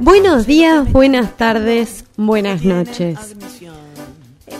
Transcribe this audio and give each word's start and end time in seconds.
Buenos 0.00 0.46
días, 0.46 0.90
buenas 0.92 1.36
tardes, 1.36 2.04
buenas 2.16 2.64
noches. 2.64 3.36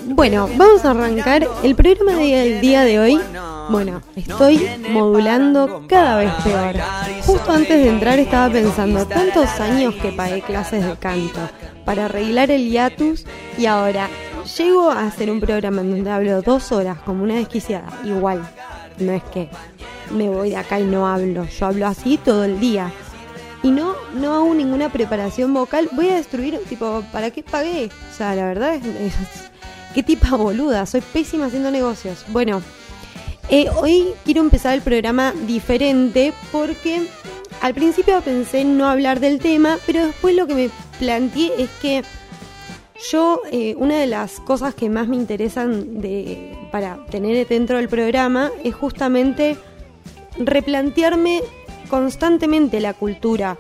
Bueno, 0.07 0.49
vamos 0.57 0.85
a 0.85 0.91
arrancar 0.91 1.47
el 1.63 1.75
programa 1.75 2.13
del 2.13 2.61
día 2.61 2.83
de 2.83 2.99
hoy. 2.99 3.21
Bueno, 3.71 4.03
estoy 4.17 4.69
modulando 4.91 5.85
cada 5.89 6.17
vez 6.17 6.33
peor. 6.45 6.75
Justo 7.25 7.53
antes 7.53 7.85
de 7.85 7.89
entrar 7.89 8.19
estaba 8.19 8.53
pensando, 8.53 9.07
tantos 9.07 9.49
años 9.61 9.95
que 9.95 10.13
pagué 10.13 10.43
clases 10.43 10.85
de 10.85 10.97
canto 10.97 11.41
para 11.85 12.07
arreglar 12.07 12.51
el 12.51 12.69
hiatus 12.71 13.25
y 13.57 13.67
ahora 13.67 14.09
llego 14.57 14.91
a 14.91 15.07
hacer 15.07 15.31
un 15.31 15.41
programa 15.41 15.83
en 15.83 15.91
donde 15.91 16.11
hablo 16.11 16.43
dos 16.43 16.73
horas 16.73 16.99
como 16.99 17.23
una 17.25 17.35
desquiciada. 17.35 17.89
Igual, 18.05 18.43
no 18.99 19.13
es 19.13 19.23
que 19.25 19.49
me 20.11 20.29
voy 20.29 20.51
de 20.51 20.57
acá 20.57 20.81
y 20.81 20.85
no 20.85 21.07
hablo, 21.07 21.47
yo 21.47 21.67
hablo 21.67 21.87
así 21.87 22.19
todo 22.19 22.45
el 22.45 22.61
día 22.61 22.93
y 23.63 23.71
no, 23.71 23.95
no 24.15 24.35
hago 24.35 24.55
ninguna 24.55 24.91
preparación 24.91 25.55
vocal, 25.55 25.89
voy 25.93 26.09
a 26.09 26.17
destruir, 26.17 26.59
tipo, 26.69 27.05
¿para 27.13 27.31
qué 27.31 27.43
pagué? 27.43 27.91
O 28.11 28.17
sea, 28.17 28.35
la 28.35 28.47
verdad 28.47 28.75
es, 28.75 29.15
qué 29.95 30.03
tipa 30.03 30.37
boluda, 30.37 30.85
soy 30.87 31.01
pésima 31.01 31.47
haciendo 31.47 31.71
negocios. 31.71 32.25
Bueno, 32.29 32.63
eh, 33.49 33.69
hoy 33.77 34.09
quiero 34.25 34.41
empezar 34.41 34.75
el 34.75 34.83
programa 34.83 35.33
diferente 35.47 36.33
porque 36.51 37.03
al 37.61 37.75
principio 37.75 38.21
pensé 38.21 38.63
en 38.63 38.77
no 38.77 38.89
hablar 38.89 39.21
del 39.21 39.39
tema, 39.39 39.79
pero 39.87 40.07
después 40.07 40.35
lo 40.35 40.47
que 40.47 40.55
me 40.55 40.71
planteé 40.99 41.53
es 41.59 41.71
que 41.81 42.03
yo, 43.11 43.43
eh, 43.51 43.75
una 43.79 43.99
de 43.99 44.07
las 44.07 44.39
cosas 44.41 44.75
que 44.75 44.89
más 44.89 45.09
me 45.09 45.17
interesan 45.17 46.01
de, 46.01 46.57
para 46.71 47.05
tener 47.07 47.47
dentro 47.49 47.77
del 47.77 47.89
programa 47.89 48.51
es 48.63 48.75
justamente 48.75 49.57
replantearme 50.39 51.43
constantemente 51.93 52.81
la 52.81 52.95
cultura. 52.95 53.59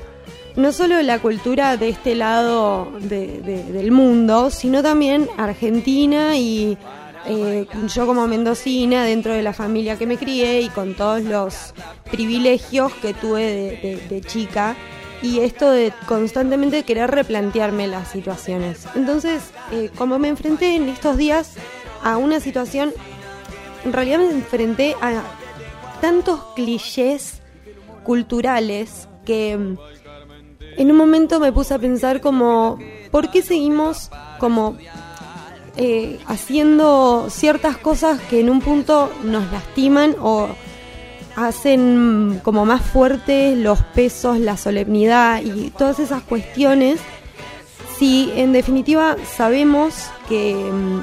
No 0.56 0.72
solo 0.72 1.02
la 1.02 1.18
cultura 1.18 1.76
de 1.76 1.90
este 1.90 2.14
lado 2.14 2.90
del 2.98 3.92
mundo, 3.92 4.48
sino 4.48 4.82
también 4.82 5.28
Argentina 5.36 6.34
y 6.38 6.78
eh, 7.26 7.66
yo 7.94 8.06
como 8.06 8.26
mendocina, 8.26 9.04
dentro 9.04 9.34
de 9.34 9.42
la 9.42 9.52
familia 9.52 9.98
que 9.98 10.06
me 10.06 10.16
crié 10.16 10.62
y 10.62 10.70
con 10.70 10.94
todos 10.94 11.22
los 11.24 11.74
privilegios 12.10 12.90
que 12.94 13.12
tuve 13.12 14.00
de, 14.08 14.20
chica 14.22 14.76
y 15.20 15.40
esto 15.40 15.70
de 15.70 15.92
constantemente 16.06 16.84
querer 16.84 17.10
replantearme 17.10 17.86
las 17.86 18.08
situaciones. 18.08 18.86
Entonces, 18.94 19.42
eh, 19.72 19.90
como 19.98 20.18
me 20.18 20.28
enfrenté 20.28 20.74
en 20.76 20.88
estos 20.88 21.18
días 21.18 21.52
a 22.02 22.16
una 22.16 22.40
situación, 22.40 22.94
en 23.84 23.92
realidad 23.92 24.20
me 24.20 24.30
enfrenté 24.30 24.96
a 25.02 25.20
tantos 26.00 26.40
clichés 26.56 27.41
culturales 28.04 29.08
que 29.24 29.56
mm, 29.56 29.76
en 30.76 30.90
un 30.90 30.96
momento 30.96 31.40
me 31.40 31.52
puse 31.52 31.74
a 31.74 31.78
pensar 31.78 32.20
como, 32.20 32.78
¿por 33.10 33.30
qué 33.30 33.42
seguimos 33.42 34.10
como 34.38 34.76
eh, 35.76 36.18
haciendo 36.26 37.28
ciertas 37.30 37.76
cosas 37.76 38.20
que 38.20 38.40
en 38.40 38.50
un 38.50 38.60
punto 38.60 39.10
nos 39.24 39.50
lastiman 39.52 40.16
o 40.20 40.48
hacen 41.36 42.40
como 42.42 42.64
más 42.66 42.82
fuertes 42.82 43.56
los 43.56 43.82
pesos, 43.94 44.38
la 44.38 44.56
solemnidad 44.56 45.42
y 45.42 45.70
todas 45.70 45.98
esas 45.98 46.22
cuestiones? 46.22 47.00
Si 47.98 48.32
en 48.34 48.52
definitiva 48.52 49.16
sabemos 49.36 50.10
que 50.28 50.54
mm, 50.54 51.00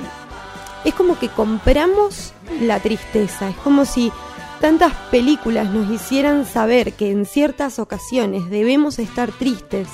es 0.86 0.94
como 0.95 1.17
que 1.20 1.30
compramos 1.30 2.33
la 2.61 2.80
tristeza, 2.80 3.50
es 3.50 3.55
como 3.58 3.86
si 3.86 4.11
tantas 4.59 4.93
películas 5.11 5.71
nos 5.71 5.89
hicieran 5.91 6.45
saber 6.45 6.93
que 6.93 7.11
en 7.11 7.25
ciertas 7.25 7.79
ocasiones 7.79 8.49
debemos 8.49 8.99
estar 8.99 9.31
tristes, 9.31 9.88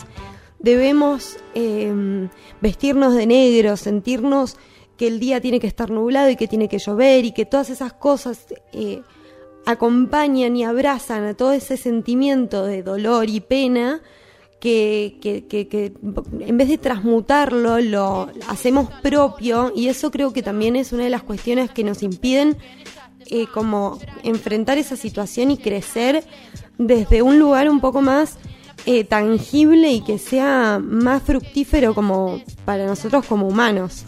debemos 0.59 1.37
em, 1.53 2.29
vestirnos 2.61 3.13
de 3.15 3.27
negro, 3.27 3.77
sentirnos 3.77 4.57
que 4.97 5.07
el 5.07 5.19
día 5.19 5.41
tiene 5.41 5.59
que 5.59 5.67
estar 5.67 5.89
nublado 5.89 6.29
y 6.29 6.35
que 6.35 6.47
tiene 6.47 6.67
que 6.67 6.79
llover 6.79 7.25
y 7.25 7.31
que 7.31 7.45
todas 7.45 7.69
esas 7.69 7.93
cosas 7.93 8.47
eh, 8.71 9.01
acompañan 9.65 10.55
y 10.55 10.63
abrazan 10.63 11.25
a 11.25 11.33
todo 11.33 11.51
ese 11.51 11.77
sentimiento 11.77 12.65
de 12.65 12.81
dolor 12.81 13.29
y 13.29 13.41
pena 13.41 14.01
que, 14.59 15.17
que, 15.21 15.45
que, 15.47 15.93
en 16.39 16.57
vez 16.57 16.69
de 16.69 16.77
transmutarlo 16.77 17.79
lo 17.81 18.29
hacemos 18.47 18.89
propio 19.03 19.71
y 19.75 19.89
eso 19.89 20.09
creo 20.09 20.33
que 20.33 20.41
también 20.41 20.75
es 20.75 20.91
una 20.91 21.03
de 21.03 21.09
las 21.09 21.23
cuestiones 21.23 21.69
que 21.69 21.83
nos 21.83 22.01
impiden 22.01 22.57
eh, 23.27 23.47
como 23.53 23.99
enfrentar 24.23 24.77
esa 24.77 24.95
situación 24.95 25.51
y 25.51 25.57
crecer 25.57 26.23
desde 26.77 27.21
un 27.21 27.39
lugar 27.39 27.69
un 27.69 27.79
poco 27.79 28.01
más 28.01 28.37
eh, 28.85 29.03
tangible 29.03 29.91
y 29.91 30.01
que 30.01 30.19
sea 30.19 30.79
más 30.79 31.23
fructífero 31.23 31.95
como 31.95 32.41
para 32.65 32.85
nosotros 32.85 33.25
como 33.25 33.47
humanos. 33.47 34.05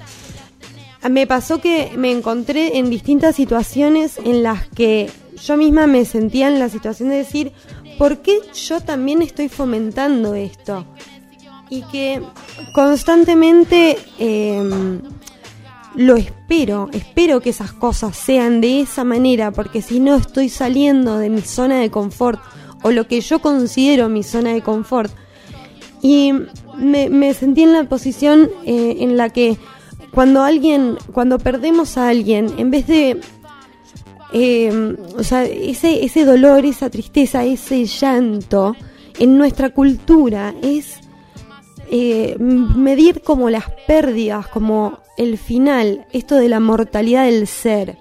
Me 1.10 1.26
pasó 1.26 1.60
que 1.62 1.94
me 1.98 2.12
encontré 2.12 2.78
en 2.78 2.90
distintas 2.90 3.36
situaciones 3.36 4.20
en 4.24 4.44
las 4.44 4.68
que 4.68 5.10
yo 5.44 5.58
misma 5.58 5.88
me 5.88 6.06
sentía 6.06 6.48
en 6.48 6.60
la 6.60 6.70
situación 6.70 7.10
de 7.10 7.18
decir, 7.18 7.54
¿por 7.98 8.20
qué 8.20 8.40
yo 8.54 8.82
también 8.82 9.22
estoy 9.22 9.50
fomentando 9.50 10.36
esto? 10.36 10.86
Y 11.70 11.82
que 11.84 12.22
constantemente 12.74 13.98
eh, 14.20 15.00
lo 15.98 16.16
espero, 16.16 16.90
espero 16.94 17.42
que 17.42 17.50
esas 17.50 17.74
cosas 17.74 18.16
sean 18.16 18.62
de 18.62 18.82
esa 18.82 19.04
manera, 19.04 19.52
porque 19.52 19.82
si 19.82 20.00
no 20.00 20.16
estoy 20.16 20.48
saliendo 20.48 21.18
de 21.18 21.32
mi 21.32 21.42
zona 21.42 21.80
de 21.80 21.90
confort 21.90 22.40
o 22.84 22.92
lo 22.92 23.08
que 23.08 23.20
yo 23.20 23.40
considero 23.40 24.08
mi 24.08 24.22
zona 24.22 24.54
de 24.54 24.62
confort. 24.62 25.12
Y 26.04 26.34
me, 26.78 27.34
sentí 27.34 27.64
en 27.64 27.74
la 27.74 27.86
posición 27.86 28.52
eh, 28.64 28.98
en 29.00 29.18
la 29.18 29.32
que 29.32 29.58
cuando 30.12 30.44
alguien, 30.44 30.98
cuando 31.14 31.40
perdemos 31.40 31.98
a 31.98 32.10
alguien, 32.10 32.54
en 32.60 32.70
vez 32.70 32.86
de, 32.86 33.20
eh, 34.34 34.96
o 35.18 35.24
sea, 35.24 35.46
ese, 35.46 36.06
ese 36.06 36.26
dolor, 36.26 36.64
esa 36.64 36.92
tristeza, 36.92 37.44
ese 37.44 37.86
llanto, 37.86 38.76
en 39.18 39.36
nuestra 39.40 39.72
cultura 39.72 40.54
es 40.62 41.00
eh, 41.90 42.36
medir 42.40 43.22
como 43.22 43.50
las 43.50 43.66
pérdidas, 43.88 44.48
como 44.48 45.00
el 45.18 45.38
final, 45.38 46.06
esto 46.12 46.36
de 46.36 46.50
la 46.50 46.60
mortalidad 46.60 47.26
del 47.26 47.48
ser. 47.48 47.98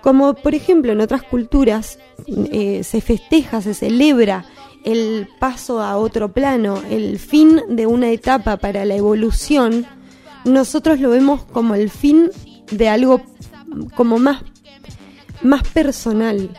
Como 0.00 0.34
por 0.34 0.54
ejemplo 0.54 0.92
en 0.92 1.00
otras 1.00 1.22
culturas 1.22 1.98
eh, 2.26 2.82
se 2.84 3.00
festeja, 3.00 3.60
se 3.60 3.74
celebra 3.74 4.44
el 4.84 5.28
paso 5.38 5.82
a 5.82 5.96
otro 5.96 6.32
plano, 6.32 6.80
el 6.88 7.18
fin 7.18 7.60
de 7.68 7.86
una 7.86 8.10
etapa 8.10 8.56
para 8.56 8.84
la 8.84 8.94
evolución, 8.94 9.86
nosotros 10.44 11.00
lo 11.00 11.10
vemos 11.10 11.44
como 11.44 11.74
el 11.74 11.90
fin 11.90 12.30
de 12.70 12.88
algo 12.88 13.20
como 13.94 14.18
más, 14.18 14.42
más 15.42 15.66
personal. 15.68 16.50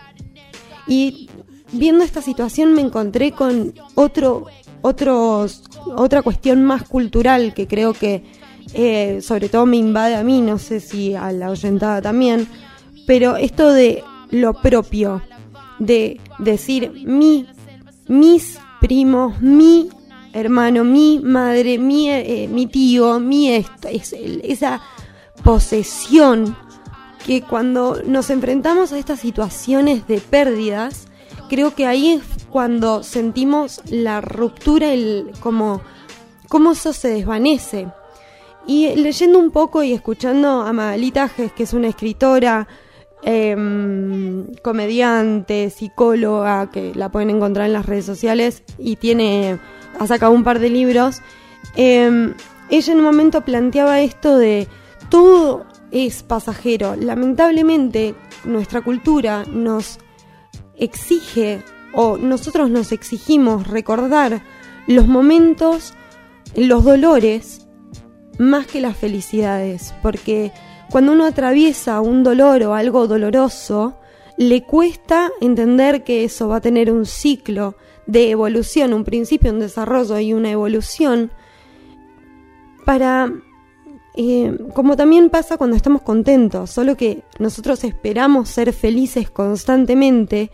Y 0.88 1.30
viendo 1.72 2.04
esta 2.04 2.22
situación 2.22 2.74
me 2.74 2.82
encontré 2.82 3.32
con 3.32 3.74
otro, 3.96 4.48
otros, 4.82 5.64
otra 5.96 6.22
cuestión 6.22 6.64
más 6.64 6.84
cultural 6.84 7.54
que 7.54 7.68
creo 7.68 7.94
que 7.94 8.24
eh, 8.74 9.20
sobre 9.22 9.50
todo 9.50 9.66
me 9.66 9.78
invade 9.78 10.16
a 10.16 10.24
mí, 10.24 10.42
no 10.42 10.58
sé 10.60 10.80
si 10.80 11.16
a 11.16 11.32
la 11.32 11.50
oyentada 11.50 12.02
también, 12.02 12.48
pero 13.08 13.36
esto 13.36 13.72
de 13.72 14.04
lo 14.30 14.54
propio, 14.54 15.22
de 15.80 16.20
decir 16.38 16.92
mi, 17.06 17.48
mis 18.08 18.60
primos, 18.80 19.42
mi 19.42 19.90
hermano, 20.34 20.84
mi 20.84 21.20
madre, 21.20 21.80
mi, 21.80 22.10
eh, 22.10 22.48
mi 22.52 22.68
tío, 22.68 23.20
mi 23.20 23.52
esto, 23.52 23.88
es, 23.88 24.14
esa 24.14 24.82
posesión 25.44 26.56
que 27.26 27.42
cuando 27.42 28.02
nos 28.06 28.30
enfrentamos 28.30 28.92
a 28.92 29.00
estas 29.00 29.20
situaciones 29.20 30.08
de 30.08 30.20
pérdidas, 30.20 31.09
creo 31.50 31.76
que 31.76 31.86
ahí 31.86 32.14
es 32.14 32.24
cuando 32.50 33.04
sentimos 33.04 33.82
la 33.90 34.22
ruptura, 34.22 34.94
el, 34.94 35.32
como, 35.42 35.82
cómo 36.48 36.72
eso 36.72 36.94
se 36.94 37.10
desvanece. 37.10 37.88
Y 38.66 38.96
leyendo 38.96 39.40
un 39.40 39.52
poco 39.52 39.84
y 39.84 39.94
escuchando 39.94 40.62
a 40.62 40.72
Magalita 40.72 41.30
que 41.30 41.64
es 41.64 41.74
una 41.74 41.88
escritora, 41.88 42.68
em, 43.24 44.46
comediante, 44.62 45.70
psicóloga, 45.70 46.70
que 46.72 46.94
la 46.96 47.10
pueden 47.10 47.32
encontrar 47.32 47.66
en 47.66 47.74
las 47.74 47.86
redes 47.86 48.06
sociales 48.06 48.64
y 48.78 48.96
tiene, 48.96 49.60
ha 50.00 50.08
sacado 50.08 50.32
un 50.32 50.44
par 50.44 50.60
de 50.60 50.70
libros, 50.70 51.22
em, 51.76 52.36
ella 52.70 52.94
en 52.94 53.00
un 53.00 53.06
momento 53.06 53.42
planteaba 53.42 54.00
esto 54.02 54.38
de 54.38 54.68
todo 55.10 55.66
es 55.92 56.24
pasajero. 56.24 56.96
Lamentablemente 56.96 58.16
nuestra 58.46 58.82
cultura 58.82 59.44
nos 59.52 60.00
exige 60.80 61.64
o 61.94 62.18
nosotros 62.18 62.70
nos 62.70 62.92
exigimos 62.92 63.68
recordar 63.68 64.42
los 64.88 65.08
momentos, 65.08 65.94
los 66.56 66.84
dolores 66.84 67.68
más 68.38 68.68
que 68.68 68.80
las 68.82 68.98
felicidades, 68.98 69.94
porque 70.02 70.52
cuando 70.90 71.12
uno 71.12 71.26
atraviesa 71.26 72.00
un 72.02 72.24
dolor 72.24 72.64
o 72.64 72.74
algo 72.74 73.08
doloroso, 73.08 73.98
le 74.38 74.64
cuesta 74.64 75.30
entender 75.42 76.04
que 76.04 76.24
eso 76.24 76.48
va 76.48 76.58
a 76.58 76.62
tener 76.62 76.92
un 76.92 77.06
ciclo 77.06 77.76
de 78.08 78.32
evolución, 78.32 78.94
un 78.94 79.04
principio, 79.04 79.52
un 79.52 79.60
desarrollo 79.60 80.18
y 80.20 80.34
una 80.34 80.50
evolución. 80.50 81.32
Para, 82.86 83.32
eh, 84.16 84.58
como 84.74 84.96
también 84.96 85.30
pasa 85.30 85.58
cuando 85.58 85.76
estamos 85.76 86.02
contentos, 86.02 86.72
solo 86.72 86.96
que 86.96 87.24
nosotros 87.38 87.84
esperamos 87.84 88.50
ser 88.50 88.72
felices 88.72 89.30
constantemente 89.30 90.50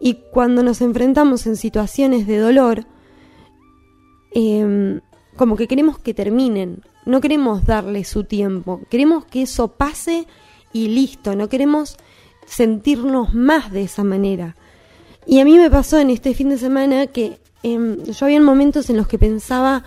y 0.00 0.14
cuando 0.30 0.62
nos 0.62 0.80
enfrentamos 0.80 1.46
en 1.46 1.56
situaciones 1.56 2.26
de 2.26 2.38
dolor, 2.38 2.86
em, 4.32 5.00
como 5.36 5.56
que 5.56 5.68
queremos 5.68 5.98
que 5.98 6.14
terminen, 6.14 6.82
no 7.04 7.20
queremos 7.20 7.64
darle 7.64 8.04
su 8.04 8.24
tiempo, 8.24 8.80
queremos 8.90 9.24
que 9.24 9.42
eso 9.42 9.68
pase 9.68 10.26
y 10.72 10.88
listo, 10.88 11.36
no 11.36 11.48
queremos 11.48 11.96
sentirnos 12.46 13.34
más 13.34 13.72
de 13.72 13.82
esa 13.82 14.04
manera. 14.04 14.56
Y 15.26 15.40
a 15.40 15.44
mí 15.44 15.58
me 15.58 15.70
pasó 15.70 15.98
en 15.98 16.10
este 16.10 16.34
fin 16.34 16.50
de 16.50 16.58
semana 16.58 17.06
que 17.06 17.38
em, 17.62 18.02
yo 18.04 18.26
había 18.26 18.40
momentos 18.40 18.90
en 18.90 18.96
los 18.96 19.08
que 19.08 19.18
pensaba 19.18 19.84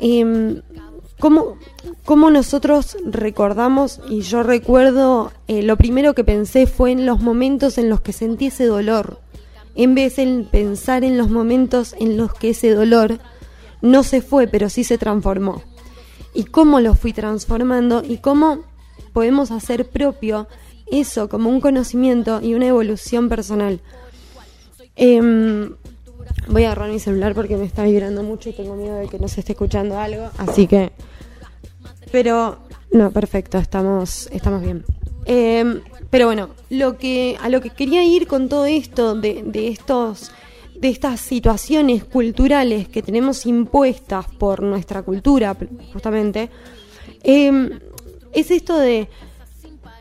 eh, 0.00 0.62
cómo, 1.18 1.56
cómo, 2.04 2.30
nosotros 2.30 2.96
recordamos, 3.04 4.00
y 4.08 4.20
yo 4.20 4.42
recuerdo, 4.42 5.32
eh, 5.46 5.62
lo 5.62 5.76
primero 5.76 6.14
que 6.14 6.24
pensé 6.24 6.66
fue 6.66 6.92
en 6.92 7.06
los 7.06 7.20
momentos 7.20 7.78
en 7.78 7.88
los 7.88 8.00
que 8.00 8.12
sentí 8.12 8.46
ese 8.46 8.66
dolor, 8.66 9.20
en 9.74 9.94
vez 9.94 10.16
de 10.16 10.46
pensar 10.50 11.04
en 11.04 11.18
los 11.18 11.30
momentos 11.30 11.94
en 11.98 12.16
los 12.16 12.34
que 12.34 12.50
ese 12.50 12.74
dolor 12.74 13.18
no 13.80 14.02
se 14.02 14.22
fue, 14.22 14.48
pero 14.48 14.68
sí 14.68 14.84
se 14.84 14.98
transformó. 14.98 15.62
Y 16.34 16.44
cómo 16.44 16.80
lo 16.80 16.94
fui 16.94 17.12
transformando 17.12 18.02
y 18.06 18.18
cómo 18.18 18.64
podemos 19.12 19.50
hacer 19.50 19.88
propio 19.88 20.48
eso 20.90 21.28
como 21.28 21.50
un 21.50 21.60
conocimiento 21.60 22.40
y 22.42 22.54
una 22.54 22.66
evolución 22.66 23.28
personal. 23.28 23.80
Em, 24.96 25.74
voy 26.48 26.64
a 26.64 26.72
agarrar 26.72 26.90
mi 26.90 26.98
celular 26.98 27.34
porque 27.34 27.56
me 27.56 27.64
está 27.64 27.84
vibrando 27.84 28.22
mucho 28.22 28.48
y 28.48 28.52
tengo 28.52 28.74
miedo 28.76 28.96
de 28.96 29.08
que 29.08 29.18
no 29.18 29.28
se 29.28 29.40
esté 29.40 29.52
escuchando 29.52 29.98
algo, 29.98 30.30
así 30.38 30.66
que... 30.66 30.92
Pero, 32.10 32.58
no, 32.90 33.10
perfecto, 33.10 33.58
estamos, 33.58 34.28
estamos 34.32 34.62
bien. 34.62 34.84
Em, 35.26 35.82
pero 36.08 36.26
bueno, 36.26 36.50
lo 36.70 36.96
que, 36.96 37.36
a 37.40 37.48
lo 37.50 37.60
que 37.60 37.70
quería 37.70 38.02
ir 38.02 38.26
con 38.26 38.48
todo 38.48 38.64
esto, 38.64 39.14
de, 39.14 39.42
de, 39.44 39.68
estos, 39.68 40.30
de 40.74 40.88
estas 40.88 41.20
situaciones 41.20 42.04
culturales 42.04 42.88
que 42.88 43.02
tenemos 43.02 43.44
impuestas 43.44 44.26
por 44.38 44.62
nuestra 44.62 45.02
cultura, 45.02 45.54
justamente, 45.92 46.48
eh, 47.22 47.78
es 48.32 48.50
esto 48.50 48.78
de 48.78 49.08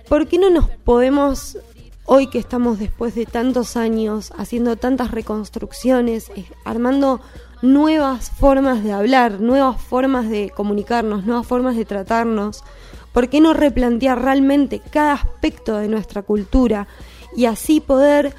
¿Por 0.08 0.28
qué 0.28 0.38
no 0.38 0.50
nos 0.50 0.70
podemos, 0.70 1.58
hoy 2.08 2.28
que 2.28 2.40
estamos 2.40 2.80
después 2.80 3.14
de 3.16 3.26
tantos 3.26 3.76
años, 3.76 4.32
haciendo 4.38 4.78
tantas 4.78 5.12
reconstrucciones, 5.12 6.32
eh, 6.36 6.46
armando 6.64 7.20
nuevas 7.62 8.32
formas 8.32 8.84
de 8.84 8.94
hablar, 8.94 9.42
nuevas 9.42 9.80
formas 9.80 10.30
de 10.30 10.50
comunicarnos, 10.50 11.26
nuevas 11.26 11.46
formas 11.46 11.76
de 11.76 11.84
tratarnos, 11.84 12.64
¿por 13.12 13.30
qué 13.30 13.42
no 13.42 13.54
replantear 13.54 14.22
realmente 14.22 14.82
cada 14.90 15.14
aspecto 15.14 15.78
de 15.78 15.90
nuestra 15.90 16.22
cultura 16.22 16.88
y 17.36 17.46
así 17.46 17.82
poder 17.82 18.34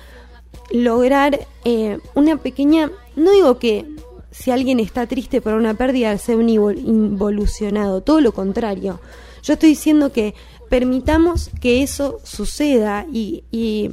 lograr 0.71 1.47
eh, 1.65 1.99
una 2.15 2.39
pequeña, 2.39 2.91
no 3.17 3.33
digo 3.33 3.59
que 3.59 3.85
si 4.31 4.51
alguien 4.51 4.81
está 4.81 5.07
triste 5.07 5.43
por 5.43 5.53
una 5.53 5.75
pérdida 5.75 6.17
sea 6.17 6.37
un 6.37 6.49
involucionado, 6.49 8.01
todo 8.01 8.23
lo 8.23 8.33
contrario. 8.33 8.99
Yo 9.43 9.55
estoy 9.55 9.71
diciendo 9.71 10.11
que 10.11 10.35
permitamos 10.69 11.51
que 11.61 11.83
eso 11.83 12.21
suceda 12.25 13.07
y, 13.13 13.45
y, 13.51 13.91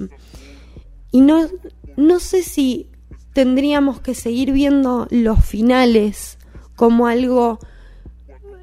no, 1.21 1.47
no 1.95 2.19
sé 2.19 2.43
si 2.43 2.89
tendríamos 3.33 3.99
que 3.99 4.15
seguir 4.15 4.51
viendo 4.51 5.07
los 5.09 5.43
finales 5.43 6.37
como 6.75 7.07
algo 7.07 7.59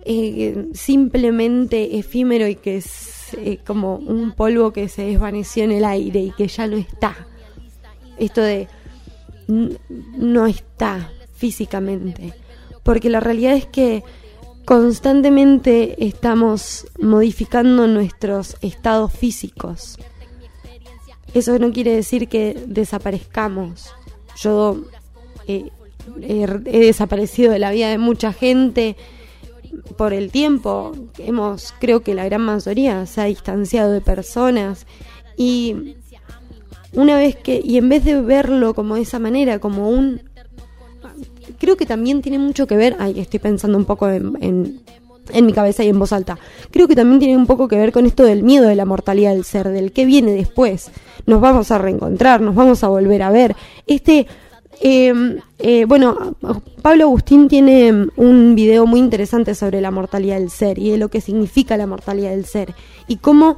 eh, 0.05 0.69
simplemente 0.75 1.99
efímero 1.99 2.49
y 2.49 2.57
que 2.57 2.79
es 2.79 3.35
eh, 3.35 3.59
como 3.67 3.97
un 3.97 4.33
polvo 4.33 4.73
que 4.73 4.89
se 4.89 5.05
desvaneció 5.05 5.65
en 5.65 5.73
el 5.73 5.85
aire 5.85 6.21
y 6.21 6.31
que 6.33 6.49
ya 6.49 6.67
no 6.67 6.77
está. 6.77 7.27
Esto 8.19 8.41
de 8.43 8.69
no 9.49 10.47
está 10.47 11.11
físicamente. 11.35 12.35
Porque 12.83 13.11
la 13.11 13.21
realidad 13.21 13.55
es 13.55 13.67
que 13.67 14.03
constantemente 14.65 16.05
estamos 16.05 16.87
modificando 17.01 17.87
nuestros 17.87 18.57
estados 18.63 19.13
físicos. 19.13 19.99
Eso 21.35 21.59
no 21.59 21.73
quiere 21.73 21.95
decir 21.95 22.29
que 22.29 22.63
desaparezcamos. 22.67 23.91
Yo 24.37 24.83
he 25.47 25.71
desaparecido 26.65 27.53
de 27.53 27.59
la 27.59 27.71
vida 27.71 27.89
de 27.89 27.99
mucha 27.99 28.33
gente 28.33 28.97
por 29.97 30.13
el 30.13 30.31
tiempo. 30.31 30.93
Hemos, 31.19 31.75
creo 31.81 32.03
que 32.03 32.15
la 32.15 32.25
gran 32.25 32.43
mayoría 32.43 33.07
se 33.07 33.21
ha 33.21 33.25
distanciado 33.25 33.93
de 33.93 34.01
personas 34.01 34.87
y 35.37 35.97
una 36.93 37.17
vez 37.17 37.37
que 37.37 37.61
y 37.65 37.79
en 37.79 37.89
vez 37.89 38.05
de 38.05 38.21
verlo 38.21 38.75
como 38.75 38.97
de 38.97 39.03
esa 39.03 39.19
manera, 39.19 39.59
como 39.59 39.89
un 39.89 40.21
creo 41.63 41.77
que 41.77 41.87
también 41.87 42.23
tiene 42.23 42.41
mucho 42.41 42.67
que 42.67 42.77
ver, 42.77 42.97
ay, 42.99 43.21
estoy 43.21 43.39
pensando 43.39 43.79
un 43.79 43.85
poco 43.85 44.09
en, 44.09 44.37
en, 44.41 45.47
mi 45.47 45.53
cabeza 45.53 45.85
y 45.85 45.89
en 45.91 45.97
voz 45.97 46.13
alta, 46.13 46.37
creo 46.73 46.89
que 46.89 46.97
también 46.97 47.21
tiene 47.21 47.37
un 47.37 47.47
poco 47.47 47.69
que 47.69 47.77
ver 47.77 47.93
con 47.93 48.05
esto 48.05 48.25
del 48.25 48.43
miedo 48.43 48.67
de 48.67 48.75
la 48.75 48.85
mortalidad 48.85 49.33
del 49.33 49.45
ser, 49.45 49.69
del 49.69 49.93
que 49.93 50.05
viene 50.05 50.33
después. 50.33 50.91
Nos 51.25 51.41
vamos 51.41 51.71
a 51.71 51.79
reencontrar, 51.79 52.41
nos 52.41 52.57
vamos 52.57 52.83
a 52.83 52.89
volver 52.89 53.23
a 53.23 53.31
ver. 53.31 53.55
Este, 53.87 54.27
em, 54.81 55.39
eh, 55.61 55.85
bueno, 55.85 56.35
Pablo 56.83 57.05
Agustín 57.05 57.47
tiene 57.47 58.09
un 58.17 58.57
video 58.57 58.85
muy 58.85 58.99
interesante 58.99 59.55
sobre 59.55 59.81
la 59.81 59.93
mortalidad 59.93 60.41
del 60.41 60.51
ser 60.51 60.81
y 60.81 60.91
de 60.91 60.99
lo 60.99 61.11
que 61.11 61.21
significa 61.21 61.77
la 61.77 61.87
mortalidad 61.87 62.31
del 62.31 62.45
ser 62.45 62.75
y 63.07 63.19
cómo 63.19 63.57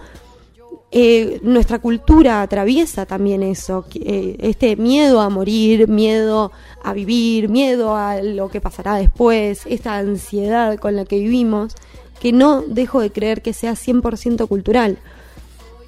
eh, 0.97 1.41
nuestra 1.43 1.81
cultura 1.81 2.41
atraviesa 2.41 3.05
también 3.05 3.43
eso, 3.43 3.85
eh, 3.97 4.37
este 4.39 4.77
miedo 4.77 5.21
a 5.21 5.29
morir, 5.29 5.89
miedo 5.89 6.53
a 6.85 6.93
vivir, 6.93 7.49
miedo 7.49 7.97
a 7.97 8.23
lo 8.23 8.49
que 8.49 8.61
pasará 8.61 8.95
después, 8.95 9.63
esta 9.67 9.97
ansiedad 9.97 10.79
con 10.79 10.95
la 10.95 11.05
que 11.05 11.19
vivimos, 11.19 11.75
que 12.21 12.31
no 12.31 12.63
dejo 12.63 13.01
de 13.01 13.11
creer 13.11 13.43
que 13.43 13.53
sea 13.53 13.73
100% 13.73 14.47
cultural. 14.47 14.99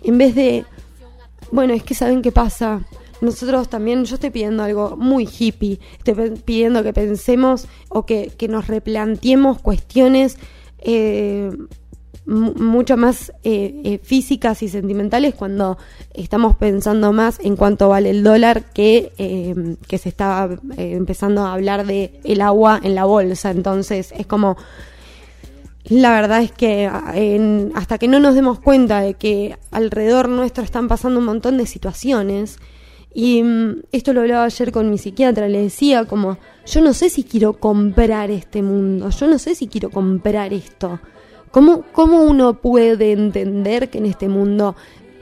En 0.02 0.18
vez 0.18 0.34
de, 0.34 0.64
bueno, 1.52 1.72
es 1.72 1.84
que 1.84 1.94
saben 1.94 2.20
qué 2.20 2.32
pasa. 2.32 2.84
Nosotros 3.20 3.68
también, 3.68 4.06
yo 4.06 4.16
estoy 4.16 4.30
pidiendo 4.30 4.64
algo 4.64 4.96
muy 4.96 5.28
hippie, 5.38 5.78
estoy 5.98 6.30
pidiendo 6.44 6.82
que 6.82 6.92
pensemos 6.92 7.68
o 7.90 8.06
que, 8.06 8.32
que 8.36 8.48
nos 8.48 8.66
replanteemos 8.66 9.62
cuestiones 9.62 10.36
eh, 10.78 11.48
mucho 12.26 12.96
más 12.96 13.30
eh, 13.44 13.80
eh, 13.84 14.00
físicas 14.02 14.62
y 14.62 14.68
sentimentales 14.68 15.34
cuando 15.34 15.78
estamos 16.12 16.56
pensando 16.56 17.12
más 17.12 17.38
en 17.40 17.56
cuánto 17.56 17.88
vale 17.88 18.10
el 18.10 18.24
dólar 18.24 18.64
que, 18.72 19.12
eh, 19.18 19.76
que 19.86 19.98
se 19.98 20.08
está 20.08 20.48
empezando 20.76 21.44
a 21.44 21.52
hablar 21.52 21.86
de 21.86 22.20
el 22.24 22.40
agua 22.40 22.80
en 22.82 22.94
la 22.94 23.04
bolsa. 23.04 23.50
Entonces 23.50 24.12
es 24.16 24.26
como, 24.26 24.56
la 25.84 26.10
verdad 26.10 26.42
es 26.42 26.50
que 26.50 26.90
hasta 27.74 27.98
que 27.98 28.08
no 28.08 28.18
nos 28.18 28.34
demos 28.34 28.58
cuenta 28.58 29.00
de 29.00 29.14
que 29.14 29.56
alrededor 29.70 30.28
nuestro 30.28 30.64
están 30.64 30.88
pasando 30.88 31.20
un 31.20 31.26
montón 31.26 31.56
de 31.58 31.66
situaciones, 31.66 32.58
y 33.18 33.42
mm, 33.42 33.84
esto 33.92 34.12
lo 34.12 34.20
hablaba 34.20 34.44
ayer 34.44 34.72
con 34.72 34.90
mi 34.90 34.98
psiquiatra, 34.98 35.48
le 35.48 35.62
decía 35.62 36.04
como, 36.04 36.36
yo 36.66 36.82
no 36.82 36.92
sé 36.92 37.08
si 37.08 37.24
quiero 37.24 37.54
comprar 37.54 38.30
este 38.30 38.60
mundo, 38.60 39.08
yo 39.08 39.26
no 39.26 39.38
sé 39.38 39.54
si 39.54 39.68
quiero 39.68 39.90
comprar 39.90 40.52
esto 40.52 41.00
¿Cómo, 41.56 41.84
¿Cómo 41.92 42.22
uno 42.22 42.52
puede 42.52 43.12
entender 43.12 43.88
que 43.88 43.96
en 43.96 44.04
este 44.04 44.28
mundo 44.28 44.76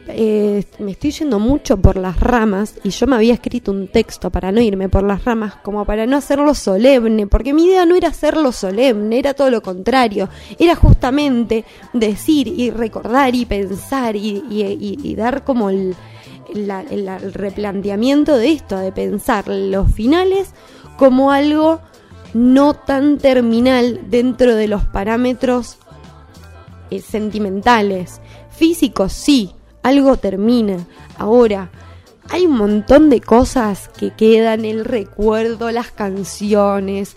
eh, 0.08 0.64
me 0.80 0.90
estoy 0.90 1.12
yendo 1.12 1.38
mucho 1.38 1.76
por 1.76 1.96
las 1.96 2.18
ramas 2.18 2.74
y 2.82 2.90
yo 2.90 3.06
me 3.06 3.14
había 3.14 3.34
escrito 3.34 3.70
un 3.70 3.86
texto 3.86 4.30
para 4.30 4.50
no 4.50 4.60
irme 4.60 4.88
por 4.88 5.04
las 5.04 5.24
ramas, 5.24 5.54
como 5.62 5.84
para 5.84 6.06
no 6.06 6.16
hacerlo 6.16 6.52
solemne, 6.54 7.28
porque 7.28 7.54
mi 7.54 7.66
idea 7.66 7.86
no 7.86 7.94
era 7.94 8.08
hacerlo 8.08 8.50
solemne, 8.50 9.16
era 9.16 9.34
todo 9.34 9.48
lo 9.48 9.62
contrario, 9.62 10.28
era 10.58 10.74
justamente 10.74 11.64
decir 11.92 12.48
y 12.48 12.72
recordar 12.72 13.32
y 13.36 13.46
pensar 13.46 14.16
y, 14.16 15.14
dar 15.16 15.44
como 15.44 15.70
el, 15.70 15.94
el 16.52 17.32
replanteamiento 17.32 18.36
de 18.36 18.50
esto, 18.50 18.76
de 18.76 18.90
pensar 18.90 19.46
los 19.46 19.88
finales 19.92 20.52
como 20.96 21.30
algo 21.30 21.78
no 22.32 22.74
tan 22.74 23.18
terminal 23.18 24.00
dentro 24.10 24.56
de 24.56 24.66
los 24.66 24.84
parámetros 24.84 25.78
eh, 26.96 27.00
sentimentales. 27.00 28.20
Físicos, 28.50 29.12
sí, 29.12 29.52
algo 29.82 30.16
termina. 30.16 30.78
Ahora, 31.18 31.70
hay 32.30 32.46
un 32.46 32.56
montón 32.56 33.10
de 33.10 33.20
cosas 33.20 33.88
que 33.88 34.12
quedan, 34.12 34.64
el 34.64 34.84
recuerdo, 34.84 35.70
las 35.70 35.90
canciones 35.90 37.16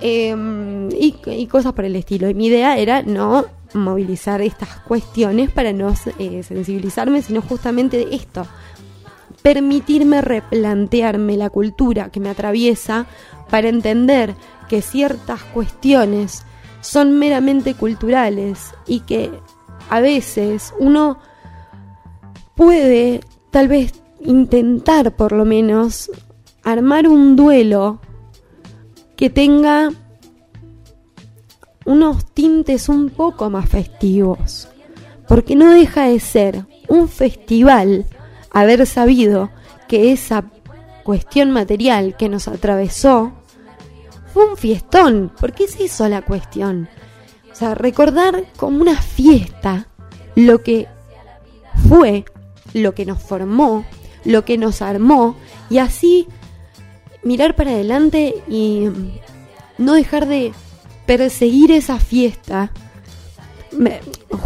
em, 0.00 0.88
y, 0.90 1.46
cosas 1.46 1.72
por 1.72 1.84
el 1.84 1.96
estilo. 1.96 2.28
Y 2.28 2.34
mi 2.34 2.46
idea 2.46 2.76
era 2.76 3.02
no 3.02 3.46
movilizar 3.74 4.42
estas 4.42 4.80
cuestiones 4.80 5.50
para 5.50 5.72
no 5.72 5.94
eh, 6.18 6.42
sensibilizarme, 6.42 7.22
sino 7.22 7.40
justamente 7.40 8.14
esto. 8.14 8.46
permitirme 9.42 10.20
replantearme 10.20 11.36
la 11.36 11.50
cultura 11.50 12.10
que 12.10 12.20
me 12.20 12.30
atraviesa 12.30 13.06
para 13.50 13.68
entender 13.68 14.36
que 14.68 14.82
ciertas 14.82 15.42
cuestiones 15.42 16.44
son 16.82 17.18
meramente 17.18 17.74
culturales 17.74 18.74
y 18.86 19.00
que 19.00 19.30
a 19.88 20.00
veces 20.00 20.74
uno 20.78 21.18
puede 22.54 23.20
tal 23.50 23.68
vez 23.68 23.94
intentar 24.20 25.16
por 25.16 25.32
lo 25.32 25.44
menos 25.44 26.10
armar 26.62 27.08
un 27.08 27.36
duelo 27.36 28.00
que 29.16 29.30
tenga 29.30 29.90
unos 31.84 32.24
tintes 32.26 32.88
un 32.88 33.10
poco 33.10 33.50
más 33.50 33.68
festivos, 33.68 34.68
porque 35.26 35.56
no 35.56 35.70
deja 35.70 36.04
de 36.06 36.20
ser 36.20 36.66
un 36.88 37.08
festival 37.08 38.06
haber 38.50 38.86
sabido 38.86 39.50
que 39.88 40.12
esa 40.12 40.44
cuestión 41.04 41.50
material 41.50 42.16
que 42.16 42.28
nos 42.28 42.48
atravesó 42.48 43.32
fue 44.32 44.46
un 44.46 44.56
fiestón, 44.56 45.32
porque 45.40 45.64
es 45.64 45.78
eso 45.78 46.08
la 46.08 46.22
cuestión. 46.22 46.88
O 47.50 47.54
sea, 47.54 47.74
recordar 47.74 48.44
como 48.56 48.80
una 48.80 49.00
fiesta 49.00 49.88
lo 50.34 50.62
que 50.62 50.88
fue, 51.88 52.24
lo 52.72 52.94
que 52.94 53.04
nos 53.04 53.22
formó, 53.22 53.84
lo 54.24 54.44
que 54.44 54.56
nos 54.56 54.80
armó, 54.82 55.36
y 55.68 55.78
así 55.78 56.28
mirar 57.22 57.54
para 57.54 57.72
adelante 57.72 58.42
y 58.48 58.88
no 59.78 59.94
dejar 59.94 60.26
de 60.26 60.52
perseguir 61.06 61.72
esa 61.72 61.98
fiesta. 61.98 62.72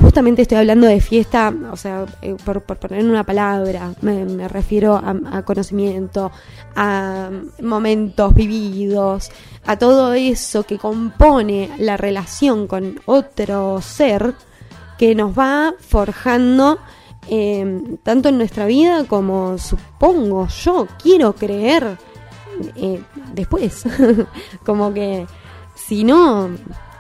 Justamente 0.00 0.42
estoy 0.42 0.59
hablando 0.59 0.87
de 0.87 1.00
fiesta, 1.00 1.52
o 1.71 1.76
sea, 1.76 2.06
eh, 2.23 2.37
por, 2.45 2.62
poner 2.62 3.04
una 3.04 3.25
palabra, 3.25 3.92
me, 4.00 4.49
refiero 4.49 4.97
a, 4.97 5.42
conocimiento, 5.42 6.30
a 6.75 7.30
momentos 7.62 8.35
vividos, 8.35 9.30
a 9.66 9.76
todo 9.76 10.14
eso 10.14 10.62
que 10.64 10.78
compone 10.78 11.71
la 11.78 11.97
relación 11.97 12.66
con 12.66 13.00
otro 13.06 13.80
ser 13.83 14.35
que 14.99 15.14
nos 15.14 15.37
va 15.38 15.75
forjando 15.78 16.78
eh, 17.28 17.83
tanto 18.02 18.28
en 18.28 18.38
nuestra 18.38 18.66
vida 18.66 19.04
como 19.04 19.59
supongo 19.59 20.47
yo 20.47 20.87
quiero 21.02 21.35
creer 21.35 21.99
eh, 22.76 23.02
después. 23.35 23.85
como 24.64 24.92
que 24.92 25.26
si 25.76 26.02
no, 26.02 26.50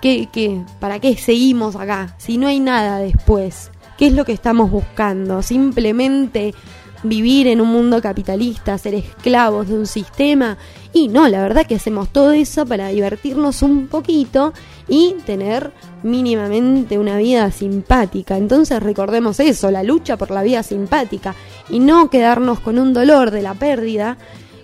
¿qué, 0.00 0.62
para 0.78 1.00
qué 1.00 1.16
seguimos 1.16 1.74
acá? 1.74 2.14
Si 2.18 2.38
no 2.38 2.46
hay 2.46 2.60
nada 2.60 2.98
después, 2.98 3.70
¿qué 3.98 4.06
es 4.06 4.12
lo 4.12 4.24
que 4.24 4.32
estamos 4.32 4.70
buscando? 4.70 5.42
Simplemente 5.42 6.54
vivir 7.02 7.46
en 7.46 7.60
un 7.60 7.68
mundo 7.68 8.00
capitalista, 8.00 8.78
ser 8.78 8.94
esclavos 8.94 9.68
de 9.68 9.74
un 9.74 9.86
sistema. 9.86 10.56
Y 10.92 11.08
no, 11.08 11.28
la 11.28 11.42
verdad 11.42 11.66
que 11.66 11.74
hacemos 11.74 12.10
todo 12.10 12.32
eso 12.32 12.66
para 12.66 12.88
divertirnos 12.88 13.62
un 13.62 13.88
poquito 13.88 14.52
y 14.88 15.14
tener 15.24 15.72
mínimamente 16.02 16.98
una 16.98 17.16
vida 17.18 17.50
simpática. 17.50 18.36
Entonces 18.36 18.82
recordemos 18.82 19.40
eso, 19.40 19.70
la 19.70 19.82
lucha 19.82 20.16
por 20.16 20.30
la 20.30 20.42
vida 20.42 20.62
simpática 20.62 21.34
y 21.68 21.80
no 21.80 22.10
quedarnos 22.10 22.60
con 22.60 22.78
un 22.78 22.92
dolor 22.92 23.30
de 23.30 23.42
la 23.42 23.54
pérdida 23.54 24.16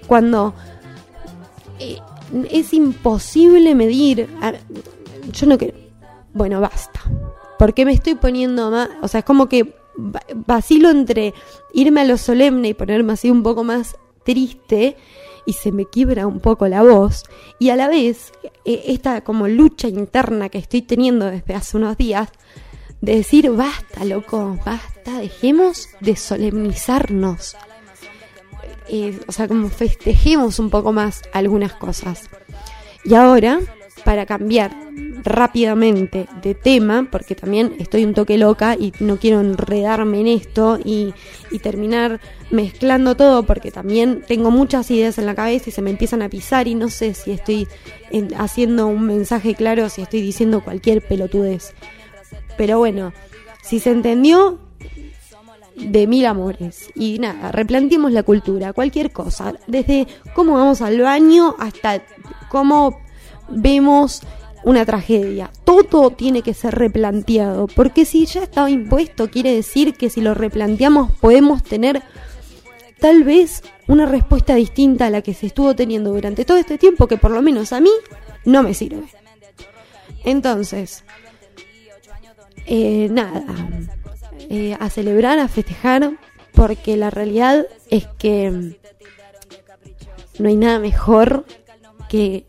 cuando 0.07 0.54
eh, 1.78 1.99
es 2.51 2.73
imposible 2.73 3.75
medir. 3.75 4.29
Yo 5.33 5.47
no 5.47 5.59
quiero. 5.59 5.77
Bueno, 6.33 6.61
basta. 6.61 7.01
Porque 7.59 7.85
me 7.85 7.93
estoy 7.93 8.15
poniendo 8.15 8.71
más. 8.71 8.89
O 9.03 9.09
sea, 9.09 9.21
es 9.21 9.25
como 9.25 9.49
que 9.49 9.75
vacilo 10.35 10.91
entre 10.91 11.35
irme 11.73 12.01
a 12.01 12.05
lo 12.05 12.17
solemne 12.17 12.69
y 12.69 12.75
ponerme 12.75 13.12
así 13.12 13.31
un 13.31 13.43
poco 13.43 13.65
más 13.65 13.97
triste 14.25 14.97
y 15.45 15.55
se 15.55 15.73
me 15.73 15.87
quiebra 15.87 16.27
un 16.27 16.41
poco 16.41 16.69
la 16.69 16.83
voz 16.83 17.25
y 17.59 17.71
a 17.71 17.77
la 17.77 17.89
vez 17.89 18.33
eh, 18.65 18.85
esta 18.87 19.23
como 19.23 19.49
lucha 19.49 19.89
interna 19.89 20.49
que 20.49 20.59
estoy 20.59 20.83
teniendo 20.83 21.27
desde 21.27 21.55
hace 21.55 21.77
unos 21.77 21.97
días 21.97 22.29
de 23.01 23.17
decir 23.17 23.51
basta 23.51 24.05
loco, 24.05 24.57
basta, 24.65 25.19
dejemos 25.19 25.89
de 26.01 26.17
solemnizarnos 26.17 27.57
o 29.27 29.33
sea, 29.33 29.49
como 29.49 29.69
festejemos 29.69 30.59
un 30.59 30.71
poco 30.71 30.93
más 30.93 31.23
algunas 31.33 31.73
cosas. 31.75 32.29
Y 33.05 33.15
ahora, 33.15 33.61
para 34.05 34.27
cambiar 34.27 34.73
rápidamente 35.25 36.27
de 36.43 36.55
tema, 36.55 37.09
porque 37.11 37.35
también 37.35 37.75
estoy 37.79 38.05
un 38.05 38.15
toque 38.15 38.39
loca 38.39 38.75
y 38.79 38.93
no 39.01 39.19
quiero 39.19 39.41
enredarme 39.41 40.21
en 40.21 40.27
esto 40.29 40.79
y, 40.85 41.15
terminar 41.62 42.21
mezclando 42.51 43.15
todo, 43.15 43.45
porque 43.45 43.71
también 43.71 44.25
tengo 44.27 44.51
muchas 44.51 44.91
ideas 44.91 45.19
en 45.19 45.27
la 45.27 45.35
cabeza 45.35 45.69
y 45.69 45.73
se 45.73 45.81
me 45.81 45.91
empiezan 45.91 46.23
a 46.23 46.29
pisar 46.29 46.67
y 46.67 46.75
no 46.75 46.89
sé 46.89 47.15
si 47.15 47.31
estoy 47.31 47.69
haciendo 48.37 48.89
un 48.89 49.05
mensaje 49.05 49.55
claro, 49.55 49.89
si 49.89 50.03
estoy 50.03 50.23
diciendo 50.23 50.62
cualquier 50.65 51.03
pelotudez. 51.03 51.73
Pero 52.57 52.79
bueno, 52.79 53.12
si 53.62 53.79
se 53.79 53.91
entendió, 53.91 54.59
de 55.76 56.07
mil 56.07 56.26
amores. 56.26 56.91
Y 56.95 57.19
nada, 57.19 57.52
replanteemos 57.52 58.12
la 58.12 58.23
cultura, 58.23 58.73
cualquier 58.73 59.12
cosa, 59.12 59.55
desde 59.67 60.07
cómo 60.35 60.55
vamos 60.55 60.81
al 60.83 61.00
baño 61.00 61.55
hasta 61.59 62.02
cómo 62.50 63.00
vemos 63.49 64.23
una 64.64 64.85
tragedia. 64.85 65.50
Todo 65.64 66.11
tiene 66.11 66.43
que 66.43 66.55
ser 66.55 66.75
replanteado, 66.75 67.67
porque 67.67 68.05
si 68.05 68.26
ya 68.26 68.43
estaba 68.43 68.71
impuesto, 68.71 69.31
quiere 69.31 69.55
decir 69.55 69.95
que 69.95 70.11
si 70.11 70.21
lo 70.21 70.35
replanteamos 70.35 71.12
podemos 71.21 71.62
tener 71.62 72.02
tal 73.00 73.25
vez 73.25 73.62
una 73.88 74.07
respuesta 74.07 74.55
distinta 74.55 75.07
a 75.07 75.11
la 75.11 75.23
que 75.23 75.35
se 75.35 75.47
estuvo 75.47 75.75
teniendo 75.75 76.12
durante 76.12 76.45
todo 76.45 76.59
este 76.59 76.79
tiempo, 76.79 77.09
que 77.09 77.17
por 77.17 77.33
lo 77.33 77.43
menos 77.43 77.73
a 77.73 77.81
mí 77.81 77.91
no 78.45 78.62
me 78.62 78.75
sirve. 78.75 79.05
Entonces, 80.25 81.05
eh, 82.67 83.09
nada, 83.11 83.45
eh, 84.54 84.76
a 84.78 84.90
celebrar, 84.90 85.38
a 85.38 85.49
festejar, 85.49 86.18
porque 86.52 86.99
la 86.99 87.09
realidad 87.09 87.66
es 87.88 88.06
que 88.18 88.76
no 90.38 90.49
hay 90.49 90.56
nada 90.56 90.78
mejor 90.78 91.47
que 92.11 92.44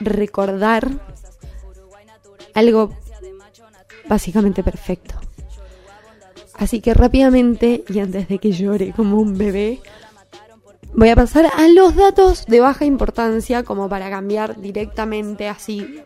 recordar 0.00 0.90
algo 2.52 2.92
básicamente 4.08 4.64
perfecto. 4.64 5.14
Así 6.54 6.80
que 6.80 6.94
rápidamente, 6.94 7.84
y 7.90 8.00
antes 8.00 8.26
de 8.26 8.38
que 8.40 8.50
llore 8.50 8.92
como 8.92 9.20
un 9.20 9.38
bebé, 9.38 9.78
voy 10.96 11.10
a 11.10 11.14
pasar 11.14 11.46
a 11.54 11.68
los 11.68 11.94
datos 11.94 12.46
de 12.46 12.60
baja 12.60 12.84
importancia 12.84 13.62
como 13.62 13.88
para 13.88 14.10
cambiar 14.10 14.60
directamente 14.60 15.48
así 15.48 16.00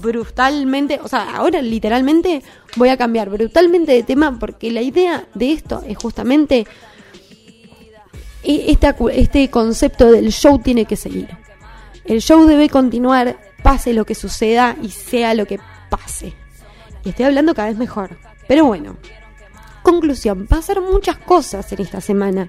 brutalmente, 0.00 1.00
o 1.02 1.08
sea, 1.08 1.36
ahora 1.36 1.62
literalmente 1.62 2.42
voy 2.76 2.90
a 2.90 2.96
cambiar 2.96 3.30
brutalmente 3.30 3.92
de 3.92 4.02
tema 4.02 4.38
porque 4.38 4.70
la 4.70 4.82
idea 4.82 5.26
de 5.34 5.52
esto 5.52 5.82
es 5.86 5.96
justamente 5.96 6.66
este 8.44 9.50
concepto 9.50 10.12
del 10.12 10.30
show 10.30 10.58
tiene 10.58 10.84
que 10.84 10.96
seguir. 10.96 11.28
El 12.04 12.20
show 12.20 12.46
debe 12.46 12.68
continuar, 12.68 13.38
pase 13.62 13.92
lo 13.92 14.04
que 14.04 14.14
suceda 14.14 14.76
y 14.82 14.90
sea 14.90 15.34
lo 15.34 15.46
que 15.46 15.58
pase. 15.90 16.34
Y 17.04 17.10
estoy 17.10 17.26
hablando 17.26 17.54
cada 17.54 17.68
vez 17.68 17.76
mejor. 17.76 18.16
Pero 18.46 18.64
bueno, 18.64 18.96
conclusión, 19.82 20.46
pasaron 20.46 20.90
muchas 20.90 21.18
cosas 21.18 21.70
en 21.72 21.82
esta 21.82 22.00
semana. 22.00 22.48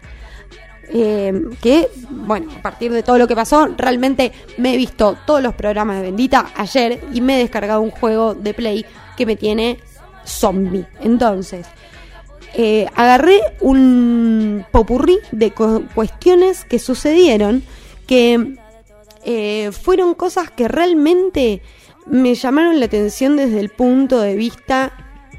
Eh, 0.91 1.33
que, 1.61 1.89
bueno, 2.09 2.51
a 2.57 2.61
partir 2.61 2.91
de 2.91 3.03
todo 3.03 3.17
lo 3.17 3.27
que 3.27 3.35
pasó, 3.35 3.67
realmente 3.77 4.31
me 4.57 4.73
he 4.73 4.77
visto 4.77 5.17
todos 5.25 5.41
los 5.41 5.53
programas 5.53 5.97
de 5.97 6.03
Bendita 6.03 6.51
ayer 6.55 6.99
y 7.13 7.21
me 7.21 7.35
he 7.35 7.39
descargado 7.39 7.81
un 7.81 7.91
juego 7.91 8.33
de 8.33 8.53
Play 8.53 8.85
que 9.15 9.25
me 9.25 9.35
tiene 9.35 9.77
zombie. 10.25 10.87
Entonces, 11.01 11.67
eh, 12.55 12.87
agarré 12.95 13.39
un 13.59 14.65
popurrí 14.71 15.19
de 15.31 15.51
cuestiones 15.51 16.65
que 16.65 16.79
sucedieron 16.79 17.63
que 18.07 18.55
eh, 19.23 19.71
fueron 19.71 20.15
cosas 20.15 20.49
que 20.49 20.67
realmente 20.67 21.61
me 22.07 22.33
llamaron 22.33 22.79
la 22.79 22.87
atención 22.87 23.37
desde 23.37 23.59
el 23.59 23.69
punto 23.69 24.19
de 24.19 24.35
vista, 24.35 24.93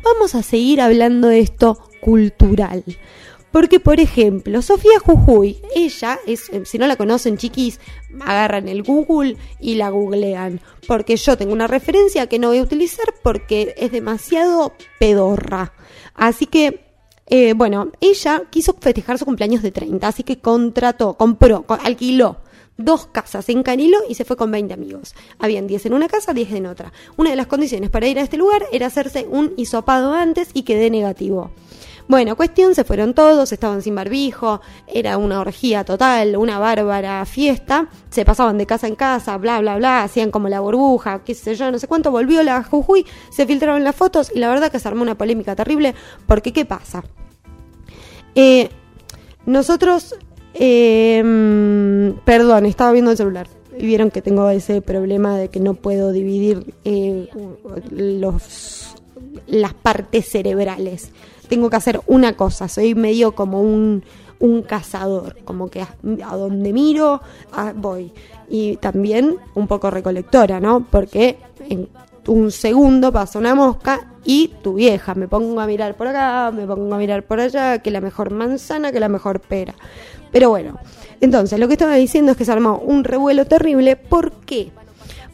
vamos 0.04 0.36
a 0.36 0.42
seguir 0.44 0.80
hablando 0.80 1.26
de 1.26 1.40
esto 1.40 1.78
cultural. 2.00 2.84
Porque, 3.52 3.80
por 3.80 3.98
ejemplo, 3.98 4.62
Sofía 4.62 4.98
Jujuy, 5.00 5.60
ella 5.74 6.18
es, 6.26 6.48
eh, 6.50 6.62
si 6.64 6.78
no 6.78 6.86
la 6.86 6.96
conocen, 6.96 7.36
chiquis, 7.36 7.80
agarran 8.20 8.68
el 8.68 8.82
Google 8.82 9.36
y 9.58 9.74
la 9.74 9.90
googlean. 9.90 10.60
Porque 10.86 11.16
yo 11.16 11.36
tengo 11.36 11.52
una 11.52 11.66
referencia 11.66 12.28
que 12.28 12.38
no 12.38 12.48
voy 12.48 12.58
a 12.58 12.62
utilizar 12.62 13.06
porque 13.22 13.74
es 13.76 13.90
demasiado 13.90 14.72
pedorra. 14.98 15.72
Así 16.14 16.46
que, 16.46 16.80
eh, 17.26 17.54
bueno, 17.54 17.90
ella 18.00 18.42
quiso 18.50 18.76
festejar 18.80 19.18
su 19.18 19.24
cumpleaños 19.24 19.62
de 19.62 19.72
30, 19.72 20.06
así 20.06 20.22
que 20.22 20.38
contrató, 20.38 21.14
compró, 21.14 21.64
alquiló 21.68 22.38
dos 22.84 23.06
casas 23.06 23.48
en 23.48 23.62
Canilo 23.62 23.98
y 24.08 24.14
se 24.14 24.24
fue 24.24 24.36
con 24.36 24.50
20 24.50 24.74
amigos. 24.74 25.14
Habían 25.38 25.66
10 25.66 25.86
en 25.86 25.94
una 25.94 26.08
casa, 26.08 26.32
10 26.32 26.52
en 26.52 26.66
otra. 26.66 26.92
Una 27.16 27.30
de 27.30 27.36
las 27.36 27.46
condiciones 27.46 27.90
para 27.90 28.06
ir 28.08 28.18
a 28.18 28.22
este 28.22 28.36
lugar 28.36 28.64
era 28.72 28.86
hacerse 28.86 29.26
un 29.28 29.52
hisopado 29.56 30.14
antes 30.14 30.50
y 30.54 30.62
que 30.62 30.76
dé 30.76 30.90
negativo. 30.90 31.50
Bueno, 32.10 32.34
cuestión, 32.34 32.74
se 32.74 32.82
fueron 32.82 33.14
todos, 33.14 33.52
estaban 33.52 33.82
sin 33.82 33.94
barbijo, 33.94 34.60
era 34.88 35.16
una 35.16 35.38
orgía 35.38 35.84
total, 35.84 36.36
una 36.36 36.58
bárbara 36.58 37.24
fiesta, 37.24 37.88
se 38.10 38.24
pasaban 38.24 38.58
de 38.58 38.66
casa 38.66 38.88
en 38.88 38.96
casa, 38.96 39.36
bla, 39.36 39.60
bla, 39.60 39.76
bla, 39.76 40.02
hacían 40.02 40.32
como 40.32 40.48
la 40.48 40.58
burbuja, 40.58 41.22
qué 41.22 41.36
sé 41.36 41.54
yo, 41.54 41.70
no 41.70 41.78
sé 41.78 41.86
cuánto, 41.86 42.10
volvió 42.10 42.42
la 42.42 42.64
Jujuy, 42.64 43.06
se 43.30 43.46
filtraron 43.46 43.84
las 43.84 43.94
fotos 43.94 44.32
y 44.34 44.40
la 44.40 44.48
verdad 44.48 44.72
que 44.72 44.80
se 44.80 44.88
armó 44.88 45.02
una 45.02 45.16
polémica 45.16 45.54
terrible, 45.54 45.94
porque 46.26 46.52
¿qué 46.52 46.64
pasa? 46.64 47.04
Eh, 48.34 48.70
nosotros, 49.46 50.16
eh, 50.54 51.22
perdón, 52.24 52.66
estaba 52.66 52.90
viendo 52.90 53.12
el 53.12 53.18
celular 53.18 53.46
y 53.78 53.86
vieron 53.86 54.10
que 54.10 54.20
tengo 54.20 54.50
ese 54.50 54.82
problema 54.82 55.38
de 55.38 55.46
que 55.46 55.60
no 55.60 55.74
puedo 55.74 56.10
dividir 56.10 56.74
eh, 56.84 57.28
los, 57.92 58.96
las 59.46 59.74
partes 59.74 60.28
cerebrales. 60.28 61.12
Tengo 61.50 61.68
que 61.68 61.76
hacer 61.76 62.00
una 62.06 62.34
cosa, 62.34 62.68
soy 62.68 62.94
medio 62.94 63.32
como 63.34 63.60
un, 63.60 64.02
un 64.38 64.62
cazador, 64.62 65.36
como 65.44 65.68
que 65.68 65.82
a, 65.82 66.36
donde 66.36 66.72
miro 66.72 67.20
voy. 67.76 68.12
Y 68.48 68.76
también 68.78 69.36
un 69.54 69.66
poco 69.66 69.90
recolectora, 69.90 70.58
¿no? 70.58 70.86
Porque 70.90 71.38
en 71.68 71.88
un 72.26 72.50
segundo 72.50 73.12
pasa 73.12 73.38
una 73.38 73.54
mosca 73.54 74.08
y 74.24 74.52
tu 74.62 74.74
vieja, 74.74 75.14
me 75.14 75.28
pongo 75.28 75.60
a 75.60 75.66
mirar 75.66 75.96
por 75.96 76.06
acá, 76.06 76.50
me 76.50 76.66
pongo 76.66 76.94
a 76.94 76.98
mirar 76.98 77.24
por 77.24 77.40
allá, 77.40 77.78
que 77.78 77.90
la 77.90 78.00
mejor 78.00 78.30
manzana, 78.30 78.92
que 78.92 79.00
la 79.00 79.08
mejor 79.08 79.40
pera. 79.40 79.74
Pero 80.32 80.50
bueno, 80.50 80.78
entonces 81.20 81.58
lo 81.58 81.66
que 81.68 81.74
estaba 81.74 81.96
diciendo 81.96 82.32
es 82.32 82.38
que 82.38 82.44
se 82.44 82.52
armó 82.52 82.78
un 82.78 83.04
revuelo 83.04 83.46
terrible. 83.46 83.96
¿Por 83.96 84.32
qué? 84.32 84.70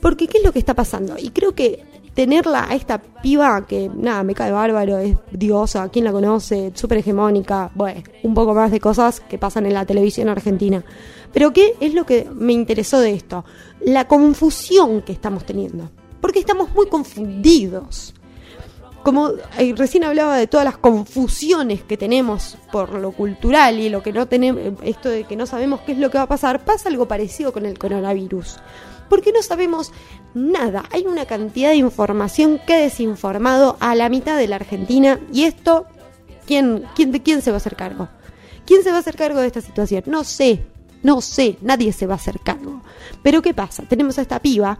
Porque 0.00 0.26
¿qué 0.28 0.38
es 0.38 0.44
lo 0.44 0.52
que 0.52 0.58
está 0.58 0.74
pasando? 0.74 1.16
Y 1.18 1.30
creo 1.30 1.54
que 1.54 1.84
tenerla 2.16 2.66
a 2.68 2.74
esta 2.74 2.98
piba 2.98 3.66
que, 3.66 3.90
nada, 3.94 4.22
me 4.24 4.34
cae 4.34 4.50
bárbaro, 4.50 4.96
es 4.96 5.16
diosa, 5.30 5.86
¿quién 5.90 6.06
la 6.06 6.12
conoce? 6.12 6.72
Súper 6.74 6.98
hegemónica, 6.98 7.70
bueno, 7.74 8.02
un 8.22 8.32
poco 8.32 8.54
más 8.54 8.70
de 8.70 8.80
cosas 8.80 9.20
que 9.20 9.36
pasan 9.36 9.66
en 9.66 9.74
la 9.74 9.84
televisión 9.84 10.30
argentina. 10.30 10.82
Pero 11.34 11.52
¿qué 11.52 11.74
es 11.78 11.92
lo 11.92 12.06
que 12.06 12.26
me 12.34 12.54
interesó 12.54 13.00
de 13.00 13.12
esto? 13.12 13.44
La 13.84 14.08
confusión 14.08 15.02
que 15.02 15.12
estamos 15.12 15.44
teniendo. 15.44 15.90
Porque 16.22 16.38
estamos 16.38 16.74
muy 16.74 16.88
confundidos 16.88 18.14
como 19.02 19.30
eh, 19.58 19.72
recién 19.76 20.02
hablaba 20.02 20.36
de 20.36 20.48
todas 20.48 20.64
las 20.64 20.78
confusiones 20.78 21.84
que 21.84 21.96
tenemos 21.96 22.58
por 22.72 22.92
lo 22.94 23.12
cultural 23.12 23.78
y 23.78 23.88
lo 23.88 24.02
que 24.02 24.12
no 24.12 24.26
tenemos, 24.26 24.82
esto 24.82 25.10
de 25.10 25.22
que 25.22 25.36
no 25.36 25.46
sabemos 25.46 25.78
qué 25.82 25.92
es 25.92 25.98
lo 25.98 26.10
que 26.10 26.18
va 26.18 26.24
a 26.24 26.28
pasar, 26.28 26.64
pasa 26.64 26.88
algo 26.88 27.06
parecido 27.06 27.52
con 27.52 27.66
el 27.66 27.78
coronavirus. 27.78 28.56
Porque 29.08 29.30
no 29.30 29.42
sabemos 29.42 29.92
nada. 30.36 30.84
Hay 30.92 31.06
una 31.06 31.24
cantidad 31.24 31.70
de 31.70 31.76
información 31.76 32.60
que 32.64 32.74
ha 32.74 32.80
desinformado 32.80 33.76
a 33.80 33.94
la 33.94 34.08
mitad 34.08 34.36
de 34.36 34.46
la 34.46 34.56
Argentina 34.56 35.18
y 35.32 35.44
esto, 35.44 35.86
¿quién, 36.46 36.84
quién, 36.94 37.10
¿de 37.10 37.22
quién 37.22 37.40
se 37.42 37.50
va 37.50 37.56
a 37.56 37.58
hacer 37.58 37.74
cargo? 37.74 38.08
¿Quién 38.66 38.82
se 38.82 38.90
va 38.90 38.96
a 38.96 39.00
hacer 39.00 39.16
cargo 39.16 39.40
de 39.40 39.46
esta 39.46 39.62
situación? 39.62 40.04
No 40.06 40.24
sé, 40.24 40.62
no 41.02 41.20
sé, 41.20 41.56
nadie 41.62 41.92
se 41.92 42.06
va 42.06 42.14
a 42.14 42.16
hacer 42.16 42.40
cargo. 42.40 42.82
Pero 43.22 43.40
¿qué 43.40 43.54
pasa? 43.54 43.84
Tenemos 43.88 44.18
a 44.18 44.22
esta 44.22 44.40
piba 44.40 44.78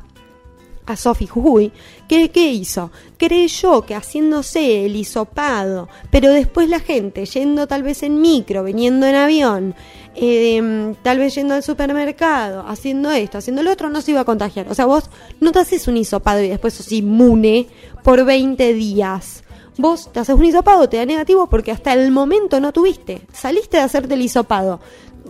a 0.87 0.97
Sophie 0.97 1.27
Jujuy, 1.27 1.73
¿qué, 2.09 2.31
¿qué 2.31 2.51
hizo? 2.53 2.91
Creyó 3.19 3.83
que 3.83 3.95
haciéndose 3.95 4.87
el 4.87 4.97
hisopado, 4.97 5.89
pero 6.11 6.31
después 6.31 6.69
la 6.69 6.81
gente 6.81 7.27
yendo 7.27 7.67
tal 7.67 7.83
vez 7.83 8.03
en 8.03 8.21
micro, 8.21 8.65
viniendo 8.65 9.07
en 9.07 9.15
avión, 9.15 9.75
eh, 10.15 10.95
tal 11.03 11.19
vez 11.19 11.35
yendo 11.35 11.55
al 11.55 11.63
supermercado, 11.63 12.65
haciendo 12.67 13.11
esto, 13.11 13.39
haciendo 13.39 13.63
lo 13.63 13.73
otro, 13.73 13.91
no 13.91 14.01
se 14.01 14.13
iba 14.13 14.21
a 14.21 14.25
contagiar. 14.25 14.69
O 14.71 14.75
sea, 14.75 14.87
vos 14.87 15.11
no 15.41 15.53
te 15.53 15.59
haces 15.59 15.89
un 15.89 15.97
hisopado 15.97 16.41
y 16.41 16.49
después 16.49 16.75
sos 16.75 16.91
inmune 16.93 17.67
por 18.03 18.25
20 18.25 18.73
días. 18.73 19.43
Vos 19.79 20.11
te 20.11 20.21
haces 20.21 20.35
un 20.35 20.45
hisopado, 20.45 20.89
te 20.89 20.97
da 20.97 21.05
negativo 21.05 21.49
porque 21.49 21.71
hasta 21.71 21.93
el 21.93 22.11
momento 22.11 22.61
no 22.61 22.73
tuviste. 22.73 23.21
Saliste 23.33 23.77
de 23.77 23.83
hacerte 23.83 24.15
el 24.15 24.23
hisopado. 24.23 24.81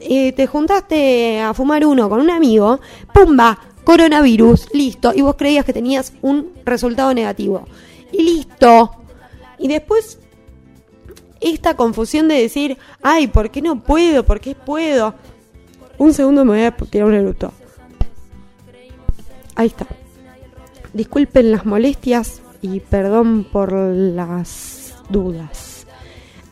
Eh, 0.01 0.33
te 0.33 0.47
juntaste 0.47 1.41
a 1.41 1.53
fumar 1.55 1.85
uno 1.85 2.09
con 2.09 2.21
un 2.21 2.31
amigo, 2.31 2.79
¡pumba! 3.13 3.59
Coronavirus, 3.87 4.67
listo, 4.75 5.13
y 5.15 5.23
vos 5.23 5.37
creías 5.37 5.65
que 5.65 5.73
tenías 5.73 6.13
un 6.21 6.51
resultado 6.65 7.15
negativo. 7.15 7.69
Y 8.11 8.21
listo. 8.21 8.91
Y 9.59 9.69
después 9.69 10.19
esta 11.41 11.77
confusión 11.77 12.27
de 12.27 12.35
decir, 12.35 12.79
ay, 13.01 13.29
¿por 13.29 13.51
qué 13.53 13.63
no 13.63 13.81
puedo? 13.81 14.25
¿Por 14.25 14.41
qué 14.41 14.57
puedo? 14.57 15.15
Un 15.99 16.13
segundo 16.13 16.45
me 16.45 16.51
voy 16.51 16.63
a 16.63 16.77
tirar 16.77 17.07
un 17.07 17.15
eructo. 17.15 17.53
Ahí 19.55 19.69
está. 19.69 19.87
Disculpen 20.93 21.53
las 21.53 21.65
molestias 21.65 22.43
y 22.63 22.81
perdón 22.81 23.47
por 23.53 23.73
las 23.73 24.95
dudas. 25.09 25.87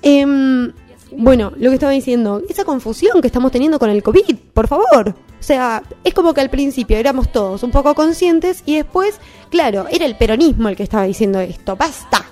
Em, 0.03 0.73
bueno, 1.17 1.53
lo 1.57 1.71
que 1.71 1.75
estaba 1.75 1.93
diciendo, 1.93 2.43
esa 2.49 2.65
confusión 2.65 3.21
que 3.21 3.27
estamos 3.27 3.51
teniendo 3.51 3.81
con 3.81 3.91
el 3.91 4.05
COVID, 4.05 4.37
por 4.53 4.69
favor. 4.69 5.17
Sea, 5.45 5.83
es 6.05 6.15
como 6.15 6.33
que 6.33 6.41
al 6.41 6.49
principio 6.49 6.97
éramos 6.97 7.31
todos 7.31 7.63
un 7.65 7.71
poco 7.71 7.95
conscientes 7.95 8.63
y 8.65 8.77
después, 8.77 9.21
claro, 9.51 9.85
era 9.91 10.07
el 10.07 10.17
peronismo 10.17 10.71
el 10.71 10.77
que 10.77 10.85
estaba 10.85 11.05
diciendo 11.05 11.39
esto. 11.39 11.77
¡Basta! 11.77 12.25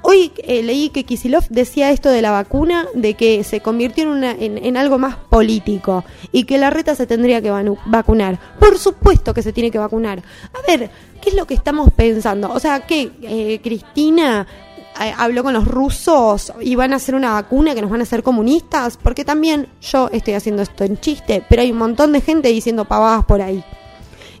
Hoy 0.00 0.32
eh, 0.38 0.62
leí 0.62 0.88
que 0.88 1.04
Kisilov 1.04 1.44
decía 1.50 1.90
esto 1.90 2.08
de 2.08 2.22
la 2.22 2.30
vacuna, 2.30 2.86
de 2.94 3.12
que 3.12 3.44
se 3.44 3.60
convirtió 3.60 4.04
en, 4.16 4.24
en, 4.24 4.76
algo 4.78 4.98
más 4.98 5.16
político 5.16 6.02
y 6.32 6.44
que 6.44 6.56
la 6.56 6.70
reta 6.70 6.94
se 6.94 7.06
tendría 7.06 7.42
que 7.42 7.50
vacunar. 7.84 8.38
Por 8.58 8.78
supuesto 8.78 9.34
que 9.34 9.42
se 9.42 9.52
tiene 9.52 9.70
que 9.70 9.78
vacunar. 9.78 10.20
A 10.20 10.66
ver, 10.66 10.90
¿qué 11.20 11.28
es 11.28 11.36
lo 11.36 11.46
que 11.46 11.52
estamos 11.52 11.92
pensando? 11.92 12.50
O 12.50 12.58
sea, 12.58 12.80
que 12.80 13.12
eh, 13.20 13.60
Cristina 13.62 14.46
habló 14.94 15.42
con 15.42 15.54
los 15.54 15.66
rusos 15.66 16.52
y 16.60 16.74
van 16.76 16.92
a 16.92 16.96
hacer 16.96 17.14
una 17.14 17.32
vacuna 17.32 17.74
que 17.74 17.82
nos 17.82 17.90
van 17.90 18.00
a 18.00 18.04
hacer 18.04 18.22
comunistas, 18.22 18.96
porque 18.96 19.24
también 19.24 19.68
yo 19.80 20.08
estoy 20.12 20.34
haciendo 20.34 20.62
esto 20.62 20.84
en 20.84 20.98
chiste, 20.98 21.44
pero 21.48 21.62
hay 21.62 21.72
un 21.72 21.78
montón 21.78 22.12
de 22.12 22.20
gente 22.20 22.48
diciendo 22.48 22.84
pavadas 22.84 23.24
por 23.24 23.42
ahí. 23.42 23.64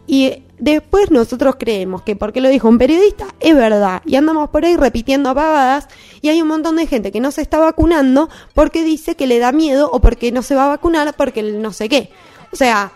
Y 0.06 0.44
después 0.58 1.10
nosotros 1.10 1.56
creemos 1.58 2.02
que 2.02 2.14
porque 2.14 2.40
lo 2.40 2.48
dijo 2.48 2.68
un 2.68 2.78
periodista 2.78 3.26
es 3.40 3.54
verdad 3.56 4.02
y 4.04 4.16
andamos 4.16 4.50
por 4.50 4.64
ahí 4.64 4.76
repitiendo 4.76 5.34
pavadas 5.34 5.88
y 6.20 6.28
hay 6.28 6.40
un 6.42 6.48
montón 6.48 6.76
de 6.76 6.86
gente 6.86 7.10
que 7.10 7.20
no 7.20 7.32
se 7.32 7.42
está 7.42 7.58
vacunando 7.58 8.28
porque 8.54 8.84
dice 8.84 9.16
que 9.16 9.26
le 9.26 9.38
da 9.38 9.50
miedo 9.50 9.90
o 9.90 10.00
porque 10.00 10.30
no 10.30 10.42
se 10.42 10.54
va 10.54 10.66
a 10.66 10.68
vacunar 10.68 11.14
porque 11.16 11.42
no 11.42 11.72
sé 11.72 11.88
qué. 11.88 12.10
O 12.52 12.56
sea, 12.56 12.92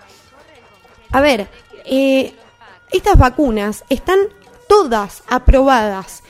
a 1.11 1.21
ver, 1.21 1.49
eh, 1.85 2.33
estas 2.92 3.18
vacunas 3.18 3.85
están 3.88 4.18
todas 4.68 5.23
aprobadas 5.27 6.23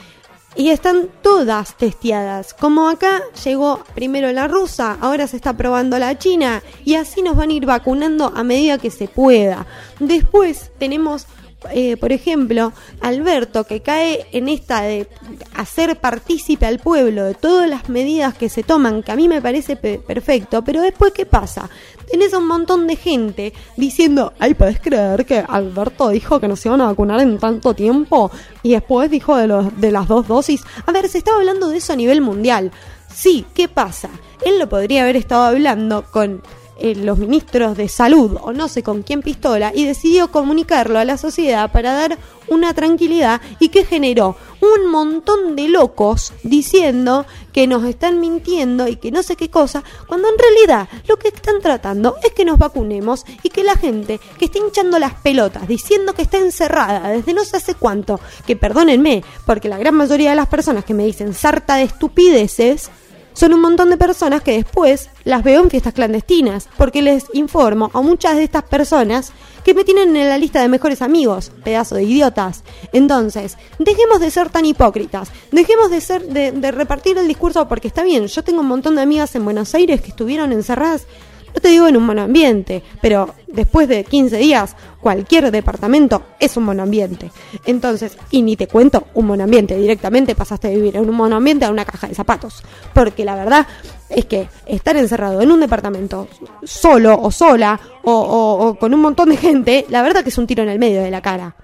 y 0.56 0.70
están 0.70 1.08
todas 1.22 1.76
testeadas. 1.76 2.54
Como 2.54 2.88
acá 2.88 3.22
llegó 3.44 3.84
primero 3.94 4.30
la 4.32 4.48
rusa, 4.48 4.98
ahora 5.00 5.26
se 5.26 5.36
está 5.36 5.56
probando 5.56 5.98
la 5.98 6.18
china 6.18 6.62
y 6.84 6.94
así 6.94 7.22
nos 7.22 7.36
van 7.36 7.50
a 7.50 7.52
ir 7.52 7.66
vacunando 7.66 8.32
a 8.34 8.42
medida 8.42 8.78
que 8.78 8.90
se 8.90 9.08
pueda. 9.08 9.66
Después 10.00 10.70
tenemos 10.78 11.26
eh, 11.72 11.96
por 11.96 12.12
ejemplo, 12.12 12.72
Alberto, 13.00 13.64
que 13.64 13.80
cae 13.80 14.26
en 14.32 14.48
esta 14.48 14.82
de 14.82 15.08
hacer 15.54 15.96
partícipe 15.96 16.66
al 16.66 16.78
pueblo 16.78 17.24
de 17.24 17.34
todas 17.34 17.68
las 17.68 17.88
medidas 17.88 18.34
que 18.34 18.48
se 18.48 18.62
toman, 18.62 19.02
que 19.02 19.10
a 19.10 19.16
mí 19.16 19.28
me 19.28 19.42
parece 19.42 19.74
perfecto, 19.76 20.62
pero 20.62 20.80
después, 20.80 21.12
¿qué 21.12 21.26
pasa? 21.26 21.68
Tenés 22.10 22.32
un 22.32 22.46
montón 22.46 22.86
de 22.86 22.94
gente 22.94 23.52
diciendo, 23.76 24.32
ay, 24.38 24.54
¿podés 24.54 24.80
creer 24.80 25.26
que 25.26 25.44
Alberto 25.46 26.08
dijo 26.10 26.38
que 26.38 26.48
no 26.48 26.54
se 26.54 26.68
iban 26.68 26.80
a 26.80 26.86
vacunar 26.86 27.20
en 27.20 27.38
tanto 27.38 27.74
tiempo? 27.74 28.30
Y 28.62 28.72
después 28.72 29.10
dijo 29.10 29.36
de, 29.36 29.48
los, 29.48 29.80
de 29.80 29.90
las 29.90 30.06
dos 30.06 30.28
dosis. 30.28 30.62
A 30.86 30.92
ver, 30.92 31.08
se 31.08 31.18
estaba 31.18 31.38
hablando 31.38 31.68
de 31.68 31.78
eso 31.78 31.92
a 31.92 31.96
nivel 31.96 32.20
mundial. 32.20 32.70
Sí, 33.12 33.44
¿qué 33.52 33.68
pasa? 33.68 34.08
Él 34.44 34.58
lo 34.60 34.68
podría 34.68 35.02
haber 35.02 35.16
estado 35.16 35.42
hablando 35.44 36.04
con 36.10 36.40
eh, 36.80 36.94
los 36.94 37.18
ministros 37.18 37.76
de 37.76 37.88
salud 37.88 38.36
o 38.40 38.52
no 38.52 38.68
sé 38.68 38.82
con 38.82 39.02
quién 39.02 39.20
pistola 39.20 39.72
y 39.74 39.84
decidió 39.84 40.30
comunicarlo 40.30 40.98
a 40.98 41.04
la 41.04 41.18
sociedad 41.18 41.72
para 41.72 41.92
dar 41.92 42.18
una 42.48 42.72
tranquilidad 42.72 43.40
y 43.58 43.68
que 43.68 43.84
generó 43.84 44.36
un 44.60 44.90
montón 44.90 45.56
de 45.56 45.68
locos 45.68 46.32
diciendo 46.42 47.26
que 47.52 47.66
nos 47.66 47.84
están 47.84 48.20
mintiendo 48.20 48.88
y 48.88 48.96
que 48.96 49.10
no 49.10 49.22
sé 49.22 49.36
qué 49.36 49.50
cosa, 49.50 49.82
cuando 50.06 50.28
en 50.28 50.38
realidad 50.38 50.88
lo 51.08 51.16
que 51.16 51.28
están 51.28 51.60
tratando 51.60 52.16
es 52.22 52.32
que 52.32 52.44
nos 52.44 52.58
vacunemos 52.58 53.24
y 53.42 53.50
que 53.50 53.64
la 53.64 53.74
gente 53.74 54.20
que 54.38 54.44
está 54.44 54.58
hinchando 54.58 54.98
las 54.98 55.14
pelotas 55.14 55.66
diciendo 55.66 56.14
que 56.14 56.22
está 56.22 56.38
encerrada 56.38 57.08
desde 57.08 57.34
no 57.34 57.44
sé 57.44 57.56
hace 57.56 57.74
cuánto, 57.74 58.20
que 58.46 58.56
perdónenme, 58.56 59.24
porque 59.46 59.68
la 59.68 59.78
gran 59.78 59.94
mayoría 59.94 60.30
de 60.30 60.36
las 60.36 60.48
personas 60.48 60.84
que 60.84 60.94
me 60.94 61.04
dicen 61.04 61.34
sarta 61.34 61.76
de 61.76 61.84
estupideces, 61.84 62.90
son 63.38 63.54
un 63.54 63.60
montón 63.60 63.88
de 63.88 63.96
personas 63.96 64.42
que 64.42 64.50
después 64.50 65.10
las 65.22 65.44
veo 65.44 65.62
en 65.62 65.70
fiestas 65.70 65.94
clandestinas, 65.94 66.68
porque 66.76 67.02
les 67.02 67.26
informo 67.34 67.88
a 67.94 68.00
muchas 68.00 68.34
de 68.34 68.42
estas 68.42 68.64
personas 68.64 69.32
que 69.62 69.74
me 69.74 69.84
tienen 69.84 70.16
en 70.16 70.28
la 70.28 70.38
lista 70.38 70.60
de 70.60 70.68
mejores 70.68 71.02
amigos, 71.02 71.52
pedazo 71.62 71.94
de 71.94 72.02
idiotas. 72.02 72.64
Entonces, 72.92 73.56
dejemos 73.78 74.18
de 74.18 74.32
ser 74.32 74.50
tan 74.50 74.64
hipócritas, 74.64 75.30
dejemos 75.52 75.88
de 75.88 76.00
ser 76.00 76.26
de, 76.26 76.72
repartir 76.72 77.16
el 77.16 77.28
discurso 77.28 77.68
porque 77.68 77.86
está 77.86 78.02
bien, 78.02 78.26
yo 78.26 78.42
tengo 78.42 78.62
un 78.62 78.66
montón 78.66 78.96
de 78.96 79.02
amigas 79.02 79.32
en 79.36 79.44
Buenos 79.44 79.72
Aires 79.72 80.00
que 80.00 80.08
estuvieron 80.08 80.50
encerradas 80.50 81.06
No 81.54 81.60
te 81.60 81.68
digo 81.68 81.88
en 81.88 81.96
un 81.96 82.04
monoambiente, 82.04 82.82
pero 83.00 83.34
después 83.46 83.88
de 83.88 84.04
15 84.04 84.36
días, 84.36 84.76
cualquier 85.00 85.50
departamento 85.50 86.22
es 86.38 86.56
un 86.56 86.64
monoambiente. 86.64 87.30
Entonces, 87.64 88.16
y 88.30 88.42
ni 88.42 88.56
te 88.56 88.66
cuento 88.66 89.06
un 89.14 89.26
monoambiente, 89.26 89.76
directamente 89.76 90.34
pasaste 90.34 90.68
de 90.68 90.76
vivir 90.76 90.96
en 90.96 91.08
un 91.08 91.16
monoambiente 91.16 91.64
a 91.64 91.70
una 91.70 91.84
caja 91.84 92.06
de 92.08 92.14
zapatos. 92.14 92.62
Porque 92.92 93.24
la 93.24 93.34
verdad 93.34 93.66
es 94.08 94.26
que 94.26 94.48
estar 94.66 94.96
encerrado 94.96 95.40
en 95.40 95.50
un 95.50 95.60
departamento 95.60 96.28
solo 96.64 97.18
o 97.20 97.30
sola 97.30 97.78
o, 98.04 98.76
con 98.78 98.94
un 98.94 99.00
montón 99.00 99.30
de 99.30 99.36
gente, 99.36 99.86
la 99.88 100.02
verdad 100.02 100.22
que 100.22 100.30
es 100.30 100.38
un 100.38 100.46
tiro 100.46 100.62
en 100.62 100.68
el 100.68 100.78
medio 100.78 101.02
de 101.02 101.10
la 101.10 101.20
cara. 101.20 101.54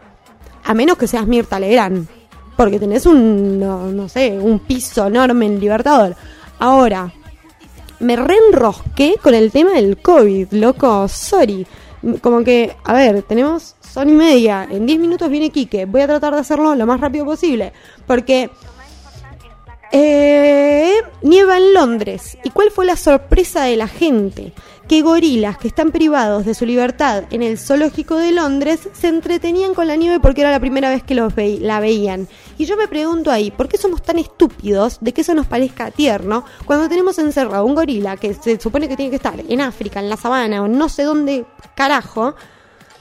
A 0.65 0.75
menos 0.75 0.97
que 0.97 1.07
seas 1.07 1.27
Mirta 1.27 1.61
Legrand, 1.61 2.07
porque 2.57 2.79
tenés 2.79 3.07
un, 3.07 3.61
no, 3.61 3.91
no 3.91 4.09
sé, 4.09 4.39
un 4.39 4.61
piso 4.61 5.07
enorme 5.07 5.47
en 5.47 5.61
Libertador. 5.61 6.17
Ahora, 6.59 7.13
me 8.01 8.17
reenrosqué 8.17 9.17
con 9.23 9.35
el 9.35 9.51
tema 9.51 9.73
del 9.73 9.99
COVID, 9.99 10.53
loco, 10.53 11.09
sorry. 11.09 11.67
Como 12.21 12.45
que, 12.45 12.77
a 12.85 12.93
ver, 12.93 13.23
tenemos 13.23 13.77
son 13.81 14.11
y 14.11 14.13
media, 14.13 14.67
en 14.69 14.87
10 14.87 14.99
minutos 14.99 15.31
viene 15.31 15.51
Quique, 15.51 15.87
voy 15.87 16.01
a 16.01 16.07
tratar 16.07 16.35
de 16.35 16.41
hacerlo 16.41 16.75
lo 16.75 16.85
más 16.85 17.01
rápido 17.01 17.25
posible, 17.25 17.73
porque 18.07 18.51
eh, 19.93 20.95
nieva 21.23 21.57
en 21.59 21.73
Londres. 21.73 22.37
¿Y 22.43 22.51
cuál 22.51 22.73
fue 22.73 22.85
la 22.85 22.97
sorpresa 22.97 23.65
de 23.65 23.77
la 23.77 23.87
gente? 23.87 24.53
Que 24.89 25.03
gorilas 25.03 25.57
que 25.57 25.69
están 25.69 25.91
privados 25.91 26.45
de 26.45 26.55
su 26.55 26.67
libertad 26.67 27.25
en 27.31 27.43
el 27.43 27.59
zoológico 27.59 28.17
de 28.17 28.33
Londres 28.33 28.89
se 28.93 29.09
entretenían 29.09 29.75
con 29.75 29.87
la 29.87 29.97
nieve 29.97 30.21
porque 30.21 30.43
era 30.43 30.51
la 30.51 30.61
primera 30.61 30.91
vez 30.91 31.03
que 31.03 31.15
los 31.15 31.33
la 31.37 31.81
veían. 31.81 32.29
Y 32.59 32.67
yo 32.67 32.77
me 32.77 32.87
pregunto 32.87 33.31
ahí, 33.31 33.51
¿por 33.51 33.69
qué 33.69 33.79
somos 33.79 34.03
tan 34.03 34.19
estúpidos 34.19 34.99
de 35.01 35.13
que 35.13 35.23
eso 35.23 35.35
nos 35.35 35.47
parezca 35.47 35.91
tierno 35.91 36.45
cuando 36.67 36.89
tenemos 36.89 37.19
encerrado 37.19 37.65
un 37.65 37.75
gorila 37.75 38.17
que 38.17 38.35
se 38.35 38.61
supone 38.61 38.89
que 38.89 38.97
tiene 38.97 39.11
que 39.11 39.17
estar 39.17 39.35
en 39.49 39.61
África, 39.61 40.01
en 40.01 40.11
la 40.11 40.17
sabana 40.17 40.63
o 40.63 40.69
no 40.69 40.89
sé 40.89 41.05
dónde 41.05 41.47
carajo? 41.75 42.35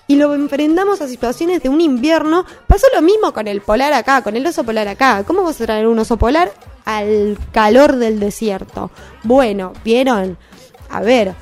y 0.06 0.17
lo 0.17 0.36
enfrentamos 0.36 1.00
a 1.02 1.08
situaciones 1.08 1.63
de 1.63 1.69
un 1.69 1.80
invierno. 1.80 2.46
Pasó 2.67 2.88
lo 2.93 3.02
mismo 3.02 3.32
con 3.32 3.48
el 3.48 3.62
polar 3.62 3.93
acá, 3.93 4.22
con 4.22 4.36
el 4.36 4.46
oso 4.46 4.65
polar 4.65 4.89
acá. 4.89 5.24
¿Cómo 5.26 5.43
vas 5.43 5.62
a 5.62 5.65
traer 5.65 5.88
un 5.88 5.98
oso 5.98 6.17
polar 6.17 6.52
al 6.86 7.38
calor 7.52 7.96
del 7.96 8.19
desierto. 8.19 8.91
Bueno, 9.24 9.74
¿vieron? 9.84 10.38
A 10.89 11.02
ver, 11.02 11.34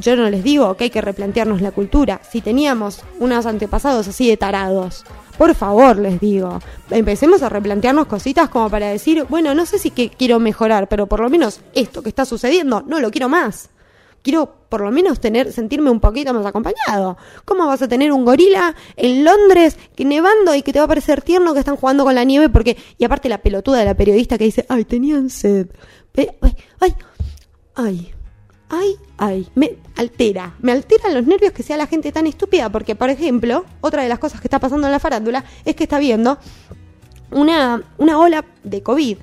yo 0.00 0.16
no 0.16 0.28
les 0.30 0.42
digo 0.42 0.74
que 0.76 0.84
hay 0.84 0.90
que 0.90 1.00
replantearnos 1.00 1.60
la 1.60 1.72
cultura. 1.72 2.20
Si 2.28 2.40
teníamos 2.40 3.02
unos 3.18 3.46
antepasados 3.46 4.08
así 4.08 4.28
de 4.28 4.36
tarados, 4.36 5.04
por 5.38 5.54
favor 5.54 5.98
les 5.98 6.20
digo, 6.20 6.58
empecemos 6.90 7.42
a 7.42 7.48
replantearnos 7.48 8.06
cositas 8.06 8.48
como 8.48 8.70
para 8.70 8.88
decir, 8.88 9.24
bueno, 9.28 9.54
no 9.54 9.66
sé 9.66 9.78
si 9.78 9.90
que 9.90 10.10
quiero 10.10 10.38
mejorar, 10.40 10.88
pero 10.88 11.06
por 11.06 11.20
lo 11.20 11.30
menos 11.30 11.60
esto 11.74 12.02
que 12.02 12.08
está 12.08 12.24
sucediendo 12.24 12.82
no 12.86 13.00
lo 13.00 13.10
quiero 13.10 13.28
más 13.28 13.70
quiero 14.22 14.54
por 14.68 14.80
lo 14.80 14.90
menos 14.90 15.20
tener, 15.20 15.52
sentirme 15.52 15.90
un 15.90 16.00
poquito 16.00 16.32
más 16.32 16.46
acompañado. 16.46 17.18
¿Cómo 17.44 17.66
vas 17.66 17.82
a 17.82 17.88
tener 17.88 18.12
un 18.12 18.24
gorila 18.24 18.74
en 18.96 19.24
Londres 19.24 19.76
que 19.94 20.04
nevando 20.04 20.54
y 20.54 20.62
que 20.62 20.72
te 20.72 20.78
va 20.78 20.86
a 20.86 20.88
parecer 20.88 21.20
tierno 21.20 21.52
que 21.52 21.58
están 21.58 21.76
jugando 21.76 22.04
con 22.04 22.14
la 22.14 22.24
nieve? 22.24 22.48
Porque, 22.48 22.76
y 22.96 23.04
aparte 23.04 23.28
la 23.28 23.38
pelotuda 23.38 23.80
de 23.80 23.84
la 23.84 23.94
periodista 23.94 24.38
que 24.38 24.44
dice, 24.44 24.64
ay, 24.68 24.84
tenían 24.84 25.28
sed. 25.28 25.68
Ay, 26.16 26.56
ay, 26.80 26.94
ay, 27.74 28.14
ay, 28.72 28.96
ay, 29.18 29.46
me 29.54 29.76
altera, 29.96 30.54
me 30.60 30.72
alteran 30.72 31.12
los 31.14 31.26
nervios 31.26 31.52
que 31.52 31.62
sea 31.62 31.76
la 31.76 31.86
gente 31.86 32.10
tan 32.10 32.26
estúpida, 32.26 32.70
porque, 32.70 32.96
por 32.96 33.10
ejemplo, 33.10 33.66
otra 33.82 34.02
de 34.02 34.08
las 34.08 34.18
cosas 34.18 34.40
que 34.40 34.46
está 34.46 34.58
pasando 34.58 34.88
en 34.88 34.92
la 34.92 34.98
farándula 34.98 35.44
es 35.66 35.76
que 35.76 35.84
está 35.84 35.98
viendo 35.98 36.38
una, 37.30 37.82
una 37.98 38.18
ola 38.18 38.44
de 38.64 38.82
COVID. 38.82 39.18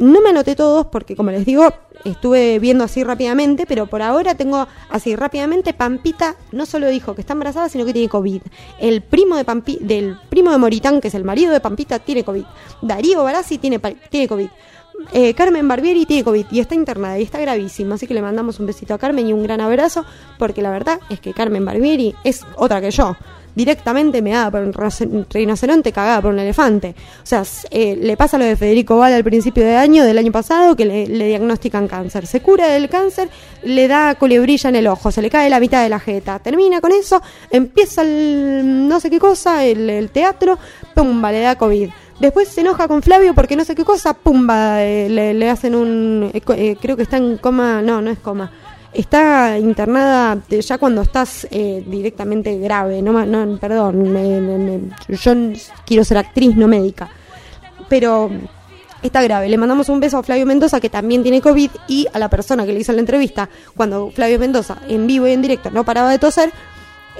No 0.00 0.20
me 0.20 0.30
anoté 0.30 0.56
todos 0.56 0.86
porque, 0.86 1.14
como 1.14 1.30
les 1.30 1.46
digo, 1.46 1.72
estuve 2.04 2.58
viendo 2.58 2.82
así 2.82 3.04
rápidamente, 3.04 3.64
pero 3.64 3.86
por 3.86 4.02
ahora 4.02 4.34
tengo 4.34 4.66
así 4.88 5.14
rápidamente, 5.14 5.72
Pampita 5.72 6.36
no 6.50 6.66
solo 6.66 6.88
dijo 6.88 7.14
que 7.14 7.20
está 7.20 7.34
embarazada, 7.34 7.68
sino 7.68 7.84
que 7.84 7.92
tiene 7.92 8.08
COVID. 8.08 8.42
El 8.80 9.02
primo 9.02 9.36
de 9.36 9.44
Pampi, 9.44 9.78
del 9.80 10.18
primo 10.28 10.50
de 10.50 10.58
Moritán, 10.58 11.00
que 11.00 11.08
es 11.08 11.14
el 11.14 11.24
marido 11.24 11.52
de 11.52 11.60
Pampita, 11.60 12.00
tiene 12.00 12.24
COVID. 12.24 12.44
Darío 12.82 13.22
Barassi 13.22 13.58
tiene, 13.58 13.78
tiene 14.10 14.26
COVID. 14.26 14.48
Eh, 15.12 15.34
Carmen 15.34 15.66
Barbieri 15.66 16.06
tiene 16.06 16.24
COVID 16.24 16.46
y 16.50 16.60
está 16.60 16.74
internada 16.74 17.18
y 17.18 17.22
está 17.22 17.40
gravísimo, 17.40 17.94
así 17.94 18.06
que 18.06 18.14
le 18.14 18.22
mandamos 18.22 18.60
un 18.60 18.66
besito 18.66 18.94
a 18.94 18.98
Carmen 18.98 19.26
y 19.26 19.32
un 19.32 19.42
gran 19.42 19.60
abrazo, 19.60 20.04
porque 20.38 20.62
la 20.62 20.70
verdad 20.70 21.00
es 21.08 21.20
que 21.20 21.32
Carmen 21.32 21.64
Barbieri 21.64 22.14
es 22.24 22.44
otra 22.56 22.80
que 22.80 22.90
yo 22.90 23.16
directamente 23.54 24.22
me 24.22 24.30
daba 24.30 24.50
por 24.50 24.62
un 24.62 25.26
rinoceronte 25.28 25.92
cagada 25.92 26.22
por 26.22 26.32
un 26.32 26.38
elefante. 26.38 26.94
O 27.22 27.26
sea, 27.26 27.42
eh, 27.70 27.96
le 27.96 28.16
pasa 28.16 28.38
lo 28.38 28.44
de 28.44 28.56
Federico 28.56 28.96
Val 28.96 29.12
al 29.12 29.24
principio 29.24 29.64
de 29.64 29.76
año, 29.76 30.04
del 30.04 30.18
año 30.18 30.32
pasado, 30.32 30.76
que 30.76 30.84
le, 30.84 31.06
diagnostican 31.06 31.88
cáncer. 31.88 32.26
Se 32.26 32.40
cura 32.40 32.68
del 32.68 32.88
cáncer, 32.88 33.28
le 33.62 33.88
da 33.88 34.14
colebrilla 34.14 34.70
en 34.70 34.76
el 34.76 34.86
ojo, 34.86 35.10
se 35.10 35.22
le 35.22 35.30
cae 35.30 35.50
la 35.50 35.60
mitad 35.60 35.82
de 35.82 35.88
la 35.88 36.00
jeta. 36.00 36.38
Termina 36.38 36.80
con 36.80 36.92
eso, 36.92 37.20
empieza 37.50 38.02
el 38.02 38.88
no 38.88 39.00
sé 39.00 39.10
qué 39.10 39.18
cosa, 39.18 39.64
el, 39.64 40.10
teatro, 40.10 40.58
pumba, 40.94 41.32
le 41.32 41.40
da 41.40 41.56
COVID. 41.56 41.90
Después 42.20 42.48
se 42.48 42.60
enoja 42.60 42.86
con 42.86 43.02
Flavio 43.02 43.34
porque 43.34 43.56
no 43.56 43.64
sé 43.64 43.74
qué 43.74 43.84
cosa, 43.84 44.14
pumba, 44.14 44.84
eh, 44.84 45.08
le, 45.08 45.50
hacen 45.50 45.74
un... 45.74 46.30
Eh, 46.32 46.76
creo 46.80 46.96
que 46.96 47.02
está 47.02 47.16
en 47.16 47.38
coma, 47.38 47.80
no, 47.82 48.00
no 48.00 48.10
es 48.10 48.18
coma 48.18 48.50
está 48.92 49.56
internada 49.58 50.38
ya 50.48 50.78
cuando 50.78 51.02
estás 51.02 51.46
eh, 51.50 51.82
directamente 51.86 52.58
grave, 52.58 53.02
no, 53.02 53.24
no 53.24 53.56
perdón, 53.58 54.92
yo 55.08 55.32
quiero 55.86 56.04
ser 56.04 56.18
actriz, 56.18 56.56
no 56.56 56.66
médica, 56.66 57.08
pero 57.88 58.30
está 59.02 59.22
grave. 59.22 59.48
Le 59.48 59.56
mandamos 59.56 59.88
un 59.88 60.00
beso 60.00 60.18
a 60.18 60.22
Flavio 60.22 60.46
Mendoza, 60.46 60.80
que 60.80 60.90
también 60.90 61.22
tiene 61.22 61.40
COVID, 61.40 61.70
y 61.88 62.06
a 62.12 62.18
la 62.18 62.28
persona 62.28 62.66
que 62.66 62.72
le 62.72 62.80
hizo 62.80 62.92
la 62.92 63.00
entrevista, 63.00 63.48
cuando 63.76 64.10
Flavio 64.10 64.38
Mendoza, 64.38 64.78
en 64.88 65.06
vivo 65.06 65.26
y 65.26 65.32
en 65.32 65.42
directo, 65.42 65.70
no 65.70 65.84
paraba 65.84 66.10
de 66.10 66.18
toser, 66.18 66.52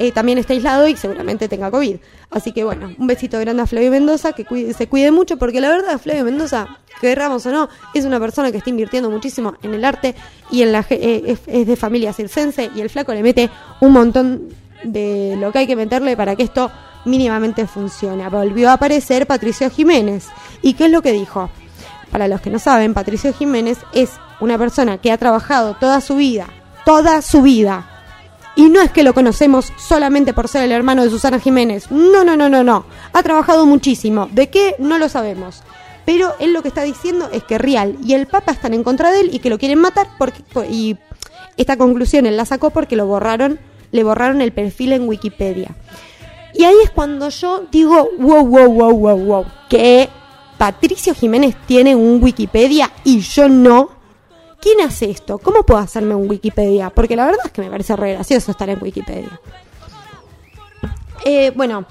eh, 0.01 0.13
también 0.13 0.39
está 0.39 0.55
aislado 0.55 0.89
y 0.89 0.97
seguramente 0.97 1.47
tenga 1.47 1.71
COVID. 1.71 1.97
Así 2.31 2.53
que 2.53 2.65
bueno, 2.65 2.91
un 2.99 3.07
besito 3.07 3.39
grande 3.39 3.61
a 3.61 3.67
Flavio 3.67 3.91
Mendoza, 3.91 4.33
que 4.33 4.47
se 4.73 4.89
cuide 4.89 5.11
mucho, 5.11 5.37
porque 5.37 5.61
la 5.61 5.69
verdad, 5.69 6.01
Flavio 6.01 6.25
Mendoza, 6.25 6.79
querramos 7.03 7.45
o 7.45 7.53
no, 7.53 7.69
es 7.93 8.07
una 8.07 8.19
persona 8.19 8.51
que 8.51 8.57
está 8.57 8.71
invirtiendo 8.71 9.11
muchísimo 9.11 9.57
en 9.63 9.75
el 9.75 9.85
arte 9.85 10.15
y 10.51 10.63
en 10.63 10.73
la 10.73 10.87
eh, 10.89 11.37
es, 11.47 11.67
de 11.67 11.77
familia 11.77 12.15
circense 12.15 12.71
y 12.75 12.81
el 12.81 12.89
flaco 12.89 13.13
le 13.13 13.23
mete 13.23 13.51
un 13.83 13.93
montón 13.93 14.49
de 14.85 15.37
lo 15.39 15.53
que 15.53 15.59
hay 15.59 15.67
que 15.67 15.77
meterle 15.77 16.17
para 16.17 16.35
que 16.35 16.45
esto 16.45 16.71
mínimamente 17.05 17.67
funcione. 17.67 18.27
Volvió 18.31 18.71
a 18.71 18.75
aparecer 18.75 19.27
Patricio 19.27 19.69
Jiménez. 19.69 20.29
¿Y 20.63 20.73
qué 20.73 20.87
es 20.87 20.91
lo 20.91 21.03
que 21.03 21.13
dijo? 21.13 21.51
Para 22.11 22.27
los 22.27 22.41
que 22.41 22.49
no 22.49 22.59
saben, 22.59 22.95
Patricio 22.95 23.35
Jiménez 23.35 23.77
es 23.93 24.13
una 24.41 24.57
persona 24.57 24.97
que 24.97 25.13
ha 25.13 25.19
trabajado 25.19 25.77
toda 25.79 26.01
su 26.01 26.17
vida, 26.17 26.49
toda 26.87 27.21
su 27.21 27.43
vida, 27.43 28.00
y 28.57 28.69
no 28.69 28.81
es 28.81 28.91
que 28.91 29.03
lo 29.03 29.15
conocemos 29.15 29.73
solamente 29.77 30.35
por 30.35 30.49
ser 30.49 30.65
el 30.65 30.73
hermano 30.73 31.05
de 31.05 31.11
Susana 31.11 31.39
Jiménez. 31.39 31.91
No, 31.91 32.25
no, 32.25 32.37
no, 32.37 32.49
no, 32.49 32.63
no. 32.63 32.85
Ha 33.13 33.23
trabajado 33.23 33.65
muchísimo. 33.67 34.29
¿De 34.33 34.51
qué? 34.51 34.75
No 34.79 34.99
lo 34.99 35.09
sabemos. 35.09 35.63
Pero 36.05 36.35
él 36.41 36.53
lo 36.53 36.63
que 36.63 36.69
está 36.69 36.83
diciendo 36.83 37.29
es 37.33 37.45
que 37.45 37.59
Real 37.59 37.97
y 38.05 38.15
el 38.15 38.27
Papa 38.27 38.53
están 38.53 38.75
en 38.75 38.83
contra 38.83 39.13
de 39.13 39.21
él 39.21 39.31
y 39.33 39.39
que 39.39 39.51
lo 39.51 39.59
quieren 39.59 39.79
matar 39.79 40.09
porque 40.19 40.43
y 40.69 40.97
esta 41.57 41.77
conclusión 41.77 42.27
él 42.27 42.37
la 42.37 42.45
sacó 42.45 42.71
porque 42.71 42.97
lo 42.97 43.07
borraron, 43.07 43.61
le 43.93 44.03
borraron 44.03 44.41
el 44.41 44.53
perfil 44.53 44.93
en 44.93 45.09
Wikipedia. 45.09 45.77
Y 46.55 46.65
ahí 46.65 46.75
es 46.83 46.91
cuando 46.91 47.29
yo 47.29 47.67
digo, 47.71 48.11
wow, 48.19 48.45
wow, 48.45 48.73
wow, 48.73 48.93
wow, 48.93 49.19
wow, 49.19 49.47
que 49.69 50.09
Patricio 50.59 51.15
Jiménez 51.15 51.55
tiene 51.67 51.95
un 51.95 52.23
Wikipedia 52.23 52.91
y 53.05 53.21
yo 53.21 53.49
no. 53.49 54.00
¿Quién 54.61 54.81
hace 54.81 55.11
esto? 55.11 55.39
¿Cómo 55.39 55.63
puedo 55.63 55.81
hacerme 55.81 56.15
un 56.15 56.29
Wikipedia? 56.29 56.91
Porque 56.91 57.17
la 57.17 57.27
verdad 57.27 57.41
es 57.45 57.53
que 57.53 57.63
me 57.63 57.71
parece 57.71 57.97
re 57.97 58.15
gracioso 58.15 58.51
estar 58.51 58.69
en 58.69 58.83
Wikipedia. 58.83 59.41
Eh, 61.25 61.53
bueno, 61.55 61.85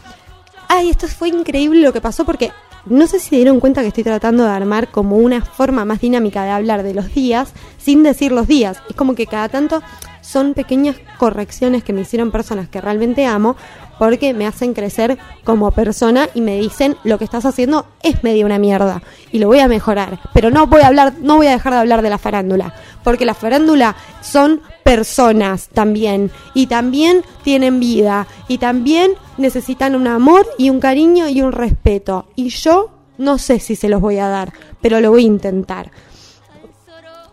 ay, 0.67 0.89
esto 0.89 1.07
fue 1.07 1.29
increíble 1.29 1.81
lo 1.81 1.93
que 1.93 2.01
pasó 2.01 2.25
porque 2.25 2.51
no 2.85 3.07
sé 3.07 3.19
si 3.19 3.29
se 3.29 3.35
dieron 3.35 3.59
cuenta 3.59 3.81
que 3.81 3.89
estoy 3.89 4.03
tratando 4.03 4.43
de 4.43 4.49
armar 4.49 4.89
como 4.89 5.17
una 5.17 5.43
forma 5.43 5.85
más 5.85 6.01
dinámica 6.01 6.43
de 6.43 6.51
hablar 6.51 6.83
de 6.83 6.93
los 6.93 7.13
días 7.13 7.53
sin 7.77 8.03
decir 8.03 8.31
los 8.31 8.47
días. 8.47 8.81
Es 8.89 8.95
como 8.95 9.15
que 9.15 9.27
cada 9.27 9.49
tanto 9.49 9.81
son 10.21 10.53
pequeñas 10.53 10.95
correcciones 11.17 11.83
que 11.83 11.93
me 11.93 12.01
hicieron 12.01 12.31
personas 12.31 12.69
que 12.69 12.81
realmente 12.81 13.25
amo 13.25 13.55
porque 13.99 14.33
me 14.33 14.47
hacen 14.47 14.73
crecer 14.73 15.19
como 15.43 15.69
persona 15.71 16.29
y 16.33 16.41
me 16.41 16.57
dicen 16.57 16.97
lo 17.03 17.19
que 17.19 17.25
estás 17.25 17.45
haciendo 17.45 17.85
es 18.01 18.23
medio 18.23 18.45
una 18.45 18.57
mierda 18.57 19.03
y 19.31 19.37
lo 19.37 19.47
voy 19.47 19.59
a 19.59 19.67
mejorar, 19.67 20.19
pero 20.33 20.49
no 20.49 20.65
voy 20.65 20.81
a 20.81 20.87
hablar, 20.87 21.13
no 21.21 21.35
voy 21.37 21.47
a 21.47 21.51
dejar 21.51 21.73
de 21.73 21.79
hablar 21.79 22.01
de 22.01 22.09
la 22.09 22.17
farándula, 22.17 22.73
porque 23.03 23.25
la 23.25 23.35
farándula 23.35 23.95
son 24.21 24.61
personas 24.83 25.67
también 25.67 26.31
y 26.55 26.65
también 26.65 27.23
tienen 27.43 27.79
vida 27.79 28.25
y 28.47 28.57
también 28.57 29.11
necesitan 29.37 29.95
un 29.95 30.07
amor 30.07 30.47
y 30.57 30.71
un 30.71 30.79
cariño 30.79 31.27
y 31.29 31.41
un 31.41 31.51
respeto. 31.51 32.25
Y 32.35 32.49
yo 32.49 32.89
no 33.17 33.37
sé 33.37 33.59
si 33.59 33.75
se 33.75 33.89
los 33.89 34.01
voy 34.01 34.17
a 34.17 34.29
dar, 34.29 34.53
pero 34.81 34.99
lo 35.01 35.11
voy 35.11 35.25
a 35.25 35.27
intentar 35.27 35.91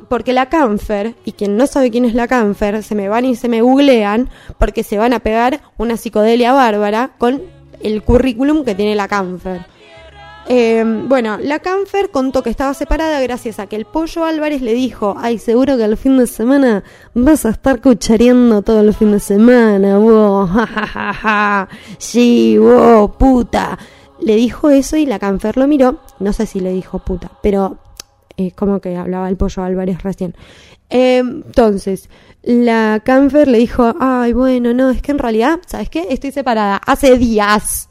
porque 0.08 0.32
la 0.32 0.48
Canfer, 0.48 1.14
y 1.24 1.32
quien 1.32 1.56
no 1.56 1.66
sabe 1.66 1.90
quién 1.90 2.04
es 2.04 2.14
la 2.14 2.28
Canfer, 2.28 2.82
se 2.82 2.94
me 2.94 3.08
van 3.08 3.24
y 3.24 3.36
se 3.36 3.48
me 3.48 3.62
googlean 3.62 4.28
porque 4.58 4.82
se 4.82 4.98
van 4.98 5.12
a 5.12 5.20
pegar 5.20 5.60
una 5.76 5.96
psicodelia 5.96 6.52
bárbara 6.52 7.10
con 7.18 7.42
el 7.82 8.02
currículum 8.02 8.64
que 8.64 8.74
tiene 8.74 8.94
la 8.94 9.08
Canfer. 9.08 9.66
Eh, 10.48 10.84
bueno, 11.08 11.38
la 11.42 11.58
Canfer 11.58 12.10
contó 12.10 12.42
que 12.44 12.50
estaba 12.50 12.72
separada 12.72 13.20
gracias 13.20 13.58
a 13.58 13.66
que 13.66 13.74
el 13.74 13.84
Pollo 13.84 14.24
Álvarez 14.24 14.62
le 14.62 14.74
dijo, 14.74 15.16
ay, 15.18 15.38
seguro 15.38 15.76
que 15.76 15.82
al 15.82 15.96
fin 15.96 16.18
de 16.18 16.28
semana 16.28 16.84
vas 17.14 17.44
a 17.46 17.50
estar 17.50 17.80
cuchareando 17.80 18.62
todo 18.62 18.80
el 18.80 18.94
fin 18.94 19.10
de 19.10 19.18
semana, 19.18 19.98
vos, 19.98 20.48
jajajaja, 20.54 21.68
sí, 21.98 22.58
vos, 22.58 23.10
puta. 23.18 23.76
Le 24.20 24.36
dijo 24.36 24.70
eso 24.70 24.96
y 24.96 25.04
la 25.04 25.18
Canfer 25.18 25.56
lo 25.56 25.66
miró, 25.66 25.98
no 26.20 26.32
sé 26.32 26.46
si 26.46 26.60
le 26.60 26.72
dijo 26.72 27.00
puta, 27.00 27.30
pero 27.42 27.78
como 28.54 28.80
que 28.80 28.96
hablaba 28.96 29.28
el 29.28 29.36
Pollo 29.36 29.62
Álvarez 29.62 30.02
recién. 30.02 30.34
Eh, 30.90 31.18
entonces, 31.18 32.08
la 32.42 33.02
Canfer 33.04 33.48
le 33.48 33.58
dijo, 33.58 33.94
ay, 33.98 34.32
bueno, 34.32 34.72
no, 34.72 34.90
es 34.90 35.02
que 35.02 35.12
en 35.12 35.18
realidad, 35.18 35.58
¿sabes 35.66 35.90
qué? 35.90 36.06
Estoy 36.10 36.32
separada 36.32 36.76
hace 36.76 37.18
días. 37.18 37.88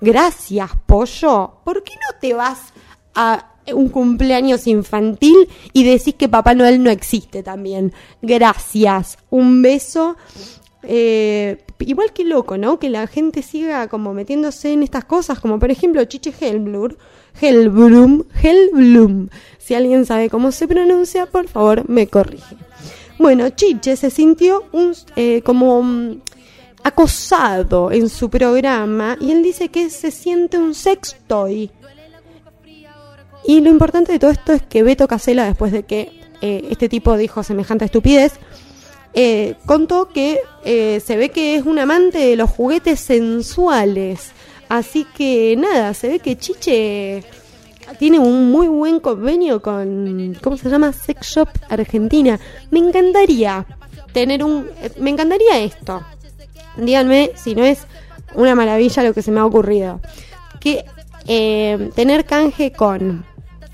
Gracias, 0.00 0.70
pollo. 0.86 1.60
¿Por 1.64 1.82
qué 1.82 1.94
no 1.94 2.18
te 2.20 2.34
vas 2.34 2.72
a 3.14 3.54
un 3.72 3.88
cumpleaños 3.88 4.66
infantil 4.66 5.48
y 5.72 5.84
decís 5.84 6.14
que 6.14 6.28
Papá 6.28 6.54
Noel 6.54 6.82
no 6.82 6.90
existe 6.90 7.42
también? 7.42 7.92
Gracias. 8.22 9.18
Un 9.30 9.62
beso. 9.62 10.16
Eh, 10.82 11.64
igual 11.80 12.12
que 12.12 12.24
loco, 12.24 12.58
¿no? 12.58 12.78
Que 12.78 12.90
la 12.90 13.06
gente 13.06 13.42
siga 13.42 13.88
como 13.88 14.14
metiéndose 14.14 14.72
en 14.72 14.82
estas 14.82 15.04
cosas, 15.04 15.40
como 15.40 15.58
por 15.58 15.70
ejemplo 15.70 16.04
Chiche 16.04 16.32
Hellblur, 16.38 16.96
Hellblum, 17.40 18.24
Hellblum. 18.42 19.28
Si 19.58 19.74
alguien 19.74 20.06
sabe 20.06 20.30
cómo 20.30 20.52
se 20.52 20.68
pronuncia, 20.68 21.26
por 21.26 21.48
favor, 21.48 21.88
me 21.88 22.06
corrige. 22.06 22.56
Bueno, 23.18 23.48
Chiche 23.50 23.96
se 23.96 24.10
sintió 24.10 24.64
un, 24.72 24.94
eh, 25.16 25.42
como 25.42 25.82
mm, 25.82 26.20
acosado 26.82 27.90
en 27.90 28.08
su 28.08 28.30
programa 28.30 29.16
y 29.20 29.32
él 29.32 29.42
dice 29.42 29.68
que 29.70 29.90
se 29.90 30.10
siente 30.10 30.58
un 30.58 30.74
sextoy. 30.74 31.70
Y 33.44 33.60
lo 33.60 33.70
importante 33.70 34.12
de 34.12 34.18
todo 34.18 34.30
esto 34.30 34.52
es 34.52 34.62
que 34.62 34.82
Beto 34.82 35.06
Casella, 35.08 35.44
después 35.44 35.72
de 35.72 35.84
que 35.84 36.20
eh, 36.40 36.66
este 36.70 36.88
tipo 36.88 37.16
dijo 37.16 37.42
semejante 37.42 37.84
estupidez, 37.86 38.34
eh, 39.18 39.54
contó 39.64 40.08
que 40.08 40.40
eh, 40.64 41.00
se 41.04 41.16
ve 41.16 41.30
que 41.30 41.56
es 41.56 41.64
un 41.64 41.78
amante 41.78 42.18
de 42.18 42.36
los 42.36 42.50
juguetes 42.50 43.00
sensuales. 43.00 44.32
Así 44.68 45.06
que 45.16 45.56
nada, 45.56 45.94
se 45.94 46.08
ve 46.08 46.18
que 46.18 46.36
Chiche 46.36 47.22
tiene 47.98 48.18
un 48.18 48.50
muy 48.50 48.66
buen 48.68 49.00
convenio 49.00 49.62
con, 49.62 50.36
¿cómo 50.42 50.56
se 50.56 50.68
llama? 50.68 50.92
Sex 50.92 51.28
Shop 51.28 51.48
Argentina. 51.68 52.38
Me 52.70 52.80
encantaría 52.80 53.64
tener 54.12 54.42
un, 54.42 54.66
me 54.98 55.10
encantaría 55.10 55.58
esto. 55.58 56.02
Díganme 56.76 57.30
si 57.36 57.54
no 57.54 57.64
es 57.64 57.86
una 58.34 58.54
maravilla 58.54 59.02
lo 59.02 59.14
que 59.14 59.22
se 59.22 59.30
me 59.30 59.40
ha 59.40 59.46
ocurrido. 59.46 60.00
Que 60.60 60.84
eh, 61.28 61.90
tener 61.94 62.24
canje 62.24 62.72
con, 62.72 63.24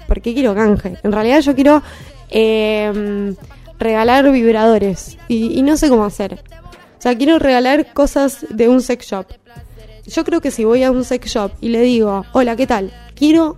¿por 0.07 0.21
qué 0.21 0.35
quiero 0.35 0.55
canje? 0.55 0.99
En 1.03 1.13
realidad 1.13 1.41
yo 1.41 1.55
quiero 1.55 1.83
eh, 2.29 3.35
regalar 3.79 4.31
vibradores 4.31 5.17
y, 5.27 5.59
y 5.59 5.63
no 5.63 5.77
sé 5.77 5.89
cómo 5.89 6.05
hacer. 6.05 6.35
O 6.35 7.03
sea, 7.03 7.17
quiero 7.17 7.39
regalar 7.39 7.93
cosas 7.93 8.47
de 8.51 8.69
un 8.69 8.81
sex 8.81 9.07
shop. 9.07 9.27
Yo 10.07 10.25
creo 10.25 10.41
que 10.41 10.51
si 10.51 10.65
voy 10.65 10.83
a 10.83 10.91
un 10.91 11.05
sex 11.05 11.33
shop 11.33 11.53
y 11.61 11.69
le 11.69 11.81
digo, 11.81 12.25
hola, 12.33 12.57
¿qué 12.57 12.67
tal? 12.67 12.93
Quiero 13.15 13.57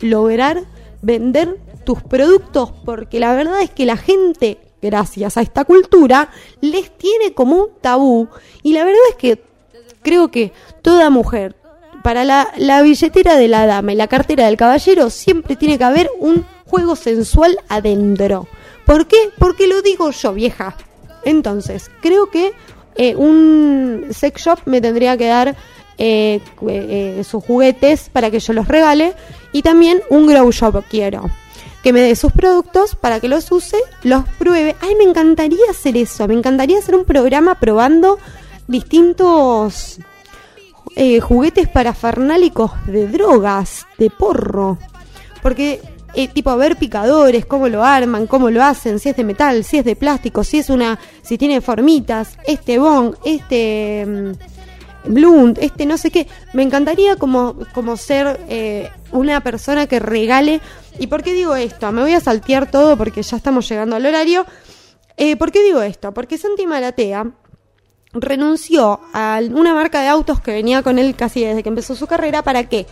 lograr 0.00 0.62
vender 1.02 1.58
tus 1.84 2.02
productos 2.02 2.72
porque 2.84 3.20
la 3.20 3.34
verdad 3.34 3.60
es 3.60 3.70
que 3.70 3.84
la 3.84 3.96
gente, 3.96 4.58
gracias 4.80 5.36
a 5.36 5.42
esta 5.42 5.64
cultura, 5.64 6.30
les 6.60 6.96
tiene 6.96 7.34
como 7.34 7.56
un 7.56 7.68
tabú 7.80 8.28
y 8.62 8.72
la 8.72 8.84
verdad 8.84 9.02
es 9.10 9.16
que 9.16 9.42
creo 10.02 10.30
que 10.30 10.52
toda 10.82 11.10
mujer, 11.10 11.56
para 12.02 12.24
la, 12.24 12.52
la 12.56 12.82
billetera 12.82 13.36
de 13.36 13.48
la 13.48 13.66
dama 13.66 13.92
y 13.92 13.96
la 13.96 14.08
cartera 14.08 14.46
del 14.46 14.56
caballero, 14.56 15.10
siempre 15.10 15.56
tiene 15.56 15.78
que 15.78 15.84
haber 15.84 16.10
un 16.20 16.44
juego 16.66 16.96
sensual 16.96 17.58
adentro. 17.68 18.46
¿Por 18.84 19.06
qué? 19.06 19.30
Porque 19.38 19.66
lo 19.66 19.80
digo 19.80 20.10
yo, 20.10 20.34
vieja. 20.34 20.76
Entonces, 21.24 21.90
creo 22.02 22.30
que 22.30 22.52
eh, 22.96 23.14
un 23.16 24.08
sex 24.10 24.42
shop 24.42 24.60
me 24.66 24.80
tendría 24.80 25.16
que 25.16 25.26
dar 25.26 25.56
eh, 25.98 26.40
eh, 26.68 27.22
sus 27.24 27.44
juguetes 27.44 28.10
para 28.12 28.30
que 28.30 28.40
yo 28.40 28.52
los 28.52 28.68
regale 28.68 29.14
y 29.52 29.62
también 29.62 30.02
un 30.10 30.26
grow 30.26 30.50
shop 30.50 30.84
quiero 30.88 31.30
que 31.84 31.92
me 31.92 32.00
dé 32.00 32.16
sus 32.16 32.32
productos 32.32 32.96
para 32.96 33.20
que 33.20 33.28
los 33.28 33.52
use, 33.52 33.76
los 34.02 34.24
pruebe. 34.38 34.74
Ay, 34.80 34.94
me 34.96 35.04
encantaría 35.04 35.66
hacer 35.70 35.98
eso, 35.98 36.26
me 36.26 36.32
encantaría 36.32 36.78
hacer 36.78 36.94
un 36.94 37.04
programa 37.04 37.56
probando 37.56 38.18
distintos 38.66 39.98
eh, 40.96 41.20
juguetes 41.20 41.68
parafernálicos 41.68 42.70
de 42.86 43.06
drogas, 43.06 43.86
de 43.98 44.08
porro. 44.08 44.78
Porque, 45.42 45.82
eh, 46.14 46.28
tipo, 46.28 46.50
a 46.50 46.56
ver 46.56 46.76
picadores, 46.76 47.46
cómo 47.46 47.68
lo 47.68 47.84
arman, 47.84 48.26
cómo 48.26 48.50
lo 48.50 48.62
hacen, 48.62 48.98
si 48.98 49.08
es 49.08 49.16
de 49.16 49.24
metal, 49.24 49.64
si 49.64 49.78
es 49.78 49.84
de 49.84 49.96
plástico, 49.96 50.44
si 50.44 50.58
es 50.58 50.70
una, 50.70 50.98
si 51.22 51.38
tiene 51.38 51.60
formitas, 51.60 52.38
este 52.46 52.78
bong, 52.78 53.14
este... 53.24 54.04
mm, 54.06 54.54
Blunt, 55.06 55.58
este 55.58 55.84
no 55.86 55.98
sé 55.98 56.10
qué. 56.10 56.26
Me 56.54 56.62
encantaría 56.62 57.16
como, 57.16 57.56
como 57.74 57.96
ser 57.96 58.40
eh, 58.48 58.90
una 59.12 59.42
persona 59.42 59.86
que 59.86 59.98
regale. 59.98 60.60
¿Y 60.98 61.08
por 61.08 61.22
qué 61.22 61.32
digo 61.34 61.54
esto? 61.56 61.92
Me 61.92 62.00
voy 62.00 62.14
a 62.14 62.20
saltear 62.20 62.70
todo 62.70 62.96
porque 62.96 63.22
ya 63.22 63.36
estamos 63.36 63.68
llegando 63.68 63.96
al 63.96 64.06
horario. 64.06 64.46
Eh, 65.16 65.36
¿Por 65.36 65.52
qué 65.52 65.62
digo 65.62 65.82
esto? 65.82 66.14
Porque 66.14 66.38
Santi 66.38 66.66
Maratea 66.66 67.32
renunció 68.14 69.00
a 69.12 69.40
una 69.52 69.74
marca 69.74 70.00
de 70.00 70.08
autos 70.08 70.40
que 70.40 70.52
venía 70.52 70.82
con 70.82 70.98
él 70.98 71.14
casi 71.16 71.44
desde 71.44 71.62
que 71.62 71.68
empezó 71.68 71.94
su 71.94 72.06
carrera. 72.06 72.42
¿Para 72.42 72.68
qué? 72.68 72.86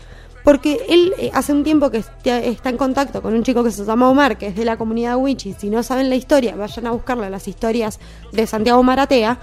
Porque 0.45 0.85
él 0.89 1.15
eh, 1.19 1.31
hace 1.33 1.53
un 1.53 1.65
tiempo 1.65 1.91
que 1.91 1.99
está, 1.99 2.69
en 2.69 2.77
contacto 2.77 3.23
con 3.23 3.35
un 3.35 3.43
chico 3.43 3.63
que 3.63 3.71
se 3.71 3.85
llama 3.85 4.09
Omar, 4.09 4.39
que 4.39 4.49
es 4.49 4.57
de 4.57 4.65
la 4.65 4.77
comunidad 4.77 5.17
Wichi. 5.17 5.55
Si 5.55 5.71
no 5.71 5.83
saben 5.83 6.09
la 6.09 6.17
historia, 6.17 6.57
vayan 6.57 6.87
a 6.87 6.91
buscarla, 6.91 7.31
las 7.31 7.49
historias 7.49 8.01
de 8.33 8.47
Santiago 8.47 8.83
Maratea 8.83 9.39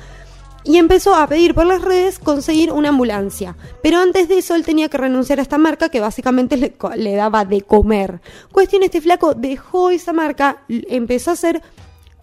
y 0.66 0.78
empezó 0.78 1.16
a 1.16 1.26
pedir 1.28 1.56
por 1.56 1.66
las 1.66 1.82
redes 1.82 2.20
conseguir 2.20 2.72
una 2.72 2.90
ambulancia. 2.90 3.56
Pero 3.82 4.00
antes 4.00 4.28
de 4.28 4.40
eso 4.40 4.56
él 4.56 4.66
tenía 4.66 4.90
que 4.90 4.98
renunciar 4.98 5.40
a 5.40 5.42
esta 5.42 5.58
marca 5.58 5.90
que 5.90 6.02
básicamente 6.02 6.58
le, 6.58 6.76
le 6.98 7.16
daba 7.16 7.46
de 7.46 7.62
comer. 7.62 8.22
Cuestión, 8.52 8.84
este 8.84 9.02
flaco 9.02 9.34
dejó 9.34 9.90
esa 9.90 10.12
marca, 10.12 10.64
empezó 10.68 11.30
a 11.32 11.34
hacer 11.34 11.62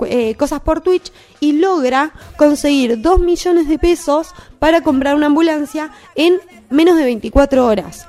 eh, 0.04 0.34
cosas 0.34 0.60
por 0.60 0.82
Twitch 0.82 1.10
y 1.40 1.52
logra 1.52 2.12
conseguir 2.36 3.00
2 3.00 3.20
millones 3.20 3.66
de 3.66 3.78
pesos 3.78 4.34
para 4.58 4.82
comprar 4.82 5.14
una 5.14 5.26
ambulancia 5.26 5.90
en 6.14 6.38
menos 6.68 6.98
de 6.98 7.04
24 7.04 7.66
horas. 7.66 8.06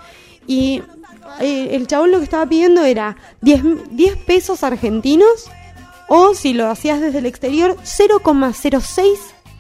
Y 0.47 0.81
eh, 1.39 1.75
el 1.75 1.87
chabón 1.87 2.11
lo 2.11 2.17
que 2.17 2.23
estaba 2.23 2.47
pidiendo 2.47 2.83
era 2.83 3.17
10, 3.41 3.63
10 3.91 4.17
pesos 4.17 4.63
argentinos 4.63 5.49
o 6.07 6.33
si 6.33 6.53
lo 6.53 6.67
hacías 6.67 7.01
desde 7.01 7.19
el 7.19 7.25
exterior 7.25 7.75
0,06 7.83 9.17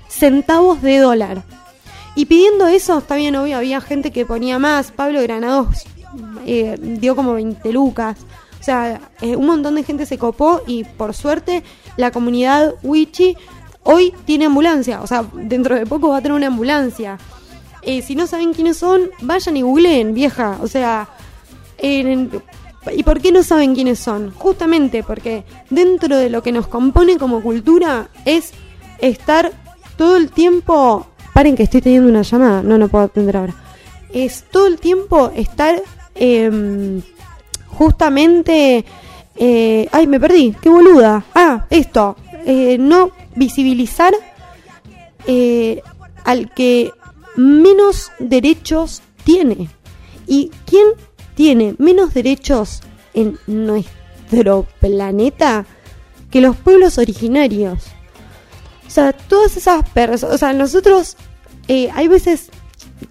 centavos 0.07 0.81
de 0.81 0.97
dólar. 0.97 1.43
Y 2.15 2.25
pidiendo 2.25 2.67
eso, 2.67 2.97
está 2.97 3.15
bien 3.15 3.35
obvio, 3.35 3.57
había 3.57 3.79
gente 3.81 4.11
que 4.11 4.25
ponía 4.25 4.57
más. 4.57 4.91
Pablo 4.91 5.21
Granados 5.21 5.83
eh, 6.45 6.77
dio 6.81 7.15
como 7.15 7.33
20 7.33 7.71
lucas. 7.71 8.17
O 8.59 8.63
sea, 8.63 8.99
eh, 9.21 9.35
un 9.35 9.45
montón 9.45 9.75
de 9.75 9.83
gente 9.83 10.05
se 10.05 10.17
copó 10.17 10.61
y 10.65 10.83
por 10.83 11.13
suerte 11.13 11.63
la 11.95 12.11
comunidad 12.11 12.73
Wichi 12.81 13.37
hoy 13.83 14.13
tiene 14.25 14.45
ambulancia. 14.45 15.01
O 15.01 15.07
sea, 15.07 15.25
dentro 15.33 15.75
de 15.75 15.85
poco 15.85 16.09
va 16.09 16.17
a 16.17 16.21
tener 16.21 16.35
una 16.35 16.47
ambulancia. 16.47 17.19
Eh, 17.89 18.01
si 18.01 18.15
no 18.15 18.27
saben 18.27 18.53
quiénes 18.53 18.75
son, 18.75 19.09
vayan 19.21 19.55
y 19.55 19.61
googleen, 19.61 20.13
vieja. 20.13 20.57
O 20.61 20.67
sea, 20.67 21.07
¿y 21.81 23.03
por 23.03 23.21
qué 23.21 23.31
no 23.31 23.43
saben 23.43 23.75
quiénes 23.75 23.97
son? 23.97 24.31
Justamente 24.31 25.03
porque 25.03 25.45
dentro 25.69 26.17
de 26.17 26.29
lo 26.29 26.43
que 26.43 26.51
nos 26.51 26.67
compone 26.67 27.17
como 27.17 27.41
cultura 27.41 28.09
es 28.25 28.51
estar 28.99 29.53
todo 29.95 30.17
el 30.17 30.31
tiempo... 30.31 31.07
Paren 31.33 31.55
que 31.55 31.63
estoy 31.63 31.79
teniendo 31.79 32.09
una 32.09 32.23
llamada, 32.23 32.61
no, 32.61 32.77
no 32.77 32.89
puedo 32.89 33.05
atender 33.05 33.37
ahora. 33.37 33.55
Es 34.11 34.43
todo 34.51 34.67
el 34.67 34.79
tiempo 34.79 35.31
estar 35.33 35.81
em, 36.15 37.01
justamente... 37.67 38.83
eh, 39.37 39.87
ay, 39.93 40.07
me 40.07 40.19
perdí, 40.19 40.53
qué 40.61 40.67
boluda. 40.67 41.23
Ah, 41.33 41.67
esto, 41.69 42.17
eh, 42.45 42.75
no 42.77 43.11
visibilizar 43.33 44.13
al 46.25 46.51
que 46.53 46.91
menos 47.37 48.11
derechos 48.19 49.01
tiene. 49.23 49.69
¿Y 50.25 50.51
quién 50.65 50.87
tiene 51.35 51.75
menos 51.77 52.13
derechos 52.13 52.81
en 53.13 53.39
nuestro 53.47 54.67
planeta 54.81 55.65
que 56.29 56.41
los 56.41 56.57
pueblos 56.57 56.97
originarios? 56.97 57.85
O 58.85 58.89
sea, 58.89 59.13
todas 59.13 59.55
esas 59.55 59.87
personas, 59.89 60.35
o 60.35 60.37
sea, 60.37 60.53
nosotros, 60.53 61.15
eh, 61.67 61.89
hay 61.93 62.07
veces, 62.07 62.49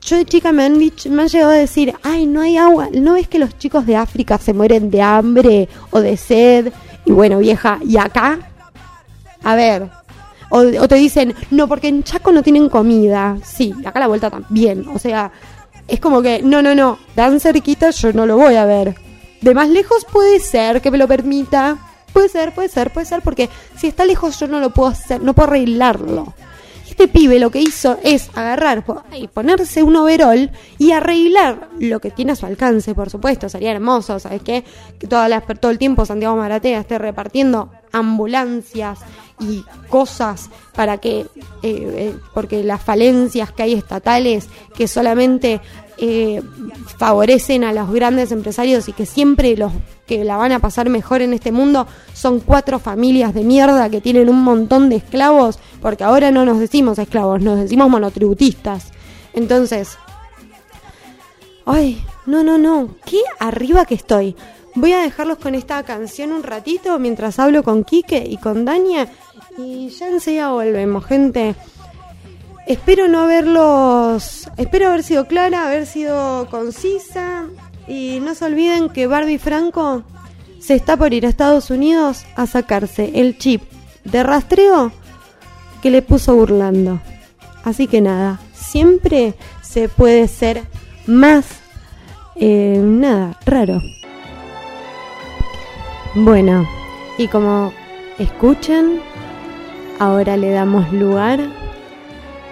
yo 0.00 0.16
de 0.16 0.24
chica 0.24 0.52
me 0.52 0.64
han, 0.64 0.78
dicho, 0.78 1.08
me 1.10 1.22
han 1.22 1.28
llegado 1.28 1.52
a 1.52 1.56
decir, 1.56 1.94
ay, 2.02 2.26
no 2.26 2.40
hay 2.40 2.56
agua, 2.56 2.88
¿no 2.92 3.14
ves 3.14 3.28
que 3.28 3.38
los 3.38 3.56
chicos 3.56 3.86
de 3.86 3.96
África 3.96 4.38
se 4.38 4.52
mueren 4.52 4.90
de 4.90 5.02
hambre 5.02 5.68
o 5.90 6.00
de 6.00 6.16
sed? 6.16 6.72
Y 7.04 7.12
bueno, 7.12 7.38
vieja, 7.38 7.78
¿y 7.84 7.96
acá? 7.98 8.50
A 9.42 9.54
ver, 9.54 9.90
o, 10.50 10.88
te 10.88 10.94
dicen, 10.94 11.35
no, 11.50 11.68
porque 11.68 11.88
en 11.88 12.02
Chaco 12.02 12.32
no 12.32 12.42
tienen 12.42 12.68
comida. 12.68 13.37
Sí, 13.44 13.74
acá 13.85 14.00
la 14.00 14.06
vuelta 14.06 14.30
también. 14.30 14.87
O 14.88 14.98
sea, 14.98 15.32
es 15.88 16.00
como 16.00 16.22
que, 16.22 16.42
no, 16.42 16.62
no, 16.62 16.74
no, 16.74 16.98
tan 17.14 17.40
cerquita 17.40 17.90
yo 17.90 18.12
no 18.12 18.26
lo 18.26 18.37
voy 18.37 18.54
a 18.54 18.64
ver. 18.64 18.94
De 19.40 19.54
más 19.54 19.68
lejos 19.68 20.04
puede 20.11 20.40
ser 20.40 20.80
que 20.80 20.90
me 20.90 20.98
lo 20.98 21.09
permita. 21.09 21.78
Puede 22.12 22.28
ser, 22.28 22.54
puede 22.54 22.68
ser, 22.68 22.92
puede 22.92 23.06
ser, 23.06 23.20
porque 23.22 23.50
si 23.78 23.88
está 23.88 24.04
lejos 24.06 24.40
yo 24.40 24.48
no 24.48 24.59
lo 24.61 24.70
puedo 24.70 24.88
hacer, 24.88 25.22
no 25.22 25.35
puedo 25.35 25.48
arreglarlo. 25.48 26.35
Este 26.88 27.09
pibe 27.09 27.38
lo 27.38 27.50
que 27.50 27.61
hizo 27.61 27.98
es 28.02 28.30
agarrar 28.35 28.82
y 29.14 29.28
ponerse 29.28 29.82
un 29.82 29.96
overall 29.96 30.50
y 30.78 30.92
arreglar 30.92 31.68
lo 31.78 32.00
que 32.00 32.11
tiene 32.11 32.32
a 32.32 32.37
su 32.37 32.46
alcance, 32.46 32.94
por 32.94 33.11
supuesto. 33.11 33.50
Sería 33.50 33.72
hermoso, 33.72 34.18
¿sabes 34.18 34.40
qué? 34.42 34.64
Que 34.98 35.06
todas 35.06 35.28
las, 35.28 35.44
todo 35.61 35.70
el 35.70 35.76
tiempo 35.76 36.06
Santiago 36.06 36.37
Maratea 36.37 36.80
esté 36.80 36.96
repartiendo 36.96 37.70
ambulancias 37.92 39.00
y 39.40 39.64
cosas 39.88 40.49
para 40.75 40.99
que, 40.99 41.20
eh, 41.20 41.27
eh, 41.62 42.14
porque 42.35 42.62
las 42.64 42.83
falencias 42.83 43.53
que 43.53 43.62
hay 43.62 43.75
estatales 43.75 44.49
que 44.75 44.88
solamente 44.88 45.61
eh, 45.99 46.42
favorecen 46.99 47.64
a 47.64 47.72
los 47.72 47.90
grandes 47.90 48.33
empresarios 48.33 48.88
y 48.88 48.92
que 48.92 49.07
siempre 49.07 49.57
los 49.57 49.72
que 50.07 50.25
la 50.25 50.37
van 50.37 50.53
a 50.53 50.59
pasar 50.59 50.88
mejor 50.88 51.22
en 51.22 51.33
este 51.33 51.53
mundo 51.53 51.87
son 52.12 52.40
cuatro 52.40 52.79
familias 52.79 53.35
de 53.35 53.44
mierda 53.44 53.90
que 53.90 54.01
tienen 54.01 54.29
un 54.29 54.42
montón 54.42 54.88
de 54.88 54.96
esclavos, 54.96 55.59
porque 55.81 56.05
ahora 56.05 56.31
no 56.31 56.44
nos 56.44 56.59
decimos 56.59 56.99
esclavos, 56.99 57.42
nos 57.42 57.59
decimos 57.59 57.88
monotributistas. 57.88 58.92
Entonces, 59.33 59.99
ay, 61.64 62.03
no, 62.27 62.42
no, 62.42 62.59
no, 62.59 62.90
qué 63.05 63.20
arriba 63.38 63.85
que 63.85 63.94
estoy. 63.94 64.37
Voy 64.75 64.92
a 64.92 65.01
dejarlos 65.01 65.38
con 65.38 65.55
esta 65.55 65.83
canción 65.85 66.33
un 66.33 66.42
ratito 66.42 66.99
mientras 66.99 67.38
hablo 67.38 67.62
con 67.62 67.83
Quique 67.83 68.22
y 68.29 68.37
con 68.37 68.66
Dania 68.66 69.09
y 69.59 69.88
ya 69.88 70.09
enseguida 70.09 70.51
volvemos, 70.51 71.05
gente. 71.05 71.55
Espero 72.66 73.09
no 73.09 73.21
haberlos. 73.21 74.49
Espero 74.57 74.88
haber 74.88 75.03
sido 75.03 75.27
clara, 75.27 75.66
haber 75.66 75.87
sido 75.87 76.49
concisa. 76.51 77.47
Y 77.87 78.19
no 78.21 78.35
se 78.35 78.45
olviden 78.45 78.88
que 78.88 79.07
Barbie 79.07 79.38
Franco 79.38 80.03
se 80.59 80.75
está 80.75 80.97
por 80.97 81.14
ir 81.14 81.27
a 81.27 81.29
Estados 81.29 81.71
Unidos 81.71 82.25
a 82.35 82.47
sacarse 82.47 83.12
el 83.14 83.38
chip 83.38 83.62
de 84.05 84.23
rastreo 84.23 84.90
que 85.81 85.90
le 85.90 86.03
puso 86.03 86.35
burlando. 86.35 87.01
Así 87.62 87.87
que 87.87 88.01
nada, 88.01 88.40
siempre 88.53 89.35
se 89.62 89.88
puede 89.88 90.27
ser 90.29 90.62
más. 91.07 91.47
Eh, 92.35 92.81
nada, 92.83 93.38
raro. 93.47 93.81
Bueno, 96.14 96.66
y 97.19 97.29
como 97.29 97.73
escuchan, 98.19 99.01
ahora 99.98 100.37
le 100.37 100.50
damos 100.50 100.92
lugar 100.92 101.40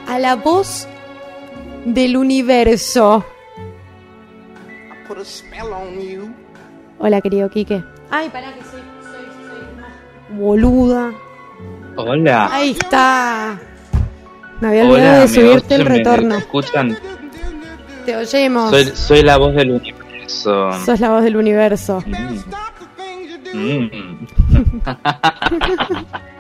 a 0.09 0.19
la 0.19 0.37
voz 0.37 0.89
del 1.85 2.17
universo. 2.17 3.25
Hola, 6.99 7.21
querido 7.21 7.51
Quique. 7.51 7.83
Ay, 8.11 8.29
pará 8.31 8.53
que 8.55 8.63
soy, 8.63 8.81
soy, 9.03 9.27
soy 9.49 10.37
boluda. 10.39 11.13
Hola. 11.97 12.49
Ahí 12.53 12.71
está. 12.71 13.61
Me 14.61 14.69
había 14.69 14.85
olvidado 14.85 15.21
de 15.23 15.29
subirte 15.29 15.75
el 15.75 15.87
retorno. 15.87 16.35
¿Me 16.37 16.41
escuchan? 16.41 16.99
Te 18.07 18.17
oyemos. 18.17 18.71
Soy, 18.71 18.85
soy, 18.95 19.23
la 19.23 19.37
voz 19.37 19.55
del 19.55 19.73
universo. 19.73 20.73
Sos 20.85 21.01
la 21.01 21.11
voz 21.11 21.25
del 21.25 21.37
universo. 21.37 22.03
Mm. 23.53 23.91
Mm. 23.93 24.27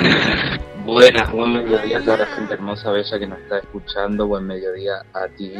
Buenas, 0.84 1.30
buen 1.32 1.52
mediodía 1.52 1.98
a 1.98 2.00
toda 2.04 2.18
la 2.18 2.26
gente 2.26 2.54
hermosa, 2.54 2.90
bella 2.90 3.18
que 3.18 3.26
nos 3.26 3.38
está 3.40 3.58
escuchando. 3.58 4.26
Buen 4.26 4.46
mediodía 4.46 5.04
a 5.12 5.26
ti. 5.28 5.52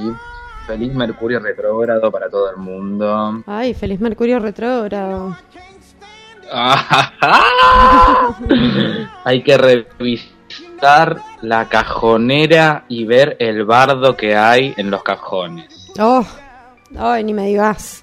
Feliz 0.67 0.95
Mercurio 0.95 1.41
retrógrado 1.41 2.11
para 2.11 2.29
todo 2.29 2.51
el 2.51 2.57
mundo. 2.57 3.43
Ay, 3.47 3.75
feliz 3.75 4.01
Mercurio 4.01 4.39
retrógrado. 4.39 5.37
hay 9.25 9.43
que 9.43 9.57
revisar 9.57 11.19
la 11.43 11.69
cajonera 11.69 12.85
y 12.89 13.05
ver 13.05 13.37
el 13.39 13.65
bardo 13.65 14.17
que 14.17 14.37
hay 14.37 14.75
en 14.77 14.91
los 14.91 15.03
cajones. 15.03 15.93
Oh, 15.99 16.27
ay, 16.99 17.23
ni 17.25 17.35
me 17.35 17.47
digas. 17.47 18.03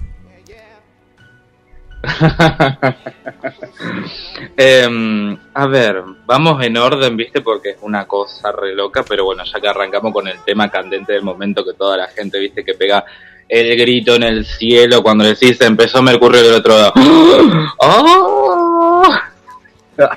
Em, 4.56 5.36
a 5.54 5.66
ver, 5.66 6.02
vamos 6.26 6.64
en 6.64 6.76
orden, 6.76 7.16
¿viste? 7.16 7.40
Porque 7.40 7.70
es 7.70 7.76
una 7.82 8.06
cosa 8.06 8.52
re 8.52 8.74
loca, 8.74 9.04
pero 9.08 9.24
bueno, 9.24 9.44
ya 9.44 9.60
que 9.60 9.68
arrancamos 9.68 10.12
con 10.12 10.28
el 10.28 10.38
tema 10.44 10.68
candente 10.68 11.12
del 11.12 11.22
momento 11.22 11.64
que 11.64 11.74
toda 11.74 11.96
la 11.96 12.08
gente, 12.08 12.38
¿viste? 12.38 12.64
Que 12.64 12.74
pega 12.74 13.04
el 13.48 13.76
grito 13.76 14.16
en 14.16 14.24
el 14.24 14.44
cielo 14.44 15.02
cuando 15.02 15.24
decís 15.24 15.60
empezó 15.60 16.02
Mercurio 16.02 16.42
del 16.42 16.54
otro 16.54 16.76
lado. 16.76 16.92
¡Oh! 17.78 19.04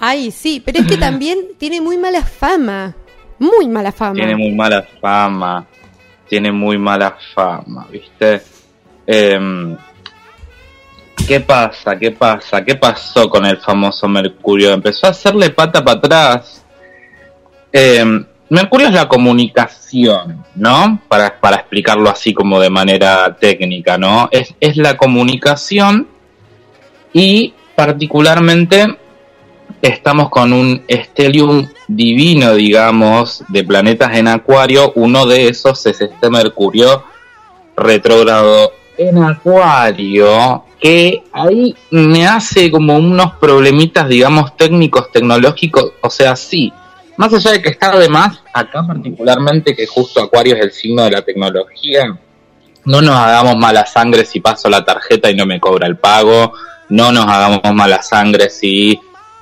Ay, 0.00 0.30
sí, 0.30 0.62
pero 0.64 0.80
es 0.80 0.86
que 0.86 0.96
también 0.96 1.38
tiene 1.58 1.80
muy 1.80 1.98
mala 1.98 2.22
fama. 2.22 2.94
Muy 3.38 3.68
mala 3.68 3.92
fama. 3.92 4.14
Tiene 4.14 4.36
muy 4.36 4.52
mala 4.52 4.82
fama. 5.00 5.66
Tiene 6.28 6.52
muy 6.52 6.78
mala 6.78 7.16
fama, 7.34 7.86
¿viste? 7.90 8.40
Eh, 9.06 9.76
¿Qué 11.30 11.38
pasa? 11.38 11.96
¿Qué 11.96 12.10
pasa? 12.10 12.64
¿Qué 12.64 12.74
pasó 12.74 13.30
con 13.30 13.46
el 13.46 13.58
famoso 13.58 14.08
Mercurio? 14.08 14.72
Empezó 14.72 15.06
a 15.06 15.10
hacerle 15.10 15.50
pata 15.50 15.84
para 15.84 15.98
atrás. 15.98 16.64
Eh, 17.72 18.04
Mercurio 18.48 18.88
es 18.88 18.94
la 18.94 19.06
comunicación, 19.06 20.44
¿no? 20.56 21.00
Para, 21.06 21.40
para, 21.40 21.58
explicarlo 21.58 22.10
así 22.10 22.34
como 22.34 22.58
de 22.58 22.68
manera 22.68 23.36
técnica, 23.36 23.96
¿no? 23.96 24.28
Es, 24.32 24.56
es 24.58 24.76
la 24.76 24.96
comunicación 24.96 26.08
y 27.12 27.54
particularmente 27.76 28.98
estamos 29.82 30.30
con 30.30 30.52
un 30.52 30.82
estelium 30.88 31.68
divino, 31.86 32.54
digamos, 32.54 33.44
de 33.46 33.62
planetas 33.62 34.16
en 34.16 34.26
Acuario. 34.26 34.92
Uno 34.96 35.26
de 35.26 35.46
esos 35.46 35.86
es 35.86 36.00
este 36.00 36.28
Mercurio 36.28 37.04
retrógrado 37.76 38.79
en 39.00 39.16
Acuario 39.22 40.64
que 40.78 41.22
ahí 41.32 41.74
me 41.90 42.26
hace 42.26 42.70
como 42.70 42.96
unos 42.96 43.32
problemitas, 43.36 44.08
digamos, 44.08 44.56
técnicos, 44.56 45.10
tecnológicos, 45.10 45.92
o 46.02 46.10
sea, 46.10 46.36
sí, 46.36 46.72
más 47.16 47.32
allá 47.32 47.52
de 47.52 47.62
que 47.62 47.70
está 47.70 47.98
de 47.98 48.08
más, 48.08 48.42
acá 48.52 48.86
particularmente 48.86 49.74
que 49.74 49.86
justo 49.86 50.22
Acuario 50.22 50.54
es 50.54 50.62
el 50.62 50.72
signo 50.72 51.04
de 51.04 51.12
la 51.12 51.22
tecnología, 51.22 52.18
no 52.84 53.00
nos 53.00 53.16
hagamos 53.16 53.56
mala 53.56 53.86
sangre 53.86 54.24
si 54.24 54.40
paso 54.40 54.68
la 54.68 54.84
tarjeta 54.84 55.30
y 55.30 55.34
no 55.34 55.46
me 55.46 55.60
cobra 55.60 55.86
el 55.86 55.96
pago, 55.96 56.52
no 56.90 57.10
nos 57.10 57.26
hagamos 57.26 57.60
mala 57.72 58.02
sangre 58.02 58.50
si 58.50 59.00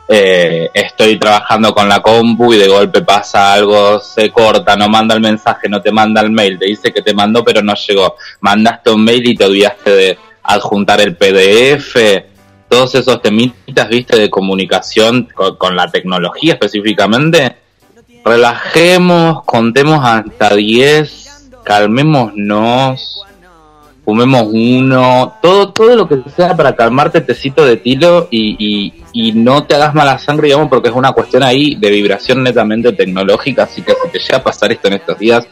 eh, 0.09 0.71
estoy 0.73 1.18
trabajando 1.18 1.75
con 1.75 1.88
la 1.88 2.01
compu 2.01 2.55
y 2.55 2.59
de 2.59 2.66
golpe 2.66 3.03
pasa 3.03 3.53
algo, 3.53 4.01
se 4.01 4.31
corta, 4.31 4.75
no 4.75 4.88
manda 4.88 5.14
el 5.14 5.21
mensaje, 5.21 5.68
no 5.68 5.83
te 5.83 5.92
manda 5.92 6.23
el 6.23 6.31
mail, 6.31 6.59
te 6.59 6.64
dice 6.64 6.92
que 6.92 7.03
te 7.03 7.12
mandó 7.12 7.44
pero 7.44 7.62
no 7.62 7.75
llegó, 7.75 8.16
mandaste 8.40 8.90
un 8.90 9.05
mail 9.05 9.29
y 9.29 9.37
te 9.37 9.44
olvidaste 9.44 9.90
de 9.90 10.18
adjuntar 10.42 11.03
el 11.03 11.14
PDF, 11.14 11.97
todos 12.68 12.94
esos 12.94 13.21
temitas, 13.21 13.88
viste, 13.88 14.16
de 14.16 14.31
comunicación 14.31 15.29
con, 15.35 15.77
la 15.77 15.90
tecnología 15.90 16.55
específicamente. 16.55 17.57
Relajemos, 18.25 19.44
contemos 19.44 20.01
hasta 20.03 20.55
10, 20.55 21.51
calmémonos, 21.64 23.25
fumemos 24.09 24.44
uno, 24.51 25.35
todo, 25.42 25.71
todo 25.71 25.94
lo 25.94 26.09
que 26.09 26.23
sea 26.35 26.57
para 26.57 26.75
calmarte 26.75 27.21
tecito 27.21 27.66
de 27.66 27.77
tilo 27.77 28.27
y, 28.31 28.94
y, 29.12 29.33
no 29.33 29.64
te 29.64 29.75
hagas 29.75 29.94
mala 29.94 30.18
sangre, 30.18 30.47
digamos, 30.47 30.71
porque 30.71 30.88
es 30.88 30.94
una 30.94 31.12
cuestión 31.12 31.42
ahí 31.42 31.75
de 31.75 31.90
vibración 31.90 32.42
netamente 32.42 32.94
tecnológica, 32.94 33.64
así 33.64 33.83
que 33.83 33.92
si 33.92 34.09
te 34.09 34.18
llega 34.18 34.38
a 34.38 34.42
pasar 34.42 34.73
esto 34.73 34.88
en 34.88 34.94
estos 34.94 35.18
días, 35.18 35.47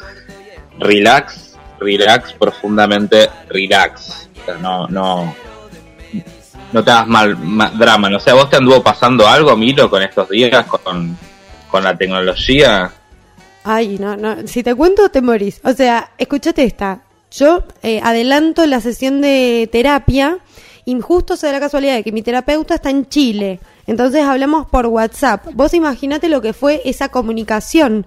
relax, 0.78 1.58
relax 1.78 2.32
profundamente, 2.32 3.28
relax 3.50 4.30
no, 4.62 4.88
no, 4.88 5.36
no 6.72 6.82
te 6.82 6.90
hagas 6.90 7.08
mal, 7.08 7.78
drama. 7.78 8.08
No 8.08 8.18
sé, 8.18 8.32
¿vos 8.32 8.48
te 8.48 8.56
anduvo 8.56 8.82
pasando 8.82 9.28
algo, 9.28 9.54
Milo, 9.54 9.90
con 9.90 10.02
estos 10.02 10.30
días, 10.30 10.64
con, 10.64 11.14
con 11.70 11.84
la 11.84 11.94
tecnología? 11.94 12.90
Ay, 13.64 13.98
no, 14.00 14.16
no, 14.16 14.46
si 14.46 14.62
te 14.62 14.74
cuento 14.74 15.10
te 15.10 15.20
morís. 15.20 15.60
O 15.62 15.74
sea, 15.74 16.12
escúchate 16.16 16.64
esta. 16.64 17.02
Yo 17.36 17.64
eh, 17.82 18.00
adelanto 18.02 18.64
la 18.66 18.80
sesión 18.80 19.20
de 19.20 19.68
terapia 19.70 20.38
y 20.86 20.98
justo 21.00 21.36
se 21.36 21.46
da 21.46 21.52
la 21.52 21.60
casualidad 21.60 21.96
de 21.96 22.02
que 22.02 22.12
mi 22.12 22.22
terapeuta 22.22 22.76
está 22.76 22.88
en 22.88 23.08
Chile. 23.08 23.60
Entonces 23.86 24.24
hablamos 24.24 24.66
por 24.66 24.86
WhatsApp. 24.86 25.46
Vos 25.52 25.74
imaginate 25.74 26.30
lo 26.30 26.40
que 26.40 26.54
fue 26.54 26.80
esa 26.86 27.10
comunicación. 27.10 28.06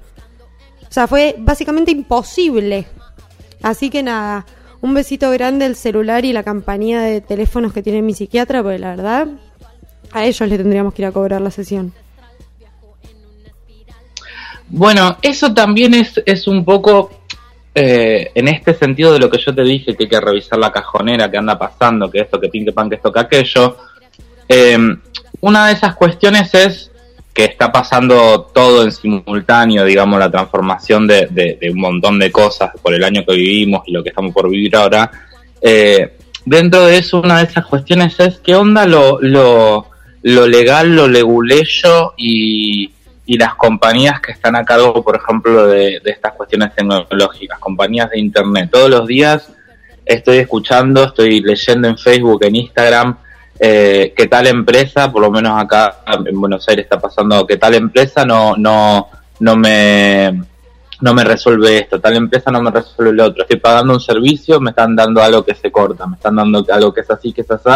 O 0.89 0.91
sea, 0.91 1.07
fue 1.07 1.36
básicamente 1.38 1.91
imposible. 1.91 2.88
Así 3.61 3.91
que 3.91 4.01
nada, 4.01 4.47
un 4.82 4.95
besito 4.95 5.30
grande 5.30 5.65
al 5.65 5.75
celular 5.75 6.25
y 6.25 6.34
la 6.34 6.43
compañía 6.43 7.01
de 7.01 7.21
teléfonos 7.21 7.71
que 7.71 7.84
tiene 7.84 8.01
mi 8.01 8.15
psiquiatra, 8.15 8.63
porque 8.63 8.80
la 8.80 8.95
verdad, 8.95 9.27
a 10.11 10.25
ellos 10.25 10.49
le 10.49 10.57
tendríamos 10.57 10.93
que 10.95 11.03
ir 11.03 11.05
a 11.05 11.11
cobrar 11.11 11.41
la 11.41 11.51
sesión. 11.51 11.93
Bueno, 14.69 15.17
eso 15.21 15.53
también 15.53 15.93
es, 15.93 16.19
es 16.25 16.47
un 16.47 16.63
poco 16.65 17.18
eh, 17.76 18.32
en 18.34 18.47
este 18.47 18.74
sentido 18.74 19.13
de 19.13 19.20
lo 19.20 19.30
que 19.30 19.38
yo 19.38 19.53
te 19.53 19.63
dije, 19.63 19.95
que 19.95 20.03
hay 20.03 20.09
que 20.09 20.20
revisar 20.20 20.59
la 20.59 20.72
cajonera, 20.72 21.30
que 21.30 21.38
anda 21.38 21.57
pasando, 21.57 22.09
que 22.09 22.22
esto, 22.22 22.39
que 22.39 22.49
pin, 22.49 22.65
que 22.65 22.72
pan, 22.72 22.89
que 22.89 22.95
esto, 22.95 23.11
que 23.11 23.20
aquello, 23.20 23.78
eh, 24.47 24.78
una 25.41 25.67
de 25.67 25.74
esas 25.74 25.95
cuestiones 25.95 26.53
es 26.53 26.91
que 27.34 27.45
está 27.45 27.72
pasando 27.72 28.49
todo 28.53 28.84
en 28.84 28.91
simultáneo, 28.91 29.86
digamos, 29.86 30.20
la 30.20 30.32
transformación 30.32 31.07
de, 31.07 31.57
un 31.72 31.80
montón 31.80 32.20
de 32.20 32.32
cosas 32.32 32.72
por 32.82 32.93
el 32.93 33.03
año 33.03 33.24
que 33.26 33.36
vivimos 33.36 33.84
y 33.86 33.91
lo 33.91 34.03
que 34.03 34.09
estamos 34.09 34.34
por 34.34 34.49
vivir 34.49 34.76
ahora. 34.76 35.09
Eh, 35.61 36.17
dentro 36.43 36.86
de 36.88 36.97
eso, 36.97 37.22
una 37.22 37.38
de 37.38 37.45
esas 37.45 37.65
cuestiones 37.65 38.20
es 38.20 38.39
qué 38.39 38.55
onda 38.55 38.86
lo, 38.86 39.22
lo, 39.22 39.86
lo 40.24 40.47
legal, 40.47 40.95
lo 40.95 41.07
leguleyo 41.07 42.13
y, 42.17 42.91
y 43.30 43.38
las 43.38 43.53
compañías 43.53 44.19
que 44.21 44.32
están 44.32 44.55
a 44.55 44.65
cargo, 44.65 45.03
por 45.03 45.15
ejemplo, 45.15 45.67
de, 45.67 46.01
estas 46.03 46.34
cuestiones 46.34 46.73
tecnológicas, 46.73 47.59
compañías 47.59 48.09
de 48.09 48.17
Internet. 48.17 48.71
Todos 48.71 48.89
los 48.89 49.05
días 49.05 49.53
estoy 50.03 50.38
escuchando, 50.38 51.03
estoy 51.03 51.39
leyendo 51.41 51.88
en 51.88 51.95
Facebook, 51.95 52.43
en 52.43 52.55
Instagram, 52.55 53.17
eh, 53.59 54.15
que 54.17 54.25
tal 54.25 54.47
empresa, 54.47 55.11
por 55.11 55.21
lo 55.21 55.30
menos 55.30 55.61
acá 55.61 55.99
en 56.25 56.41
Buenos 56.41 56.67
Aires 56.69 56.86
está 56.86 56.99
pasando, 56.99 57.45
que 57.45 57.57
tal 57.57 57.75
empresa 57.75 58.25
no, 58.25 58.57
no, 58.57 59.09
no 59.41 59.55
me 59.55 60.41
no 60.99 61.13
me 61.13 61.23
resuelve 61.23 61.77
esto, 61.77 62.01
tal 62.01 62.15
empresa 62.15 62.49
no 62.49 62.63
me 62.63 62.71
resuelve 62.71 63.13
lo 63.13 63.25
otro. 63.25 63.43
Estoy 63.43 63.59
pagando 63.59 63.93
un 63.93 64.01
servicio, 64.01 64.59
me 64.59 64.71
están 64.71 64.95
dando 64.95 65.21
algo 65.21 65.45
que 65.45 65.53
se 65.53 65.71
corta, 65.71 66.07
me 66.07 66.15
están 66.15 66.36
dando 66.36 66.65
algo 66.71 66.91
que 66.91 67.01
es 67.01 67.11
así, 67.11 67.32
que 67.32 67.41
es 67.41 67.51
así, 67.51 67.69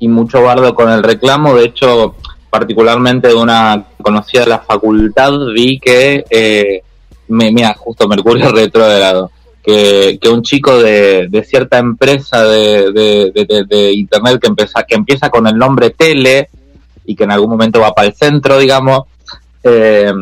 y 0.00 0.08
mucho 0.08 0.42
bardo 0.42 0.74
con 0.74 0.90
el 0.90 1.02
reclamo. 1.02 1.54
De 1.54 1.64
hecho, 1.64 2.14
particularmente 2.50 3.28
de 3.28 3.34
una 3.34 3.84
conocida 4.00 4.42
de 4.42 4.50
la 4.50 4.58
facultad, 4.60 5.32
vi 5.54 5.78
que, 5.78 6.24
eh, 6.30 6.82
mira, 7.28 7.74
justo 7.74 8.08
Mercurio 8.08 8.50
retrógrado, 8.52 9.30
que, 9.62 10.18
que 10.20 10.28
un 10.28 10.42
chico 10.42 10.78
de, 10.78 11.26
de 11.28 11.44
cierta 11.44 11.78
empresa 11.78 12.44
de, 12.44 12.92
de, 12.92 13.92
internet 13.92 14.40
que 14.40 14.46
empieza, 14.46 14.84
que 14.84 14.94
empieza 14.94 15.28
con 15.28 15.46
el 15.46 15.56
nombre 15.56 15.90
Tele 15.90 16.48
y 17.04 17.16
que 17.16 17.24
en 17.24 17.32
algún 17.32 17.50
momento 17.50 17.80
va 17.80 17.92
para 17.92 18.08
el 18.08 18.14
centro, 18.14 18.58
digamos, 18.58 19.02
eh, 19.64 20.12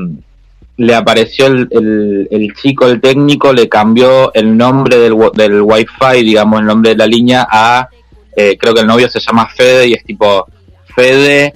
le 0.76 0.94
apareció 0.94 1.46
el, 1.46 1.68
el, 1.70 2.28
el, 2.30 2.54
chico, 2.54 2.86
el 2.86 3.00
técnico, 3.00 3.52
le 3.52 3.68
cambió 3.68 4.32
el 4.34 4.56
nombre 4.56 4.96
del, 4.98 5.14
del 5.34 5.62
wifi, 5.62 6.22
digamos, 6.22 6.60
el 6.60 6.66
nombre 6.66 6.90
de 6.90 6.96
la 6.96 7.06
línea 7.06 7.46
a, 7.48 7.88
eh, 8.36 8.56
creo 8.58 8.74
que 8.74 8.80
el 8.80 8.86
novio 8.86 9.08
se 9.08 9.20
llama 9.20 9.46
Fede 9.46 9.88
y 9.88 9.92
es 9.92 10.04
tipo 10.04 10.46
Fede 10.96 11.54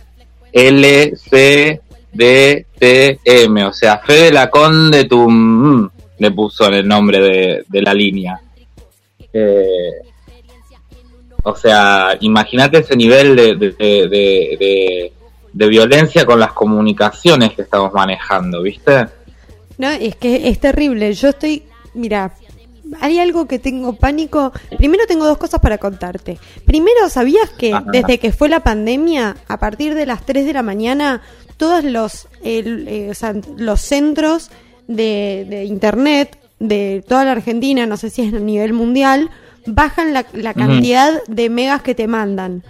L, 0.52 1.16
C, 1.16 1.80
D, 2.12 2.66
T, 2.78 3.20
M. 3.24 3.64
O 3.64 3.72
sea, 3.72 3.98
Fede 3.98 4.32
la 4.32 4.50
Conde 4.50 5.04
tu 5.04 5.28
mm, 5.28 5.90
le 6.18 6.30
puso 6.30 6.66
en 6.66 6.74
el 6.74 6.88
nombre 6.88 7.64
de, 7.68 7.82
la 7.82 7.94
línea. 7.94 8.40
Eh, 9.32 10.02
o 11.42 11.54
sea, 11.54 12.16
imagínate 12.20 12.78
ese 12.78 12.96
nivel 12.96 13.36
de, 13.36 13.54
de, 13.56 15.12
de, 15.52 15.66
violencia 15.68 16.24
con 16.24 16.40
las 16.40 16.52
comunicaciones 16.52 17.52
que 17.54 17.62
estamos 17.62 17.92
manejando, 17.92 18.62
¿viste? 18.62 19.06
No, 19.76 19.90
es 19.90 20.16
que 20.16 20.48
es 20.48 20.58
terrible. 20.58 21.12
Yo 21.12 21.28
estoy, 21.28 21.62
mira, 21.94 22.32
hay 23.00 23.18
algo 23.18 23.46
que 23.46 23.58
tengo 23.58 23.94
pánico. 23.94 24.52
Primero 24.76 25.06
tengo 25.06 25.26
dos 25.26 25.38
cosas 25.38 25.60
para 25.60 25.78
contarte. 25.78 26.38
Primero, 26.64 27.08
¿sabías 27.08 27.50
que 27.50 27.74
desde 27.92 28.18
que 28.18 28.32
fue 28.32 28.48
la 28.48 28.60
pandemia, 28.60 29.36
a 29.46 29.58
partir 29.58 29.94
de 29.94 30.06
las 30.06 30.24
3 30.24 30.46
de 30.46 30.52
la 30.52 30.62
mañana, 30.62 31.22
todos 31.56 31.84
los, 31.84 32.28
eh, 32.42 33.12
los 33.56 33.80
centros 33.80 34.50
de, 34.86 35.64
Internet 35.66 36.38
de 36.58 37.04
toda 37.06 37.24
la 37.24 37.32
Argentina, 37.32 37.86
no 37.86 37.96
sé 37.96 38.10
si 38.10 38.22
es 38.22 38.34
a 38.34 38.38
nivel 38.38 38.72
mundial, 38.72 39.30
bajan 39.66 40.12
la, 40.12 40.54
cantidad 40.54 41.22
de 41.26 41.50
megas 41.50 41.82
que 41.82 41.94
te 41.94 42.06
mandan? 42.06 42.62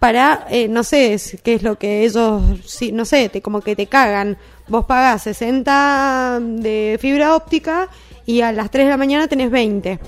Para, 0.00 0.46
eh, 0.50 0.68
no 0.68 0.84
sé, 0.84 1.18
qué 1.42 1.54
es 1.54 1.62
lo 1.62 1.78
que 1.78 2.04
ellos, 2.04 2.42
sí, 2.64 2.92
no 2.92 3.04
sé, 3.04 3.28
te, 3.28 3.40
como 3.40 3.60
que 3.62 3.74
te 3.74 3.86
cagan. 3.86 4.36
Vos 4.68 4.84
pagás 4.84 5.22
60 5.22 6.40
de 6.40 6.98
fibra 7.00 7.34
óptica 7.34 7.88
y 8.26 8.40
a 8.40 8.52
las 8.52 8.70
3 8.70 8.86
de 8.86 8.90
la 8.90 8.96
mañana 8.96 9.28
tenés 9.28 9.50
20. 9.50 9.98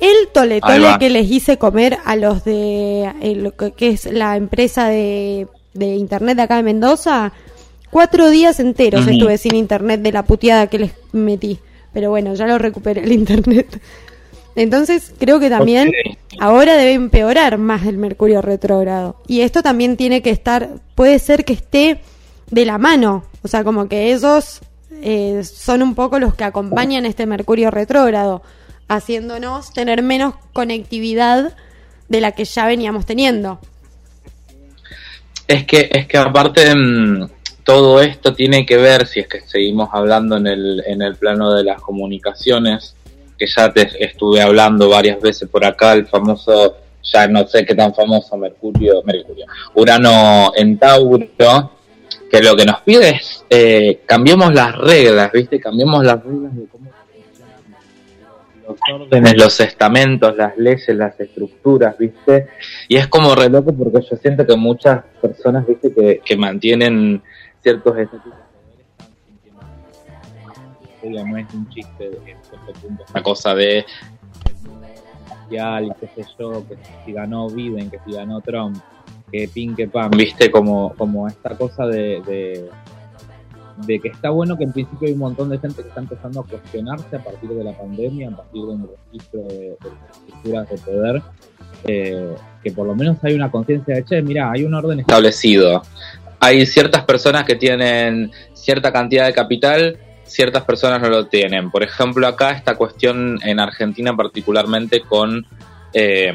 El 0.00 0.28
toletole 0.32 0.96
que 1.00 1.10
les 1.10 1.28
hice 1.28 1.58
comer 1.58 1.98
a 2.04 2.14
los 2.14 2.44
de, 2.44 3.12
el, 3.20 3.52
que 3.76 3.88
es 3.88 4.04
la 4.04 4.36
empresa 4.36 4.88
de, 4.88 5.48
internet 5.74 6.36
de 6.36 6.42
acá 6.42 6.56
de 6.56 6.62
Mendoza, 6.62 7.32
cuatro 7.90 8.30
días 8.30 8.60
enteros 8.60 9.06
estuve 9.08 9.38
sin 9.38 9.56
internet 9.56 10.00
de 10.00 10.12
la 10.12 10.24
puteada 10.24 10.68
que 10.68 10.78
les 10.78 10.92
metí. 11.12 11.58
Pero 11.92 12.10
bueno, 12.10 12.34
ya 12.34 12.46
lo 12.46 12.58
recuperé 12.58 13.02
el 13.02 13.12
internet. 13.22 13.80
Entonces 14.54 15.12
creo 15.18 15.40
que 15.40 15.50
también 15.50 15.92
ahora 16.38 16.76
debe 16.76 16.92
empeorar 16.92 17.58
más 17.58 17.86
el 17.86 17.96
mercurio 17.96 18.40
retrógrado. 18.40 19.16
Y 19.26 19.40
esto 19.40 19.62
también 19.62 19.96
tiene 19.96 20.22
que 20.22 20.30
estar, 20.30 20.68
puede 20.94 21.18
ser 21.18 21.44
que 21.44 21.54
esté 21.54 22.00
de 22.50 22.64
la 22.64 22.78
mano. 22.78 23.24
O 23.42 23.48
sea, 23.48 23.64
como 23.64 23.88
que 23.88 24.12
esos 24.12 24.60
eh, 25.02 25.42
son 25.44 25.82
un 25.82 25.94
poco 25.94 26.18
los 26.18 26.34
que 26.34 26.44
acompañan 26.44 27.06
este 27.06 27.26
Mercurio 27.26 27.70
retrógrado, 27.70 28.42
haciéndonos 28.88 29.72
tener 29.72 30.02
menos 30.02 30.34
conectividad 30.52 31.54
de 32.08 32.20
la 32.20 32.32
que 32.32 32.44
ya 32.44 32.66
veníamos 32.66 33.06
teniendo. 33.06 33.58
Es 35.46 35.64
que, 35.64 35.88
es 35.92 36.06
que 36.06 36.18
aparte 36.18 36.74
mm, 36.74 37.28
todo 37.64 38.00
esto 38.00 38.34
tiene 38.34 38.66
que 38.66 38.76
ver, 38.76 39.06
si 39.06 39.20
es 39.20 39.28
que 39.28 39.40
seguimos 39.42 39.90
hablando 39.92 40.36
en 40.36 40.46
el, 40.46 40.82
en 40.86 41.02
el 41.02 41.16
plano 41.16 41.52
de 41.52 41.64
las 41.64 41.80
comunicaciones, 41.80 42.94
que 43.38 43.46
ya 43.46 43.72
te 43.72 43.88
estuve 44.04 44.42
hablando 44.42 44.88
varias 44.88 45.20
veces 45.20 45.48
por 45.48 45.64
acá, 45.64 45.92
el 45.92 46.06
famoso, 46.06 46.76
ya 47.02 47.28
no 47.28 47.46
sé 47.46 47.64
qué 47.64 47.74
tan 47.74 47.94
famoso 47.94 48.36
Mercurio, 48.36 49.02
Mercurio, 49.04 49.46
Urano 49.74 50.52
en 50.56 50.78
Tauro, 50.78 51.70
que 52.30 52.42
lo 52.42 52.56
que 52.56 52.64
nos 52.64 52.80
pide 52.82 53.10
es 53.10 53.44
eh, 53.48 54.00
cambiemos 54.06 54.52
las 54.52 54.76
reglas, 54.76 55.32
¿viste? 55.32 55.60
Cambiemos 55.60 56.04
las 56.04 56.22
reglas 56.22 56.56
de 56.56 56.66
cómo 56.66 56.90
los 58.66 58.76
órdenes, 58.92 59.36
los 59.36 59.60
estamentos, 59.60 60.36
las 60.36 60.56
leyes, 60.58 60.88
las 60.88 61.18
estructuras, 61.18 61.96
¿viste? 61.96 62.48
Y 62.86 62.96
es 62.96 63.08
como 63.08 63.34
re 63.34 63.48
loco 63.48 63.72
porque 63.72 64.06
yo 64.08 64.16
siento 64.16 64.46
que 64.46 64.56
muchas 64.56 65.04
personas, 65.22 65.66
¿viste? 65.66 65.92
Que, 65.92 66.20
que 66.24 66.36
mantienen 66.36 67.22
ciertos 67.62 67.96
estatutos 67.96 68.48
no 71.02 71.36
es 71.36 71.54
un 71.54 71.68
chiste 71.68 72.06
en 72.06 72.36
cierto 72.42 72.72
punto, 72.80 73.04
una 73.10 73.22
cosa 73.22 73.54
de 73.54 73.84
y 75.50 75.90
qué 76.00 76.08
sé 76.14 76.30
yo, 76.38 76.62
que 76.68 76.76
si 77.06 77.12
ganó 77.12 77.48
Biden, 77.48 77.90
que 77.90 77.98
si 78.04 78.12
ganó 78.12 78.42
Trump, 78.42 78.76
que 79.30 79.48
pin 79.48 79.74
que 79.74 79.88
pan, 79.88 80.10
viste, 80.10 80.50
como, 80.50 80.94
como 80.94 81.26
esta 81.28 81.56
cosa 81.56 81.86
de, 81.86 82.68
de, 83.86 84.00
que 84.00 84.08
está 84.08 84.30
bueno 84.30 84.56
que 84.56 84.64
en 84.64 84.72
principio 84.72 85.08
hay 85.08 85.14
un 85.14 85.20
montón 85.20 85.50
de 85.50 85.58
gente 85.58 85.82
que 85.82 85.88
está 85.88 86.00
empezando 86.00 86.40
a 86.40 86.44
cuestionarse 86.44 87.16
a 87.16 87.22
partir 87.22 87.50
de 87.50 87.64
la 87.64 87.72
pandemia, 87.72 88.28
a 88.28 88.36
partir 88.36 88.62
de 88.62 88.68
un 88.68 88.88
registro 88.88 89.40
de, 89.42 89.76
las 89.80 90.18
estructuras 90.18 90.68
de 90.68 90.78
poder, 90.78 91.22
eh, 91.84 92.34
que 92.62 92.72
por 92.72 92.86
lo 92.86 92.94
menos 92.94 93.18
hay 93.22 93.34
una 93.34 93.50
conciencia 93.50 93.94
de, 93.94 94.04
che, 94.04 94.22
mira, 94.22 94.50
hay 94.50 94.64
un 94.64 94.74
orden 94.74 95.00
establecido. 95.00 95.82
Hay 96.40 96.64
ciertas 96.66 97.04
personas 97.04 97.44
que 97.44 97.56
tienen 97.56 98.30
cierta 98.52 98.92
cantidad 98.92 99.26
de 99.26 99.32
capital, 99.32 99.98
ciertas 100.24 100.64
personas 100.64 101.00
no 101.00 101.08
lo 101.08 101.26
tienen. 101.26 101.70
Por 101.70 101.82
ejemplo, 101.82 102.26
acá 102.26 102.52
esta 102.52 102.76
cuestión 102.76 103.38
en 103.42 103.60
Argentina 103.60 104.16
particularmente 104.16 105.00
con... 105.00 105.46
Eh, 105.92 106.32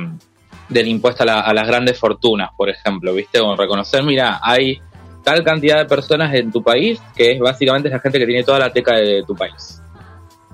del 0.69 0.87
impuesto 0.87 1.23
a, 1.23 1.53
las 1.53 1.67
grandes 1.67 1.99
fortunas, 1.99 2.51
por 2.55 2.69
ejemplo, 2.69 3.13
¿viste? 3.13 3.39
Como 3.39 3.55
reconocer, 3.55 4.03
mira, 4.03 4.39
hay 4.41 4.79
tal 5.23 5.43
cantidad 5.43 5.77
de 5.77 5.85
personas 5.85 6.33
en 6.33 6.51
tu 6.51 6.61
país 6.61 7.01
que 7.15 7.31
es 7.31 7.39
básicamente 7.39 7.89
la 7.89 7.99
gente 7.99 8.19
que 8.19 8.25
tiene 8.25 8.43
toda 8.43 8.59
la 8.59 8.71
teca 8.71 8.95
de 8.95 9.23
tu 9.23 9.35
país. 9.35 9.81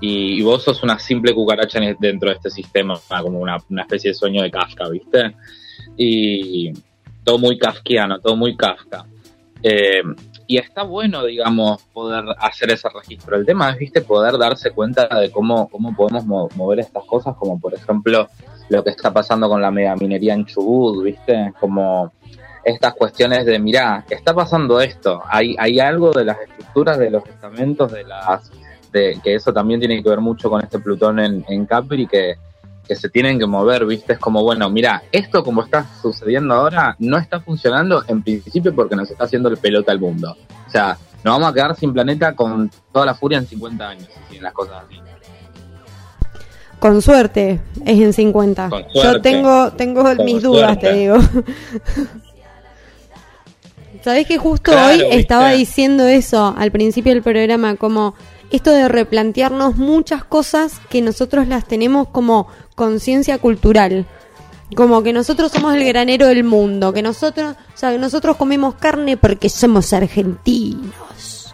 Y, 0.01 0.41
vos 0.41 0.63
sos 0.63 0.81
una 0.81 0.97
simple 0.97 1.33
cucaracha 1.33 1.79
dentro 1.99 2.29
de 2.29 2.35
este 2.35 2.49
sistema, 2.49 2.97
como 3.21 3.39
una, 3.39 3.57
especie 3.79 4.11
de 4.11 4.13
sueño 4.13 4.41
de 4.41 4.51
Kafka, 4.51 4.87
¿viste? 4.89 5.35
Y 5.97 6.71
todo 7.23 7.37
muy 7.37 7.57
kafkiano, 7.57 8.19
todo 8.19 8.37
muy 8.37 8.55
Kafka. 8.55 9.05
Eh, 9.61 10.01
y 10.47 10.57
está 10.57 10.81
bueno, 10.83 11.25
digamos, 11.25 11.83
poder 11.93 12.23
hacer 12.39 12.71
ese 12.71 12.89
registro. 12.89 13.35
El 13.35 13.45
tema 13.45 13.69
es, 13.69 13.77
viste, 13.77 14.01
poder 14.01 14.37
darse 14.37 14.71
cuenta 14.71 15.07
de 15.19 15.29
cómo, 15.29 15.69
cómo 15.69 15.95
podemos 15.95 16.55
mover 16.55 16.79
estas 16.79 17.03
cosas, 17.03 17.35
como 17.37 17.59
por 17.59 17.75
ejemplo 17.75 18.27
lo 18.69 18.83
que 18.83 18.91
está 18.91 19.11
pasando 19.11 19.49
con 19.49 19.61
la 19.61 19.71
megaminería 19.71 20.33
en 20.33 20.45
Chubut, 20.45 21.03
¿viste? 21.03 21.53
Como 21.59 22.11
estas 22.63 22.93
cuestiones 22.93 23.45
de, 23.45 23.59
mirá, 23.59 24.05
está 24.09 24.33
pasando 24.33 24.79
esto, 24.79 25.21
hay, 25.27 25.55
hay 25.57 25.79
algo 25.79 26.11
de 26.11 26.25
las 26.25 26.39
estructuras 26.39 26.97
de 26.97 27.09
los 27.09 27.25
estamentos, 27.25 27.91
de 27.91 28.03
las 28.03 28.51
de 28.91 29.19
que 29.23 29.35
eso 29.35 29.53
también 29.53 29.79
tiene 29.79 30.01
que 30.01 30.09
ver 30.09 30.19
mucho 30.19 30.49
con 30.49 30.63
este 30.63 30.79
Plutón 30.79 31.19
en, 31.19 31.45
en 31.47 31.65
Capri, 31.65 32.07
que, 32.07 32.35
que 32.87 32.95
se 32.95 33.09
tienen 33.09 33.37
que 33.37 33.45
mover, 33.45 33.85
¿viste? 33.85 34.13
Es 34.13 34.19
como, 34.19 34.41
bueno, 34.43 34.69
mira, 34.69 35.03
esto 35.11 35.43
como 35.43 35.63
está 35.63 35.85
sucediendo 36.01 36.55
ahora 36.55 36.95
no 36.97 37.17
está 37.17 37.39
funcionando 37.39 38.03
en 38.07 38.23
principio 38.23 38.73
porque 38.73 38.95
nos 38.95 39.09
está 39.11 39.25
haciendo 39.25 39.49
el 39.49 39.57
pelota 39.57 39.91
al 39.91 39.99
mundo. 39.99 40.35
O 40.67 40.71
sea, 40.71 40.97
nos 41.23 41.35
vamos 41.35 41.51
a 41.51 41.53
quedar 41.53 41.75
sin 41.75 41.93
planeta 41.93 42.35
con 42.35 42.71
toda 42.91 43.05
la 43.05 43.13
furia 43.13 43.37
en 43.37 43.45
50 43.45 43.87
años, 43.87 44.09
si 44.29 44.39
las 44.39 44.53
cosas 44.53 44.85
así. 44.85 44.99
Con 46.79 47.01
suerte 47.01 47.59
es 47.85 47.99
en 47.99 48.13
50. 48.13 48.69
Yo 48.95 49.21
tengo, 49.21 49.71
tengo 49.73 50.03
mis 50.23 50.41
dudas, 50.41 50.79
te 50.79 50.93
digo. 50.93 51.17
Sabes 54.01 54.25
que 54.25 54.37
justo 54.37 54.71
hoy 54.71 55.03
estaba 55.11 55.51
diciendo 55.51 56.07
eso 56.07 56.55
al 56.57 56.71
principio 56.71 57.13
del 57.13 57.21
programa, 57.21 57.75
como 57.75 58.15
esto 58.49 58.71
de 58.71 58.87
replantearnos 58.87 59.75
muchas 59.75 60.23
cosas 60.23 60.79
que 60.89 61.01
nosotros 61.01 61.47
las 61.47 61.65
tenemos 61.65 62.07
como 62.07 62.47
conciencia 62.75 63.37
cultural. 63.39 64.05
Como 64.75 65.03
que 65.03 65.11
nosotros 65.13 65.51
somos 65.51 65.75
el 65.75 65.83
granero 65.83 66.27
del 66.27 66.43
mundo, 66.43 66.93
que 66.93 67.01
nosotros, 67.01 67.55
o 67.73 67.77
sea, 67.77 67.91
que 67.91 67.97
nosotros 67.97 68.37
comemos 68.37 68.75
carne 68.75 69.17
porque 69.17 69.49
somos 69.49 69.91
argentinos. 69.93 71.53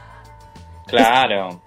Claro. 0.86 1.61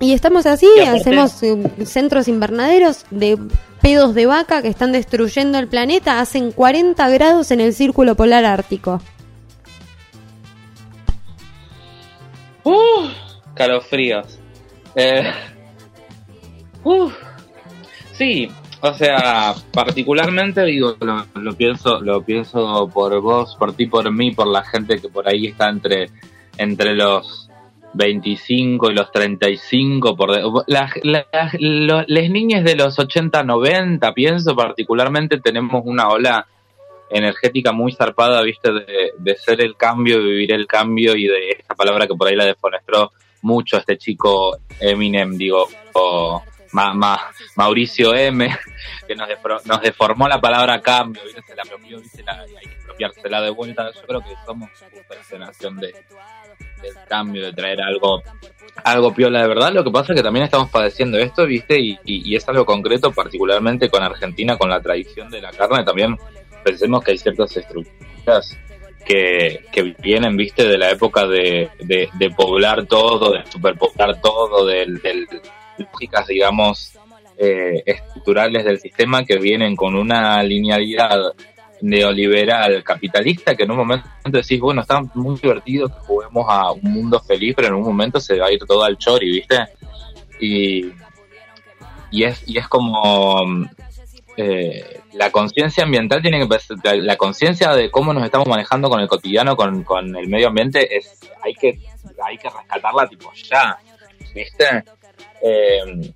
Y 0.00 0.12
estamos 0.12 0.46
así, 0.46 0.68
hacemos 0.86 1.42
eh, 1.42 1.56
centros 1.84 2.28
invernaderos 2.28 3.04
de 3.10 3.36
pedos 3.82 4.14
de 4.14 4.26
vaca 4.26 4.62
que 4.62 4.68
están 4.68 4.92
destruyendo 4.92 5.58
el 5.58 5.66
planeta, 5.66 6.20
hacen 6.20 6.52
40 6.52 7.08
grados 7.08 7.50
en 7.50 7.60
el 7.60 7.72
círculo 7.72 8.14
polar 8.14 8.44
ártico. 8.44 9.00
Uh, 12.62 13.08
calofríos. 13.54 14.38
Eh, 14.94 15.32
uh, 16.84 17.10
sí, 18.12 18.48
o 18.80 18.94
sea, 18.94 19.54
particularmente 19.72 20.64
digo, 20.64 20.96
lo, 21.34 21.52
pienso, 21.54 22.00
lo 22.00 22.22
pienso 22.22 22.88
por 22.92 23.20
vos, 23.20 23.56
por 23.56 23.72
ti, 23.72 23.86
por 23.86 24.12
mí, 24.12 24.30
por 24.30 24.46
la 24.46 24.62
gente 24.62 25.00
que 25.00 25.08
por 25.08 25.28
ahí 25.28 25.46
está 25.46 25.68
entre, 25.68 26.10
entre 26.56 26.94
los 26.94 27.47
25 27.94 28.90
y 28.90 28.94
los 28.94 29.10
35, 29.10 30.16
por 30.16 30.30
las, 30.66 30.92
las, 31.02 31.54
niñas 32.30 32.64
de 32.64 32.76
los 32.76 32.98
80, 32.98 33.42
90, 33.42 34.12
pienso 34.14 34.54
particularmente, 34.54 35.40
tenemos 35.40 35.82
una 35.84 36.08
ola 36.08 36.46
energética 37.10 37.72
muy 37.72 37.92
zarpada, 37.92 38.42
viste, 38.42 38.70
de, 38.72 39.12
de 39.16 39.36
ser 39.36 39.62
el 39.62 39.76
cambio, 39.76 40.18
de 40.18 40.24
vivir 40.24 40.52
el 40.52 40.66
cambio 40.66 41.16
y 41.16 41.26
de 41.26 41.50
esta 41.58 41.74
palabra 41.74 42.06
que 42.06 42.14
por 42.14 42.28
ahí 42.28 42.36
la 42.36 42.44
defonestró 42.44 43.12
mucho 43.42 43.78
este 43.78 43.96
chico 43.96 44.58
Eminem, 44.80 45.36
digo, 45.36 45.68
o 45.94 46.42
Mauricio 47.56 48.14
M, 48.14 48.48
que 49.08 49.14
nos, 49.14 49.28
nos 49.66 49.80
deformó 49.80 50.28
la 50.28 50.40
palabra 50.40 50.80
cambio, 50.80 51.22
¿viste? 51.24 51.42
se 51.42 51.56
la 51.56 51.62
apropió, 51.62 52.00
¿viste? 52.00 52.22
La, 52.22 52.44
que 52.98 53.04
apropiársela 53.04 53.42
de 53.42 53.50
vuelta. 53.50 53.90
Yo 53.94 54.02
creo 54.02 54.20
que 54.20 54.34
somos 54.44 54.70
una 55.32 55.46
nación 55.46 55.76
de, 55.76 55.94
del 56.82 56.94
cambio, 57.08 57.46
de 57.46 57.52
traer 57.52 57.80
algo 57.80 58.22
algo 58.84 59.14
piola 59.14 59.42
de 59.42 59.48
verdad. 59.48 59.72
Lo 59.72 59.84
que 59.84 59.90
pasa 59.90 60.12
es 60.12 60.18
que 60.18 60.22
también 60.22 60.44
estamos 60.44 60.70
padeciendo 60.70 61.18
esto, 61.18 61.46
¿viste? 61.46 61.78
Y, 61.80 61.98
y, 62.04 62.36
es 62.36 62.48
algo 62.48 62.64
concreto, 62.64 63.12
particularmente 63.12 63.88
con 63.88 64.02
Argentina, 64.02 64.56
con 64.56 64.70
la 64.70 64.80
tradición 64.80 65.30
de 65.30 65.40
la 65.40 65.50
carne. 65.50 65.84
También 65.84 66.16
pensemos 66.64 67.02
que 67.02 67.12
hay 67.12 67.18
ciertas 67.18 67.56
estructuras 67.56 68.56
que, 69.04 69.94
vienen, 69.98 70.36
¿viste? 70.36 70.66
De 70.66 70.78
la 70.78 70.90
época 70.90 71.26
de, 71.26 71.70
de, 71.80 72.30
poblar 72.30 72.86
todo, 72.86 73.32
de 73.32 73.44
superpoblar 73.50 74.20
todo, 74.20 74.66
del 74.66 75.00
lógicas, 75.78 76.26
digamos, 76.26 76.92
eh, 77.38 77.82
estructurales 77.86 78.64
del 78.64 78.80
sistema 78.80 79.24
que 79.24 79.38
vienen 79.38 79.76
con 79.76 79.94
una 79.94 80.42
linealidad 80.42 81.32
neoliberal 81.80 82.82
capitalista 82.82 83.54
que 83.54 83.64
en 83.64 83.70
un 83.70 83.78
momento 83.78 84.08
decís, 84.24 84.60
bueno, 84.60 84.82
está 84.82 85.00
muy 85.14 85.36
divertido 85.36 85.88
que 85.88 86.00
juguemos 86.00 86.46
a 86.48 86.72
un 86.72 86.82
mundo 86.82 87.20
feliz, 87.20 87.54
pero 87.56 87.68
en 87.68 87.74
un 87.74 87.82
momento 87.82 88.20
se 88.20 88.38
va 88.38 88.46
a 88.46 88.52
ir 88.52 88.60
todo 88.66 88.84
al 88.84 88.98
chori, 88.98 89.30
¿viste? 89.30 89.58
Y, 90.40 90.92
y, 92.10 92.24
es, 92.24 92.42
y 92.46 92.58
es 92.58 92.68
como 92.68 93.44
eh, 94.36 95.00
la 95.14 95.30
conciencia 95.30 95.84
ambiental 95.84 96.22
tiene 96.22 96.46
que 96.46 96.96
la 97.02 97.16
conciencia 97.16 97.72
de 97.72 97.90
cómo 97.90 98.12
nos 98.12 98.24
estamos 98.24 98.46
manejando 98.46 98.88
con 98.88 99.00
el 99.00 99.08
cotidiano, 99.08 99.56
con, 99.56 99.82
con 99.82 100.14
el 100.16 100.28
medio 100.28 100.48
ambiente, 100.48 100.96
es 100.96 101.18
hay 101.42 101.54
que 101.54 101.78
hay 102.24 102.36
que 102.36 102.48
rescatarla 102.48 103.08
tipo 103.08 103.32
ya, 103.34 103.78
¿viste? 104.34 104.84
Eh, 105.42 106.12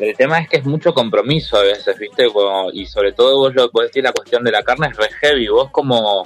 el 0.00 0.16
tema 0.16 0.38
es 0.38 0.48
que 0.48 0.56
es 0.58 0.64
mucho 0.64 0.92
compromiso 0.92 1.56
a 1.56 1.62
veces, 1.62 1.98
¿viste? 1.98 2.26
y 2.72 2.86
sobre 2.86 3.12
todo 3.12 3.38
vos 3.38 3.54
lo 3.54 3.70
podés 3.70 3.90
decir, 3.90 4.04
la 4.04 4.12
cuestión 4.12 4.42
de 4.42 4.50
la 4.50 4.62
carne 4.62 4.88
es 4.88 4.96
re 4.96 5.08
heavy. 5.20 5.48
Vos 5.48 5.70
como 5.70 6.24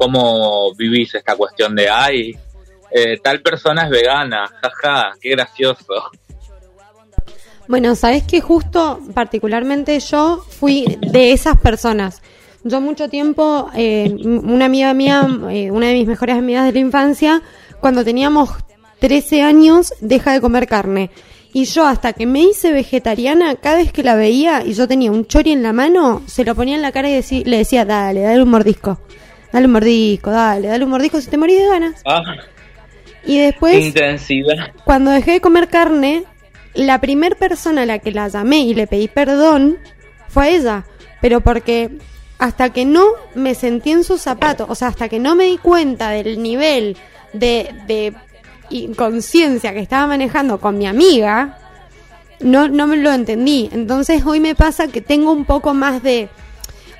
cómo 0.00 0.74
vivís 0.76 1.14
esta 1.14 1.36
cuestión 1.36 1.74
de, 1.74 1.90
ay, 1.90 2.34
eh, 2.90 3.18
tal 3.22 3.42
persona 3.42 3.84
es 3.84 3.90
vegana, 3.90 4.50
jaja, 4.62 5.12
qué 5.20 5.30
gracioso. 5.32 6.10
Bueno, 7.68 7.94
sabes 7.94 8.22
que 8.24 8.40
justo 8.40 8.98
particularmente 9.14 10.00
yo 10.00 10.42
fui 10.48 10.98
de 11.00 11.32
esas 11.32 11.60
personas. 11.60 12.22
Yo 12.64 12.80
mucho 12.80 13.08
tiempo, 13.08 13.70
eh, 13.76 14.10
una 14.24 14.64
amiga 14.64 14.92
mía, 14.94 15.28
eh, 15.50 15.70
una 15.70 15.88
de 15.88 15.94
mis 15.94 16.06
mejores 16.06 16.36
amigas 16.36 16.64
de 16.64 16.72
la 16.72 16.78
infancia, 16.78 17.42
cuando 17.80 18.02
teníamos 18.02 18.50
13 19.00 19.42
años, 19.42 19.92
deja 20.00 20.32
de 20.32 20.40
comer 20.40 20.66
carne. 20.66 21.10
Y 21.52 21.64
yo 21.64 21.84
hasta 21.86 22.12
que 22.12 22.26
me 22.26 22.40
hice 22.40 22.72
vegetariana, 22.72 23.56
cada 23.56 23.76
vez 23.76 23.92
que 23.92 24.02
la 24.02 24.14
veía 24.14 24.64
y 24.64 24.74
yo 24.74 24.86
tenía 24.86 25.10
un 25.10 25.26
chori 25.26 25.50
en 25.50 25.62
la 25.62 25.72
mano, 25.72 26.22
se 26.26 26.44
lo 26.44 26.54
ponía 26.54 26.76
en 26.76 26.82
la 26.82 26.92
cara 26.92 27.10
y 27.10 27.44
le 27.44 27.56
decía, 27.56 27.84
dale, 27.84 28.20
dale 28.20 28.42
un 28.42 28.50
mordisco. 28.50 29.00
Dale 29.52 29.66
un 29.66 29.72
mordisco, 29.72 30.30
dale, 30.30 30.68
dale 30.68 30.84
un 30.84 30.90
mordisco 30.90 31.20
si 31.20 31.28
te 31.28 31.36
morís 31.36 31.58
de 31.58 31.66
ganas. 31.66 32.02
Ah. 32.04 32.22
y 33.24 33.38
después, 33.38 33.84
intensidad. 33.84 34.72
cuando 34.84 35.10
dejé 35.10 35.32
de 35.32 35.40
comer 35.40 35.68
carne, 35.68 36.24
la 36.74 37.00
primer 37.00 37.36
persona 37.36 37.82
a 37.82 37.86
la 37.86 37.98
que 37.98 38.12
la 38.12 38.28
llamé 38.28 38.60
y 38.60 38.74
le 38.74 38.86
pedí 38.86 39.08
perdón 39.08 39.78
fue 40.28 40.44
a 40.44 40.48
ella. 40.50 40.84
Pero 41.20 41.40
porque 41.40 41.90
hasta 42.38 42.70
que 42.72 42.84
no 42.84 43.06
me 43.34 43.54
sentí 43.54 43.90
en 43.90 44.04
sus 44.04 44.22
zapatos, 44.22 44.66
o 44.70 44.74
sea, 44.74 44.88
hasta 44.88 45.08
que 45.08 45.18
no 45.18 45.34
me 45.34 45.44
di 45.44 45.58
cuenta 45.58 46.10
del 46.10 46.42
nivel 46.42 46.96
de, 47.32 47.74
de 47.86 48.14
inconsciencia 48.70 49.72
que 49.72 49.80
estaba 49.80 50.06
manejando 50.06 50.60
con 50.60 50.78
mi 50.78 50.86
amiga, 50.86 51.58
no, 52.40 52.68
no 52.68 52.86
me 52.86 52.96
lo 52.96 53.12
entendí. 53.12 53.68
Entonces 53.72 54.24
hoy 54.24 54.40
me 54.40 54.54
pasa 54.54 54.88
que 54.88 55.00
tengo 55.00 55.32
un 55.32 55.44
poco 55.44 55.74
más 55.74 56.02
de... 56.02 56.28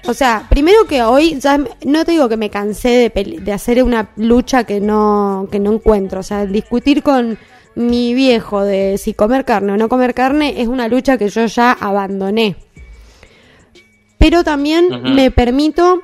O 0.06 0.14
sea, 0.14 0.46
primero 0.48 0.86
que 0.86 1.02
hoy 1.02 1.38
ya 1.38 1.58
no 1.84 2.04
te 2.04 2.12
digo 2.12 2.28
que 2.28 2.38
me 2.38 2.48
cansé 2.48 3.12
de, 3.14 3.38
de 3.40 3.52
hacer 3.52 3.82
una 3.82 4.10
lucha 4.16 4.64
que 4.64 4.80
no, 4.80 5.46
que 5.50 5.58
no 5.58 5.72
encuentro. 5.74 6.20
O 6.20 6.22
sea, 6.22 6.46
discutir 6.46 7.02
con 7.02 7.38
mi 7.74 8.14
viejo 8.14 8.64
de 8.64 8.98
si 8.98 9.14
comer 9.14 9.44
carne 9.44 9.72
o 9.72 9.76
no 9.76 9.88
comer 9.88 10.14
carne 10.14 10.60
es 10.60 10.68
una 10.68 10.88
lucha 10.88 11.18
que 11.18 11.28
yo 11.28 11.46
ya 11.46 11.72
abandoné. 11.72 12.56
Pero 14.18 14.44
también 14.44 15.14
me 15.14 15.30
permito, 15.30 16.02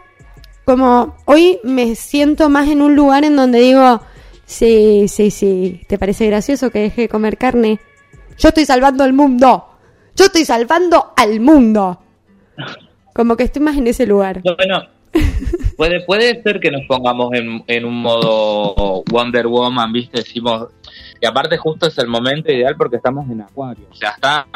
como 0.64 1.16
hoy 1.26 1.58
me 1.64 1.94
siento 1.94 2.48
más 2.48 2.68
en 2.68 2.80
un 2.80 2.96
lugar 2.96 3.24
en 3.24 3.36
donde 3.36 3.60
digo, 3.60 4.00
Sí, 4.47 5.09
sí, 5.09 5.30
sí. 5.30 5.82
¿Te 5.88 5.99
parece 5.99 6.26
gracioso 6.26 6.70
que 6.70 6.78
deje 6.78 7.03
de 7.03 7.09
comer 7.09 7.36
carne? 7.36 7.80
Yo 8.38 8.49
estoy 8.49 8.64
salvando 8.64 9.05
al 9.05 9.12
mundo. 9.12 9.66
Yo 10.14 10.26
estoy 10.26 10.44
salvando 10.44 11.12
al 11.16 11.40
mundo. 11.40 12.01
Como 13.12 13.36
que 13.36 13.44
estoy 13.44 13.62
más 13.62 13.76
en 13.76 13.88
ese 13.88 14.07
lugar. 14.07 14.42
Bueno, 14.57 14.84
puede, 15.76 16.05
puede 16.05 16.42
ser 16.42 16.61
que 16.61 16.70
nos 16.70 16.82
pongamos 16.86 17.32
en, 17.34 17.64
en 17.66 17.84
un 17.84 18.01
modo 18.01 19.03
Wonder 19.11 19.47
Woman, 19.47 19.92
¿viste? 19.92 20.18
Decimos, 20.18 20.68
y 21.20 21.26
aparte 21.26 21.57
justo 21.57 21.88
es 21.88 21.99
el 21.99 22.07
momento 22.07 22.53
ideal 22.53 22.76
porque 22.76 22.97
estamos 22.97 23.28
en 23.30 23.40
Acuario. 23.40 23.86
O 23.90 23.94
sea, 23.94 24.11
está 24.11 24.47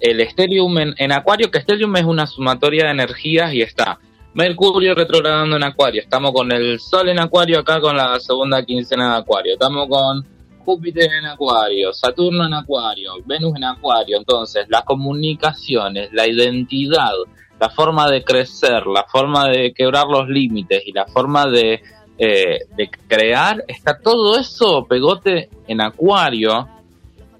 el 0.00 0.26
Stellium 0.28 0.78
en, 0.78 0.94
en 0.96 1.12
Acuario, 1.12 1.50
que 1.50 1.60
Stellium 1.60 1.94
es 1.96 2.04
una 2.04 2.26
sumatoria 2.26 2.84
de 2.84 2.92
energías 2.92 3.52
y 3.52 3.62
está 3.62 3.98
Mercurio 4.38 4.94
retrogradando 4.94 5.56
en 5.56 5.64
Acuario. 5.64 6.00
Estamos 6.00 6.30
con 6.30 6.52
el 6.52 6.78
Sol 6.78 7.08
en 7.08 7.18
Acuario 7.18 7.58
acá 7.58 7.80
con 7.80 7.96
la 7.96 8.20
segunda 8.20 8.64
quincena 8.64 9.14
de 9.14 9.18
Acuario. 9.18 9.54
Estamos 9.54 9.88
con 9.88 10.24
Júpiter 10.64 11.10
en 11.12 11.26
Acuario, 11.26 11.92
Saturno 11.92 12.46
en 12.46 12.54
Acuario, 12.54 13.14
Venus 13.26 13.56
en 13.56 13.64
Acuario. 13.64 14.16
Entonces, 14.16 14.66
las 14.68 14.84
comunicaciones, 14.84 16.10
la 16.12 16.28
identidad, 16.28 17.14
la 17.58 17.68
forma 17.68 18.08
de 18.08 18.22
crecer, 18.22 18.86
la 18.86 19.02
forma 19.08 19.48
de 19.48 19.72
quebrar 19.72 20.06
los 20.06 20.28
límites 20.28 20.84
y 20.86 20.92
la 20.92 21.06
forma 21.06 21.48
de, 21.48 21.82
eh, 22.16 22.58
de 22.76 22.90
crear, 23.08 23.64
está 23.66 23.98
todo 23.98 24.38
eso 24.38 24.86
pegote 24.88 25.50
en 25.66 25.80
Acuario. 25.80 26.68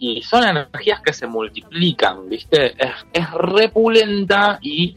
Y 0.01 0.23
son 0.23 0.43
energías 0.43 1.01
que 1.01 1.13
se 1.13 1.29
multiplican, 1.29 2.29
¿viste? 2.29 2.73
Es, 2.77 2.91
es 3.13 3.31
repulenta 3.31 4.59
y 4.61 4.97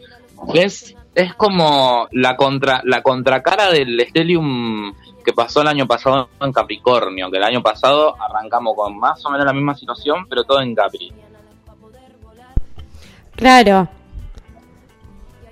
es 0.56 0.96
es 1.14 1.34
como 1.36 2.08
la 2.12 2.36
contra 2.36 2.82
la 2.86 3.02
contracara 3.02 3.70
del 3.72 4.00
Stellium 4.10 4.94
que 5.24 5.34
pasó 5.34 5.62
el 5.62 5.68
año 5.68 5.88
pasado 5.88 6.30
en 6.42 6.52
Capricornio, 6.52 7.30
que 7.30 7.38
el 7.38 7.44
año 7.44 7.62
pasado 7.62 8.16
arrancamos 8.20 8.76
con 8.76 8.98
más 8.98 9.24
o 9.26 9.30
menos 9.30 9.46
la 9.46 9.54
misma 9.54 9.76
situación, 9.76 10.26
pero 10.28 10.44
todo 10.44 10.62
en 10.62 10.74
Capri. 10.74 11.12
Claro. 13.36 13.88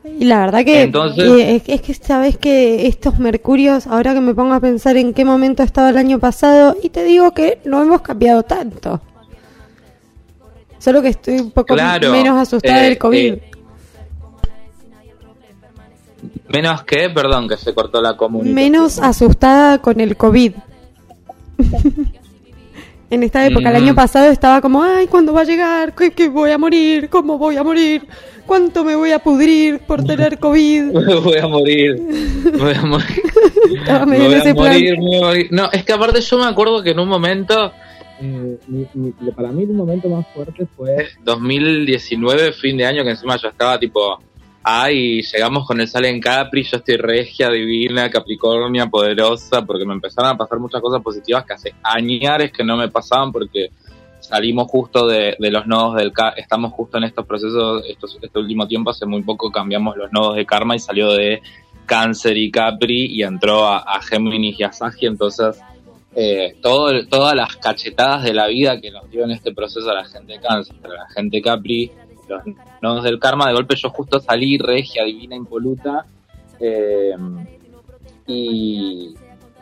Y 0.04 0.26
la 0.26 0.40
verdad 0.40 0.66
que 0.66 0.84
es, 0.84 1.64
es, 1.68 1.82
que 1.82 1.94
sabes 1.94 2.38
que 2.38 2.88
estos 2.88 3.20
mercurios, 3.20 3.86
ahora 3.86 4.14
que 4.14 4.22
me 4.22 4.34
pongo 4.34 4.54
a 4.54 4.60
pensar 4.60 4.98
en 4.98 5.14
qué 5.14 5.24
momento 5.24 5.62
estaba 5.62 5.90
el 5.90 5.98
año 5.98 6.20
pasado, 6.20 6.76
y 6.82 6.90
te 6.90 7.04
digo 7.04 7.32
que 7.34 7.60
no 7.66 7.82
hemos 7.82 8.02
cambiado 8.02 8.44
tanto. 8.44 9.02
Solo 10.80 11.02
que 11.02 11.10
estoy 11.10 11.40
un 11.40 11.52
poco 11.52 11.76
Claro, 11.76 12.12
menos 12.12 12.38
asustada 12.40 12.82
eh, 12.82 12.90
del 12.90 12.98
COVID. 12.98 13.34
eh, 13.34 13.49
Menos 16.50 16.84
que, 16.84 17.10
perdón, 17.10 17.48
que 17.48 17.58
se 17.58 17.74
cortó 17.74 18.02
la 18.02 18.18
comunicación. 18.18 18.56
menos 18.56 19.00
asustada 19.00 19.78
con 19.80 20.00
el 20.02 20.16
COVID. 20.18 20.54
en 23.10 23.24
esta 23.24 23.46
época, 23.46 23.70
el 23.72 23.82
Mm. 23.82 23.86
año 23.86 23.96
pasado 23.96 24.32
estaba 24.32 24.62
como, 24.62 24.84
ay, 24.84 25.08
¿cuándo 25.08 25.34
va 25.34 25.42
a 25.42 25.46
llegar? 25.46 25.96
¿Qué, 25.96 26.12
qué 26.12 26.30
voy 26.30 26.52
a 26.52 26.58
morir? 26.58 27.10
¿Cómo 27.10 27.38
voy 27.38 27.58
a 27.58 27.64
morir? 27.64 28.06
¿Cuánto 28.46 28.84
me 28.84 28.96
voy 28.96 29.12
a 29.12 29.20
pudrir 29.20 29.80
por 29.80 30.04
tener 30.04 30.38
COVID? 30.40 30.92
voy 31.24 31.38
a 31.38 31.48
morir. 31.48 31.96
Voy 32.60 32.74
a 32.74 32.82
morir. 32.86 33.22
Me 34.08 34.18
voy 34.20 34.34
ese 34.36 34.50
a 34.50 34.54
plan. 34.56 34.74
morir, 34.74 34.98
me 35.00 35.06
voy 35.06 35.18
a 35.18 35.22
morir. 35.22 35.48
No, 35.52 35.72
es 35.72 35.84
que 35.84 35.94
aparte 35.94 36.22
yo 36.22 36.38
me 36.38 36.46
acuerdo 36.46 36.82
que 36.84 36.92
en 36.92 37.00
un 37.00 37.10
momento, 37.10 37.72
eh, 38.22 38.58
mi- 38.68 38.88
mi- 38.94 39.32
para 39.32 39.52
mí 39.52 39.64
el 39.64 39.74
momento 39.74 40.08
más 40.10 40.26
fuerte 40.34 40.68
fue 40.76 41.08
2019, 41.24 42.54
fin 42.54 42.78
de 42.78 42.86
año, 42.86 43.04
que 43.04 43.12
encima 43.12 43.38
yo 43.38 43.50
estaba 43.50 43.80
tipo, 43.80 44.20
ay, 44.72 45.24
llegamos 45.24 45.66
con 45.66 45.82
el 45.82 45.88
Sal 45.88 46.06
en 46.06 46.22
Capri, 46.22 46.62
yo 46.62 46.78
estoy 46.78 46.98
regia, 46.98 47.50
divina, 47.50 48.08
Capricornia, 48.12 48.86
poderosa, 48.86 49.66
porque 49.66 49.84
me 49.84 49.94
empezaron 49.94 50.30
a 50.30 50.38
pasar 50.38 50.60
muchas 50.60 50.80
cosas 50.80 51.02
positivas 51.02 51.44
que 51.44 51.54
hace 51.54 51.74
añares 51.82 52.52
que 52.52 52.64
no 52.64 52.78
me 52.78 52.88
pasaban 52.88 53.32
porque 53.32 53.72
salimos 54.20 54.68
justo 54.68 55.08
de, 55.08 55.36
de 55.40 55.50
los 55.50 55.66
nodos 55.66 55.96
del 55.96 56.14
estamos 56.38 56.72
justo 56.74 57.00
en 57.00 57.06
estos 57.06 57.26
procesos, 57.26 57.84
estos, 57.88 58.20
este 58.22 58.38
último 58.38 58.68
tiempo, 58.68 58.92
hace 58.92 59.08
muy 59.08 59.24
poco 59.24 59.52
cambiamos 59.52 59.98
los 59.98 60.12
nodos 60.12 60.36
de 60.36 60.46
karma 60.46 60.76
y 60.76 60.80
salió 60.80 61.14
de 61.14 61.42
Cáncer 61.88 62.38
y 62.38 62.52
Capri 62.52 63.08
y 63.08 63.24
entró 63.24 63.66
a, 63.66 63.80
a 63.80 64.04
Géminis 64.04 64.60
y 64.60 64.64
a 64.64 64.72
Sagi, 64.72 65.08
entonces 65.08 65.60
eh, 66.16 66.58
todo, 66.62 67.08
todas 67.08 67.36
las 67.36 67.56
cachetadas 67.56 68.24
de 68.24 68.36
la 68.36 68.46
vida 68.46 68.80
que 68.80 68.92
nos 68.92 69.10
dio 69.10 69.24
en 69.24 69.32
este 69.32 69.52
proceso 69.52 69.90
a 69.90 69.96
la 69.96 70.06
gente 70.06 70.34
de 70.34 70.40
Cáncer, 70.40 70.76
a 70.84 70.88
la 70.90 71.10
gente 71.10 71.42
Capri, 71.42 71.92
los 72.30 72.44
nodos 72.82 73.04
del 73.04 73.20
karma, 73.20 73.48
de 73.48 73.54
golpe 73.54 73.76
yo 73.76 73.90
justo 73.90 74.20
salí 74.20 74.58
regia, 74.58 75.04
divina, 75.04 75.36
impoluta, 75.36 76.06
eh, 76.60 77.16
y 78.28 79.14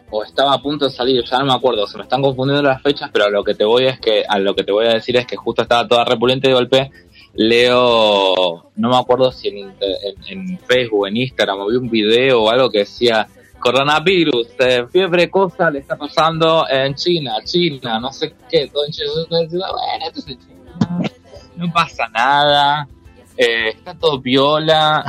o 0.10 0.24
estaba 0.24 0.54
a 0.54 0.62
punto 0.62 0.86
de 0.86 0.92
salir, 0.92 1.24
ya 1.24 1.40
no 1.40 1.46
me 1.46 1.54
acuerdo, 1.54 1.86
se 1.86 1.98
me 1.98 2.04
están 2.04 2.22
confundiendo 2.22 2.64
las 2.64 2.82
fechas, 2.82 3.10
pero 3.12 3.26
a 3.26 3.30
lo 3.30 3.44
que 3.44 3.54
te 3.54 3.66
voy 3.66 3.86
es 3.88 4.00
que, 4.00 4.24
a 4.28 4.40
lo 4.40 4.56
que 4.56 4.64
te 4.64 4.72
voy 4.72 4.86
a 4.86 4.94
decir 4.94 5.18
es 5.18 5.26
que 5.26 5.36
justo 5.36 5.64
estaba 5.64 5.88
toda 5.88 6.06
repulente 6.06 6.48
de 6.48 6.54
golpe, 6.54 6.92
leo, 7.34 8.72
no 8.76 8.90
me 8.90 8.96
acuerdo 8.96 9.32
si 9.32 9.50
en, 9.50 10.58
Facebook, 10.60 11.08
en 11.08 11.18
Instagram, 11.18 11.60
o 11.60 11.68
vi 11.68 11.76
un 11.76 11.90
video 11.90 12.44
o 12.44 12.50
algo 12.50 12.70
que 12.70 12.80
decía 12.80 13.28
coronavirus, 13.60 14.48
eh, 14.60 14.86
fiebre 14.90 15.30
cosa 15.30 15.70
le 15.70 15.80
está 15.80 15.98
pasando 15.98 16.66
en 16.70 16.96
China, 16.96 17.34
China, 17.44 18.00
no 18.00 18.14
sé 18.14 18.34
qué, 18.50 18.68
todo 18.68 18.86
en 18.86 18.92
China, 18.92 19.10
bueno, 19.28 20.06
esto 20.06 20.20
es 20.20 20.28
en 20.28 20.40
China, 20.40 21.12
no 21.58 21.72
pasa 21.74 22.08
nada, 22.10 22.88
eh, 23.36 23.70
está 23.70 23.94
todo 23.94 24.22
piola, 24.22 25.04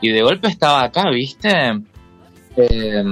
y 0.00 0.10
de 0.10 0.22
golpe 0.22 0.48
estaba 0.48 0.84
acá, 0.84 1.10
¿viste? 1.10 1.50
Eh, 2.56 3.02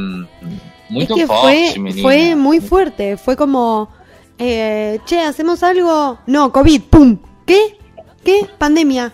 muy 0.88 1.02
Es 1.02 1.08
que 1.08 1.26
fue, 1.26 1.74
fue 2.00 2.34
muy 2.34 2.60
fuerte. 2.60 3.16
Fue 3.16 3.36
como, 3.36 3.88
eh, 4.38 5.00
che, 5.04 5.20
¿hacemos 5.20 5.62
algo? 5.62 6.18
No, 6.26 6.52
COVID, 6.52 6.82
¡pum! 6.82 7.18
¿Qué? 7.46 7.76
¿Qué? 8.24 8.46
Pandemia. 8.58 9.12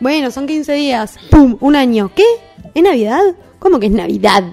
Bueno, 0.00 0.30
son 0.30 0.46
15 0.46 0.72
días. 0.72 1.18
¡Pum! 1.30 1.56
Un 1.60 1.76
año. 1.76 2.10
¿Qué? 2.14 2.24
¿Es 2.74 2.82
Navidad? 2.82 3.20
¿Cómo 3.58 3.78
que 3.78 3.86
es 3.86 3.92
Navidad? 3.92 4.44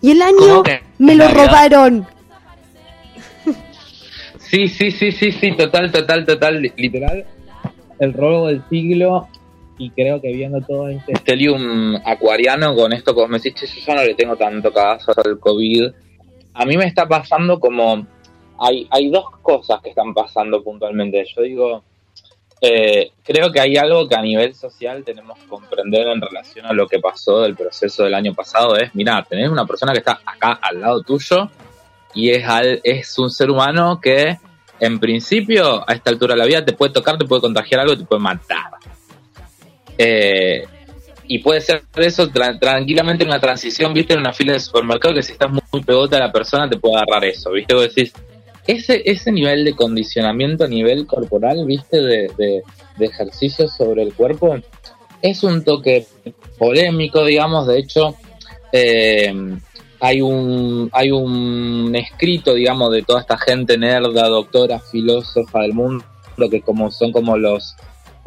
Y 0.00 0.10
el 0.10 0.22
año 0.22 0.36
¿Cómo 0.38 0.62
que 0.64 0.82
me 0.98 1.14
lo 1.14 1.24
Navidad? 1.24 1.46
robaron. 1.46 2.06
Sí, 4.48 4.68
sí, 4.68 4.92
sí, 4.92 5.10
sí, 5.10 5.32
sí, 5.32 5.56
total, 5.56 5.90
total, 5.90 6.24
total, 6.24 6.62
literal. 6.76 7.26
El 7.98 8.12
robo 8.12 8.46
del 8.46 8.62
siglo 8.70 9.28
y 9.76 9.90
creo 9.90 10.20
que 10.20 10.32
viendo 10.32 10.60
todo 10.60 10.88
este 10.88 11.16
stellium 11.16 11.96
acuariano 12.04 12.74
con 12.74 12.92
esto 12.92 13.12
como 13.12 13.28
me 13.28 13.38
decís, 13.38 13.54
"Che, 13.54 13.80
yo 13.80 13.94
no 13.94 14.04
le 14.04 14.14
tengo 14.14 14.36
tanto 14.36 14.72
cagazo 14.72 15.12
al 15.16 15.38
COVID. 15.40 15.84
A 16.54 16.64
mí 16.64 16.76
me 16.76 16.86
está 16.86 17.06
pasando 17.06 17.58
como... 17.58 18.06
Hay, 18.58 18.86
hay 18.90 19.10
dos 19.10 19.24
cosas 19.42 19.80
que 19.82 19.90
están 19.90 20.14
pasando 20.14 20.62
puntualmente. 20.62 21.22
Yo 21.36 21.42
digo, 21.42 21.82
eh, 22.60 23.10
creo 23.22 23.52
que 23.52 23.60
hay 23.60 23.76
algo 23.76 24.08
que 24.08 24.14
a 24.14 24.22
nivel 24.22 24.54
social 24.54 25.04
tenemos 25.04 25.38
que 25.38 25.46
comprender 25.46 26.06
en 26.06 26.22
relación 26.22 26.64
a 26.64 26.72
lo 26.72 26.86
que 26.86 27.00
pasó 27.00 27.42
del 27.42 27.56
proceso 27.56 28.04
del 28.04 28.14
año 28.14 28.32
pasado. 28.32 28.76
Es, 28.76 28.94
mira, 28.94 29.22
tenés 29.28 29.50
una 29.50 29.66
persona 29.66 29.92
que 29.92 29.98
está 29.98 30.20
acá 30.24 30.58
al 30.62 30.80
lado 30.80 31.02
tuyo 31.02 31.50
y 32.16 32.30
es, 32.30 32.44
al, 32.48 32.80
es 32.82 33.16
un 33.18 33.30
ser 33.30 33.50
humano 33.50 34.00
que 34.02 34.38
en 34.80 34.98
principio 34.98 35.88
a 35.88 35.92
esta 35.94 36.10
altura 36.10 36.34
de 36.34 36.38
la 36.40 36.46
vida 36.46 36.64
te 36.64 36.72
puede 36.72 36.92
tocar, 36.92 37.16
te 37.16 37.24
puede 37.24 37.42
contagiar 37.42 37.82
algo, 37.82 37.96
te 37.96 38.04
puede 38.04 38.20
matar. 38.20 38.64
Eh, 39.96 40.64
y 41.28 41.38
puede 41.40 41.60
ser 41.60 41.82
eso 41.96 42.28
tra- 42.30 42.58
tranquilamente 42.58 43.24
en 43.24 43.30
una 43.30 43.40
transición, 43.40 43.92
viste, 43.94 44.14
en 44.14 44.20
una 44.20 44.32
fila 44.32 44.52
de 44.52 44.60
supermercado 44.60 45.14
que 45.14 45.22
si 45.22 45.32
estás 45.32 45.50
muy, 45.50 45.82
pegote 45.82 46.16
a 46.16 46.20
la 46.20 46.32
persona 46.32 46.68
te 46.68 46.78
puede 46.78 46.96
agarrar 46.96 47.24
eso, 47.24 47.50
viste, 47.52 47.74
vos 47.74 47.82
decís, 47.94 48.12
ese, 48.66 49.02
ese 49.04 49.30
nivel 49.32 49.64
de 49.64 49.74
condicionamiento 49.74 50.64
a 50.64 50.68
nivel 50.68 51.06
corporal, 51.06 51.64
viste, 51.66 52.00
de, 52.00 52.30
de, 52.36 52.62
de 52.96 53.04
ejercicio 53.06 53.68
sobre 53.68 54.02
el 54.02 54.14
cuerpo, 54.14 54.56
es 55.22 55.42
un 55.42 55.64
toque 55.64 56.06
polémico, 56.58 57.24
digamos, 57.24 57.66
de 57.66 57.78
hecho, 57.78 58.14
eh, 58.72 59.32
hay 60.00 60.20
un 60.20 60.90
hay 60.92 61.10
un 61.10 61.92
escrito, 61.94 62.54
digamos, 62.54 62.92
de 62.92 63.02
toda 63.02 63.20
esta 63.20 63.38
gente 63.38 63.78
nerda, 63.78 64.28
doctora, 64.28 64.78
filósofa 64.80 65.60
del 65.60 65.72
mundo, 65.72 66.04
que 66.50 66.60
como 66.60 66.90
son 66.90 67.12
como 67.12 67.36
los 67.36 67.74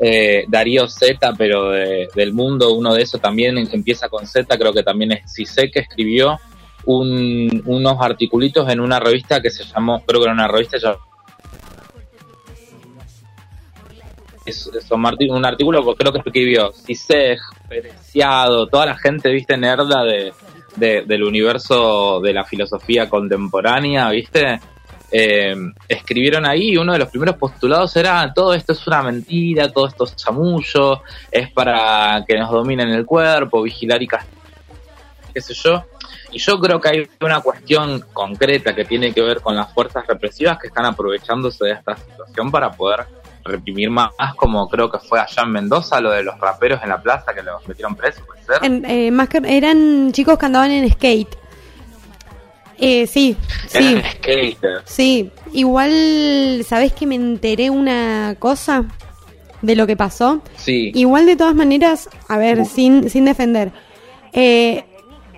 eh, 0.01 0.45
Darío 0.47 0.87
Z, 0.87 1.33
pero 1.37 1.71
de- 1.71 2.07
del 2.15 2.33
mundo, 2.33 2.73
uno 2.73 2.93
de 2.93 3.01
esos 3.01 3.19
también 3.21 3.57
em- 3.57 3.67
empieza 3.71 4.07
con 4.07 4.25
Z, 4.25 4.57
creo 4.57 4.73
que 4.73 4.81
también 4.83 5.11
es 5.11 5.31
Cise, 5.33 5.69
que 5.69 5.79
escribió 5.79 6.39
un- 6.85 7.61
unos 7.65 7.97
articulitos 7.99 8.69
en 8.69 8.79
una 8.79 8.99
revista 8.99 9.41
que 9.41 9.49
se 9.51 9.63
llamó, 9.65 10.01
creo 10.05 10.21
que 10.21 10.25
era 10.25 10.33
una 10.33 10.47
revista 10.47 10.77
ya 10.77 10.95
un, 15.29 15.45
artículo 15.45 15.95
creo 15.95 16.11
que 16.11 16.19
escribió 16.19 16.71
Cise, 16.71 17.37
Preciado, 17.67 18.67
toda 18.67 18.87
la 18.87 18.97
gente, 18.97 19.29
viste, 19.29 19.55
nerda 19.57 20.03
de, 20.03 20.33
de- 20.79 21.03
del 21.05 21.23
universo 21.23 22.19
de 22.21 22.33
la 22.33 22.43
filosofía 22.45 23.09
contemporánea, 23.09 24.09
viste, 24.09 24.59
eh, 25.11 25.55
escribieron 25.87 26.45
ahí 26.45 26.77
uno 26.77 26.93
de 26.93 26.99
los 26.99 27.09
primeros 27.09 27.35
postulados 27.35 27.95
era 27.95 28.31
todo 28.33 28.53
esto 28.53 28.73
es 28.73 28.85
una 28.87 29.01
mentira, 29.01 29.71
todo 29.71 29.87
esto 29.87 30.03
es 30.05 30.15
chamullo, 30.15 31.01
es 31.31 31.51
para 31.51 32.23
que 32.27 32.37
nos 32.37 32.51
dominen 32.51 32.89
el 32.89 33.05
cuerpo, 33.05 33.61
vigilar 33.63 34.01
y 34.03 34.07
castigar, 34.07 34.39
qué 35.33 35.41
sé 35.41 35.53
yo. 35.53 35.83
Y 36.31 36.37
yo 36.37 36.59
creo 36.59 36.79
que 36.79 36.89
hay 36.89 37.09
una 37.21 37.41
cuestión 37.41 38.05
concreta 38.13 38.75
que 38.75 38.85
tiene 38.85 39.11
que 39.11 39.21
ver 39.21 39.41
con 39.41 39.55
las 39.55 39.73
fuerzas 39.73 40.05
represivas 40.05 40.59
que 40.59 40.67
están 40.67 40.85
aprovechándose 40.85 41.65
de 41.65 41.71
esta 41.71 41.95
situación 41.97 42.51
para 42.51 42.71
poder 42.71 43.05
reprimir 43.43 43.89
más, 43.89 44.11
como 44.35 44.67
creo 44.69 44.89
que 44.91 44.99
fue 44.99 45.19
allá 45.19 45.43
en 45.43 45.51
Mendoza, 45.51 45.99
lo 46.01 46.11
de 46.11 46.23
los 46.23 46.37
raperos 46.39 46.81
en 46.83 46.89
la 46.89 47.01
plaza 47.01 47.33
que 47.33 47.41
los 47.41 47.67
metieron 47.67 47.95
presos, 47.95 48.23
puede 48.25 48.43
ser. 48.45 48.63
En- 48.63 48.85
eh, 48.85 49.11
más 49.11 49.29
que 49.29 49.41
eran 49.45 50.11
chicos 50.11 50.37
que 50.37 50.45
andaban 50.45 50.71
en 50.71 50.89
skate. 50.91 51.35
Eh, 52.77 53.07
sí, 53.07 53.35
sí. 53.67 54.01
Skaters. 54.15 54.83
Sí, 54.85 55.31
igual, 55.51 56.61
¿sabés 56.65 56.93
que 56.93 57.05
me 57.05 57.15
enteré 57.15 57.69
una 57.69 58.35
cosa 58.39 58.85
de 59.61 59.75
lo 59.75 59.85
que 59.85 59.97
pasó? 59.97 60.41
Sí. 60.55 60.91
Igual 60.95 61.25
de 61.25 61.35
todas 61.35 61.55
maneras, 61.55 62.09
a 62.29 62.37
ver, 62.37 62.65
sin, 62.65 63.09
sin 63.09 63.25
defender. 63.25 63.73
Eh, 64.31 64.85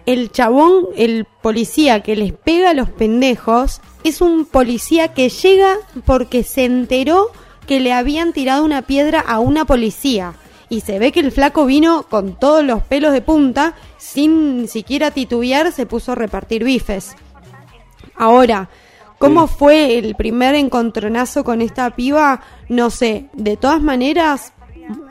el 0.05 0.31
chabón, 0.31 0.85
el 0.95 1.25
policía 1.41 2.01
que 2.01 2.15
les 2.15 2.33
pega 2.33 2.71
a 2.71 2.73
los 2.75 2.89
pendejos, 2.89 3.81
es 4.03 4.21
un 4.21 4.45
policía 4.45 5.09
que 5.13 5.29
llega 5.29 5.77
porque 6.05 6.43
se 6.43 6.65
enteró 6.65 7.31
que 7.67 7.79
le 7.79 7.93
habían 7.93 8.33
tirado 8.33 8.63
una 8.63 8.81
piedra 8.81 9.19
a 9.19 9.39
una 9.39 9.65
policía. 9.65 10.33
Y 10.69 10.81
se 10.81 10.99
ve 10.99 11.11
que 11.11 11.19
el 11.19 11.31
flaco 11.31 11.65
vino 11.65 12.03
con 12.03 12.39
todos 12.39 12.63
los 12.63 12.81
pelos 12.83 13.11
de 13.11 13.21
punta, 13.21 13.75
sin 13.97 14.67
siquiera 14.67 15.11
titubear, 15.11 15.71
se 15.71 15.85
puso 15.85 16.13
a 16.13 16.15
repartir 16.15 16.63
bifes. 16.63 17.15
Ahora, 18.15 18.69
¿cómo 19.17 19.47
fue 19.47 19.97
el 19.97 20.15
primer 20.15 20.55
encontronazo 20.55 21.43
con 21.43 21.61
esta 21.61 21.89
piba? 21.89 22.41
No 22.69 22.89
sé. 22.89 23.25
De 23.33 23.57
todas 23.57 23.81
maneras, 23.81 24.53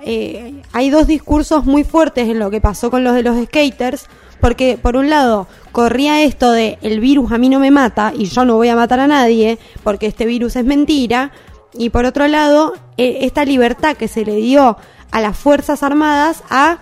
eh, 0.02 0.62
hay 0.72 0.90
dos 0.90 1.06
discursos 1.06 1.64
muy 1.64 1.84
fuertes 1.84 2.28
en 2.28 2.38
lo 2.38 2.50
que 2.50 2.60
pasó 2.60 2.90
con 2.90 3.04
los 3.04 3.14
de 3.14 3.22
los 3.22 3.42
skaters. 3.44 4.08
Porque, 4.40 4.78
por 4.80 4.96
un 4.96 5.10
lado, 5.10 5.46
corría 5.70 6.22
esto 6.22 6.50
de 6.50 6.78
el 6.80 7.00
virus 7.00 7.30
a 7.32 7.38
mí 7.38 7.48
no 7.50 7.60
me 7.60 7.70
mata 7.70 8.12
y 8.16 8.24
yo 8.24 8.44
no 8.46 8.56
voy 8.56 8.68
a 8.68 8.76
matar 8.76 9.00
a 9.00 9.06
nadie 9.06 9.58
porque 9.82 10.06
este 10.06 10.24
virus 10.24 10.56
es 10.56 10.64
mentira. 10.64 11.30
Y 11.74 11.90
por 11.90 12.04
otro 12.04 12.26
lado, 12.28 12.74
eh, 12.96 13.18
esta 13.22 13.44
libertad 13.44 13.96
que 13.96 14.08
se 14.08 14.24
le 14.24 14.36
dio 14.36 14.76
a 15.10 15.20
las 15.20 15.36
Fuerzas 15.36 15.82
Armadas 15.82 16.42
a 16.50 16.78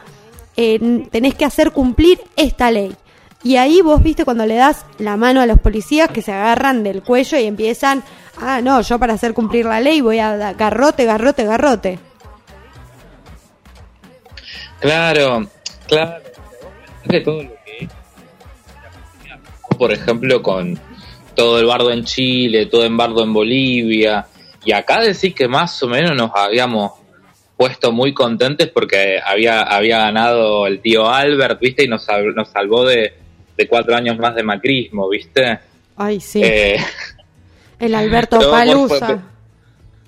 eh, 0.57 1.07
tenés 1.11 1.34
que 1.34 1.45
hacer 1.45 1.72
cumplir 1.72 2.20
esta 2.36 2.70
ley. 2.70 2.95
Y 3.45 3.57
ahí 3.57 3.80
vos 3.80 4.03
viste 4.03 4.24
cuando 4.24 4.45
le 4.45 4.57
das 4.57 4.84
la 4.99 5.16
mano 5.16 5.41
a 5.41 5.47
los 5.47 5.61
policías 5.61 6.11
que 6.11 6.22
se 6.22 6.32
agarran 6.32 6.82
del 6.82 7.03
cuello 7.03 7.39
y 7.39 7.45
empiezan, 7.45 8.03
ah, 8.41 8.61
no, 8.61 8.80
yo 8.80 8.99
para 8.99 9.14
hacer 9.14 9.34
cumplir 9.34 9.66
la 9.66 9.80
ley 9.80 10.01
voy 10.01 10.18
a 10.18 10.53
garrote, 10.55 11.05
garrote, 11.05 11.45
garrote. 11.45 11.99
Claro, 14.80 15.49
claro. 15.86 16.22
Por 19.78 19.93
ejemplo, 19.93 20.43
con 20.43 20.78
todo 21.36 21.61
el 21.61 21.66
bardo 21.66 21.93
en 21.93 22.05
Chile, 22.05 22.66
todo 22.66 22.84
el 22.84 22.97
bardo 22.97 23.22
en 23.22 23.32
Bolivia, 23.32 24.26
y 24.68 24.72
acá 24.72 25.00
decís 25.00 25.34
que 25.34 25.48
más 25.48 25.82
o 25.82 25.88
menos 25.88 26.14
nos 26.14 26.30
habíamos 26.34 26.92
puesto 27.56 27.90
muy 27.90 28.12
contentes 28.12 28.68
porque 28.68 29.18
había, 29.18 29.62
había 29.62 29.96
ganado 29.96 30.66
el 30.66 30.82
tío 30.82 31.08
Albert, 31.08 31.58
¿viste? 31.58 31.84
Y 31.84 31.88
nos, 31.88 32.06
nos 32.34 32.50
salvó 32.50 32.84
de, 32.84 33.14
cuatro 33.66 33.96
años 33.96 34.18
más 34.18 34.34
de 34.34 34.42
macrismo, 34.42 35.08
¿viste? 35.08 35.58
Ay, 35.96 36.20
sí. 36.20 36.42
Eh, 36.44 36.76
el 37.78 37.94
Alberto 37.94 38.38
Palusa. 38.50 39.22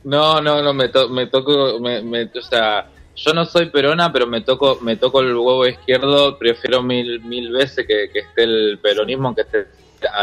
No, 0.04 0.42
no, 0.42 0.60
no, 0.60 0.74
me, 0.74 0.90
me 1.10 1.26
toco, 1.28 1.80
me, 1.80 2.02
me, 2.02 2.24
o 2.24 2.42
sea, 2.42 2.86
yo 3.16 3.32
no 3.32 3.46
soy 3.46 3.70
perona, 3.70 4.12
pero 4.12 4.26
me 4.26 4.42
toco, 4.42 4.78
me 4.82 4.96
toco 4.96 5.20
el 5.20 5.34
huevo 5.34 5.66
izquierdo, 5.66 6.36
prefiero 6.36 6.82
mil, 6.82 7.22
mil 7.22 7.50
veces 7.50 7.86
que, 7.86 8.10
esté 8.12 8.42
el 8.42 8.78
peronismo 8.82 9.34
que 9.34 9.40
esté, 9.40 9.68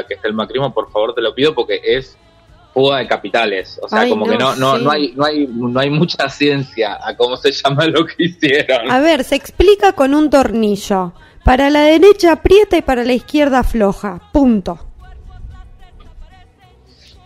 que 0.07 0.13
esté 0.13 0.27
el 0.27 0.35
macrismo, 0.35 0.71
por 0.75 0.91
favor 0.91 1.15
te 1.15 1.21
lo 1.21 1.33
pido, 1.33 1.55
porque 1.55 1.81
es 1.83 2.15
fuga 2.78 2.99
de 2.99 3.07
capitales. 3.07 3.80
O 3.82 3.89
sea, 3.89 4.07
como 4.07 4.28
que 4.28 4.38
no, 4.38 4.55
no, 4.55 4.78
no, 4.78 4.91
hay, 4.91 5.11
no, 5.15 5.25
hay, 5.25 5.47
no 5.47 5.80
hay 5.80 5.89
mucha 5.89 6.30
ciencia 6.30 6.99
a 7.01 7.17
cómo 7.17 7.36
se 7.36 7.51
llama 7.51 7.88
lo 7.88 8.05
que 8.05 8.25
hicieron. 8.25 8.91
A 8.91 8.99
ver, 8.99 9.23
se 9.23 9.36
explica 9.36 9.93
con 9.93 10.13
un 10.13 10.30
tornillo. 10.30 11.13
Para 11.43 11.71
la 11.71 11.82
derecha 11.82 12.34
aprieta 12.34 12.78
y 12.78 12.84
para 12.84 13.03
la 13.03 13.13
izquierda 13.13 13.63
floja. 13.63 14.21
Punto. 14.32 14.78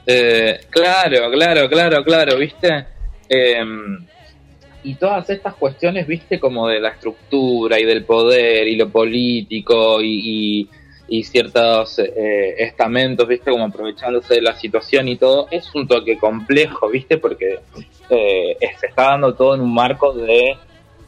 Eh, 0.05 0.61
claro, 0.69 1.29
claro, 1.31 1.69
claro, 1.69 2.03
claro, 2.05 2.37
¿viste? 2.37 2.85
Eh, 3.27 3.61
y 4.83 4.95
todas 4.95 5.29
estas 5.29 5.55
cuestiones, 5.55 6.07
viste, 6.07 6.39
como 6.39 6.69
de 6.69 6.79
la 6.79 6.89
estructura 6.89 7.77
y 7.77 7.83
del 7.83 8.05
poder 8.05 8.69
y 8.69 8.77
lo 8.77 8.89
político 8.89 10.01
y, 10.01 10.61
y, 10.61 10.69
ciertos 11.23 11.99
eh, 11.99 12.55
estamentos, 12.57 13.27
viste, 13.27 13.51
como 13.51 13.65
aprovechándose 13.65 14.35
de 14.35 14.41
la 14.41 14.55
situación 14.55 15.09
y 15.09 15.17
todo, 15.17 15.47
es 15.51 15.73
un 15.75 15.85
toque 15.87 16.17
complejo, 16.17 16.89
viste, 16.89 17.17
porque 17.17 17.59
eh, 18.09 18.57
se 18.79 18.87
está 18.87 19.09
dando 19.09 19.35
todo 19.35 19.55
en 19.55 19.61
un 19.61 19.73
marco 19.73 20.13
de 20.13 20.55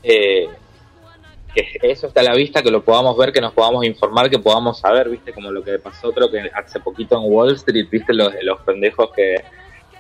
eh, 0.04 0.48
que 1.56 1.78
eso 1.84 2.08
está 2.08 2.20
a 2.20 2.24
la 2.24 2.36
vista, 2.36 2.62
que 2.62 2.72
lo 2.72 2.84
podamos 2.84 3.16
ver, 3.18 3.32
que 3.32 3.40
nos 3.40 3.54
podamos 3.54 3.86
informar, 3.86 4.30
que 4.30 4.40
podamos 4.40 4.80
saber, 4.80 5.08
viste, 5.10 5.32
como 5.32 5.52
lo 5.52 5.64
que 5.64 5.80
pasó 5.80 6.12
creo 6.12 6.30
que 6.30 6.50
hace 6.54 6.80
poquito 6.80 7.16
en 7.16 7.32
Wall 7.32 7.54
Street, 7.54 7.88
viste, 7.90 8.14
los, 8.14 8.34
los 8.42 8.60
pendejos 8.62 9.12
que 9.16 9.36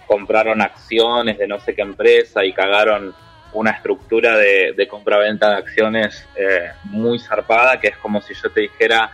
compraron 0.05 0.61
acciones 0.61 1.37
de 1.37 1.47
no 1.47 1.59
sé 1.59 1.73
qué 1.73 1.81
empresa 1.81 2.43
y 2.43 2.51
cagaron 2.51 3.13
una 3.53 3.71
estructura 3.71 4.35
de, 4.35 4.73
de 4.75 4.87
compra-venta 4.87 5.49
de 5.49 5.55
acciones 5.55 6.27
eh, 6.35 6.71
muy 6.85 7.19
zarpada, 7.19 7.79
que 7.79 7.89
es 7.89 7.97
como 7.97 8.19
si 8.21 8.33
yo 8.33 8.49
te 8.49 8.61
dijera, 8.61 9.11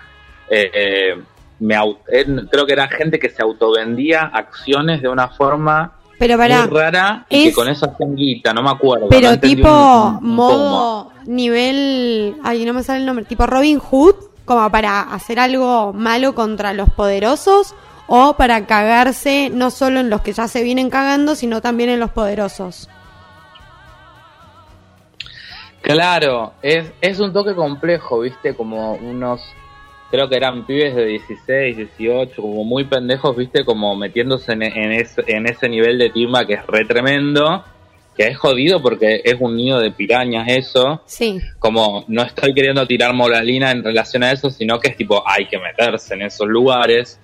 eh, 0.50 0.72
eh, 0.74 1.22
me 1.60 1.76
creo 2.50 2.66
que 2.66 2.74
era 2.74 2.88
gente 2.88 3.20
que 3.20 3.30
se 3.30 3.42
autovendía 3.42 4.24
acciones 4.34 5.02
de 5.02 5.10
una 5.10 5.28
forma 5.30 5.94
pero 6.18 6.38
muy 6.38 6.48
rara 6.48 7.26
y 7.30 7.46
que 7.46 7.54
con 7.54 7.70
eso 7.70 7.90
hacían 7.90 8.16
guita, 8.16 8.54
no 8.54 8.62
me 8.62 8.72
acuerdo. 8.72 9.08
Pero 9.10 9.40
tipo 9.40 10.20
modo, 10.22 11.12
nivel, 11.26 12.36
ay, 12.44 12.66
no 12.66 12.74
me 12.74 12.84
sale 12.84 13.00
el 13.00 13.06
nombre, 13.06 13.24
tipo 13.24 13.46
Robin 13.46 13.80
Hood, 13.80 14.16
como 14.44 14.70
para 14.70 15.00
hacer 15.02 15.40
algo 15.40 15.94
malo 15.94 16.36
contra 16.36 16.74
los 16.74 16.90
poderosos 16.90 17.74
o 18.08 18.34
para 18.34 18.66
cagarse 18.66 19.50
no 19.50 19.72
solo 19.72 20.02
en 20.02 20.10
los 20.10 20.22
que 20.22 20.34
ya 20.34 20.50
se 20.50 20.62
vienen 20.62 20.90
cagando, 20.90 21.36
sino 21.36 21.62
también 21.62 21.90
en 21.90 22.02
los 22.02 22.10
poderosos. 22.10 22.90
Claro, 25.82 26.54
es, 26.62 26.92
es 27.00 27.20
un 27.20 27.32
toque 27.32 27.56
complejo, 27.56 28.20
viste, 28.20 28.54
como 28.56 28.96
unos, 28.96 29.42
creo 30.10 30.30
que 30.30 30.36
eran 30.36 30.66
pibes 30.66 30.96
de 30.96 31.06
16, 31.06 31.78
18, 31.78 32.42
como 32.42 32.64
muy 32.64 32.86
pendejos, 32.86 33.36
viste, 33.36 33.64
como 33.64 33.96
metiéndose 33.96 34.54
en, 34.54 34.64
en, 34.64 34.92
ese, 34.92 35.24
en 35.28 35.48
ese 35.48 35.70
nivel 35.70 35.98
de 35.98 36.10
timba 36.10 36.46
que 36.46 36.54
es 36.54 36.66
re 36.66 36.86
tremendo, 36.86 37.64
que 38.16 38.28
es 38.28 38.38
jodido 38.38 38.82
porque 38.82 39.22
es 39.24 39.38
un 39.40 39.56
nido 39.56 39.80
de 39.80 39.92
pirañas 39.92 40.48
eso. 40.50 41.02
Sí. 41.06 41.40
Como 41.60 42.04
no 42.08 42.24
estoy 42.24 42.54
queriendo 42.54 42.86
tirar 42.86 43.14
moralina 43.14 43.72
en 43.72 43.84
relación 43.84 44.24
a 44.24 44.32
eso, 44.32 44.50
sino 44.50 44.80
que 44.80 44.90
es 44.90 44.98
tipo, 44.98 45.24
hay 45.26 45.48
que 45.48 45.58
meterse 45.58 46.16
en 46.16 46.24
esos 46.24 46.48
lugares. 46.48 47.20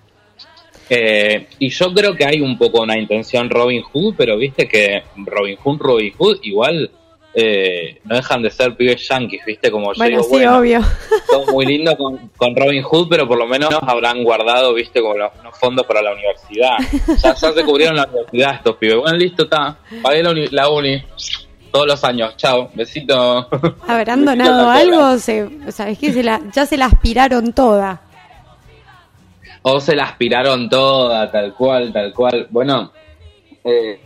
Eh, 0.90 1.48
y 1.58 1.70
yo 1.70 1.94
creo 1.94 2.16
que 2.16 2.26
hay 2.26 2.42
un 2.42 2.58
poco 2.58 2.82
una 2.84 2.98
intención 2.98 3.50
Robin 3.50 3.82
Hood, 3.82 4.14
pero 4.16 4.38
viste 4.38 4.68
que 4.68 5.04
Robin 5.18 5.58
Hood, 5.58 5.80
Robin 5.80 6.14
Hood, 6.18 6.38
igual 6.44 6.92
eh, 7.38 8.00
no 8.06 8.16
dejan 8.16 8.42
de 8.42 8.50
ser 8.50 8.78
pibes 8.78 9.06
yankees, 9.10 9.44
¿viste? 9.46 9.70
Como 9.70 9.92
yo 9.92 9.98
bueno, 9.98 10.24
sí, 10.24 10.46
obvio. 10.46 10.80
Todo 11.28 11.46
muy 11.52 11.66
lindo 11.66 11.96
con, 11.98 12.56
Robin 12.56 12.82
Hood, 12.82 13.10
pero 13.10 13.28
por 13.28 13.38
lo 13.38 13.46
menos 13.46 13.70
habrán 13.82 14.24
guardado, 14.24 14.74
¿viste? 14.74 15.02
Como 15.02 15.16
los, 15.16 15.32
unos 15.42 15.60
fondos 15.60 15.86
para 15.86 16.02
la 16.02 16.14
universidad. 16.14 16.78
Ya, 17.22 17.36
se 17.36 17.64
cubrieron 17.66 17.98
la 17.98 18.06
universidad 18.06 18.56
estos 18.56 18.78
pibes. 18.78 18.98
Bueno, 18.98 19.18
listo, 19.18 19.44
está. 19.44 19.78
Pagué 20.02 20.24
la 20.24 20.70
uni, 20.70 21.04
todos 21.72 21.88
los 21.88 22.04
años. 22.06 22.38
Chao, 22.38 22.70
besito. 22.74 23.50
¿Habrán 23.88 24.24
donado 24.24 24.70
algo? 24.70 25.18
Se, 25.18 25.50
¿Sabes 25.74 26.00
qué? 26.00 26.14
Se 26.14 26.24
la, 26.24 26.42
ya 26.54 26.66
se 26.66 26.78
la 26.78 26.86
aspiraron 26.86 27.52
toda. 27.52 28.02
O 29.62 29.82
se 29.82 29.94
la 29.94 30.04
aspiraron 30.04 30.70
toda, 30.70 31.30
tal 31.30 31.54
cual, 31.54 31.92
tal 31.92 32.14
cual. 32.14 32.48
Bueno, 32.50 32.94
eh, 33.66 34.00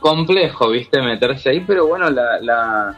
complejo, 0.00 0.70
viste, 0.70 1.00
meterse 1.02 1.50
ahí, 1.50 1.60
pero 1.60 1.86
bueno, 1.86 2.10
la, 2.10 2.40
la, 2.40 2.96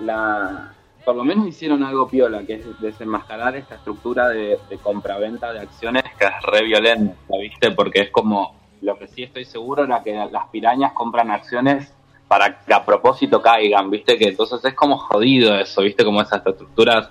la, 0.00 0.74
por 1.04 1.16
lo 1.16 1.24
menos 1.24 1.46
hicieron 1.46 1.82
algo 1.82 2.08
piola, 2.08 2.42
que 2.44 2.54
es 2.54 2.80
desenmascarar 2.80 3.56
esta 3.56 3.76
estructura 3.76 4.28
de, 4.28 4.58
de 4.68 4.78
compraventa 4.78 5.52
de 5.52 5.60
acciones 5.60 6.02
que 6.18 6.24
es 6.24 6.42
re 6.42 6.64
violenta, 6.64 7.14
viste, 7.40 7.70
porque 7.72 8.02
es 8.02 8.10
como, 8.10 8.56
lo 8.80 8.98
que 8.98 9.08
sí 9.08 9.22
estoy 9.22 9.44
seguro 9.44 9.84
era 9.84 10.02
que 10.02 10.14
las 10.30 10.46
pirañas 10.48 10.92
compran 10.92 11.30
acciones 11.30 11.92
para 12.28 12.64
que 12.64 12.74
a 12.74 12.84
propósito 12.84 13.40
caigan, 13.42 13.90
viste, 13.90 14.16
que 14.16 14.28
entonces 14.28 14.64
es 14.64 14.74
como 14.74 14.98
jodido 14.98 15.54
eso, 15.58 15.82
viste, 15.82 16.04
como 16.04 16.22
esas 16.22 16.44
estructuras 16.44 17.10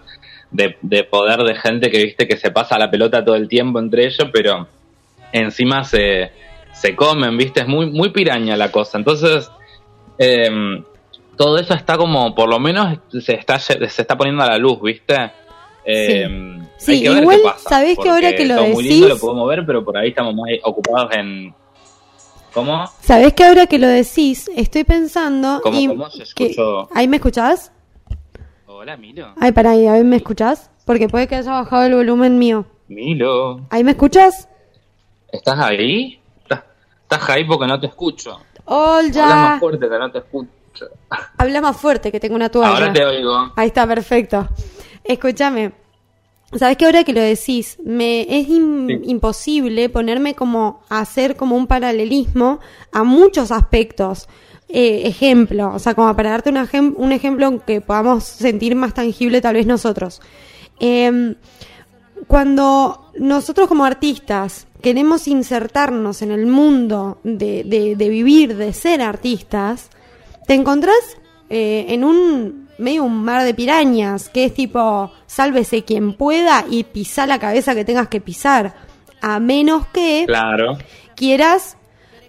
de, 0.51 0.77
de 0.81 1.03
poder 1.03 1.39
de 1.41 1.55
gente 1.55 1.89
que, 1.89 2.03
viste, 2.03 2.27
que 2.27 2.37
se 2.37 2.51
pasa 2.51 2.77
la 2.77 2.89
pelota 2.89 3.23
todo 3.23 3.35
el 3.35 3.47
tiempo 3.47 3.79
entre 3.79 4.05
ellos, 4.05 4.29
pero 4.31 4.67
encima 5.31 5.83
se 5.83 6.31
se 6.73 6.95
comen, 6.95 7.37
¿viste? 7.37 7.61
Es 7.61 7.67
muy, 7.67 7.89
muy 7.89 8.09
piraña 8.09 8.57
la 8.57 8.71
cosa. 8.71 8.97
Entonces, 8.97 9.49
em, 10.17 10.83
todo 11.37 11.57
eso 11.57 11.73
está 11.73 11.97
como, 11.97 12.35
por 12.35 12.49
lo 12.49 12.59
menos 12.59 12.99
se 13.21 13.35
está, 13.35 13.59
se 13.59 13.83
está 13.83 14.17
poniendo 14.17 14.43
a 14.43 14.47
la 14.47 14.57
luz, 14.57 14.81
¿viste? 14.81 15.31
Em, 15.85 16.65
sí, 16.77 17.03
igual, 17.03 17.41
¿sabés 17.57 17.97
que 17.97 18.09
ahora 18.09 18.35
que 18.35 18.45
lo 18.45 18.55
decís? 18.55 18.73
Muy 18.73 18.83
lindo, 18.83 19.09
lo 19.09 19.19
podemos 19.19 19.49
ver, 19.49 19.65
pero 19.65 19.83
por 19.83 19.97
ahí 19.97 20.09
estamos 20.09 20.33
muy 20.33 20.59
ocupados 20.63 21.13
en... 21.15 21.53
¿Cómo? 22.53 22.85
¿Sabés 23.01 23.33
que 23.33 23.43
ahora 23.43 23.65
que 23.65 23.79
lo 23.79 23.87
decís, 23.87 24.49
estoy 24.55 24.83
pensando... 24.83 25.59
¿Cómo, 25.63 25.79
y 25.79 25.87
cómo 25.87 26.09
se 26.09 26.23
escuchó? 26.23 26.87
¿Ahí 26.93 27.07
me 27.07 27.17
escuchás? 27.17 27.71
Hola, 28.67 28.95
Milo. 28.95 29.33
Ay, 29.39 29.51
para 29.51 29.71
ahí, 29.71 29.87
¿ahí 29.87 30.03
me 30.03 30.17
escuchás? 30.17 30.69
Porque 30.85 31.07
puede 31.07 31.27
que 31.27 31.35
haya 31.35 31.51
bajado 31.51 31.85
el 31.85 31.95
volumen 31.95 32.37
mío. 32.37 32.65
Milo. 32.87 33.61
¿Ahí 33.69 33.83
me 33.83 33.91
escuchas? 33.91 34.47
¿Estás 35.31 35.59
ahí? 35.59 36.19
Estás 37.13 37.29
ahí 37.29 37.43
porque 37.43 37.67
no 37.67 37.79
te 37.79 37.87
escucho. 37.87 38.39
Hola. 38.65 39.03
Habla 39.03 39.35
más 39.35 39.59
fuerte 39.59 39.89
que 39.89 39.99
no 39.99 40.11
te 40.11 40.17
escucho. 40.17 40.49
Habla 41.37 41.61
más 41.61 41.77
fuerte 41.77 42.11
que 42.11 42.19
tengo 42.19 42.35
una 42.35 42.49
toalla. 42.49 42.73
Ahora 42.73 42.93
te 42.93 43.05
oigo. 43.05 43.53
Ahí 43.55 43.67
está, 43.67 43.85
perfecto. 43.85 44.47
Escúchame. 45.03 45.73
Sabes 46.53 46.77
que 46.77 46.85
ahora 46.85 47.03
que 47.03 47.13
lo 47.13 47.21
decís, 47.21 47.77
me 47.83 48.21
es 48.21 48.47
imposible 48.47 49.89
ponerme 49.89 50.35
como 50.35 50.83
a 50.89 50.99
hacer 50.99 51.35
como 51.35 51.55
un 51.55 51.67
paralelismo 51.67 52.59
a 52.91 53.03
muchos 53.03 53.51
aspectos. 53.51 54.27
Eh, 54.69 55.03
ejemplo, 55.05 55.71
o 55.73 55.79
sea, 55.79 55.93
como 55.93 56.15
para 56.15 56.31
darte 56.31 56.49
un, 56.49 56.95
un 56.97 57.11
ejemplo 57.11 57.63
que 57.63 57.81
podamos 57.81 58.23
sentir 58.23 58.75
más 58.75 58.93
tangible 58.95 59.39
tal 59.41 59.53
vez 59.53 59.67
nosotros. 59.67 60.19
Em, 60.79 61.35
cuando 62.27 63.11
nosotros 63.19 63.67
como 63.67 63.85
artistas 63.85 64.67
queremos 64.83 65.29
insertarnos 65.29 66.21
en 66.21 66.31
el 66.31 66.45
mundo 66.45 67.17
de, 67.23 67.63
de, 67.63 68.09
vivir, 68.09 68.57
de 68.57 68.73
ser 68.73 69.01
artistas, 69.01 69.89
te 70.45 70.53
encontrás 70.53 70.99
eh, 71.49 71.85
en 71.87 72.03
un 72.03 72.67
medio 72.77 73.05
un 73.05 73.23
mar 73.23 73.45
de 73.45 73.53
pirañas, 73.53 74.27
que 74.27 74.43
es 74.43 74.53
tipo, 74.53 75.09
sálvese 75.25 75.85
quien 75.85 76.13
pueda 76.15 76.65
y 76.69 76.83
pisa 76.83 77.25
la 77.25 77.39
cabeza 77.39 77.73
que 77.73 77.85
tengas 77.85 78.09
que 78.09 78.19
pisar, 78.19 78.73
a 79.21 79.39
menos 79.39 79.87
que 79.87 80.25
claro. 80.27 80.77
quieras 81.15 81.77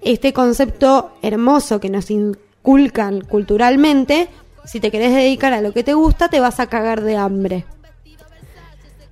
este 0.02 0.32
concepto 0.32 1.16
hermoso 1.22 1.80
que 1.80 1.90
nos 1.90 2.08
inculcan 2.10 3.22
culturalmente, 3.22 4.28
si 4.64 4.78
te 4.78 4.92
querés 4.92 5.12
dedicar 5.12 5.52
a 5.54 5.60
lo 5.60 5.72
que 5.72 5.82
te 5.82 5.94
gusta, 5.94 6.28
te 6.28 6.38
vas 6.38 6.60
a 6.60 6.68
cagar 6.68 7.02
de 7.02 7.16
hambre. 7.16 7.64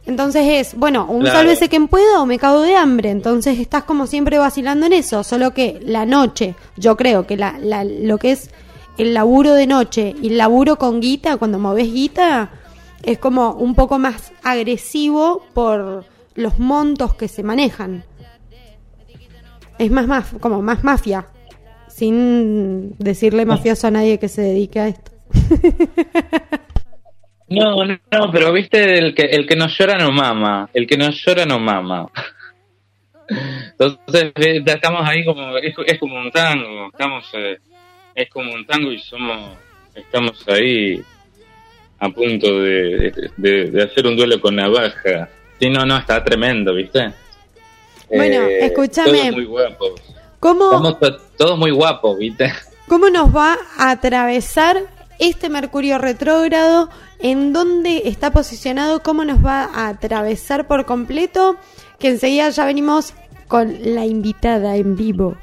Entonces 0.05 0.45
es, 0.49 0.75
bueno, 0.77 1.07
un 1.09 1.21
Claro. 1.23 1.39
sálvese 1.39 1.69
quien 1.69 1.87
pueda 1.89 2.21
o 2.21 2.27
me 2.27 2.39
cago 2.39 2.63
de 2.63 2.75
hambre. 2.77 3.11
Entonces 3.11 3.59
estás 3.61 3.85
como 3.85 4.07
siempre 4.07 4.39
vacilando 4.39 4.87
en 4.87 4.93
eso. 4.95 5.23
Solo 5.23 5.53
que 5.55 5.81
la 5.85 6.05
noche, 6.07 6.55
yo 6.77 6.97
creo 6.97 7.27
que 7.27 7.37
la, 7.37 7.57
la- 7.61 7.85
lo 7.85 8.19
que 8.19 8.33
es 8.33 8.51
el 8.99 9.15
laburo 9.15 9.55
de 9.55 9.67
noche 9.67 10.15
y 10.21 10.29
el 10.29 10.39
laburo 10.39 10.77
con 10.77 11.01
guita, 11.01 11.37
cuando 11.37 11.59
moves 11.59 11.93
guita, 11.93 12.51
es 13.03 13.19
como 13.19 13.53
un 13.55 13.75
poco 13.75 13.99
más 13.99 14.33
agresivo 14.43 15.43
por 15.55 16.05
los 16.35 16.59
montos 16.59 17.15
que 17.15 17.29
se 17.29 17.43
manejan. 17.43 18.05
Es 19.79 19.91
más, 19.91 20.07
más 20.07 20.27
como 20.41 20.63
más 20.63 20.83
mafia. 20.85 21.27
Sin 21.89 22.95
decirle 22.99 23.47
mafioso 23.47 23.87
a 23.87 23.91
nadie 23.93 24.19
que 24.19 24.29
se 24.29 24.43
dedique 24.43 24.81
a 24.81 24.89
esto. 24.89 25.13
No, 27.55 27.85
no, 27.85 28.31
pero 28.33 28.53
viste, 28.53 28.99
el 28.99 29.15
que, 29.15 29.23
el 29.23 29.47
que 29.47 29.57
no 29.57 29.67
llora 29.69 29.97
no 29.99 30.11
mama. 30.13 30.69
El 30.73 30.87
que 30.87 30.97
no 30.97 31.11
llora 31.11 31.45
no 31.45 31.59
mama. 31.59 32.09
Entonces, 33.29 34.33
eh, 34.37 34.63
estamos 34.65 35.09
ahí 35.09 35.25
como, 35.25 35.57
es, 35.59 35.75
es 35.87 35.99
como 35.99 36.19
un 36.19 36.31
tango, 36.31 36.89
estamos, 36.93 37.25
eh, 37.35 37.59
es 38.15 38.29
como 38.31 38.53
un 38.53 38.67
tango 38.67 38.93
y 38.93 38.99
somos, 38.99 39.57
estamos 39.95 40.47
ahí 40.49 41.03
a 41.99 42.09
punto 42.11 42.61
de, 42.61 43.31
de, 43.37 43.71
de 43.71 43.83
hacer 43.85 44.07
un 44.07 44.17
duelo 44.17 44.41
con 44.41 44.57
navaja. 44.57 45.29
Sí, 45.59 45.71
no, 45.71 45.87
no, 45.87 45.97
está 45.97 46.23
tremendo, 46.23 46.75
¿viste? 46.75 47.13
Bueno, 48.09 48.43
escúchame. 48.49 49.11
Todos 49.13 49.33
muy 49.33 49.45
guapos. 49.45 50.03
¿Cómo, 50.41 50.65
Estamos 50.65 50.99
to- 50.99 51.19
todos 51.39 51.59
muy 51.59 51.71
guapos, 51.71 52.19
¿viste? 52.19 52.53
¿Cómo 52.89 53.09
nos 53.09 53.35
va 53.35 53.57
a 53.79 53.93
atravesar 53.93 54.77
este 55.19 55.49
Mercurio 55.49 55.99
retrógrado? 55.99 56.91
¿En 57.23 57.53
dónde 57.53 58.03
está 58.07 58.33
posicionado? 58.33 59.03
¿Cómo 59.03 59.25
nos 59.25 59.45
va 59.45 59.70
a 59.73 59.89
atravesar 59.89 60.66
por 60.66 60.85
completo? 60.85 61.57
Que 62.01 62.09
enseguida 62.09 62.51
ya 62.51 62.64
venimos 62.64 63.14
con 63.47 63.95
la 63.95 64.05
invitada 64.05 64.77
en 64.77 64.97
vivo. 64.97 65.37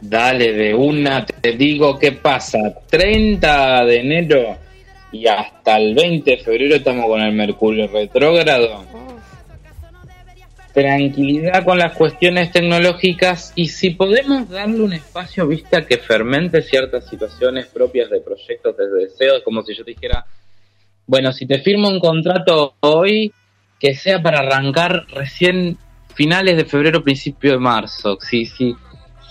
Dale, 0.00 0.52
de 0.52 0.74
una 0.74 1.26
te 1.26 1.52
digo 1.52 1.98
qué 1.98 2.12
pasa. 2.12 2.58
30 2.88 3.84
de 3.84 4.00
enero 4.00 4.56
y 5.12 5.26
hasta 5.26 5.76
el 5.76 5.94
20 5.94 6.30
de 6.30 6.36
febrero 6.38 6.76
estamos 6.76 7.06
con 7.06 7.20
el 7.20 7.32
Mercurio 7.32 7.86
retrógrado. 7.88 8.82
Tranquilidad 10.72 11.64
con 11.64 11.78
las 11.78 11.94
cuestiones 11.94 12.52
tecnológicas 12.52 13.52
y 13.56 13.66
si 13.68 13.90
podemos 13.90 14.48
darle 14.48 14.80
un 14.82 14.92
espacio, 14.92 15.46
viste, 15.48 15.84
que 15.84 15.98
fermente 15.98 16.62
ciertas 16.62 17.08
situaciones 17.08 17.66
propias 17.66 18.08
de 18.08 18.20
proyectos 18.20 18.76
de 18.76 18.86
deseos, 18.88 19.42
como 19.44 19.62
si 19.62 19.74
yo 19.74 19.82
dijera, 19.82 20.24
bueno, 21.06 21.32
si 21.32 21.44
te 21.46 21.58
firmo 21.58 21.88
un 21.88 21.98
contrato 21.98 22.74
hoy, 22.80 23.32
que 23.80 23.94
sea 23.94 24.22
para 24.22 24.40
arrancar 24.40 25.06
recién 25.12 25.76
finales 26.14 26.56
de 26.56 26.64
febrero, 26.64 27.02
principio 27.02 27.50
de 27.52 27.58
marzo. 27.58 28.16
Sí, 28.20 28.46
sí, 28.46 28.76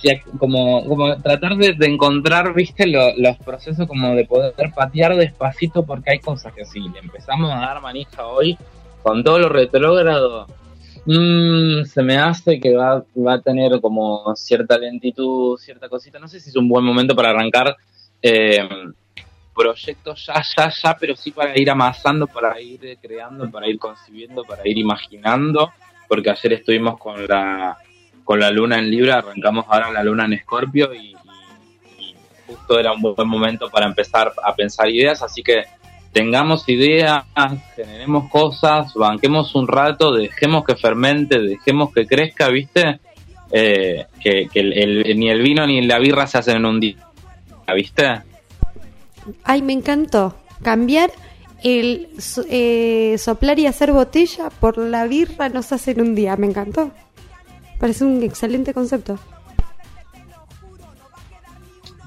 sí, 0.02 0.10
como, 0.38 0.86
como 0.86 1.22
tratar 1.22 1.56
de, 1.56 1.74
encontrar, 1.88 2.54
viste, 2.54 2.86
lo- 2.86 3.16
los 3.18 3.38
procesos 3.38 3.88
como 3.88 4.14
de 4.14 4.26
poder 4.26 4.54
patear 4.76 5.16
despacito 5.16 5.86
porque 5.86 6.12
hay 6.12 6.20
cosas 6.20 6.52
que 6.54 6.66
sí, 6.66 6.82
le 6.82 7.00
empezamos 7.00 7.50
a 7.50 7.60
dar 7.60 7.82
manija 7.82 8.26
hoy 8.28 8.58
con 9.02 9.24
todo 9.24 9.40
lo 9.40 9.48
retrógrado. 9.48 10.48
Mm, 11.14 11.86
se 11.86 12.04
me 12.04 12.18
hace 12.18 12.60
que 12.60 12.76
va, 12.76 13.04
va 13.18 13.34
a 13.34 13.42
tener 13.42 13.82
como 13.82 14.36
cierta 14.36 14.78
lentitud, 14.78 15.58
cierta 15.58 15.90
cosita. 15.90 16.20
No 16.20 16.28
sé 16.28 16.40
si 16.40 16.50
es 16.50 16.56
un 16.56 16.70
buen 16.70 16.86
momento 16.86 17.16
para 17.16 17.32
arrancar 17.32 17.76
eh, 18.22 18.68
proyectos 19.56 20.26
ya, 20.28 20.42
ya, 20.56 20.70
ya, 20.70 20.98
pero 20.98 21.16
sí 21.16 21.32
para 21.32 21.58
ir 21.60 21.70
amasando, 21.70 22.28
para 22.28 22.60
ir 22.62 22.98
creando, 23.02 23.50
para 23.50 23.68
ir 23.68 23.78
concibiendo, 23.80 24.44
para 24.44 24.62
ir 24.68 24.78
imaginando, 24.78 25.72
porque 26.08 26.30
ayer 26.30 26.54
estuvimos 26.54 26.98
con 26.98 27.28
la 27.28 27.78
con 28.24 28.40
la 28.40 28.52
luna 28.52 28.78
en 28.78 28.92
Libra, 28.92 29.16
arrancamos 29.18 29.66
ahora 29.68 29.92
la 29.92 30.04
luna 30.04 30.26
en 30.26 30.34
Escorpio 30.34 30.94
y- 30.94 31.16
y 31.98 32.14
justo 32.46 32.80
era 32.80 32.92
un 32.94 33.02
buen 33.02 33.28
momento 33.28 33.70
para 33.72 33.88
empezar 33.88 34.32
a 34.44 34.56
pensar 34.56 34.88
ideas, 34.88 35.24
así 35.24 35.42
que 35.42 35.64
tengamos 36.12 36.68
ideas, 36.68 37.24
generemos 37.76 38.30
cosas, 38.30 38.94
banquemos 38.94 39.54
un 39.56 39.68
rato, 39.68 40.14
dejemos 40.14 40.64
que 40.64 40.76
fermente, 40.76 41.40
dejemos 41.40 41.94
que 41.94 42.06
crezca, 42.06 42.50
¿viste? 42.50 43.00
Eh, 43.52 44.06
que 44.22 44.48
el- 44.54 45.18
ni 45.20 45.30
el 45.30 45.42
vino 45.42 45.66
ni 45.66 45.82
la 45.82 46.00
birra 46.00 46.28
se 46.28 46.38
hacen 46.38 46.58
en 46.58 46.66
un 46.66 46.80
día, 46.80 46.98
¿viste? 47.76 48.22
Ay, 49.44 49.62
me 49.62 49.74
encantó. 49.74 50.36
Cambiar 50.64 51.12
el 51.64 52.08
eh, 52.50 53.16
soplar 53.18 53.60
y 53.60 53.66
hacer 53.68 53.92
botella 53.92 54.50
por 54.50 54.78
la 54.78 55.06
birra 55.08 55.50
nos 55.50 55.72
hace 55.72 55.92
en 55.92 56.02
un 56.02 56.16
día. 56.16 56.36
Me 56.38 56.48
encantó. 56.48 56.92
Parece 57.80 58.04
un 58.06 58.22
excelente 58.24 58.74
concepto. 58.74 59.20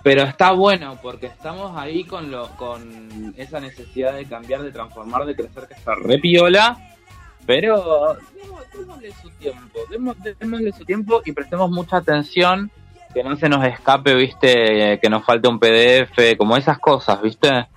Pero 0.02 0.22
está 0.22 0.50
bueno 0.50 0.98
porque 1.00 1.26
estamos 1.26 1.76
ahí 1.76 2.04
con 2.04 2.30
lo 2.30 2.48
con 2.56 3.34
esa 3.36 3.60
necesidad 3.60 4.14
de 4.14 4.24
cambiar, 4.24 4.62
de 4.62 4.72
transformar, 4.72 5.24
de 5.26 5.36
crecer 5.36 5.68
que 5.68 5.74
está 5.74 5.94
re 5.94 6.18
piola. 6.18 6.76
Pero 7.46 8.16
démosle 8.72 9.12
su 9.20 9.30
tiempo, 9.30 9.80
démosle 10.40 10.72
su 10.72 10.84
tiempo 10.84 11.22
y 11.24 11.32
prestemos 11.32 11.70
mucha 11.70 11.96
atención 11.96 12.70
que 13.12 13.22
no 13.22 13.36
se 13.36 13.48
nos 13.48 13.64
escape, 13.64 14.14
viste, 14.14 14.98
que 15.00 15.10
nos 15.10 15.24
falte 15.24 15.48
un 15.48 15.58
PDF, 15.58 16.36
como 16.38 16.56
esas 16.56 16.78
cosas, 16.78 17.20
viste. 17.20 17.68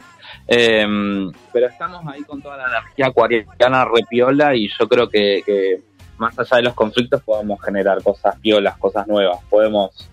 Em, 0.48 1.32
pero 1.52 1.68
estamos 1.68 2.06
ahí 2.08 2.22
con 2.22 2.42
toda 2.42 2.58
la 2.58 2.68
energía 2.68 3.08
acuariana 3.08 3.86
re 3.86 4.04
piola 4.08 4.56
y 4.56 4.70
yo 4.70 4.88
creo 4.88 5.10
que, 5.10 5.42
que 5.46 5.82
más 6.18 6.38
allá 6.38 6.58
de 6.58 6.64
los 6.64 6.74
conflictos 6.76 7.24
podemos 7.24 7.62
generar 7.62 8.02
cosas 8.04 8.40
piolas, 8.40 8.78
cosas 8.78 9.08
nuevas, 9.08 9.40
podemos 9.50 10.10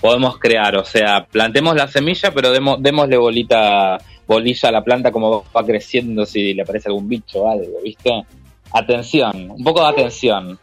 podemos 0.00 0.38
crear, 0.38 0.76
o 0.76 0.84
sea, 0.84 1.26
plantemos 1.26 1.74
la 1.76 1.88
semilla, 1.88 2.30
pero 2.32 2.52
demos, 2.52 2.80
démosle 2.82 3.16
bolita, 3.16 3.98
bolilla 4.26 4.68
a 4.68 4.72
la 4.72 4.82
planta 4.84 5.10
como 5.10 5.44
va 5.56 5.64
creciendo 5.64 6.24
si 6.26 6.54
le 6.54 6.62
aparece 6.62 6.88
algún 6.88 7.08
bicho 7.08 7.40
o 7.42 7.50
algo, 7.50 7.78
¿viste? 7.82 8.24
Atención, 8.72 9.50
un 9.50 9.64
poco 9.64 9.80
de 9.82 9.88
atención. 9.88 10.58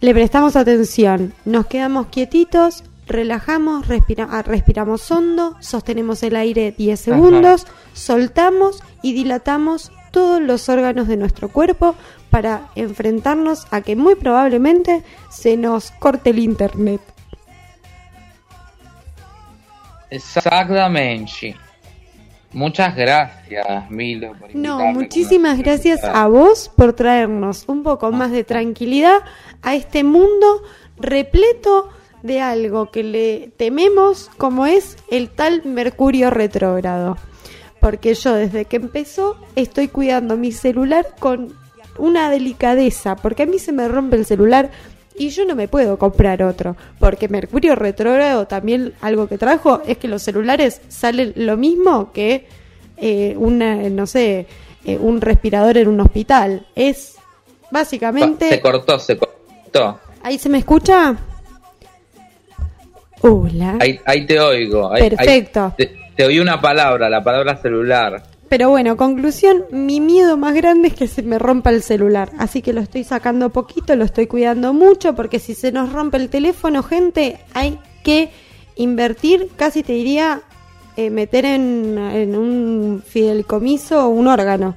Le 0.00 0.12
prestamos 0.12 0.56
atención, 0.56 1.32
nos 1.44 1.66
quedamos 1.66 2.08
quietitos, 2.08 2.84
relajamos, 3.06 3.88
respira- 3.88 4.28
ah, 4.30 4.42
respiramos 4.42 5.10
hondo, 5.10 5.56
sostenemos 5.60 6.22
el 6.22 6.36
aire 6.36 6.72
10 6.76 7.00
segundos, 7.00 7.66
soltamos 7.94 8.82
y 9.02 9.14
dilatamos 9.14 9.90
todos 10.10 10.40
los 10.42 10.68
órganos 10.68 11.08
de 11.08 11.16
nuestro 11.16 11.48
cuerpo 11.48 11.94
para 12.36 12.68
enfrentarnos 12.74 13.66
a 13.70 13.80
que 13.80 13.96
muy 13.96 14.14
probablemente 14.14 15.02
se 15.30 15.56
nos 15.56 15.90
corte 15.90 16.28
el 16.28 16.38
internet. 16.38 17.00
Exactamente. 20.10 21.56
Muchas 22.52 22.94
gracias, 22.94 23.90
Milo. 23.90 24.34
Por 24.38 24.54
No, 24.54 24.80
muchísimas 24.92 25.56
gracias 25.56 26.04
a 26.04 26.26
vos 26.26 26.70
por 26.76 26.92
traernos 26.92 27.64
un 27.68 27.82
poco 27.82 28.12
más 28.12 28.30
de 28.32 28.44
tranquilidad 28.44 29.20
a 29.62 29.74
este 29.74 30.04
mundo 30.04 30.62
repleto 30.98 31.88
de 32.22 32.42
algo 32.42 32.90
que 32.90 33.02
le 33.02 33.50
tememos 33.56 34.30
como 34.36 34.66
es 34.66 34.98
el 35.10 35.30
tal 35.30 35.64
Mercurio 35.64 36.28
retrógrado. 36.28 37.16
Porque 37.80 38.12
yo 38.12 38.34
desde 38.34 38.66
que 38.66 38.76
empezó 38.76 39.38
estoy 39.54 39.88
cuidando 39.88 40.36
mi 40.36 40.52
celular 40.52 41.14
con 41.18 41.64
una 41.98 42.30
delicadeza, 42.30 43.16
porque 43.16 43.44
a 43.44 43.46
mí 43.46 43.58
se 43.58 43.72
me 43.72 43.88
rompe 43.88 44.16
el 44.16 44.24
celular 44.26 44.70
y 45.18 45.30
yo 45.30 45.44
no 45.46 45.54
me 45.54 45.66
puedo 45.68 45.98
comprar 45.98 46.42
otro, 46.42 46.76
porque 46.98 47.28
Mercurio 47.28 47.74
retrógrado 47.74 48.46
también 48.46 48.92
algo 49.00 49.28
que 49.28 49.38
trajo 49.38 49.80
es 49.86 49.96
que 49.98 50.08
los 50.08 50.22
celulares 50.22 50.80
salen 50.88 51.32
lo 51.36 51.56
mismo 51.56 52.12
que 52.12 52.46
eh, 52.98 53.34
una, 53.38 53.76
no 53.88 54.06
sé, 54.06 54.46
eh, 54.84 54.98
un 54.98 55.20
respirador 55.20 55.78
en 55.78 55.88
un 55.88 56.00
hospital. 56.00 56.66
Es 56.74 57.16
básicamente... 57.70 58.48
Se 58.50 58.60
cortó, 58.60 58.98
se 58.98 59.16
cortó. 59.16 59.98
¿Ahí 60.22 60.38
se 60.38 60.48
me 60.48 60.58
escucha? 60.58 61.16
Hola. 63.22 63.78
Ahí, 63.80 63.98
ahí 64.04 64.26
te 64.26 64.38
oigo. 64.38 64.92
ahí- 64.92 65.02
ahí- 65.02 65.10
Perfecto. 65.10 65.74
te, 65.76 65.96
te 66.14 66.24
oí 66.24 66.38
una 66.38 66.60
palabra, 66.60 67.08
la 67.08 67.22
palabra 67.24 67.56
celular. 67.56 68.22
Pero 68.48 68.70
bueno, 68.70 68.96
conclusión, 68.96 69.64
mi 69.72 70.00
miedo 70.00 70.36
más 70.36 70.54
grande 70.54 70.88
es 70.88 70.94
que 70.94 71.08
se 71.08 71.22
me 71.22 71.38
rompa 71.38 71.70
el 71.70 71.82
celular. 71.82 72.30
Así 72.38 72.62
que 72.62 72.72
lo 72.72 72.80
estoy 72.80 73.02
sacando 73.02 73.50
poquito, 73.50 73.96
lo 73.96 74.04
estoy 74.04 74.28
cuidando 74.28 74.72
mucho, 74.72 75.14
porque 75.14 75.40
si 75.40 75.54
se 75.54 75.72
nos 75.72 75.92
rompe 75.92 76.16
el 76.18 76.28
teléfono, 76.28 76.82
gente, 76.84 77.38
hay 77.54 77.80
que 78.04 78.30
invertir, 78.76 79.50
casi 79.56 79.82
te 79.82 79.94
diría, 79.94 80.42
eh, 80.96 81.10
meter 81.10 81.44
en, 81.44 81.98
en 81.98 82.36
un 82.36 83.02
fideicomiso 83.04 84.08
un 84.08 84.28
órgano. 84.28 84.76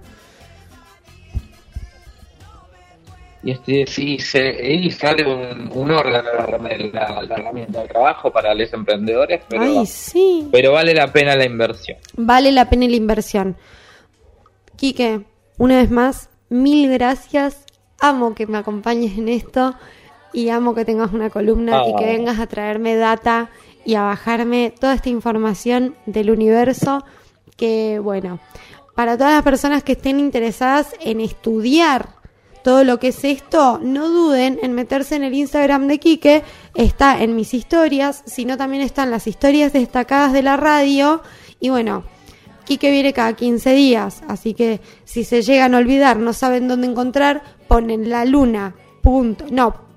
Y 3.42 3.52
este 3.52 3.86
sí 3.88 4.20
se, 4.20 4.50
y 4.74 4.92
sale 4.92 5.26
un, 5.26 5.70
un 5.74 5.92
órgano 5.92 6.30
la, 6.34 7.22
la, 7.22 7.36
herramienta 7.36 7.82
de 7.82 7.88
trabajo 7.88 8.32
para 8.32 8.54
los 8.54 8.72
emprendedores 8.74 9.42
pero, 9.48 9.64
Ay, 9.64 9.86
sí. 9.86 10.48
pero 10.52 10.74
vale 10.74 10.94
la 10.94 11.08
pena 11.12 11.36
la 11.36 11.46
inversión 11.46 11.98
Vale 12.18 12.52
la 12.52 12.70
pena 12.70 12.88
la 12.88 12.96
inversión. 12.98 13.56
Quique, 14.76 15.22
una 15.58 15.78
vez 15.78 15.92
más, 15.92 16.30
mil 16.50 16.90
gracias. 16.92 17.66
Amo 18.00 18.34
que 18.34 18.48
me 18.48 18.58
acompañes 18.58 19.18
en 19.18 19.28
esto 19.30 19.76
y 20.34 20.50
amo 20.50 20.74
que 20.74 20.86
tengas 20.86 21.12
una 21.12 21.30
columna 21.30 21.82
y 21.88 21.96
que 21.96 22.06
Ah. 22.06 22.08
vengas 22.08 22.40
a 22.40 22.48
traerme 22.48 22.96
data 22.96 23.50
y 23.86 23.96
a 23.96 24.04
bajarme 24.04 24.74
toda 24.80 24.94
esta 24.94 25.10
información 25.10 25.96
del 26.06 26.32
universo 26.32 27.04
que, 27.58 28.00
bueno, 28.00 28.40
para 28.96 29.18
todas 29.18 29.34
las 29.34 29.44
personas 29.44 29.84
que 29.84 29.94
estén 29.94 30.20
interesadas 30.20 30.94
en 31.02 31.20
estudiar 31.20 32.19
todo 32.64 32.84
lo 32.84 33.00
que 33.00 33.10
es 33.10 33.24
esto, 33.24 33.80
no 33.82 34.10
duden 34.10 34.60
en 34.62 34.74
meterse 34.74 35.16
en 35.16 35.24
el 35.24 35.34
Instagram 35.34 35.88
de 35.88 36.00
Quique, 36.00 36.44
está 36.76 37.22
en 37.22 37.36
mis 37.36 37.54
historias, 37.54 38.24
sino 38.26 38.58
también 38.58 38.84
están 38.84 39.12
las 39.12 39.28
historias 39.28 39.74
destacadas 39.74 40.34
de 40.34 40.44
la 40.44 40.58
radio 40.58 41.22
y 41.60 41.70
bueno, 41.70 42.04
Quique 42.66 42.92
viene 42.92 43.14
cada 43.14 43.34
15 43.34 43.74
días, 43.74 44.22
así 44.28 44.54
que 44.54 44.82
si 45.04 45.24
se 45.24 45.42
llegan 45.42 45.74
a 45.74 45.80
olvidar, 45.80 46.18
no 46.18 46.34
saben 46.34 46.68
dónde 46.68 46.88
encontrar, 46.88 47.42
ponen 47.68 48.10
la 48.10 48.26
luna, 48.26 48.76
punto, 49.02 49.46
no, 49.50 49.90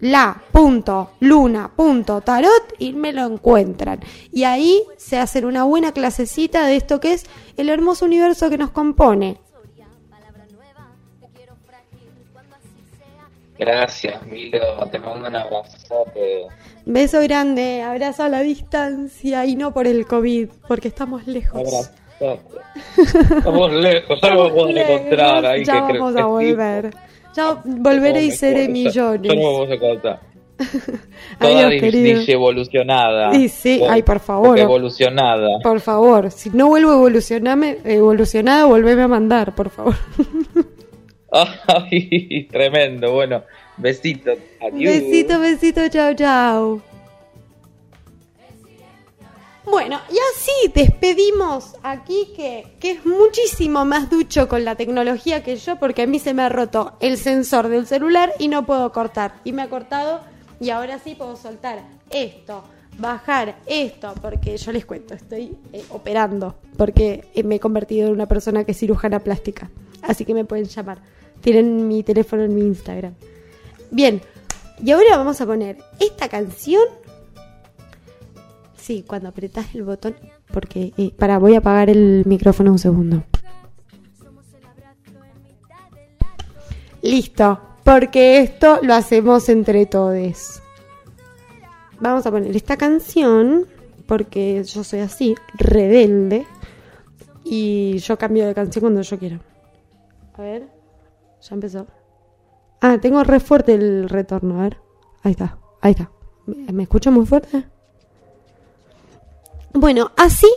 la, 0.00 0.42
punto, 0.52 1.10
luna, 1.20 1.70
punto, 1.74 2.20
tarot 2.20 2.74
y 2.78 2.92
me 2.92 3.12
lo 3.12 3.26
encuentran. 3.26 4.00
Y 4.32 4.44
ahí 4.44 4.82
se 4.96 5.18
hacen 5.18 5.44
una 5.44 5.64
buena 5.64 5.92
clasecita 5.92 6.66
de 6.66 6.76
esto 6.76 7.00
que 7.00 7.12
es 7.12 7.26
el 7.56 7.68
hermoso 7.68 8.06
universo 8.06 8.48
que 8.48 8.58
nos 8.58 8.70
compone. 8.70 9.38
Gracias 13.60 14.26
Milo 14.26 14.58
te 14.90 14.98
mando 14.98 15.28
un 15.28 15.36
abrazote 15.36 16.46
Beso 16.86 17.20
grande, 17.20 17.82
abrazo 17.82 18.24
a 18.24 18.28
la 18.28 18.40
distancia 18.40 19.44
y 19.44 19.54
no 19.54 19.72
por 19.72 19.86
el 19.86 20.06
COVID, 20.06 20.48
porque 20.66 20.88
estamos 20.88 21.26
lejos. 21.26 21.60
abrazote 21.60 22.00
estamos 23.36 23.72
lejos 23.72 24.18
algo 24.22 24.46
Estamos 24.46 24.50
podemos 24.52 24.74
lejos, 24.74 24.90
encontrar 24.90 25.46
ahí 25.46 25.64
ya 25.64 25.86
que 25.86 25.92
vamos 25.98 26.16
a 26.16 26.24
volver. 26.24 26.90
Ya 27.36 27.62
volveré 27.64 28.24
y 28.24 28.30
seré 28.32 28.68
millones. 28.68 29.30
Ya 29.30 29.34
no 29.40 29.52
vamos 29.52 29.70
a 29.70 29.78
contar. 29.78 30.20
Toda 31.38 31.52
Adiós, 31.66 31.70
dis- 31.72 31.80
querido. 31.80 32.22
evolucionada. 32.28 33.32
Sí, 33.32 33.48
sí, 33.48 33.82
ay, 33.88 34.02
por 34.02 34.20
favor. 34.20 34.58
Evolucionada. 34.58 35.48
Por 35.62 35.80
favor, 35.80 36.30
si 36.30 36.50
no 36.50 36.68
vuelvo 36.68 36.90
a 36.90 36.94
evolucionarme, 36.94 37.78
evolucionada, 37.84 38.64
volveme 38.64 39.02
a 39.02 39.08
mandar, 39.08 39.54
por 39.54 39.70
favor. 39.70 39.94
Tremendo. 42.50 43.12
Bueno, 43.12 43.44
besito. 43.76 44.32
Adiós. 44.60 44.94
Besito, 44.94 45.40
besito, 45.40 45.88
chao, 45.88 46.14
chao. 46.14 46.82
Bueno, 49.64 50.00
y 50.10 50.16
así 50.34 50.72
despedimos 50.74 51.76
aquí 51.84 52.32
que, 52.34 52.66
que 52.80 52.92
es 52.92 53.06
muchísimo 53.06 53.84
más 53.84 54.10
ducho 54.10 54.48
con 54.48 54.64
la 54.64 54.74
tecnología 54.74 55.44
que 55.44 55.56
yo, 55.56 55.76
porque 55.76 56.02
a 56.02 56.06
mí 56.06 56.18
se 56.18 56.34
me 56.34 56.42
ha 56.42 56.48
roto 56.48 56.94
el 56.98 57.16
sensor 57.16 57.68
del 57.68 57.86
celular 57.86 58.32
y 58.38 58.48
no 58.48 58.66
puedo 58.66 58.90
cortar. 58.90 59.34
Y 59.44 59.52
me 59.52 59.62
ha 59.62 59.68
cortado 59.68 60.22
y 60.58 60.70
ahora 60.70 60.98
sí 60.98 61.14
puedo 61.14 61.36
soltar 61.36 61.82
esto, 62.10 62.64
bajar 62.98 63.56
esto, 63.66 64.12
porque 64.20 64.56
yo 64.56 64.72
les 64.72 64.84
cuento, 64.84 65.14
estoy 65.14 65.56
eh, 65.72 65.84
operando, 65.90 66.56
porque 66.76 67.28
eh, 67.34 67.44
me 67.44 67.56
he 67.56 67.60
convertido 67.60 68.08
en 68.08 68.14
una 68.14 68.26
persona 68.26 68.64
que 68.64 68.72
es 68.72 68.78
cirujana 68.78 69.20
plástica. 69.20 69.70
Así 70.02 70.24
que 70.24 70.34
me 70.34 70.44
pueden 70.44 70.64
llamar. 70.66 70.98
Tienen 71.40 71.88
mi 71.88 72.02
teléfono 72.02 72.42
en 72.42 72.54
mi 72.54 72.62
Instagram. 72.62 73.14
Bien, 73.90 74.20
y 74.82 74.90
ahora 74.92 75.16
vamos 75.16 75.40
a 75.40 75.46
poner 75.46 75.78
esta 75.98 76.28
canción. 76.28 76.82
Sí, 78.76 79.04
cuando 79.06 79.28
apretás 79.28 79.74
el 79.74 79.82
botón. 79.82 80.16
Porque, 80.52 80.92
eh, 80.96 81.12
para, 81.16 81.38
voy 81.38 81.54
a 81.54 81.58
apagar 81.58 81.90
el 81.90 82.24
micrófono 82.26 82.72
un 82.72 82.78
segundo. 82.78 83.24
Listo, 87.02 87.60
porque 87.84 88.38
esto 88.40 88.80
lo 88.82 88.94
hacemos 88.94 89.48
entre 89.48 89.86
todos. 89.86 90.60
Vamos 92.00 92.26
a 92.26 92.30
poner 92.30 92.54
esta 92.56 92.76
canción, 92.76 93.66
porque 94.06 94.64
yo 94.64 94.84
soy 94.84 95.00
así, 95.00 95.34
rebelde. 95.54 96.46
Y 97.44 97.98
yo 97.98 98.18
cambio 98.18 98.46
de 98.46 98.54
canción 98.54 98.80
cuando 98.80 99.02
yo 99.02 99.18
quiero. 99.18 99.40
A 100.34 100.42
ver, 100.42 100.79
ya 101.40 101.54
empezó. 101.54 101.86
Ah, 102.80 102.98
tengo 103.00 103.22
re 103.24 103.40
fuerte 103.40 103.74
el 103.74 104.08
retorno, 104.08 104.60
a 104.60 104.62
ver. 104.62 104.78
Ahí 105.22 105.32
está, 105.32 105.58
ahí 105.80 105.92
está. 105.92 106.10
¿Me, 106.46 106.82
escucho 106.82 107.12
muy 107.12 107.26
fuerte? 107.26 107.64
Bueno, 109.72 110.10
así. 110.16 110.50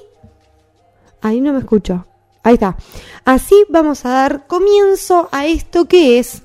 Ahí 1.22 1.42
no 1.42 1.54
me 1.54 1.60
escucho. 1.60 2.06
Ahí 2.44 2.56
está. 2.56 2.78
Así 3.26 3.66
vamos 3.70 4.06
a 4.06 4.10
dar 4.10 4.48
comienzo 4.48 5.30
a 5.32 5.46
esto 5.46 5.86
que 5.86 6.20
es 6.20 6.42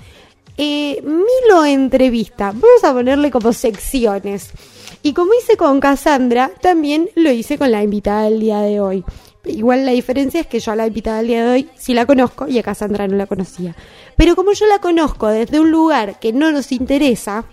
eh, 0.56 1.02
Milo 1.02 1.64
Entrevista. 1.64 2.46
Vamos 2.46 2.84
a 2.84 2.92
ponerle 2.92 3.30
como 3.30 3.52
secciones. 3.52 4.52
Y 5.02 5.12
como 5.12 5.32
hice 5.34 5.56
con 5.56 5.80
Cassandra, 5.80 6.50
también 6.60 7.08
lo 7.14 7.30
hice 7.30 7.56
con 7.56 7.70
la 7.70 7.82
invitada 7.82 8.24
del 8.24 8.40
día 8.40 8.60
de 8.60 8.80
hoy. 8.80 9.04
Igual 9.48 9.86
la 9.86 9.92
diferencia 9.92 10.40
es 10.40 10.46
que 10.46 10.60
yo 10.60 10.72
a 10.72 10.76
la 10.76 10.86
invitada 10.86 11.18
del 11.18 11.26
día 11.28 11.44
de 11.44 11.50
hoy 11.50 11.68
sí 11.76 11.94
la 11.94 12.06
conozco 12.06 12.46
y 12.48 12.58
a 12.58 12.62
Cassandra 12.62 13.08
no 13.08 13.16
la 13.16 13.26
conocía. 13.26 13.74
Pero 14.16 14.36
como 14.36 14.52
yo 14.52 14.66
la 14.66 14.78
conozco 14.78 15.28
desde 15.28 15.60
un 15.60 15.70
lugar 15.70 16.18
que 16.20 16.32
no 16.32 16.52
nos 16.52 16.72
interesa, 16.72 17.44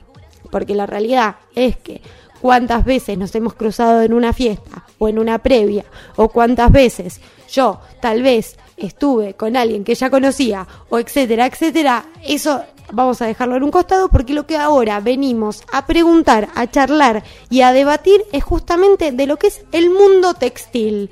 porque 0.52 0.76
la 0.76 0.86
realidad 0.86 1.36
es 1.56 1.78
que 1.78 2.02
cuántas 2.42 2.86
veces 2.86 3.18
nos 3.18 3.34
hemos 3.36 3.54
cruzado 3.54 4.02
en 4.02 4.14
una 4.14 4.34
fiesta 4.34 4.86
o 4.98 5.08
en 5.08 5.20
una 5.20 5.40
previa, 5.40 5.86
o 6.16 6.30
cuántas 6.30 6.72
veces 6.72 7.20
yo 7.52 7.80
tal 8.02 8.22
vez 8.22 8.58
estuve 8.78 9.34
con 9.34 9.56
alguien 9.56 9.84
que 9.84 9.96
ya 9.96 10.10
conocía, 10.10 10.68
o 10.90 11.00
etcétera, 11.00 11.46
etcétera, 11.46 12.06
eso 12.24 12.62
vamos 12.92 13.22
a 13.22 13.26
dejarlo 13.26 13.56
en 13.56 13.64
un 13.64 13.72
costado 13.72 14.10
porque 14.10 14.34
lo 14.34 14.46
que 14.46 14.58
ahora 14.58 15.00
venimos 15.00 15.64
a 15.72 15.86
preguntar, 15.86 16.50
a 16.56 16.70
charlar 16.70 17.24
y 17.50 17.62
a 17.62 17.74
debatir 17.74 18.24
es 18.32 18.44
justamente 18.44 19.12
de 19.12 19.28
lo 19.28 19.38
que 19.38 19.48
es 19.48 19.66
el 19.72 19.90
mundo 19.90 20.34
textil. 20.34 21.10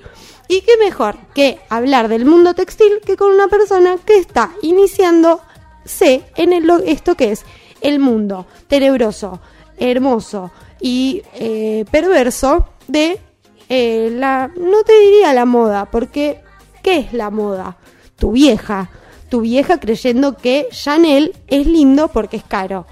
Y 0.53 0.61
qué 0.61 0.77
mejor 0.77 1.15
que 1.33 1.57
hablar 1.67 2.09
del 2.09 2.25
mundo 2.25 2.53
textil 2.53 3.01
que 3.03 3.17
con 3.17 3.31
una 3.31 3.47
persona 3.47 3.95
que 4.05 4.17
está 4.17 4.51
iniciándose 4.61 6.21
en 6.35 6.53
el, 6.53 6.69
esto 6.85 7.15
que 7.15 7.31
es 7.31 7.43
el 7.81 7.99
mundo 7.99 8.45
tenebroso, 8.67 9.41
hermoso 9.79 10.51
y 10.79 11.23
eh, 11.33 11.85
perverso 11.89 12.67
de 12.87 13.19
eh, 13.67 14.11
la, 14.13 14.51
no 14.55 14.83
te 14.83 14.93
diría 14.99 15.33
la 15.33 15.45
moda, 15.45 15.89
porque 15.89 16.41
¿qué 16.83 16.99
es 16.99 17.13
la 17.13 17.31
moda? 17.31 17.77
Tu 18.15 18.31
vieja, 18.31 18.91
tu 19.29 19.41
vieja 19.41 19.79
creyendo 19.79 20.37
que 20.37 20.67
Chanel 20.69 21.33
es 21.47 21.65
lindo 21.65 22.09
porque 22.09 22.37
es 22.37 22.43
caro. 22.43 22.85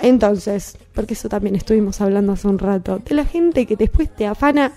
Entonces, 0.00 0.78
porque 0.94 1.14
eso 1.14 1.28
también 1.28 1.56
estuvimos 1.56 2.00
hablando 2.00 2.32
hace 2.32 2.46
un 2.46 2.60
rato, 2.60 3.00
de 3.00 3.14
la 3.16 3.24
gente 3.24 3.66
que 3.66 3.74
después 3.74 4.14
te 4.14 4.24
afana 4.24 4.72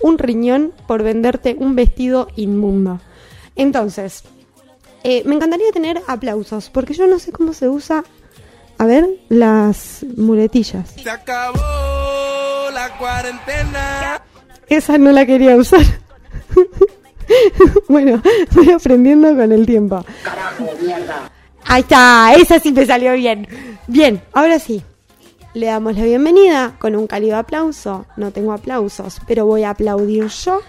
un 0.00 0.18
riñón 0.18 0.72
por 0.86 1.02
venderte 1.02 1.56
un 1.58 1.74
vestido 1.74 2.28
inmundo. 2.36 3.00
Entonces, 3.54 4.24
eh, 5.02 5.22
me 5.24 5.34
encantaría 5.34 5.70
tener 5.72 6.02
aplausos, 6.06 6.68
porque 6.70 6.94
yo 6.94 7.06
no 7.06 7.18
sé 7.18 7.32
cómo 7.32 7.52
se 7.52 7.68
usa, 7.68 8.04
a 8.78 8.86
ver, 8.86 9.06
las 9.28 10.04
muletillas. 10.16 10.90
Se 11.02 11.08
acabó 11.08 12.70
la 12.72 12.96
cuarentena. 12.98 14.22
Esa 14.68 14.98
no 14.98 15.12
la 15.12 15.24
quería 15.24 15.56
usar. 15.56 15.80
bueno, 17.88 18.22
voy 18.52 18.70
aprendiendo 18.70 19.34
con 19.34 19.52
el 19.52 19.64
tiempo. 19.64 20.04
Ahí 21.64 21.82
está, 21.82 22.34
esa 22.34 22.58
sí 22.60 22.72
me 22.72 22.84
salió 22.84 23.14
bien. 23.14 23.48
Bien, 23.86 24.22
ahora 24.32 24.58
sí. 24.58 24.82
Le 25.56 25.68
damos 25.68 25.96
la 25.96 26.04
bienvenida 26.04 26.74
con 26.78 26.94
un 26.94 27.06
cálido 27.06 27.38
aplauso. 27.38 28.04
No 28.18 28.30
tengo 28.30 28.52
aplausos, 28.52 29.22
pero 29.26 29.46
voy 29.46 29.62
a 29.62 29.70
aplaudir 29.70 30.26
yo. 30.26 30.60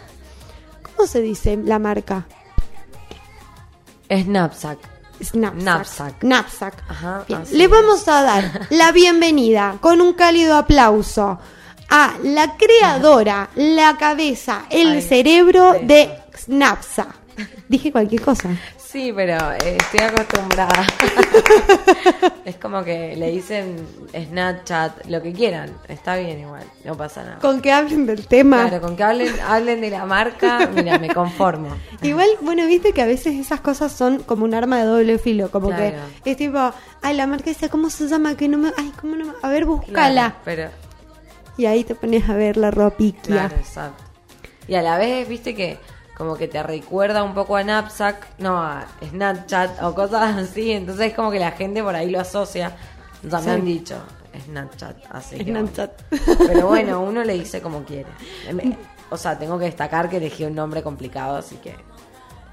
¿Cómo 0.82 1.06
se 1.06 1.20
dice 1.20 1.58
la 1.58 1.78
marca? 1.78 2.26
Snapsack. 4.10 4.80
Snapsack. 5.22 5.62
Knapsack. 5.62 6.20
Knapsack. 6.22 6.84
Ajá, 6.88 7.26
Le 7.52 7.68
vamos 7.68 8.08
a 8.08 8.24
dar 8.24 8.68
la 8.70 8.94
bienvenida 8.94 9.76
con 9.82 10.00
un 10.00 10.14
cálido 10.14 10.56
aplauso 10.56 11.38
a 11.90 12.14
la 12.24 12.56
creadora, 12.56 13.50
la 13.56 13.98
cabeza, 13.98 14.68
el 14.70 14.94
Ay, 14.94 15.02
cerebro 15.02 15.74
de 15.84 16.18
Snapsa. 16.34 17.08
Dije 17.68 17.92
cualquier 17.92 18.22
cosa. 18.22 18.52
Sí, 18.90 19.12
pero 19.14 19.36
eh, 19.52 19.78
estoy 19.78 20.00
acostumbrada. 20.00 20.88
es 22.46 22.56
como 22.56 22.86
que 22.86 23.18
le 23.18 23.32
dicen 23.32 23.76
Snapchat, 24.16 25.08
lo 25.08 25.22
que 25.22 25.34
quieran. 25.34 25.72
Está 25.90 26.16
bien 26.16 26.40
igual, 26.40 26.64
no 26.86 26.96
pasa 26.96 27.24
nada. 27.24 27.40
Con 27.40 27.60
que 27.62 27.72
hablen 27.74 28.06
del 28.06 28.26
tema. 28.28 28.70
Claro, 28.70 28.82
con 28.82 28.96
que 28.96 29.04
hablen, 29.04 29.34
hablen 29.46 29.82
de 29.82 29.90
la 29.90 30.06
marca, 30.06 30.70
mira, 30.74 30.98
me 31.00 31.14
conformo. 31.14 31.76
Igual, 32.02 32.30
bueno, 32.42 32.66
viste 32.66 32.94
que 32.94 33.02
a 33.02 33.06
veces 33.06 33.36
esas 33.36 33.60
cosas 33.60 33.92
son 33.92 34.20
como 34.24 34.46
un 34.46 34.54
arma 34.54 34.80
de 34.80 34.86
doble 34.86 35.20
filo, 35.20 35.52
como 35.52 35.68
Claro. 35.68 35.98
que 36.24 36.32
es 36.32 36.38
tipo, 36.38 36.58
ay, 37.02 37.16
la 37.18 37.28
marca 37.28 37.50
esa, 37.52 37.68
¿cómo 37.68 37.90
se 37.90 38.08
llama? 38.08 38.38
Que 38.38 38.48
no 38.48 38.58
me, 38.58 38.72
ay, 38.78 38.94
¿cómo 39.02 39.18
no 39.18 39.26
me, 39.26 39.34
a 39.42 39.50
ver, 39.50 39.66
búscala. 39.66 40.32
Claro, 40.32 40.36
pero, 40.46 40.70
Y 41.58 41.66
ahí 41.66 41.84
te 41.84 41.94
pones 41.94 42.30
a 42.30 42.36
ver 42.36 42.56
la 42.56 42.72
ropiquia. 42.72 43.22
claro, 43.36 43.56
exacto. 43.58 44.04
Y 44.66 44.76
a 44.76 44.82
la 44.82 44.98
vez, 44.98 45.28
viste 45.28 45.56
que 45.56 45.78
como 46.18 46.36
que 46.36 46.48
te 46.48 46.64
recuerda 46.64 47.22
un 47.24 47.34
poco 47.36 47.56
a 47.56 47.62
Knapsack, 47.64 48.40
no, 48.40 48.58
a 48.62 48.88
Snapchat 49.08 49.84
o 49.84 49.94
cosas 49.94 50.36
así. 50.36 50.72
Entonces, 50.72 51.14
como 51.14 51.30
que 51.30 51.40
la 51.40 51.52
gente 51.52 51.84
por 51.84 51.96
ahí 51.96 52.10
lo 52.10 52.20
asocia. 52.20 52.76
Ya 53.24 53.40
Sí. 53.40 53.46
me 53.46 53.52
han 53.54 53.66
dicho 53.66 53.96
Snapchat, 54.46 54.96
así 55.12 55.38
que. 55.38 55.52
Snapchat. 55.52 55.92
bueno. 56.10 56.36
Pero 56.48 56.68
bueno, 56.68 57.02
uno 57.08 57.24
le 57.24 57.34
dice 57.34 57.62
como 57.62 57.84
quiere. 57.84 58.08
O 59.10 59.18
sea, 59.18 59.38
tengo 59.38 59.58
que 59.60 59.66
destacar 59.66 60.10
que 60.10 60.18
elegí 60.18 60.44
un 60.44 60.56
nombre 60.56 60.82
complicado, 60.84 61.38
así 61.38 61.56
que. 61.58 61.76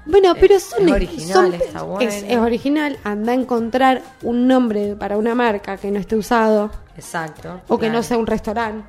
Bueno, 0.07 0.33
pero 0.39 0.59
son, 0.59 0.87
es 0.87 0.93
original, 0.93 1.33
son- 1.33 1.53
está 1.55 1.81
bueno. 1.81 2.07
es, 2.07 2.23
es 2.23 2.37
original. 2.37 2.99
Anda 3.03 3.31
a 3.31 3.35
encontrar 3.35 4.03
un 4.21 4.47
nombre 4.47 4.95
para 4.95 5.17
una 5.17 5.33
marca 5.33 5.77
que 5.77 5.89
no 5.89 5.97
esté 5.99 6.15
usado 6.15 6.69
Exacto. 6.95 7.61
o 7.67 7.79
que 7.79 7.89
no 7.89 8.03
sea 8.03 8.17
un 8.19 8.27
restaurante. 8.27 8.85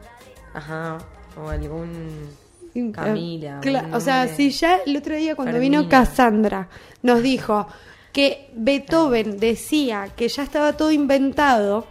Ajá. 0.53 0.99
O 1.43 1.49
algún. 1.49 2.29
Camila. 2.93 3.61
Un 3.65 3.95
o 3.95 4.01
sea, 4.01 4.29
si 4.29 4.51
ya 4.51 4.79
el 4.87 4.97
otro 4.97 5.15
día 5.17 5.35
cuando 5.37 5.59
vino. 5.59 5.89
Cassandra 5.89 6.69
nos 7.03 7.23
dijo 7.23 7.67
que 8.13 8.51
Beethoven 8.55 9.39
decía 9.39 10.09
que 10.17 10.29
ya 10.29 10.43
estaba 10.43 10.73
todo 10.75 10.91
inventado. 10.93 11.87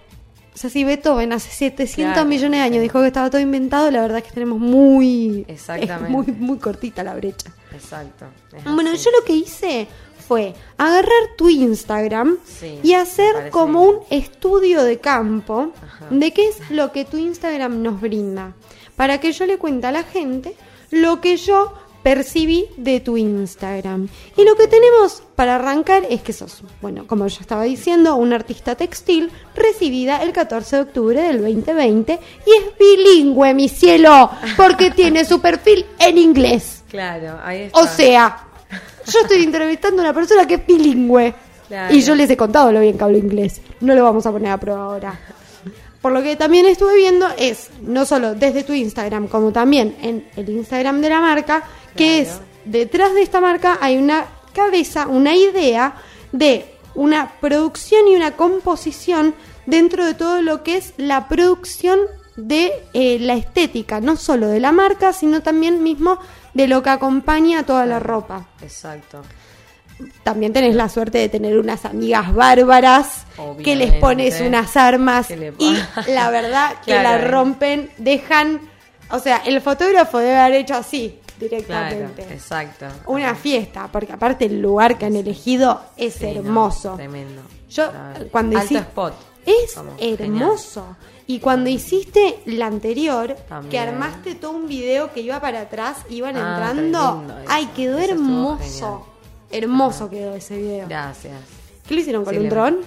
O 0.54 0.58
sea, 0.58 0.70
si 0.70 0.84
Beethoven 0.86 1.34
hace 1.34 1.50
700 1.52 2.14
Claro. 2.14 2.30
millones 2.30 2.60
de 2.60 2.64
años 2.66 2.82
dijo 2.82 3.02
que 3.02 3.08
estaba 3.08 3.30
todo 3.30 3.42
inventado, 3.42 3.92
la 3.92 4.02
verdad 4.02 4.20
es 4.20 4.24
que 4.24 4.32
tenemos 4.32 4.58
muy, 4.60 5.46
Exactamente. 5.48 6.10
muy, 6.10 6.26
muy 6.28 6.58
cortita 6.60 7.04
la 7.04 7.14
brecha. 7.14 7.52
Exacto. 7.74 8.26
Bueno, 8.74 8.92
así. 8.94 9.04
yo 9.04 9.12
lo 9.20 9.26
que 9.26 9.34
hice 9.34 9.88
fue 10.28 10.54
agarrar 10.78 11.12
tu 11.38 11.50
Instagram 11.50 12.38
Sí, 12.46 12.80
y 12.82 12.94
hacer 12.94 13.50
como 13.52 13.84
bien. 13.86 13.96
un 13.98 14.04
estudio 14.10 14.84
de 14.84 14.98
campo 15.00 15.74
Ajá. 15.84 16.06
de 16.10 16.32
qué 16.32 16.48
es 16.48 16.72
lo 16.72 16.92
que 16.94 17.04
tu 17.06 17.18
Instagram 17.18 17.82
nos 17.84 18.00
brinda. 18.00 18.54
Para 18.96 19.20
que 19.20 19.34
yo 19.34 19.46
le 19.46 19.58
cuente 19.58 19.88
a 19.88 19.92
la 19.92 20.04
gente 20.04 20.56
lo 20.96 21.22
que 21.22 21.38
yo 21.38 21.74
percibí 22.06 22.68
de 22.78 23.00
tu 23.00 23.18
Instagram. 23.18 24.08
Y 24.38 24.44
lo 24.44 24.56
que 24.56 24.68
tenemos 24.68 25.24
para 25.36 25.56
arrancar 25.56 26.04
es 26.08 26.22
que 26.22 26.34
sos, 26.34 26.62
bueno, 26.80 27.08
como 27.08 27.26
yo 27.26 27.42
estaba 27.42 27.64
diciendo, 27.64 28.16
una 28.16 28.36
artista 28.36 28.76
textil 28.76 29.32
recibida 29.56 30.22
el 30.22 30.32
14 30.32 30.76
de 30.76 30.82
octubre 30.84 31.20
del 31.20 31.42
2020 31.42 32.20
y 32.46 32.52
es 32.52 32.78
bilingüe, 32.78 33.56
mi 33.56 33.70
cielo, 33.70 34.30
porque 34.56 34.92
tiene 34.92 35.26
su 35.26 35.42
perfil 35.42 35.84
en 35.98 36.20
inglés. 36.20 36.84
Claro, 36.90 37.40
ahí 37.44 37.64
está. 37.64 37.80
O 37.80 37.88
sea, 37.88 38.48
yo 39.12 39.22
estoy 39.22 39.44
entrevistando 39.44 40.04
a 40.04 40.06
una 40.06 40.14
persona 40.14 40.46
que 40.46 40.56
es 40.56 40.68
bilingüe. 40.68 41.34
Claro. 41.68 41.96
Y 41.96 42.02
yo 42.02 42.14
les 42.14 42.30
he 42.30 42.38
contado 42.38 42.72
lo 42.72 42.82
bien 42.82 43.00
que 43.00 43.04
hablo 43.04 43.18
inglés. 43.18 43.62
No 43.82 43.96
lo 43.96 44.04
vamos 44.04 44.28
a 44.28 44.32
poner 44.32 44.52
a 44.52 44.60
prueba 44.60 44.84
ahora. 44.84 45.20
Por 46.06 46.12
lo 46.12 46.22
que 46.22 46.36
también 46.36 46.68
estuve 46.68 46.98
viendo 46.98 47.28
es, 47.36 47.72
no 47.82 48.06
solo 48.06 48.36
desde 48.36 48.62
tu 48.62 48.74
Instagram, 48.74 49.28
como 49.28 49.52
también 49.52 49.98
en 50.04 50.30
el 50.36 50.48
Instagram 50.50 51.02
de 51.02 51.10
la 51.10 51.20
marca, 51.20 51.64
que 51.96 52.20
es, 52.20 52.42
detrás 52.64 53.16
de 53.16 53.24
esta 53.24 53.42
marca 53.42 53.80
hay 53.82 53.98
una 53.98 54.28
cabeza, 54.54 55.08
una 55.08 55.36
idea 55.36 55.96
de 56.32 56.76
una 56.94 57.32
producción 57.42 58.08
y 58.08 58.16
una 58.16 58.34
composición 58.34 59.34
dentro 59.66 60.06
de 60.06 60.14
todo 60.14 60.44
lo 60.44 60.62
que 60.62 60.78
es 60.78 60.94
la 60.98 61.28
producción 61.28 61.98
de 62.36 62.72
eh, 62.94 63.18
la 63.20 63.34
estética, 63.34 64.00
no 64.00 64.16
solo 64.16 64.48
de 64.48 64.60
la 64.60 64.72
marca, 64.72 65.12
sino 65.12 65.42
también 65.42 65.82
mismo 65.82 66.20
de 66.54 66.68
lo 66.68 66.84
que 66.84 66.92
acompaña 66.92 67.62
a 67.62 67.66
toda 67.66 67.88
la 67.88 67.98
ropa. 67.98 68.46
Exacto. 68.62 69.24
También 70.24 70.52
tenés 70.54 70.76
la 70.76 70.90
suerte 70.90 71.18
de 71.20 71.30
tener 71.30 71.58
unas 71.58 71.86
amigas 71.86 72.34
bárbaras 72.34 73.26
que 73.64 73.76
les 73.76 73.94
pones 73.94 74.42
unas 74.42 74.76
armas 74.76 75.30
le 75.30 75.54
y 75.58 75.78
la 76.12 76.30
verdad 76.30 76.74
que 76.86 76.92
Claro, 76.92 77.04
la 77.22 77.28
rompen, 77.30 77.90
dejan, 77.98 78.60
o 79.12 79.20
sea, 79.20 79.38
el 79.46 79.62
fotógrafo 79.62 80.18
debe 80.18 80.36
haber 80.38 80.62
hecho 80.62 80.76
así 80.76 81.20
Claro, 81.38 81.40
directamente. 81.56 82.22
exacto. 82.34 82.86
Una 83.08 83.36
fiesta, 83.36 83.90
porque 83.92 84.14
aparte 84.14 84.46
el 84.46 84.62
lugar 84.62 84.98
que 84.98 85.06
han 85.06 85.16
elegido 85.16 85.82
es 85.98 86.16
Sí, 86.16 86.26
no, 86.26 86.40
hermoso. 86.42 86.96
tremendo. 86.96 87.42
Yo, 87.70 87.90
cuando 88.32 88.58
Alto 88.58 88.74
hici- 88.74 88.78
spot. 88.80 89.14
Es 89.46 89.74
Como, 89.76 89.92
hermoso. 90.00 90.96
Y 91.28 91.40
cuando 91.40 91.70
hiciste 91.70 92.40
la 92.46 92.66
anterior, 92.68 93.36
que 93.70 93.78
armaste 93.80 94.36
todo 94.36 94.52
un 94.52 94.68
video 94.68 95.12
que 95.14 95.22
iba 95.22 95.40
para 95.40 95.62
atrás, 95.62 95.98
iban 96.10 96.36
Ah, 96.38 96.72
entrando. 96.72 97.24
Ay, 97.48 97.68
quedó 97.76 97.98
Eso 98.00 98.12
hermoso. 98.14 99.08
Hermoso 99.58 100.10
quedó 100.10 100.36
ese 100.36 100.58
video. 100.58 100.88
Gracias. 100.88 101.34
¿Qué 101.88 101.94
lo 101.94 102.00
hicieron 102.02 102.26
con 102.26 102.34
Sí, 102.34 102.40
un 102.40 102.50
dron? 102.50 102.78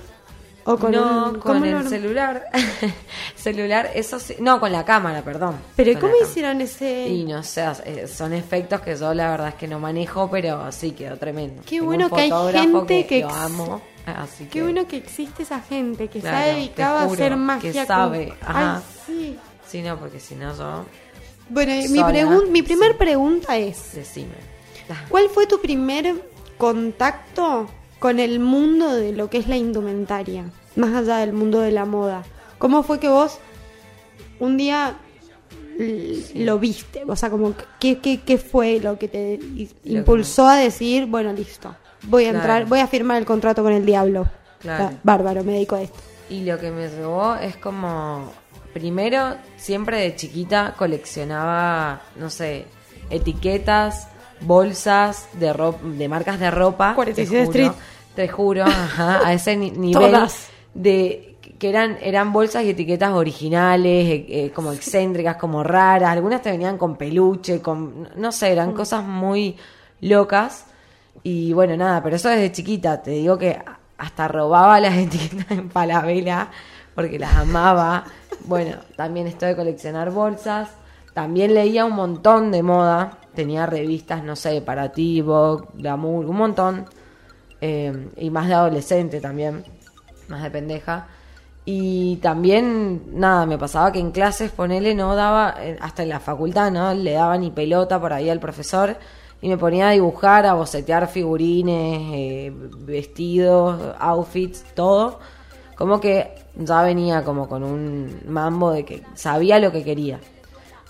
¿O 0.65 0.77
con 0.77 0.93
no, 0.93 1.31
un, 1.31 1.39
con 1.41 1.65
el 1.65 1.89
celular. 1.89 2.45
celular, 3.37 3.91
eso 3.95 4.19
sí. 4.19 4.37
No, 4.41 4.61
con 4.61 4.71
la 4.73 4.85
cámara, 4.85 5.23
perdón. 5.23 5.57
Pero 5.77 5.93
Con 5.99 6.11
¿cómo 6.11 6.15
hicieron 6.23 6.61
ese? 6.61 7.09
Y 7.09 7.25
no 7.25 7.43
sé, 7.43 7.65
eh, 7.85 8.07
son 8.07 8.33
efectos 8.35 8.81
que 8.83 8.95
yo 8.97 9.15
la 9.15 9.31
verdad 9.31 9.49
es 9.49 9.55
que 9.55 9.67
no 9.69 9.79
manejo, 9.79 10.29
pero 10.31 10.71
sí 10.73 10.91
quedó 10.93 11.17
tremendo. 11.17 11.63
Qué 11.65 11.77
Tengo 11.77 11.87
bueno 11.87 12.11
que 12.11 12.21
hay 12.21 12.31
gente 12.53 13.07
que 13.07 13.19
ex- 13.21 13.33
amo, 13.33 13.81
así 14.05 14.45
Qué 14.45 14.51
que 14.51 14.63
bueno 14.63 14.87
que 14.87 14.97
existe 14.99 15.43
esa 15.45 15.61
gente 15.61 16.09
que 16.09 16.21
Claro, 16.21 16.37
está 16.37 16.51
te 16.51 16.55
dedicada 16.57 17.01
a 17.01 17.05
hacer 17.07 17.31
que 17.31 17.37
magia. 17.37 17.73
con- 17.73 17.87
sabe, 17.87 18.35
ajá. 18.43 18.77
Ay, 18.77 18.83
sí. 19.07 19.39
Sí, 19.67 19.83
no, 19.83 19.99
porque 19.99 20.21
si 20.21 20.35
no 20.35 20.55
yo 20.57 20.85
Bueno, 21.49 21.73
mi, 21.73 21.87
Sola, 22.01 22.09
pregun- 22.13 22.49
mi 22.51 22.63
primer 22.63 22.93
sí. 22.93 22.99
pregunta 22.99 23.57
es: 23.57 23.95
decime. 23.95 24.35
¿Cuál 25.09 25.29
fue 25.31 25.47
tu 25.47 25.61
primer 25.61 26.15
contacto 26.59 27.69
con 27.99 28.21
el 28.21 28.39
mundo 28.41 28.93
de 28.95 29.13
lo 29.13 29.31
que 29.31 29.39
es 29.39 29.49
la 29.49 29.57
indumentaria? 29.57 30.45
Más 30.77 30.95
allá 30.95 31.17
del 31.19 31.33
mundo 31.33 31.61
de 31.61 31.73
la 31.73 31.85
moda. 31.85 32.25
¿Cómo 32.59 32.83
fue 32.83 33.01
que 33.01 33.09
vos 33.09 33.39
un 34.41 34.57
día 34.57 34.97
lo 36.35 36.59
viste? 36.59 37.03
O 37.07 37.17
sea, 37.17 37.31
como 37.31 37.55
¿qué, 37.81 37.99
qué, 37.99 38.21
qué 38.21 38.39
fue 38.39 38.81
lo 38.81 38.99
que 38.99 39.09
te 39.09 39.39
que 39.39 39.69
impulsó 39.85 40.47
a 40.47 40.57
decir, 40.57 41.07
bueno, 41.07 41.33
listo, 41.33 41.75
voy 42.05 42.25
a 42.25 42.31
Claro. 42.31 42.39
entrar, 42.39 42.67
voy 42.67 42.81
a 42.81 42.87
firmar 42.87 43.17
el 43.19 43.25
contrato 43.25 43.63
con 43.63 43.73
el 43.73 43.87
diablo? 43.87 44.29
Claro. 44.61 44.91
Bárbaro, 45.05 45.45
me 45.45 45.53
dedico 45.53 45.77
a 45.77 45.83
esto. 45.83 45.99
Y 46.31 46.45
lo 46.45 46.59
que 46.59 46.71
me 46.71 46.89
llevó 46.89 47.37
es 47.37 47.57
como, 47.57 48.31
primero, 48.75 49.37
siempre 49.57 50.01
de 50.01 50.15
chiquita 50.17 50.75
coleccionaba, 50.77 52.03
no 52.17 52.29
sé, 52.29 52.67
etiquetas, 53.09 54.09
bolsas 54.41 55.29
de 55.35 55.53
ropa, 55.53 55.79
de 55.83 56.09
marcas 56.09 56.39
de 56.41 56.51
ropa. 56.51 56.95
47 56.95 57.31
te 57.31 57.37
juro, 57.37 57.51
Street. 57.51 57.73
Te 58.15 58.29
juro, 58.29 58.65
ajá, 58.65 59.27
a 59.27 59.33
ese 59.33 59.57
ni- 59.57 59.71
nivel 59.77 60.11
Todas. 60.13 60.49
de 60.75 61.25
que 61.59 61.69
eran 61.69 61.97
eran 62.01 62.33
bolsas 62.33 62.63
y 62.65 62.71
etiquetas 62.71 63.13
originales, 63.13 64.07
eh, 64.09 64.27
eh, 64.29 64.51
como 64.55 64.73
excéntricas, 64.73 65.37
como 65.37 65.63
raras. 65.65 66.11
Algunas 66.11 66.41
te 66.43 66.51
venían 66.51 66.79
con 66.79 66.97
peluche, 66.97 67.61
con 67.61 68.09
no 68.17 68.31
sé, 68.33 68.49
Mm. 68.51 68.53
eran 68.53 68.73
cosas 68.73 69.05
muy 69.05 69.57
locas. 70.01 70.67
Y 71.25 71.53
bueno, 71.53 71.77
nada, 71.77 72.03
pero 72.03 72.17
eso 72.17 72.29
desde 72.29 72.53
chiquita. 72.53 73.03
Te 73.03 73.11
digo 73.11 73.37
que 73.39 73.59
hasta 73.99 74.29
robaba 74.29 74.79
las 74.79 74.95
etiquetas 74.99 75.51
en 75.51 75.69
Palabela 75.69 76.51
porque 76.95 77.19
las 77.19 77.35
amaba. 77.37 78.05
Bueno, 78.45 78.77
también 78.97 79.27
esto 79.27 79.47
de 79.47 79.57
coleccionar 79.57 80.11
bolsas. 80.11 80.69
También 81.15 81.55
leía 81.55 81.85
un 81.85 81.95
montón 81.95 82.53
de 82.53 82.63
moda. 82.63 83.18
Tenía 83.39 83.67
revistas, 83.67 84.25
no 84.25 84.35
sé, 84.35 84.61
para 84.63 84.91
ti, 84.91 85.21
Vogue, 85.21 85.69
Glamour, 85.75 86.27
un 86.27 86.37
montón. 86.37 86.87
Eh, 87.61 88.09
y 88.17 88.31
más 88.31 88.49
de 88.49 88.55
adolescente 88.55 89.21
también. 89.21 89.63
Más 90.27 90.43
de 90.43 90.51
pendeja. 90.51 91.07
Y 91.65 92.17
también, 92.17 93.01
nada, 93.13 93.47
me 93.47 93.57
pasaba 93.57 93.93
que 93.93 94.01
en 94.01 94.11
clases, 94.11 94.51
ponele, 94.51 94.93
no 94.97 95.15
daba, 95.15 95.55
eh, 95.61 95.79
hasta 95.81 96.03
en 96.03 96.09
la 96.09 96.19
facultad, 96.19 96.73
¿no? 96.73 96.93
Le 96.93 97.13
daba 97.13 97.39
ni 97.39 97.53
pelota 97.53 98.01
por 98.01 98.13
ahí 98.13 98.29
al 98.29 98.41
profesor 98.41 98.97
y 99.41 99.49
me 99.49 99.57
ponía 99.57 99.91
a 99.91 99.93
dibujar, 99.93 100.45
a 100.45 100.55
bocetear 100.55 101.07
figurines, 101.07 102.11
eh, 102.13 102.53
vestidos, 102.81 103.95
outfits, 104.01 104.65
todo. 104.75 105.21
Como 105.77 106.01
que 106.01 106.35
ya 106.57 106.83
venía 106.83 107.23
como 107.23 107.49
con 107.49 107.63
un 107.63 108.21
mambo 108.27 108.73
de 108.73 108.85
que 108.85 109.05
sabía 109.15 109.61
lo 109.61 109.71
que 109.71 109.85
quería. 109.85 110.19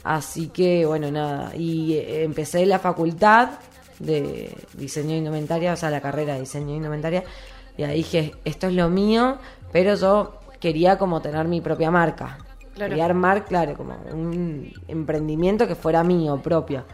Así 0.08 0.48
que, 0.48 0.86
bueno, 0.86 1.10
nada. 1.10 1.54
Y 1.54 1.92
eh, 1.92 2.24
empecé 2.24 2.64
la 2.64 2.78
facultad 2.78 3.50
de 3.98 4.56
diseño 4.72 5.10
de 5.10 5.16
indumentaria, 5.18 5.74
o 5.74 5.76
sea, 5.76 5.90
la 5.90 6.00
carrera 6.00 6.32
de 6.32 6.40
diseño 6.40 6.68
de 6.68 6.76
indumentaria. 6.76 7.24
Y 7.76 7.82
ahí 7.82 7.98
dije, 7.98 8.34
esto 8.42 8.68
es 8.68 8.72
lo 8.72 8.88
mío, 8.88 9.36
pero 9.70 9.96
yo 9.96 10.40
quería 10.60 10.96
como 10.96 11.20
tener 11.20 11.46
mi 11.46 11.60
propia 11.60 11.90
marca. 11.90 12.38
Claro. 12.74 12.88
Quería 12.88 13.04
armar, 13.04 13.44
claro, 13.44 13.74
como 13.76 13.98
un 14.10 14.72
emprendimiento 14.88 15.68
que 15.68 15.74
fuera 15.74 16.02
mío, 16.02 16.40
propio. 16.42 16.84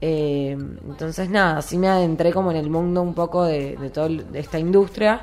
Eh, 0.00 0.58
entonces, 0.88 1.30
nada, 1.30 1.62
sí 1.62 1.78
me 1.78 1.86
adentré 1.86 2.32
como 2.32 2.50
en 2.50 2.56
el 2.56 2.68
mundo 2.68 3.00
un 3.00 3.14
poco 3.14 3.44
de, 3.44 3.76
de 3.76 3.90
toda 3.90 4.08
esta 4.34 4.58
industria. 4.58 5.20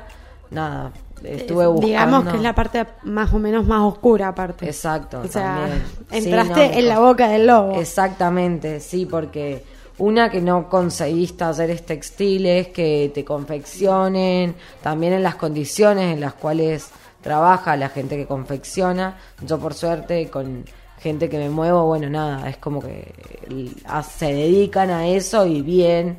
Nada, 0.50 0.92
estuve 1.24 1.66
buscando. 1.66 1.86
Digamos 1.86 2.24
que 2.24 2.36
es 2.36 2.42
la 2.42 2.54
parte 2.54 2.86
más 3.04 3.32
o 3.32 3.38
menos 3.38 3.66
más 3.66 3.82
oscura, 3.82 4.28
aparte. 4.28 4.66
Exacto, 4.66 5.20
O 5.24 5.28
sea, 5.28 5.56
también. 5.56 5.82
Sí, 6.10 6.16
entraste 6.28 6.68
no, 6.68 6.74
en 6.74 6.88
la 6.88 6.98
boca 6.98 7.28
del 7.28 7.46
lobo. 7.46 7.80
Exactamente, 7.80 8.80
sí, 8.80 9.06
porque 9.06 9.64
una 9.98 10.30
que 10.30 10.40
no 10.40 10.68
conseguís 10.68 11.36
talleres 11.36 11.84
textiles 11.84 12.68
que 12.68 13.10
te 13.12 13.24
confeccionen, 13.24 14.54
también 14.82 15.12
en 15.12 15.22
las 15.22 15.34
condiciones 15.34 16.14
en 16.14 16.20
las 16.20 16.34
cuales 16.34 16.90
trabaja 17.20 17.76
la 17.76 17.88
gente 17.88 18.16
que 18.16 18.26
confecciona. 18.26 19.18
Yo 19.44 19.58
por 19.58 19.74
suerte 19.74 20.28
con 20.28 20.64
gente 21.00 21.28
que 21.28 21.38
me 21.38 21.50
muevo, 21.50 21.84
bueno, 21.86 22.08
nada, 22.08 22.48
es 22.48 22.56
como 22.58 22.80
que 22.80 23.12
se 24.08 24.26
dedican 24.26 24.90
a 24.90 25.08
eso 25.08 25.46
y 25.46 25.62
bien. 25.62 26.18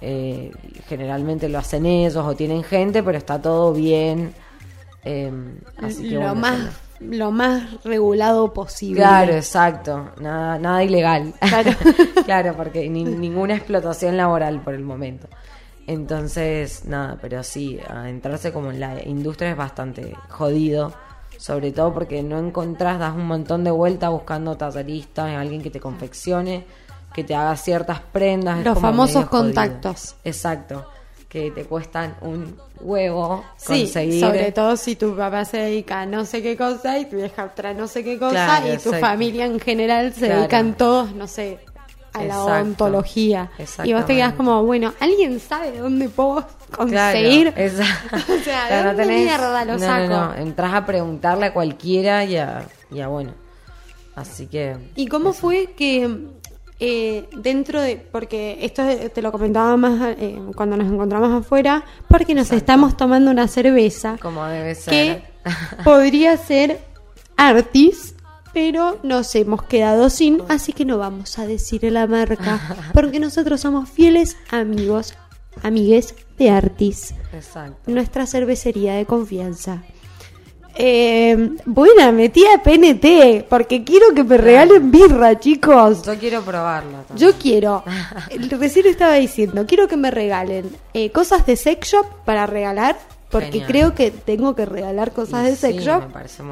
Eh, 0.00 0.50
generalmente 0.88 1.48
lo 1.48 1.58
hacen 1.58 1.86
ellos 1.86 2.24
o 2.24 2.34
tienen 2.34 2.62
gente, 2.62 3.02
pero 3.02 3.18
está 3.18 3.40
todo 3.40 3.72
bien. 3.72 4.32
eh, 5.04 5.32
así 5.78 6.08
que 6.08 6.14
lo 6.14 6.20
bueno, 6.20 6.34
más 6.36 6.58
lo 7.00 7.30
más 7.30 7.82
regulado 7.84 8.52
posible. 8.52 8.96
Claro, 9.00 9.32
exacto. 9.32 10.10
Nada, 10.20 10.58
nada 10.58 10.84
ilegal. 10.84 11.32
Claro. 11.40 11.70
Claro, 12.26 12.54
porque 12.56 12.88
ni- 12.90 13.04
ninguna 13.04 13.56
explotación 13.56 14.16
laboral 14.16 14.60
por 14.60 14.74
el 14.74 14.82
momento. 14.82 15.26
Entonces, 15.86 16.84
nada, 16.84 17.18
pero 17.20 17.42
sí, 17.42 17.80
adentrarse 17.88 18.52
como 18.52 18.70
en 18.70 18.78
la 18.80 19.02
industria 19.04 19.50
es 19.50 19.56
bastante 19.56 20.14
jodido. 20.28 20.92
Sobre 21.38 21.72
todo 21.72 21.92
porque 21.94 22.22
no 22.22 22.38
encontrás, 22.38 22.98
das 22.98 23.14
un 23.16 23.26
montón 23.26 23.64
de 23.64 23.70
vueltas 23.70 24.10
buscando 24.10 24.56
talleristas, 24.58 25.34
alguien 25.34 25.62
que 25.62 25.70
te 25.70 25.80
confeccione, 25.80 26.64
que 27.14 27.24
te 27.24 27.34
haga 27.34 27.56
ciertas 27.56 28.00
prendas. 28.12 28.64
Los 28.64 28.78
famosos 28.78 29.24
jodido. 29.26 29.30
contactos. 29.30 30.14
Exacto. 30.24 30.86
Que 31.28 31.50
te 31.52 31.64
cuestan 31.64 32.16
un 32.22 32.56
huevo 32.80 33.44
Sí, 33.56 33.82
conseguir. 33.84 34.20
sobre 34.20 34.50
todo 34.52 34.76
si 34.76 34.96
tu 34.96 35.14
papá 35.16 35.44
se 35.44 35.58
dedica 35.58 36.00
a 36.00 36.06
no 36.06 36.24
sé 36.24 36.42
qué 36.42 36.56
cosa 36.56 36.98
y 36.98 37.04
tu 37.04 37.16
vieja 37.16 37.44
otra 37.44 37.72
no 37.74 37.86
sé 37.86 38.02
qué 38.02 38.18
cosa 38.18 38.32
Claro, 38.32 38.66
y 38.66 38.70
tu 38.70 38.74
exacto. 38.88 39.00
familia 39.00 39.46
en 39.46 39.60
general 39.60 40.12
se 40.12 40.26
Claro. 40.26 40.36
dedican 40.40 40.76
todos, 40.76 41.12
no 41.12 41.26
sé, 41.28 41.60
a 42.14 42.18
la 42.18 42.24
Exacto. 42.34 42.44
odontología. 42.46 43.50
Y 43.84 43.92
vos 43.92 44.06
te 44.06 44.16
quedas 44.16 44.32
como, 44.34 44.64
bueno, 44.64 44.92
¿alguien 44.98 45.38
sabe 45.38 45.78
dónde 45.78 46.08
puedo 46.08 46.44
conseguir? 46.76 47.52
Claro, 47.54 47.68
exacto. 47.68 48.32
O 48.32 48.38
sea, 48.42 48.82
¿de 48.82 48.88
dónde 48.88 49.06
mierda 49.06 49.64
lo 49.64 49.72
no, 49.74 49.78
saco? 49.78 50.08
No, 50.08 50.26
no, 50.26 50.34
entras 50.34 50.74
a 50.74 50.84
preguntarle 50.86 51.46
a 51.46 51.52
cualquiera 51.52 52.24
y 52.24 52.36
a, 52.38 52.66
y 52.90 53.00
a 53.00 53.06
bueno. 53.06 53.32
Así 54.16 54.46
que. 54.48 54.76
¿Y 54.96 55.06
cómo 55.06 55.32
fue 55.32 55.74
que 55.76 56.08
eh, 56.80 57.28
dentro 57.36 57.80
de, 57.80 57.96
porque 57.96 58.58
esto 58.62 58.82
te 59.12 59.20
lo 59.22 59.30
comentaba 59.30 59.76
más 59.76 60.16
eh, 60.18 60.38
cuando 60.56 60.76
nos 60.78 60.90
encontramos 60.90 61.30
afuera, 61.44 61.84
porque 62.08 62.34
nos 62.34 62.50
estamos 62.52 62.96
tomando 62.96 63.30
una 63.30 63.46
cerveza 63.48 64.16
Como 64.20 64.44
debe 64.46 64.74
ser. 64.74 64.90
que 64.90 65.22
podría 65.84 66.36
ser 66.38 66.80
Artis, 67.36 68.14
pero 68.52 68.98
nos 69.02 69.34
hemos 69.34 69.62
quedado 69.64 70.10
sin, 70.10 70.42
así 70.48 70.72
que 70.72 70.84
no 70.84 70.98
vamos 70.98 71.38
a 71.38 71.46
decir 71.46 71.84
la 71.84 72.06
marca, 72.06 72.60
porque 72.94 73.20
nosotros 73.20 73.60
somos 73.60 73.88
fieles 73.88 74.36
amigos, 74.50 75.14
amigues 75.62 76.14
de 76.38 76.50
Artis, 76.50 77.14
Exacto. 77.32 77.90
nuestra 77.90 78.26
cervecería 78.26 78.94
de 78.94 79.04
confianza. 79.06 79.82
Eh, 80.74 81.50
buena, 81.66 82.12
metí 82.12 82.44
a 82.46 82.62
PNT, 82.62 83.44
porque 83.48 83.84
quiero 83.84 84.14
que 84.14 84.24
me 84.24 84.36
regalen 84.36 84.90
birra, 84.90 85.38
chicos. 85.38 86.02
Yo 86.04 86.18
quiero 86.18 86.42
probarla. 86.42 87.02
también. 87.02 87.16
Yo 87.32 87.38
quiero, 87.38 87.84
recién 88.58 88.86
estaba 88.86 89.14
diciendo, 89.14 89.64
quiero 89.66 89.88
que 89.88 89.96
me 89.96 90.10
regalen 90.10 90.70
eh, 90.94 91.10
cosas 91.10 91.44
de 91.46 91.56
sex 91.56 91.88
shop 91.90 92.06
para 92.24 92.46
regalar, 92.46 92.96
porque 93.30 93.46
Genial. 93.52 93.68
creo 93.68 93.94
que 93.94 94.10
tengo 94.10 94.54
que 94.54 94.64
regalar 94.66 95.12
cosas 95.12 95.44
Y 95.46 95.50
de 95.50 95.56
sex 95.56 95.78
sí, 95.78 95.84
shop, 95.84 96.02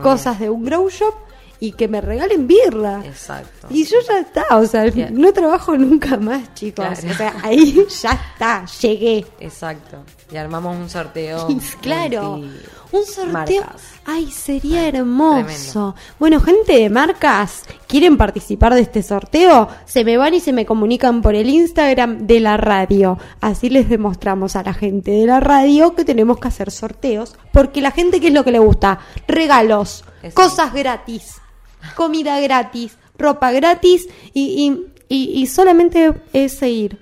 cosas 0.02 0.38
de 0.38 0.50
un 0.50 0.64
grow 0.64 0.88
shop 0.90 1.14
y 1.60 1.72
que 1.72 1.88
me 1.88 2.00
regalen 2.00 2.46
birra. 2.46 3.02
Exacto. 3.04 3.66
Y 3.70 3.82
yo 3.84 3.96
ya 4.06 4.20
está, 4.20 4.44
o 4.56 4.64
sea, 4.64 4.84
Bien. 4.84 5.12
no 5.20 5.32
trabajo 5.32 5.76
nunca 5.76 6.16
más, 6.16 6.54
chicos. 6.54 6.86
Claro. 6.86 7.10
O 7.10 7.14
sea, 7.16 7.34
ahí 7.42 7.84
ya 8.00 8.12
está, 8.12 8.64
llegué. 8.80 9.26
Exacto. 9.40 10.04
Y 10.30 10.36
armamos 10.36 10.76
un 10.76 10.88
sorteo. 10.88 11.48
Claro, 11.80 12.36
multi- 12.36 12.60
un 12.92 13.04
sorteo. 13.04 13.32
marcas. 13.62 13.82
Ay, 14.06 14.30
sería 14.30 14.88
hermoso. 14.88 15.44
tremendo. 15.44 15.94
Bueno, 16.18 16.40
gente 16.40 16.72
de 16.78 16.88
marcas, 16.90 17.64
¿quieren 17.86 18.16
participar 18.16 18.74
de 18.74 18.80
este 18.80 19.02
sorteo? 19.02 19.68
Se 19.84 20.04
me 20.04 20.16
van 20.16 20.34
y 20.34 20.40
se 20.40 20.52
me 20.52 20.64
comunican 20.64 21.20
por 21.20 21.34
el 21.34 21.50
Instagram 21.50 22.26
de 22.26 22.40
la 22.40 22.56
radio. 22.56 23.18
Así 23.40 23.68
les 23.68 23.88
demostramos 23.88 24.56
a 24.56 24.62
la 24.62 24.72
gente 24.72 25.10
de 25.10 25.26
la 25.26 25.40
radio 25.40 25.94
que 25.94 26.04
tenemos 26.04 26.38
que 26.38 26.48
hacer 26.48 26.70
sorteos. 26.70 27.36
Porque 27.52 27.80
la 27.82 27.90
gente, 27.90 28.20
¿qué 28.20 28.28
es 28.28 28.32
lo 28.34 28.44
que 28.44 28.52
le 28.52 28.58
gusta? 28.60 29.00
Regalos, 29.26 30.04
cosas 30.34 30.72
gratis, 30.72 31.34
comida 31.94 32.40
gratis, 32.40 32.96
ropa 33.18 33.52
gratis 33.52 34.08
y, 34.32 34.86
y, 35.08 35.14
y- 35.14 35.42
y 35.42 35.46
solamente 35.48 36.14
es 36.32 36.56
seguir. 36.56 37.00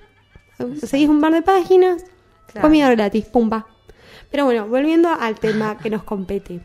Seguís 0.85 1.07
un 1.07 1.21
par 1.21 1.31
de 1.33 1.41
páginas, 1.41 2.03
Claro. 2.51 2.67
comida 2.67 2.89
gratis, 2.89 3.25
pumba. 3.25 3.67
Pero 4.31 4.45
bueno, 4.45 4.67
volviendo 4.67 5.09
al 5.09 5.39
tema 5.39 5.77
que 5.77 5.89
nos 5.89 6.03
compete. 6.03 6.59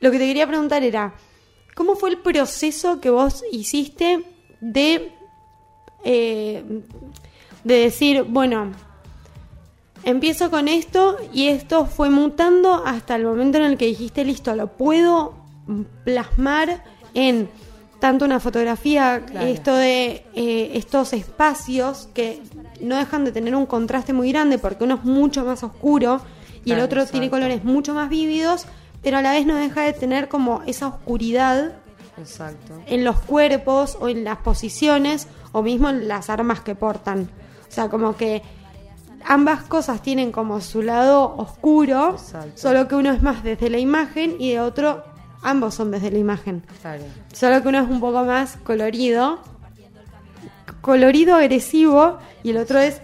Lo 0.00 0.10
que 0.10 0.18
te 0.18 0.26
quería 0.26 0.46
preguntar 0.46 0.82
era, 0.82 1.14
¿cómo 1.74 1.96
fue 1.96 2.10
el 2.10 2.18
proceso 2.18 3.00
que 3.00 3.10
vos 3.10 3.42
hiciste 3.52 4.24
de, 4.60 5.12
eh, 6.04 6.62
de 7.64 7.74
decir, 7.74 8.22
bueno, 8.22 8.72
empiezo 10.04 10.50
con 10.50 10.68
esto 10.68 11.16
y 11.32 11.48
esto 11.48 11.86
fue 11.86 12.10
mutando 12.10 12.82
hasta 12.86 13.16
el 13.16 13.24
momento 13.24 13.58
en 13.58 13.64
el 13.64 13.76
que 13.76 13.86
dijiste, 13.86 14.24
listo, 14.24 14.54
lo 14.54 14.68
puedo 14.68 15.34
plasmar 16.04 16.84
en 17.14 17.48
tanto 17.98 18.24
una 18.24 18.38
fotografía, 18.40 19.24
Claro. 19.26 19.46
esto 19.46 19.74
de 19.74 20.24
eh, 20.34 20.70
estos 20.74 21.12
espacios 21.12 22.08
que 22.14 22.40
no 22.80 22.96
dejan 22.96 23.24
de 23.24 23.32
tener 23.32 23.56
un 23.56 23.66
contraste 23.66 24.12
muy 24.12 24.30
grande 24.30 24.58
porque 24.58 24.84
uno 24.84 24.94
es 24.94 25.04
mucho 25.04 25.44
más 25.44 25.64
oscuro 25.64 26.20
y 26.64 26.72
el 26.72 26.80
otro 26.80 27.06
tiene 27.06 27.30
colores 27.30 27.64
mucho 27.64 27.94
más 27.94 28.08
vívidos, 28.08 28.66
pero 29.02 29.18
a 29.18 29.22
la 29.22 29.32
vez 29.32 29.46
no 29.46 29.54
deja 29.56 29.82
de 29.82 29.92
tener 29.92 30.28
como 30.28 30.62
esa 30.66 30.88
oscuridad 30.88 31.72
Exacto. 32.18 32.74
en 32.86 33.04
los 33.04 33.20
cuerpos 33.20 33.96
o 34.00 34.08
en 34.08 34.24
las 34.24 34.38
posiciones 34.38 35.28
o 35.52 35.62
mismo 35.62 35.88
en 35.88 36.08
las 36.08 36.30
armas 36.30 36.60
que 36.60 36.74
portan. 36.74 37.30
O 37.68 37.72
sea, 37.72 37.88
como 37.88 38.16
que 38.16 38.42
ambas 39.24 39.62
cosas 39.62 40.02
tienen 40.02 40.32
como 40.32 40.60
su 40.60 40.82
lado 40.82 41.36
oscuro, 41.36 42.10
Exacto. 42.12 42.52
solo 42.54 42.88
que 42.88 42.94
uno 42.94 43.12
es 43.12 43.22
más 43.22 43.42
desde 43.42 43.70
la 43.70 43.78
imagen 43.78 44.36
y 44.38 44.52
de 44.52 44.60
otro 44.60 45.04
ambos 45.42 45.74
son 45.74 45.90
desde 45.90 46.10
la 46.10 46.18
imagen. 46.18 46.64
Claro. 46.80 47.04
Solo 47.32 47.62
que 47.62 47.68
uno 47.68 47.80
es 47.80 47.88
un 47.88 48.00
poco 48.00 48.24
más 48.24 48.56
colorido, 48.64 49.40
colorido 50.80 51.36
agresivo 51.36 52.18
y 52.42 52.50
el 52.50 52.58
otro 52.58 52.78
es 52.78 53.00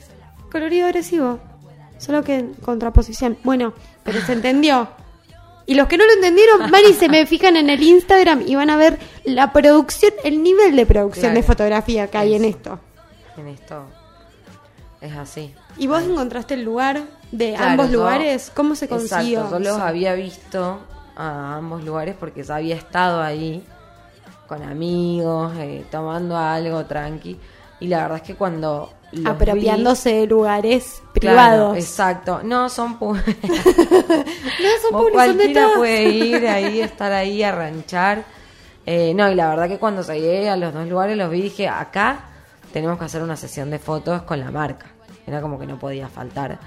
colorido 0.50 0.86
agresivo. 0.86 1.38
Solo 2.04 2.22
que 2.22 2.34
en 2.36 2.54
contraposición. 2.54 3.38
Bueno, 3.44 3.72
pero 4.02 4.20
se 4.20 4.32
entendió. 4.32 4.88
Y 5.66 5.74
los 5.74 5.88
que 5.88 5.96
no 5.96 6.04
lo 6.04 6.12
entendieron, 6.12 6.70
van 6.70 6.82
y 6.88 6.92
se 6.92 7.08
me 7.08 7.24
fijan 7.26 7.56
en 7.56 7.70
el 7.70 7.82
Instagram 7.82 8.42
y 8.46 8.54
van 8.54 8.68
a 8.70 8.76
ver 8.76 8.98
la 9.24 9.52
producción, 9.52 10.12
el 10.22 10.42
nivel 10.42 10.76
de 10.76 10.84
producción 10.84 11.22
Claro. 11.32 11.36
de 11.36 11.42
fotografía 11.42 12.06
que 12.08 12.18
hay 12.18 12.34
en 12.34 12.44
esto. 12.44 12.78
En 13.38 13.48
esto 13.48 13.86
es 15.00 15.16
así. 15.16 15.54
¿Y 15.78 15.86
vos 15.86 16.02
encontraste 16.02 16.54
el 16.54 16.64
lugar 16.64 17.02
de 17.32 17.54
Claro, 17.54 17.70
ambos 17.70 17.90
yo- 17.90 17.98
lugares? 17.98 18.52
¿Cómo 18.54 18.74
se 18.74 18.88
consiguió? 18.88 19.40
Exacto, 19.40 19.58
yo 19.64 19.70
los 19.72 19.80
había 19.80 20.14
visto 20.14 20.80
a 21.16 21.56
ambos 21.56 21.82
lugares 21.82 22.14
porque 22.18 22.42
ya 22.42 22.56
había 22.56 22.76
estado 22.76 23.22
ahí 23.22 23.64
con 24.46 24.62
amigos, 24.62 25.52
eh, 25.58 25.84
tomando 25.90 26.36
algo 26.36 26.84
tranqui. 26.84 27.38
Y 27.80 27.86
la 27.88 28.02
verdad 28.02 28.16
es 28.18 28.22
que 28.22 28.34
cuando. 28.34 28.92
Los 29.14 29.24
vi- 29.24 29.30
Apropiándose 29.30 30.14
de 30.14 30.26
lugares 30.26 31.02
Claro, 31.12 31.12
privados. 31.14 31.76
exacto. 31.78 32.40
No, 32.42 32.68
son 32.68 32.98
pu- 32.98 33.14
no, 33.24 34.68
son 34.82 34.90
públicos, 34.92 35.24
son 35.24 35.38
de 35.38 35.44
cualquiera 35.52 35.68
puede 35.76 36.02
ir 36.08 36.46
ahí, 36.48 36.80
estar 36.80 37.12
ahí, 37.12 37.42
a 37.42 37.52
ranchar. 37.52 38.24
Eh, 38.86 39.14
no, 39.14 39.30
y 39.30 39.34
la 39.34 39.48
verdad 39.48 39.68
que 39.68 39.78
cuando 39.78 40.02
llegué 40.02 40.48
a 40.50 40.56
los 40.56 40.74
dos 40.74 40.86
lugares 40.88 41.16
los 41.16 41.30
vi 41.30 41.38
y 41.38 41.42
dije, 41.42 41.68
acá 41.68 42.26
tenemos 42.72 42.98
que 42.98 43.04
hacer 43.06 43.22
una 43.22 43.36
sesión 43.36 43.70
de 43.70 43.78
fotos 43.78 44.22
con 44.22 44.40
la 44.40 44.50
marca. 44.50 44.86
Era 45.26 45.40
como 45.40 45.58
que 45.58 45.66
no 45.66 45.78
podía 45.78 46.08
faltar. 46.08 46.58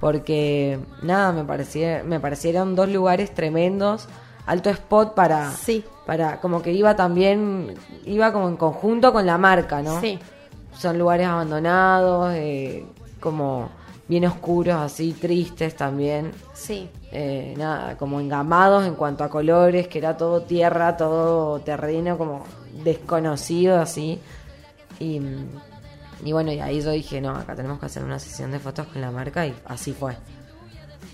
Porque, 0.00 0.78
nada, 1.02 1.32
me, 1.32 1.44
parecía, 1.44 2.02
me 2.04 2.18
parecieron 2.20 2.74
dos 2.74 2.88
lugares 2.88 3.32
tremendos. 3.32 4.08
Alto 4.46 4.68
spot 4.70 5.14
para, 5.14 5.52
Sí. 5.52 5.84
para, 6.04 6.40
como 6.40 6.60
que 6.60 6.72
iba 6.72 6.96
también, 6.96 7.74
iba 8.04 8.32
como 8.32 8.48
en 8.48 8.56
conjunto 8.56 9.12
con 9.12 9.24
la 9.24 9.38
marca, 9.38 9.80
¿no? 9.80 10.00
Sí. 10.00 10.18
Son 10.78 10.98
lugares 10.98 11.26
abandonados, 11.26 12.32
eh, 12.34 12.84
como 13.20 13.68
bien 14.08 14.24
oscuros, 14.26 14.74
así, 14.74 15.12
tristes 15.12 15.76
también 15.76 16.32
Sí. 16.54 16.90
eh, 17.12 17.54
nada, 17.56 17.96
como 17.96 18.20
engamados 18.20 18.84
en 18.86 18.94
cuanto 18.94 19.24
a 19.24 19.28
colores, 19.30 19.86
que 19.88 19.98
era 19.98 20.16
todo 20.16 20.42
tierra, 20.42 20.96
todo 20.96 21.60
terreno, 21.60 22.18
como 22.18 22.44
desconocido 22.84 23.80
así. 23.80 24.20
Y 24.98 25.20
Y 26.24 26.32
bueno, 26.32 26.52
y 26.52 26.60
ahí 26.60 26.80
yo 26.80 26.90
dije, 26.92 27.20
no, 27.20 27.30
acá 27.30 27.56
tenemos 27.56 27.80
que 27.80 27.86
hacer 27.86 28.04
una 28.04 28.20
sesión 28.20 28.52
de 28.52 28.60
fotos 28.60 28.86
con 28.86 29.00
la 29.00 29.10
marca 29.10 29.44
y 29.44 29.54
así 29.64 29.92
fue. 29.92 30.16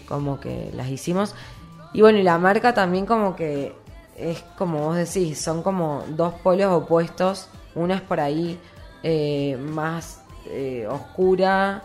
Como 0.07 0.39
que 0.39 0.71
las 0.75 0.89
hicimos. 0.89 1.35
Y 1.95 2.03
bueno, 2.03 2.19
y 2.19 2.23
la 2.23 2.37
marca 2.37 2.75
también 2.75 3.07
como 3.07 3.35
que 3.35 3.75
es 4.19 4.43
como 4.59 4.81
vos 4.81 4.97
decís, 4.97 5.41
son 5.41 5.63
como 5.63 6.05
dos 6.09 6.35
polos 6.43 6.71
opuestos. 6.73 7.49
Una 7.75 7.95
es 7.95 8.01
por 8.03 8.21
ahí 8.21 8.61
eh, 9.03 9.57
más 9.61 10.23
eh, 10.47 10.87
oscura 10.91 11.83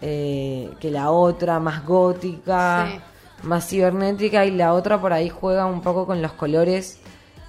eh, 0.00 0.70
que 0.80 0.90
la 0.90 1.10
otra, 1.10 1.58
más 1.60 1.84
gótica, 1.84 2.88
Sí. 2.90 3.46
más 3.46 3.66
cibernética, 3.68 4.44
y 4.44 4.50
la 4.50 4.74
otra 4.74 5.00
por 5.00 5.12
ahí 5.12 5.28
juega 5.28 5.66
un 5.66 5.80
poco 5.80 6.06
con 6.06 6.20
los 6.22 6.32
colores 6.32 7.00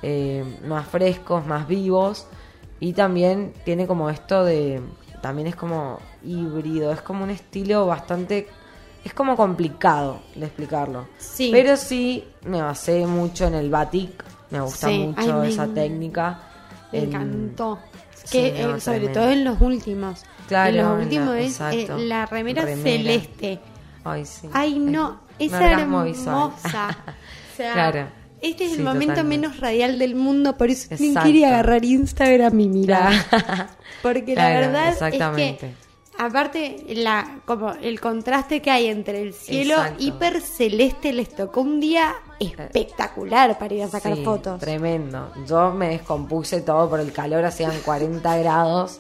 eh, 0.04 0.44
más 0.66 0.88
frescos, 0.88 1.46
más 1.46 1.68
vivos. 1.68 2.28
Y 2.80 2.94
también 2.94 3.54
tiene 3.66 3.88
como 3.88 4.10
esto 4.10 4.44
de. 4.44 4.82
También 5.22 5.48
es 5.48 5.56
como 5.56 5.98
híbrido, 6.24 6.92
es 6.92 7.02
como 7.02 7.24
un 7.24 7.32
estilo 7.32 7.86
bastante. 7.88 8.48
Es 9.04 9.14
como 9.14 9.36
complicado 9.36 10.20
de 10.36 10.46
explicarlo. 10.46 11.08
Sí. 11.18 11.50
Pero 11.52 11.76
sí 11.78 12.24
me 12.46 12.62
basé 12.62 13.06
mucho 13.08 13.46
en 13.48 13.56
el 13.56 13.70
batik. 13.70 14.24
Me 14.52 14.62
gusta 14.62 14.88
Sí, 14.90 15.00
mucho 15.00 15.42
ay, 15.42 15.50
esa 15.50 15.68
técnica. 15.68 16.40
Me 16.92 17.00
En- 17.00 17.06
encantó. 17.06 17.80
Sí, 18.24 18.32
Que, 18.32 18.64
no, 18.64 18.76
eh, 18.76 18.82
sobre 18.82 19.08
todo 19.10 19.30
en 19.32 19.44
los 19.44 19.62
últimos. 19.62 20.24
Claro, 20.48 20.70
en 20.70 20.78
los 20.78 21.04
últimos 21.04 21.36
es 21.36 21.60
eh, 21.62 21.88
la 21.98 22.26
remera, 22.26 22.64
Remera. 22.64 22.84
celeste. 22.84 23.60
Ay, 24.04 24.26
sí. 24.26 24.48
Ay, 24.54 24.80
no, 24.80 25.20
Es 25.40 25.52
hermosa. 25.54 26.48
O 26.54 27.58
sea, 27.58 27.74
Claro. 27.74 28.08
este 28.42 28.66
es 28.66 28.74
el 28.74 28.84
momento 28.84 29.14
totalmente. 29.16 29.24
menos 29.48 29.60
radial 29.60 29.98
del 29.98 30.14
mundo, 30.16 30.58
por 30.58 30.70
eso 30.70 30.88
ni 31.00 31.08
Exacto. 31.08 31.28
quería 31.28 31.48
agarrar 31.50 31.84
Instagram 31.84 32.60
y 32.60 32.68
mirar. 32.70 33.14
Claro. 33.30 33.66
Porque 34.04 34.34
Claro, 34.34 34.62
la 34.62 34.68
verdad 34.68 34.90
es 34.90 35.18
que 35.18 35.72
aparte 36.18 36.84
la 36.89 37.39
como 37.45 37.72
el 37.73 37.99
contraste 37.99 38.61
que 38.61 38.72
hay 38.72 38.88
entre 38.88 39.22
el 39.22 39.34
cielo 39.34 39.76
Exacto. 39.76 40.03
hiper 40.03 40.41
celeste 40.41 41.14
les 41.14 41.30
tocó 41.35 41.61
un 41.61 41.80
día 41.80 42.15
espectacular 42.39 43.57
para 43.57 43.73
ir 43.73 43.84
a 43.84 43.88
sacar 43.89 44.15
Sí, 44.15 44.23
fotos. 44.23 44.60
Tremendo. 44.60 45.31
Yo 45.48 45.72
me 45.72 45.89
descompuse 45.89 46.61
todo 46.61 46.89
por 46.89 46.99
el 46.99 47.11
calor, 47.11 47.45
hacían 47.45 47.73
40 47.85 48.38
grados. 48.38 48.99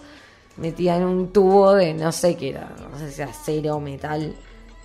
Metía 0.57 0.97
en 0.97 1.03
un 1.03 1.31
tubo 1.31 1.73
de 1.73 1.93
no 1.93 2.11
sé 2.11 2.35
qué 2.35 2.49
era, 2.49 2.71
no 2.91 2.97
sé 2.97 3.11
si 3.11 3.21
acero, 3.21 3.79
metal. 3.79 4.35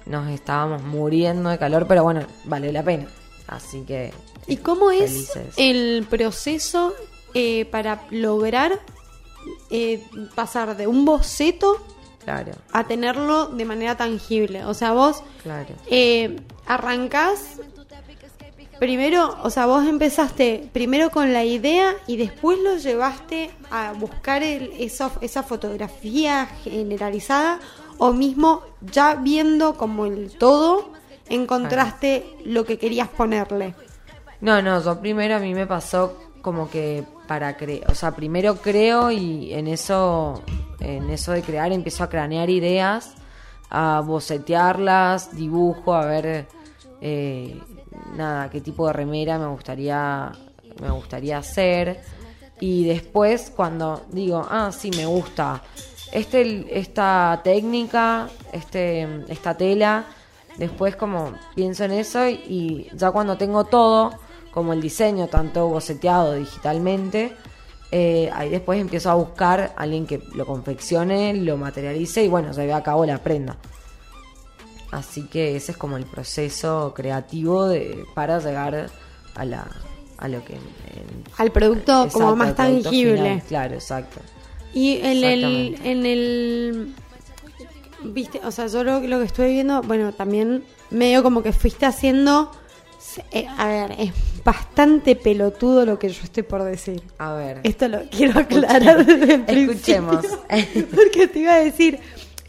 Nos 0.04 0.28
estábamos 0.30 0.82
muriendo 0.82 1.48
de 1.48 1.58
calor, 1.58 1.86
pero 1.86 2.02
bueno, 2.02 2.26
vale 2.44 2.72
la 2.72 2.82
pena. 2.82 3.06
Así 3.46 3.82
que. 3.82 4.12
¿Y 4.46 4.56
cómo 4.58 4.90
es 4.90 5.30
el 5.56 6.06
proceso 6.10 6.92
eh, 7.32 7.64
para 7.66 8.02
lograr 8.10 8.80
eh, 9.70 10.04
pasar 10.34 10.76
de 10.76 10.86
un 10.86 11.04
boceto 11.04 11.80
Claro, 12.24 12.52
a 12.72 12.84
tenerlo 12.84 13.46
de 13.46 13.64
manera 13.64 13.96
tangible? 13.96 14.64
O 14.64 14.74
sea, 14.74 14.92
vos 14.92 15.22
claro. 15.42 15.74
eh, 15.90 16.36
arrancás 16.66 17.60
primero, 18.78 19.36
o 19.42 19.50
sea, 19.50 19.66
vos 19.66 19.86
empezaste 19.86 20.68
primero 20.72 21.10
con 21.10 21.32
la 21.32 21.44
idea 21.44 21.94
y 22.06 22.16
después 22.16 22.58
lo 22.58 22.76
llevaste 22.76 23.50
a 23.70 23.92
buscar 23.92 24.42
el, 24.42 24.72
esa 24.78 25.42
fotografía 25.42 26.46
generalizada 26.64 27.60
o 27.98 28.12
mismo 28.12 28.62
ya 28.80 29.14
viendo 29.14 29.76
como 29.76 30.06
el 30.06 30.36
todo 30.36 30.90
encontraste 31.28 32.36
lo 32.44 32.64
que 32.64 32.78
querías 32.78 33.08
ponerle. 33.08 33.74
No, 34.40 34.60
no, 34.60 34.82
yo 34.82 35.00
primero 35.00 35.36
a 35.36 35.38
mí 35.38 35.54
me 35.54 35.66
pasó 35.68 36.18
como 36.42 36.68
que 36.68 37.04
para 37.28 37.56
creer, 37.56 37.84
o 37.88 37.94
sea, 37.94 38.10
primero 38.10 38.56
creo 38.56 39.12
y 39.12 39.54
en 39.54 39.68
eso, 39.68 40.42
en 40.82 41.10
eso 41.10 41.32
de 41.32 41.42
crear 41.42 41.72
empiezo 41.72 42.04
a 42.04 42.08
cranear 42.08 42.50
ideas, 42.50 43.14
a 43.70 44.02
bocetearlas, 44.04 45.34
dibujo, 45.34 45.94
a 45.94 46.04
ver, 46.06 46.46
eh, 47.00 47.60
nada, 48.16 48.50
qué 48.50 48.60
tipo 48.60 48.86
de 48.86 48.92
remera 48.92 49.38
me 49.38 49.46
gustaría, 49.46 50.32
me 50.80 50.90
gustaría 50.90 51.38
hacer. 51.38 52.00
Y 52.60 52.84
después 52.84 53.52
cuando 53.54 54.02
digo, 54.10 54.46
ah, 54.48 54.70
sí, 54.72 54.90
me 54.96 55.06
gusta 55.06 55.62
este, 56.12 56.78
esta 56.78 57.40
técnica, 57.42 58.28
este, 58.52 59.24
esta 59.28 59.56
tela, 59.56 60.04
después 60.58 60.94
como 60.96 61.32
pienso 61.54 61.84
en 61.84 61.92
eso 61.92 62.28
y, 62.28 62.34
y 62.34 62.90
ya 62.94 63.10
cuando 63.10 63.36
tengo 63.38 63.64
todo, 63.64 64.12
como 64.52 64.74
el 64.74 64.82
diseño, 64.82 65.28
tanto 65.28 65.66
boceteado 65.68 66.34
digitalmente, 66.34 67.34
eh, 67.92 68.30
ahí 68.32 68.48
después 68.48 68.80
empiezo 68.80 69.10
a 69.10 69.14
buscar 69.14 69.74
a 69.76 69.82
alguien 69.82 70.06
que 70.06 70.20
lo 70.34 70.46
confeccione, 70.46 71.34
lo 71.34 71.56
materialice 71.58 72.24
y 72.24 72.28
bueno, 72.28 72.50
lleve 72.52 72.72
a 72.72 72.82
cabo 72.82 73.04
la 73.06 73.18
prenda. 73.18 73.56
Así 74.90 75.22
que 75.26 75.56
ese 75.56 75.72
es 75.72 75.78
como 75.78 75.96
el 75.96 76.04
proceso 76.04 76.92
creativo 76.94 77.66
de, 77.68 78.04
para 78.14 78.38
llegar 78.40 78.90
a 79.34 79.44
la 79.44 79.66
a 80.18 80.28
lo 80.28 80.44
que 80.44 80.52
en- 80.54 81.24
Al 81.38 81.50
producto 81.50 82.08
como 82.12 82.36
más 82.36 82.54
tangible. 82.54 83.16
final, 83.16 83.42
claro, 83.48 83.74
exacto. 83.74 84.20
Y 84.72 84.98
en 85.02 85.24
el, 85.24 85.78
en 85.84 86.06
el, 86.06 86.94
viste, 88.04 88.40
o 88.44 88.50
sea, 88.52 88.68
yo 88.68 88.84
lo, 88.84 89.00
lo 89.00 89.18
que 89.18 89.24
estuve 89.24 89.48
viendo, 89.48 89.82
bueno, 89.82 90.12
también 90.12 90.62
medio 90.90 91.22
como 91.24 91.42
que 91.42 91.52
fuiste 91.52 91.86
haciendo, 91.86 92.52
eh, 93.30 93.46
a 93.56 93.68
ver, 93.68 93.92
es 93.98 94.12
bastante 94.44 95.16
pelotudo 95.16 95.84
lo 95.86 95.98
que 95.98 96.08
yo 96.08 96.22
estoy 96.22 96.42
por 96.42 96.62
decir. 96.64 97.02
A 97.18 97.32
ver. 97.34 97.60
Esto 97.62 97.88
lo 97.88 98.02
quiero 98.10 98.40
aclarar 98.40 99.04
desde 99.04 99.34
el 99.34 99.70
Escuchemos. 99.70 100.26
principio, 100.48 100.86
Porque 100.94 101.28
te 101.28 101.38
iba 101.40 101.54
a 101.54 101.60
decir, 101.60 101.98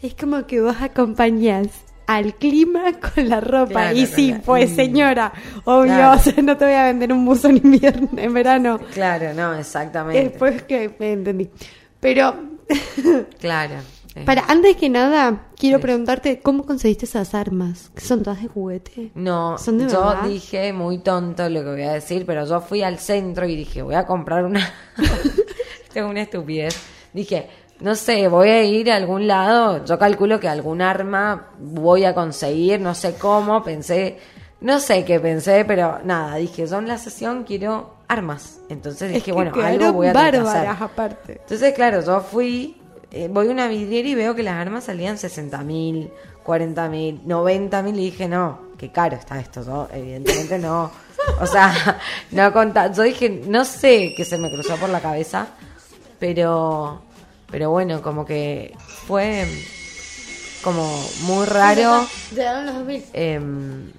es 0.02 0.14
como 0.14 0.46
que 0.46 0.60
vos 0.60 0.76
acompañás 0.80 1.68
al 2.06 2.34
clima 2.34 2.92
con 3.00 3.28
la 3.28 3.40
ropa. 3.40 3.72
Claro, 3.72 3.96
y 3.96 4.06
sí, 4.06 4.34
pues 4.44 4.70
mm. 4.72 4.76
señora, 4.76 5.32
obvio, 5.64 5.94
Claro. 5.94 6.16
o 6.16 6.18
sea, 6.18 6.42
no 6.42 6.56
te 6.56 6.64
voy 6.64 6.74
a 6.74 6.84
vender 6.84 7.12
un 7.12 7.24
buzo 7.24 7.48
en 7.48 7.56
invierno, 7.58 8.08
en 8.16 8.34
verano. 8.34 8.78
Claro, 8.92 9.32
no, 9.34 9.54
exactamente. 9.54 10.30
Después 10.30 10.62
que 10.62 10.94
me 10.98 11.12
entendí. 11.12 11.50
Pero, 12.00 12.34
Claro. 13.40 13.74
Para, 14.24 14.44
antes 14.46 14.76
que 14.76 14.88
nada, 14.88 15.46
quiero 15.58 15.80
preguntarte, 15.80 16.40
¿cómo 16.40 16.64
conseguiste 16.64 17.04
esas 17.06 17.34
armas? 17.34 17.90
¿Que 17.94 18.00
son 18.00 18.22
todas 18.22 18.40
de 18.42 18.48
juguete? 18.48 19.10
No, 19.14 19.58
¿Son 19.58 19.78
de 19.78 19.88
yo 19.88 20.06
verdad? 20.06 20.24
dije 20.28 20.72
muy 20.72 20.98
tonto 20.98 21.48
lo 21.48 21.62
que 21.64 21.70
voy 21.70 21.82
a 21.82 21.92
decir, 21.94 22.24
pero 22.26 22.46
yo 22.46 22.60
fui 22.60 22.82
al 22.82 22.98
centro 22.98 23.46
y 23.46 23.56
dije, 23.56 23.82
voy 23.82 23.94
a 23.96 24.06
comprar 24.06 24.44
una. 24.44 24.72
Esto 24.98 25.98
es 26.00 26.02
una 26.04 26.22
estupidez. 26.22 26.76
Dije, 27.12 27.48
no 27.80 27.94
sé, 27.94 28.28
voy 28.28 28.48
a 28.50 28.62
ir 28.62 28.90
a 28.90 28.96
algún 28.96 29.26
lado. 29.26 29.84
Yo 29.84 29.98
calculo 29.98 30.38
que 30.40 30.48
algún 30.48 30.80
arma 30.82 31.48
voy 31.58 32.04
a 32.04 32.14
conseguir, 32.14 32.80
no 32.80 32.94
sé 32.94 33.14
cómo. 33.16 33.62
Pensé, 33.62 34.18
no 34.60 34.78
sé 34.80 35.04
qué 35.04 35.18
pensé, 35.20 35.64
pero 35.64 35.98
nada, 36.04 36.36
dije, 36.36 36.66
yo 36.66 36.78
en 36.78 36.88
la 36.88 36.98
sesión 36.98 37.44
quiero 37.44 37.94
armas. 38.08 38.60
Entonces 38.68 39.08
dije, 39.08 39.18
Es 39.18 39.24
que 39.24 39.32
bueno, 39.32 39.52
algo 39.62 39.92
voy 39.92 40.06
a 40.08 40.12
tener 40.12 40.32
que 40.32 40.38
hacer. 40.40 40.68
aparte. 40.68 41.32
Entonces, 41.40 41.74
claro, 41.74 42.00
yo 42.00 42.20
fui, 42.20 42.80
eh, 43.14 43.28
voy 43.30 43.48
a 43.48 43.50
una 43.50 43.68
vidriera 43.68 44.08
y 44.08 44.14
veo 44.14 44.34
que 44.34 44.42
las 44.42 44.54
armas 44.54 44.84
salían 44.84 45.18
60 45.18 45.58
mil, 45.62 46.10
40 46.42 46.88
mil, 46.88 47.20
90 47.24 47.82
mil 47.82 47.98
y 48.00 48.10
dije, 48.10 48.28
no, 48.28 48.58
qué 48.76 48.90
caro 48.90 49.16
está 49.16 49.38
esto. 49.38 49.64
Yo, 49.64 49.88
evidentemente 49.92 50.58
no. 50.58 50.90
O 51.40 51.46
sea, 51.46 52.00
no 52.32 52.52
conta. 52.52 52.92
Yo 52.92 53.02
dije, 53.02 53.42
no 53.46 53.64
sé 53.64 54.14
qué 54.16 54.24
se 54.24 54.36
me 54.36 54.50
cruzó 54.50 54.76
por 54.76 54.88
la 54.88 55.00
cabeza, 55.00 55.46
pero, 56.18 57.02
pero 57.50 57.70
bueno, 57.70 58.02
como 58.02 58.24
que 58.26 58.74
fue 59.06 59.46
como 60.64 60.84
muy 61.20 61.46
raro. 61.46 62.06
Llegaron 62.34 62.66
los 62.66 62.74
2000. 62.74 63.04
em, 63.12 63.92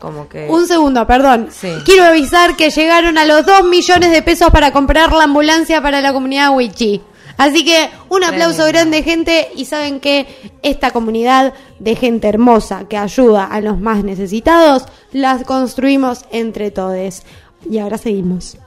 como 0.00 0.28
que. 0.28 0.48
Un 0.48 0.66
segundo, 0.66 1.06
perdón. 1.06 1.48
Sí. 1.52 1.72
Quiero 1.84 2.04
avisar 2.04 2.56
que 2.56 2.70
llegaron 2.70 3.18
a 3.18 3.24
los 3.24 3.46
2 3.46 3.64
millones 3.64 4.10
de 4.10 4.22
pesos 4.22 4.50
para 4.50 4.72
comprar 4.72 5.12
la 5.12 5.24
ambulancia 5.24 5.80
para 5.80 6.00
la 6.00 6.12
comunidad 6.12 6.54
Wichi. 6.54 7.02
Así 7.38 7.64
que 7.64 7.88
un 8.08 8.24
aplauso 8.24 8.66
grande, 8.66 9.02
gente. 9.02 9.48
Y 9.54 9.64
saben 9.64 10.00
que 10.00 10.26
esta 10.62 10.90
comunidad 10.90 11.54
de 11.78 11.94
gente 11.94 12.28
hermosa 12.28 12.86
que 12.88 12.98
ayuda 12.98 13.44
a 13.44 13.60
los 13.60 13.80
más 13.80 14.04
necesitados, 14.04 14.84
las 15.12 15.44
construimos 15.44 16.24
entre 16.32 16.70
todos. 16.70 17.22
Y 17.70 17.78
ahora 17.78 17.96
seguimos. 17.96 18.58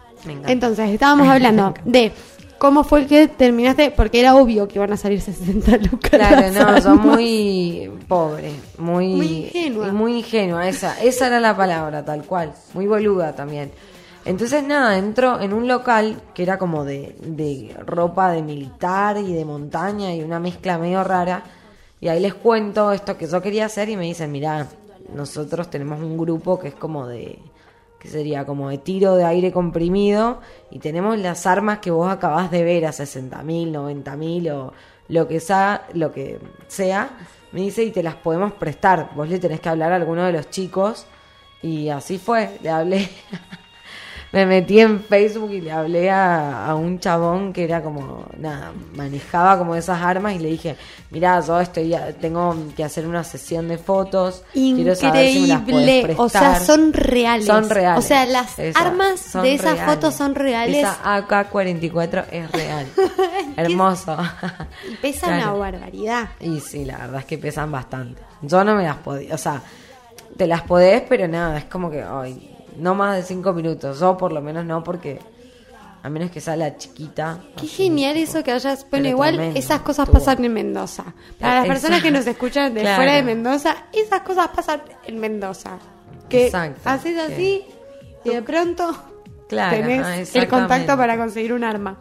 Entonces, 0.48 0.90
estábamos 0.90 1.28
hablando 1.30 1.74
de 1.84 2.14
cómo 2.58 2.86
fue 2.86 3.08
que 3.08 3.28
terminaste, 3.28 3.92
porque 3.92 4.22
era 4.22 4.36
obvio 4.36 4.68
que 4.70 4.76
iban 4.80 4.94
a 4.94 4.98
salir 4.98 5.20
60 5.20 5.78
lucas. 5.78 6.12
Claro, 6.12 6.52
no, 6.52 6.62
armas. 6.62 6.86
muy 6.86 7.92
pobre, 8.08 8.52
muy, 8.78 9.16
Muy 9.16 9.28
ingenua. 9.28 9.92
Muy 9.92 10.18
ingenua, 10.20 10.70
esa, 10.70 11.02
esa 11.04 11.28
era 11.28 11.42
la 11.42 11.58
palabra, 11.58 12.06
tal 12.06 12.24
cual. 12.24 12.54
Muy 12.74 12.88
boluda 12.88 13.36
también. 13.36 13.72
Entonces, 14.26 14.64
nada, 14.64 14.98
entro 14.98 15.40
en 15.42 15.54
un 15.54 15.68
local 15.68 16.22
que 16.34 16.44
era 16.44 16.58
como 16.58 16.86
de, 16.86 17.16
de 17.22 17.76
ropa 17.86 18.32
de 18.32 18.44
militar 18.44 19.18
y 19.18 19.34
de 19.34 19.46
montaña 19.46 20.14
y 20.14 20.24
una 20.24 20.40
mezcla 20.40 20.78
medio 20.78 21.04
rara. 21.04 21.44
Y 22.00 22.08
ahí 22.08 22.20
les 22.20 22.34
cuento 22.34 22.92
esto 22.92 23.18
que 23.18 23.28
yo 23.28 23.42
quería 23.42 23.66
hacer 23.66 23.90
y 23.90 23.98
me 23.98 24.06
dicen, 24.06 24.32
mira, 24.32 24.68
nosotros 25.14 25.70
tenemos 25.70 26.00
un 26.00 26.18
grupo 26.18 26.60
que 26.60 26.70
es 26.70 26.76
como 26.76 27.08
de, 27.08 27.40
que 28.00 28.08
sería 28.08 28.46
como 28.46 28.70
de 28.70 28.80
tiro 28.80 29.16
de 29.16 29.26
aire 29.26 29.52
comprimido 29.52 30.42
y 30.72 30.80
tenemos 30.80 31.18
las 31.20 31.46
armas 31.46 31.80
que 31.80 31.92
vos 31.92 32.12
acabás 32.12 32.50
de 32.50 32.64
ver 32.64 32.86
a 32.86 32.92
60 32.92 33.42
mil, 33.44 33.72
90 33.72 34.16
mil 34.18 34.50
o 34.50 34.74
lo 35.08 35.28
que 35.28 35.40
sea, 35.40 35.88
lo 35.94 36.12
que 36.12 36.40
sea, 36.68 37.10
me 37.52 37.62
dice 37.62 37.84
y 37.84 37.92
te 37.92 38.02
las 38.02 38.16
podemos 38.16 38.54
prestar. 38.54 39.12
Vos 39.16 39.30
le 39.30 39.40
tenés 39.40 39.60
que 39.60 39.70
hablar 39.70 39.92
a 39.92 39.98
alguno 39.98 40.24
de 40.24 40.32
los 40.32 40.50
chicos 40.50 41.06
y 41.62 41.90
así 41.90 42.18
fue, 42.18 42.58
le 42.64 42.70
hablé 42.70 43.10
me 44.32 44.46
metí 44.46 44.80
en 44.80 45.04
Facebook 45.04 45.52
y 45.52 45.60
le 45.62 45.72
hablé 45.74 46.10
a, 46.10 46.66
a, 46.68 46.76
un 46.76 47.00
chabón 47.00 47.52
que 47.52 47.66
era 47.66 47.84
como, 47.84 48.26
nada, 48.38 48.72
manejaba 48.96 49.58
como 49.58 49.76
esas 49.76 50.02
armas 50.02 50.36
y 50.36 50.40
le 50.40 50.50
dije, 50.50 50.78
mira, 51.10 51.40
yo 51.42 51.60
estoy, 51.60 51.94
tengo 52.22 52.56
que 52.76 52.84
hacer 52.86 53.06
una 53.06 53.24
sesión 53.26 53.68
de 53.68 53.78
fotos, 53.78 54.44
Increíble. 54.54 54.84
quiero 54.84 54.96
saber 54.96 55.32
si 55.34 55.42
me 55.42 55.48
las 55.48 55.62
prestar. 56.04 56.16
O 56.26 56.30
sea, 56.30 56.60
son 56.62 56.94
reales. 56.94 57.46
Son 57.46 57.70
reales. 57.70 58.06
O 58.06 58.08
sea, 58.08 58.26
las 58.26 58.58
Esa, 58.58 58.80
armas 58.80 59.34
de 59.34 59.54
esas 59.54 59.74
reales. 59.74 59.96
fotos 59.96 60.16
son 60.16 60.34
reales. 60.36 60.78
Esa 60.78 60.98
AK-44 61.04 62.26
es 62.32 62.52
real. 62.52 62.86
Hermoso. 63.58 64.18
Y 64.92 64.96
pesan 64.96 65.30
Claro. 65.40 65.56
una 65.56 65.72
barbaridad. 65.72 66.30
Y 66.40 66.60
sí, 66.62 66.86
la 66.86 66.98
verdad 67.00 67.20
es 67.20 67.26
que 67.26 67.38
pesan 67.38 67.72
bastante. 67.72 68.22
Yo 68.42 68.64
no 68.64 68.76
me 68.76 68.84
las 68.84 68.96
podía, 68.98 69.36
o 69.36 69.38
sea, 69.38 69.62
te 70.38 70.48
las 70.48 70.62
podés, 70.62 71.04
pero 71.10 71.28
nada, 71.28 71.58
es 71.58 71.66
como 71.66 71.92
que, 71.92 72.02
ay, 72.02 72.58
no 72.78 72.96
más 72.96 73.16
de 73.18 73.24
cinco 73.24 73.54
minutos. 73.54 74.00
Yo 74.00 74.18
por 74.18 74.32
lo 74.32 74.42
menos 74.42 74.66
no, 74.66 74.84
porque 74.84 75.20
a 76.04 76.10
menos 76.10 76.32
que 76.32 76.42
sea 76.42 76.56
la 76.56 76.78
chiquita. 76.78 77.40
Qué 77.60 77.68
genial 77.68 78.18
eso 78.18 78.44
que 78.44 78.52
hayas. 78.52 78.82
Bueno, 78.90 78.90
pero 78.92 79.08
igual 79.10 79.36
tremendo, 79.36 79.60
esas 79.60 79.82
cosas 79.82 80.08
estuvo. 80.08 80.20
pasan 80.24 80.44
en 80.44 80.54
Mendoza. 80.54 81.04
Para 81.40 81.56
las 81.56 81.66
Exacto. 81.66 81.68
personas 81.68 82.02
que 82.04 82.12
nos 82.12 82.28
escuchan 82.28 82.74
de 82.74 82.82
Claro. 82.82 82.96
fuera 82.96 83.14
de 83.16 83.24
Mendoza, 83.24 83.76
esas 83.94 84.22
cosas 84.22 84.48
pasan 84.50 84.82
en 85.06 85.20
Mendoza. 85.20 85.78
Que 86.28 86.46
Exacto, 86.46 86.82
haces 86.86 87.14
que- 87.16 87.34
así 87.34 87.66
y 88.24 88.30
de 88.30 88.42
pronto 88.42 88.96
Claro, 89.50 89.76
tenés 89.78 90.34
el 90.36 90.48
contacto 90.48 90.96
para 90.98 91.18
conseguir 91.18 91.54
un 91.54 91.64
arma. 91.64 92.00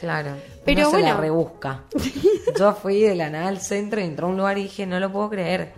Claro. 0.00 0.30
Pero 0.64 0.88
Uno 0.88 0.90
se 0.90 0.96
la 1.04 1.14
bueno. 1.14 1.20
rebusca. 1.20 1.82
Yo 2.58 2.74
fui 2.74 3.00
de 3.02 3.14
la 3.14 3.30
nada 3.30 3.48
al 3.48 3.60
centro 3.60 4.00
y 4.00 4.04
entré 4.04 4.24
a 4.24 4.28
un 4.28 4.36
lugar 4.36 4.58
y 4.58 4.64
dije, 4.64 4.86
no 4.86 4.98
lo 4.98 5.12
puedo 5.12 5.30
creer. 5.30 5.72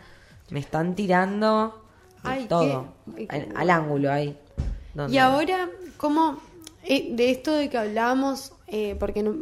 Me 0.51 0.61
están 0.61 0.95
tirando 0.95 1.85
Ay, 2.31 2.47
todo. 2.47 2.87
qué- 3.17 3.27
Al, 3.31 3.49
al 3.55 3.71
ángulo 3.71 4.13
ahí. 4.13 4.37
Y 5.11 5.19
ahora, 5.19 5.69
¿cómo? 5.97 6.39
eh, 6.85 7.09
de 7.15 7.31
esto 7.31 7.53
de 7.53 7.69
que 7.69 7.77
hablábamos, 7.79 8.53
eh, 8.67 8.97
porque 8.99 9.23
no, 9.23 9.35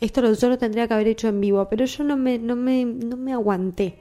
esto 0.00 0.20
lo, 0.20 0.32
yo 0.34 0.48
lo 0.48 0.58
tendría 0.58 0.86
que 0.88 0.94
haber 0.94 1.08
hecho 1.08 1.28
en 1.28 1.40
vivo, 1.40 1.66
pero 1.70 1.84
yo 1.86 2.04
no 2.04 2.16
me, 2.16 2.38
no 2.38 2.54
me, 2.56 2.84
no 2.84 3.16
me 3.16 3.32
aguanté. 3.32 3.98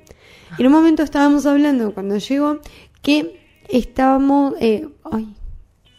En 0.58 0.66
un 0.66 0.72
momento 0.74 1.04
estábamos 1.04 1.46
hablando 1.46 1.94
cuando 1.94 2.18
llegó 2.18 2.60
que 3.02 3.40
estábamos, 3.70 4.54
eh, 4.60 4.90
ay, 5.12 5.34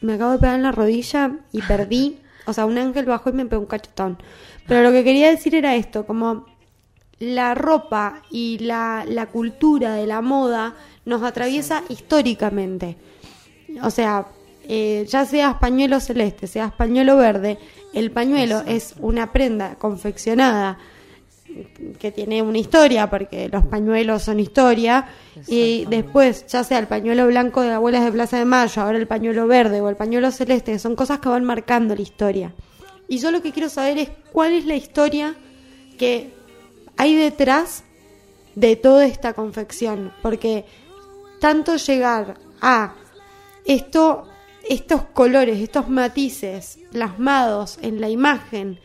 me 0.00 0.14
acabo 0.14 0.32
de 0.32 0.38
pegar 0.38 0.56
en 0.56 0.62
la 0.64 0.72
rodilla 0.72 1.38
y 1.52 1.62
perdí, 1.68 2.18
o 2.46 2.52
sea, 2.52 2.66
un 2.66 2.76
ángel 2.78 3.06
bajó 3.06 3.30
y 3.30 3.32
me 3.34 3.46
pegó 3.46 3.62
un 3.62 3.68
cachetón. 3.68 4.18
Pero 4.66 4.82
lo 4.82 4.92
que 4.92 5.02
quería 5.04 5.30
decir 5.30 5.54
era 5.54 5.74
esto, 5.76 6.04
como 6.06 6.46
la 7.18 7.54
ropa 7.54 8.22
y 8.30 8.58
la, 8.60 9.04
la 9.06 9.26
cultura 9.26 9.94
de 9.94 10.06
la 10.06 10.20
moda 10.20 10.74
nos 11.04 11.22
atraviesa 11.22 11.82
históricamente. 11.88 12.96
O 13.82 13.90
sea, 13.90 14.26
eh, 14.68 15.06
ya 15.08 15.24
seas 15.24 15.56
pañuelo 15.56 16.00
celeste, 16.00 16.46
seas 16.46 16.72
pañuelo 16.72 17.16
verde, 17.16 17.58
el 17.92 18.10
pañuelo 18.10 18.62
es 18.66 18.94
una 19.00 19.32
prenda 19.32 19.76
confeccionada 19.76 20.78
que 21.98 22.12
tiene 22.12 22.42
una 22.42 22.58
historia, 22.58 23.10
porque 23.10 23.48
los 23.48 23.66
pañuelos 23.66 24.22
son 24.22 24.38
historia, 24.38 25.08
y 25.46 25.84
después, 25.86 26.46
ya 26.46 26.62
sea 26.62 26.78
el 26.78 26.86
pañuelo 26.86 27.26
blanco 27.26 27.62
de 27.62 27.72
abuelas 27.72 28.04
de 28.04 28.12
Plaza 28.12 28.38
de 28.38 28.44
Mayo, 28.44 28.82
ahora 28.82 28.98
el 28.98 29.08
pañuelo 29.08 29.46
verde 29.46 29.80
o 29.80 29.88
el 29.88 29.96
pañuelo 29.96 30.30
celeste, 30.30 30.78
son 30.78 30.94
cosas 30.94 31.18
que 31.18 31.28
van 31.28 31.44
marcando 31.44 31.96
la 31.96 32.02
historia. 32.02 32.54
Y 33.08 33.18
yo 33.18 33.32
lo 33.32 33.42
que 33.42 33.50
quiero 33.50 33.68
saber 33.68 33.98
es 33.98 34.10
cuál 34.32 34.52
es 34.52 34.66
la 34.66 34.76
historia 34.76 35.34
que 35.98 36.32
hay 36.96 37.16
detrás 37.16 37.82
de 38.54 38.76
toda 38.76 39.06
esta 39.06 39.32
confección, 39.32 40.12
porque 40.22 40.64
tanto 41.40 41.76
llegar 41.76 42.36
a 42.60 42.94
esto, 43.64 44.28
estos 44.68 45.02
colores, 45.12 45.58
estos 45.58 45.88
matices 45.88 46.78
plasmados 46.92 47.78
en 47.82 48.00
la 48.00 48.08
imagen 48.08 48.78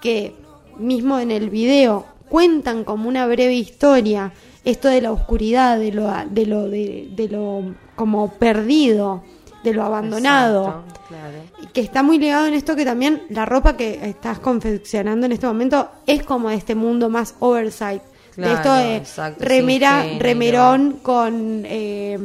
que 0.00 0.34
mismo 0.78 1.18
en 1.18 1.30
el 1.30 1.50
video 1.50 2.06
cuentan 2.28 2.84
como 2.84 3.08
una 3.08 3.26
breve 3.26 3.54
historia, 3.54 4.32
esto 4.64 4.88
de 4.88 5.00
la 5.00 5.12
oscuridad, 5.12 5.78
de 5.78 5.92
lo, 5.92 6.12
de 6.30 6.46
lo, 6.46 6.68
de, 6.68 7.08
de 7.14 7.28
lo 7.28 7.74
como 7.96 8.32
perdido, 8.34 9.24
de 9.62 9.74
lo 9.74 9.84
abandonado 9.84 10.68
Exacto, 10.68 11.00
claro. 11.08 11.38
y 11.62 11.66
que 11.66 11.80
está 11.80 12.02
muy 12.02 12.18
ligado 12.18 12.46
en 12.46 12.54
esto 12.54 12.76
que 12.76 12.84
también 12.84 13.22
la 13.28 13.44
ropa 13.44 13.76
que 13.76 14.08
estás 14.08 14.38
confeccionando 14.38 15.26
en 15.26 15.32
este 15.32 15.46
momento 15.46 15.90
es 16.06 16.22
como 16.22 16.48
de 16.48 16.56
este 16.56 16.74
mundo 16.74 17.10
más 17.10 17.34
oversight. 17.40 18.02
De 18.36 18.52
esto 18.52 18.72
de 18.74 18.96
exacto, 18.96 19.44
remera, 19.44 20.04
remerón 20.18 21.00
con 21.02 21.62
eh, 21.64 22.18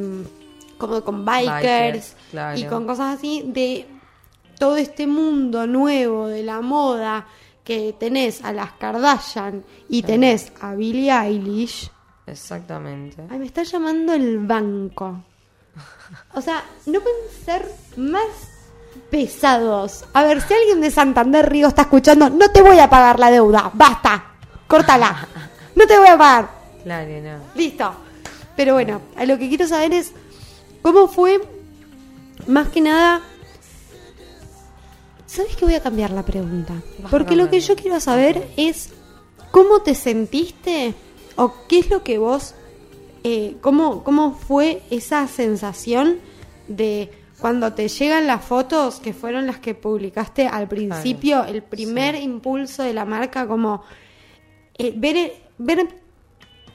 como 0.77 1.01
con 1.03 1.25
bikers, 1.25 1.61
Bikers, 1.61 2.15
claro. 2.31 2.59
y 2.59 2.63
con 2.65 2.85
cosas 2.85 3.17
así 3.17 3.43
de 3.47 3.87
todo 4.59 4.77
este 4.77 5.07
mundo 5.07 5.67
nuevo 5.67 6.27
de 6.27 6.43
la 6.43 6.61
moda 6.61 7.27
que 7.63 7.95
tenés 7.97 8.43
a 8.43 8.53
las 8.53 8.73
Kardashian 8.73 9.63
y 9.89 10.03
tenés 10.03 10.51
a 10.61 10.75
Billie 10.75 11.11
Eilish. 11.11 11.91
Exactamente. 12.27 13.23
Ay, 13.29 13.39
me 13.39 13.45
está 13.45 13.63
llamando 13.63 14.13
el 14.13 14.39
banco. 14.39 15.23
O 16.33 16.41
sea, 16.41 16.63
no 16.85 16.99
pueden 17.01 17.31
ser 17.43 17.67
más 17.97 18.27
pesados. 19.09 20.05
A 20.13 20.23
ver, 20.23 20.41
si 20.41 20.53
alguien 20.53 20.81
de 20.81 20.91
Santander 20.91 21.49
Río 21.49 21.67
está 21.67 21.83
escuchando, 21.83 22.29
no 22.29 22.49
te 22.51 22.61
voy 22.61 22.79
a 22.79 22.89
pagar 22.89 23.19
la 23.19 23.31
deuda. 23.31 23.71
Basta. 23.73 24.25
Córtala. 24.67 25.27
No 25.75 25.85
te 25.87 25.97
voy 25.97 26.07
a 26.07 26.17
pagar. 26.17 26.49
Claro, 26.83 27.21
no. 27.21 27.39
Listo. 27.55 27.91
Pero 28.55 28.73
bueno, 28.73 29.01
a 29.15 29.25
lo 29.25 29.37
que 29.37 29.49
quiero 29.49 29.67
saber 29.67 29.93
es 29.93 30.13
cómo 30.81 31.07
fue, 31.07 31.41
más 32.47 32.69
que 32.69 32.81
nada... 32.81 33.21
¿Sabes 35.25 35.55
que 35.57 35.65
voy 35.65 35.73
a 35.73 35.81
cambiar 35.81 36.11
la 36.11 36.23
pregunta? 36.23 36.73
Vas 36.99 37.11
Porque 37.11 37.35
lo 37.35 37.49
que 37.49 37.59
yo 37.59 37.75
quiero 37.75 37.99
saber 37.99 38.47
es 38.55 38.91
cómo 39.51 39.81
te 39.81 39.95
sentiste 39.95 40.93
o 41.35 41.53
qué 41.67 41.79
es 41.79 41.89
lo 41.89 42.03
que 42.03 42.17
vos, 42.17 42.55
eh, 43.23 43.57
cómo, 43.59 44.03
cómo 44.03 44.33
fue 44.33 44.83
esa 44.89 45.27
sensación 45.27 46.19
de 46.69 47.11
cuando 47.39 47.73
te 47.73 47.89
llegan 47.89 48.27
las 48.27 48.45
fotos 48.45 48.99
que 49.01 49.13
fueron 49.13 49.45
las 49.45 49.59
que 49.59 49.75
publicaste 49.75 50.47
al 50.47 50.69
principio, 50.69 51.43
el 51.43 51.63
primer 51.63 52.15
impulso 52.15 52.83
de 52.83 52.93
la 52.93 53.03
marca, 53.03 53.45
como 53.45 53.83
eh, 54.77 54.93
ver, 54.95 55.33
ver 55.57 55.87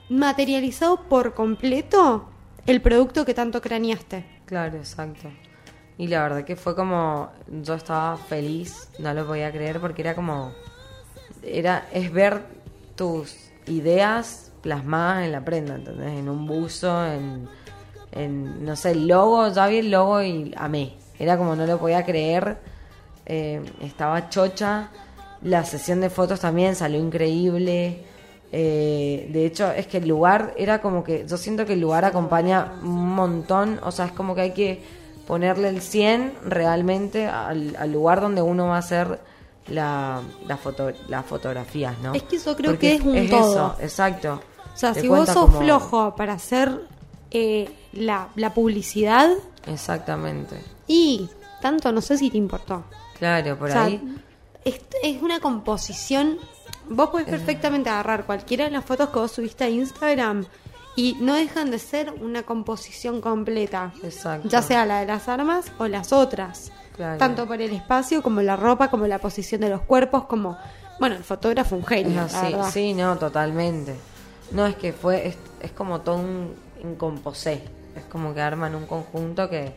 materializado 0.08 1.08
por 1.08 1.34
completo 1.34 2.28
el 2.66 2.80
producto 2.80 3.24
que 3.24 3.34
tanto 3.34 3.60
craneaste. 3.60 4.24
Claro, 4.46 4.78
exacto. 4.78 5.28
Y 5.98 6.06
la 6.08 6.22
verdad 6.22 6.44
que 6.44 6.56
fue 6.56 6.74
como, 6.74 7.30
yo 7.48 7.74
estaba 7.74 8.16
feliz, 8.16 8.88
no 8.98 9.12
lo 9.12 9.26
podía 9.26 9.52
creer 9.52 9.80
porque 9.80 10.02
era 10.02 10.14
como, 10.14 10.52
era, 11.42 11.88
es 11.92 12.10
ver 12.12 12.42
tus 12.96 13.36
ideas 13.66 14.50
plasmadas 14.62 15.24
en 15.24 15.32
la 15.32 15.44
prenda, 15.44 15.74
¿entendés? 15.74 16.18
En 16.18 16.28
un 16.28 16.46
buzo, 16.46 17.06
en, 17.06 18.64
no 18.64 18.76
sé, 18.76 18.92
el 18.92 19.06
logo, 19.06 19.48
ya 19.52 19.66
vi 19.66 19.78
el 19.78 19.90
logo 19.90 20.22
y 20.22 20.54
amé. 20.56 20.96
Era 21.18 21.36
como 21.36 21.54
no 21.54 21.66
lo 21.66 21.78
podía 21.78 22.04
creer, 22.04 22.58
eh, 23.26 23.62
estaba 23.82 24.30
chocha, 24.30 24.88
la 25.42 25.64
sesión 25.64 26.00
de 26.00 26.10
fotos 26.10 26.40
también 26.40 26.74
salió 26.74 26.98
increíble. 26.98 28.04
Eh, 28.52 29.28
de 29.32 29.46
hecho, 29.46 29.70
es 29.70 29.86
que 29.86 29.98
el 29.98 30.08
lugar 30.08 30.54
era 30.56 30.80
como 30.80 31.04
que, 31.04 31.24
yo 31.26 31.36
siento 31.36 31.64
que 31.66 31.74
el 31.74 31.80
lugar 31.80 32.04
acompaña 32.04 32.72
un 32.82 33.10
montón, 33.14 33.78
o 33.84 33.92
sea, 33.92 34.06
es 34.06 34.12
como 34.12 34.34
que 34.34 34.40
hay 34.40 34.50
que 34.52 34.82
ponerle 35.26 35.68
el 35.68 35.80
100 35.82 36.34
realmente 36.46 37.26
al, 37.26 37.76
al 37.76 37.92
lugar 37.92 38.20
donde 38.20 38.42
uno 38.42 38.66
va 38.66 38.76
a 38.76 38.78
hacer 38.80 39.20
la, 39.68 40.20
la 40.48 40.56
foto, 40.56 40.90
las 41.08 41.24
fotografías, 41.26 41.96
¿no? 42.00 42.12
Es 42.14 42.24
que 42.24 42.38
yo 42.38 42.56
creo 42.56 42.72
Porque 42.72 42.88
que 42.88 42.94
es 42.96 43.00
un 43.02 43.28
todo. 43.30 43.52
eso, 43.52 43.76
exacto. 43.80 44.40
O 44.74 44.76
sea, 44.76 44.92
Te 44.92 45.02
si 45.02 45.08
vos 45.08 45.28
sos 45.28 45.46
como- 45.46 45.60
flojo 45.60 46.16
para 46.16 46.32
hacer 46.32 46.72
eh, 47.30 47.70
la, 47.92 48.28
la 48.34 48.52
publicidad 48.52 49.30
Exactamente. 49.68 50.56
y 50.88 51.28
tanto 51.62 51.92
no 51.92 52.00
sé 52.00 52.18
si 52.18 52.30
te 52.30 52.38
importó. 52.38 52.82
Claro, 53.18 53.56
por 53.56 53.68
O 53.68 53.72
sea, 53.72 53.84
ahí. 53.84 54.02
es, 54.64 54.80
es 55.04 55.22
una 55.22 55.38
composición. 55.38 56.38
Vos 56.90 57.08
podés 57.10 57.26
perfectamente 57.28 57.88
agarrar 57.88 58.26
cualquiera 58.26 58.64
de 58.64 58.70
las 58.72 58.84
fotos 58.84 59.08
que 59.10 59.18
vos 59.18 59.30
subiste 59.32 59.64
a 59.64 59.68
Instagram 59.70 60.44
y 60.96 61.16
no 61.20 61.34
dejan 61.34 61.70
de 61.70 61.78
ser 61.78 62.12
una 62.20 62.42
composición 62.42 63.20
completa. 63.20 63.92
Exacto. 64.02 64.48
Ya 64.48 64.60
sea 64.60 64.84
la 64.84 65.00
de 65.00 65.06
las 65.06 65.28
armas 65.28 65.66
o 65.78 65.86
las 65.86 66.12
otras. 66.12 66.72
Claro. 66.96 67.16
Tanto 67.18 67.46
por 67.46 67.60
el 67.62 67.72
espacio 67.72 68.22
como 68.22 68.42
la 68.42 68.56
ropa, 68.56 68.90
como 68.90 69.06
la 69.06 69.18
posición 69.20 69.60
de 69.62 69.70
los 69.70 69.82
cuerpos, 69.82 70.24
como... 70.24 70.58
Bueno, 70.98 71.16
el 71.16 71.24
fotógrafo 71.24 71.76
un 71.76 71.86
genio, 71.86 72.20
así, 72.20 72.52
verdad. 72.52 72.70
sí, 72.70 72.92
no, 72.92 73.16
totalmente. 73.16 73.94
No, 74.50 74.66
es 74.66 74.76
que 74.76 74.92
fue, 74.92 75.28
es, 75.28 75.36
es 75.62 75.70
como 75.72 76.02
todo 76.02 76.16
un, 76.16 76.54
un 76.82 76.96
composé. 76.96 77.62
Es 77.96 78.04
como 78.04 78.34
que 78.34 78.42
arman 78.42 78.74
un 78.74 78.84
conjunto 78.84 79.48
que, 79.48 79.72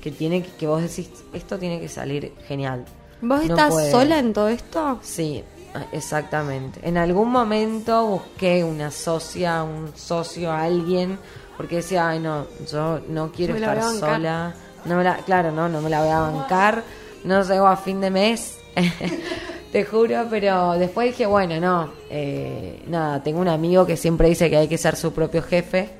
que 0.00 0.12
tiene 0.12 0.42
que, 0.44 0.50
que 0.52 0.66
vos 0.68 0.80
decís, 0.82 1.10
esto 1.32 1.58
tiene 1.58 1.80
que 1.80 1.88
salir 1.88 2.34
genial. 2.46 2.84
¿Vos 3.20 3.44
No 3.46 3.54
estás 3.54 3.70
puede- 3.70 3.90
sola 3.90 4.18
en 4.20 4.32
todo 4.32 4.48
esto? 4.48 5.00
Sí, 5.02 5.42
Exactamente. 5.92 6.80
En 6.82 6.96
algún 6.96 7.30
momento 7.30 8.06
busqué 8.06 8.64
una 8.64 8.90
socia, 8.90 9.62
un 9.62 9.92
socio, 9.94 10.52
alguien, 10.52 11.18
porque 11.56 11.76
decía, 11.76 12.08
ay 12.08 12.20
no, 12.20 12.46
yo 12.70 13.00
no 13.08 13.30
quiero 13.32 13.54
estar 13.54 13.76
voy 13.76 13.84
a 13.84 13.90
bancar". 13.90 14.14
sola. 14.16 14.54
No 14.84 14.96
me 14.96 15.04
la, 15.04 15.16
claro, 15.18 15.52
no, 15.52 15.68
no 15.68 15.80
me 15.80 15.90
la 15.90 16.00
voy 16.00 16.10
a 16.10 16.20
bancar. 16.20 16.82
No 17.24 17.42
llego 17.42 17.66
a 17.66 17.76
fin 17.76 18.00
de 18.00 18.10
mes. 18.10 18.58
Te 19.72 19.84
juro, 19.84 20.26
pero 20.28 20.72
después 20.72 21.08
dije, 21.08 21.26
bueno, 21.26 21.60
no, 21.60 21.92
eh, 22.10 22.82
nada, 22.88 23.22
tengo 23.22 23.40
un 23.40 23.48
amigo 23.48 23.86
que 23.86 23.96
siempre 23.96 24.28
dice 24.28 24.50
que 24.50 24.56
hay 24.56 24.68
que 24.68 24.78
ser 24.78 24.96
su 24.96 25.12
propio 25.12 25.42
jefe. 25.42 25.90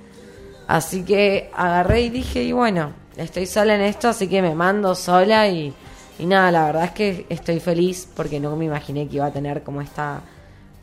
Así 0.66 1.04
que 1.04 1.50
agarré 1.54 2.02
y 2.02 2.10
dije, 2.10 2.42
y 2.42 2.52
bueno, 2.52 2.92
estoy 3.16 3.46
sola 3.46 3.74
en 3.74 3.82
esto, 3.82 4.08
así 4.08 4.28
que 4.28 4.42
me 4.42 4.54
mando 4.54 4.94
sola 4.94 5.48
y, 5.48 5.72
y 6.20 6.26
nada, 6.26 6.52
la 6.52 6.66
verdad 6.66 6.84
es 6.84 6.90
que 6.90 7.26
estoy 7.30 7.60
feliz 7.60 8.06
porque 8.14 8.38
no 8.38 8.54
me 8.54 8.66
imaginé 8.66 9.08
que 9.08 9.16
iba 9.16 9.26
a 9.26 9.32
tener 9.32 9.62
como 9.62 9.80
esta, 9.80 10.20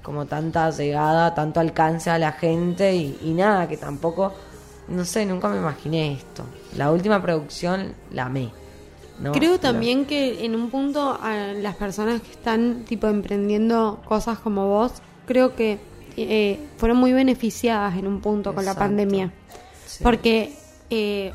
como 0.01 0.25
tanta 0.25 0.71
llegada, 0.71 1.35
tanto 1.35 1.59
alcance 1.59 2.09
a 2.09 2.17
la 2.17 2.31
gente 2.31 2.95
y, 2.95 3.19
y 3.21 3.33
nada, 3.33 3.67
que 3.67 3.77
tampoco, 3.77 4.33
no 4.87 5.05
sé, 5.05 5.27
nunca 5.27 5.47
me 5.47 5.57
imaginé 5.57 6.13
esto. 6.13 6.43
La 6.75 6.91
última 6.91 7.21
producción 7.21 7.93
la 8.11 8.25
amé. 8.25 8.51
¿no? 9.19 9.31
Creo 9.31 9.59
también 9.59 10.05
que 10.05 10.43
en 10.43 10.55
un 10.55 10.71
punto 10.71 11.19
a 11.21 11.53
las 11.53 11.75
personas 11.75 12.19
que 12.21 12.31
están 12.31 12.83
tipo 12.85 13.07
emprendiendo 13.07 14.01
cosas 14.07 14.39
como 14.39 14.67
vos, 14.67 14.93
creo 15.27 15.55
que 15.55 15.77
eh, 16.15 16.59
fueron 16.77 16.97
muy 16.97 17.13
beneficiadas 17.13 17.95
en 17.95 18.07
un 18.07 18.21
punto 18.21 18.55
con 18.55 18.65
la 18.65 18.73
pandemia. 18.73 19.31
Sí. 19.85 20.03
Porque 20.03 20.55
eh, 20.89 21.31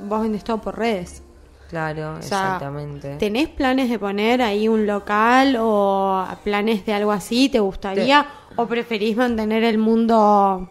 vos 0.00 0.20
vendés 0.20 0.42
todo 0.42 0.60
por 0.60 0.76
redes. 0.76 1.22
Claro, 1.70 2.14
O 2.18 2.22
sea, 2.22 2.54
exactamente. 2.56 3.16
¿Tenés 3.18 3.48
planes 3.48 3.88
de 3.88 3.96
poner 3.96 4.42
ahí 4.42 4.66
un 4.66 4.88
local 4.88 5.56
o 5.60 6.26
planes 6.42 6.84
de 6.84 6.92
algo 6.94 7.12
así? 7.12 7.48
¿Te 7.48 7.60
gustaría? 7.60 8.26
¿O 8.56 8.66
preferís 8.66 9.16
mantener 9.16 9.62
el 9.62 9.78
mundo 9.78 10.68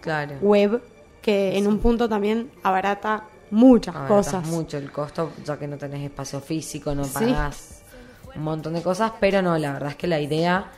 Claro. 0.00 0.36
web 0.40 0.82
que 1.20 1.58
en 1.58 1.66
un 1.66 1.78
punto 1.78 2.08
también 2.08 2.50
abarata 2.62 3.24
muchas 3.50 3.94
Abaratas 3.94 4.32
cosas? 4.32 4.46
mucho 4.46 4.78
el 4.78 4.90
costo, 4.90 5.34
ya 5.44 5.58
que 5.58 5.68
no 5.68 5.76
tenés 5.76 6.02
espacio 6.02 6.40
físico, 6.40 6.94
no 6.94 7.04
Sí. 7.04 7.12
pagás 7.26 7.82
un 8.34 8.42
montón 8.44 8.72
de 8.72 8.80
cosas, 8.82 9.12
pero 9.20 9.42
no, 9.42 9.58
la 9.58 9.74
verdad 9.74 9.90
es 9.90 9.96
que 9.96 10.06
la 10.06 10.20
idea, 10.20 10.70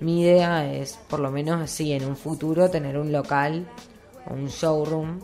mi 0.00 0.20
idea 0.20 0.70
es, 0.70 0.98
por 1.08 1.20
lo 1.20 1.30
menos 1.30 1.70
sí, 1.70 1.90
en 1.94 2.04
un 2.04 2.16
futuro 2.18 2.68
tener 2.68 2.98
un 2.98 3.10
local 3.12 3.66
o 4.26 4.34
un 4.34 4.48
showroom 4.48 5.20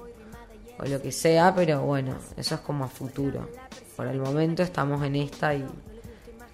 o 0.78 0.84
lo 0.86 1.00
que 1.00 1.12
sea, 1.12 1.54
pero 1.54 1.82
bueno, 1.82 2.16
eso 2.36 2.54
es 2.56 2.60
como 2.60 2.84
a 2.84 2.88
futuro. 2.88 3.48
Por 3.96 4.06
el 4.08 4.18
momento 4.18 4.62
estamos 4.62 5.04
en 5.04 5.16
esta 5.16 5.54
y, 5.54 5.64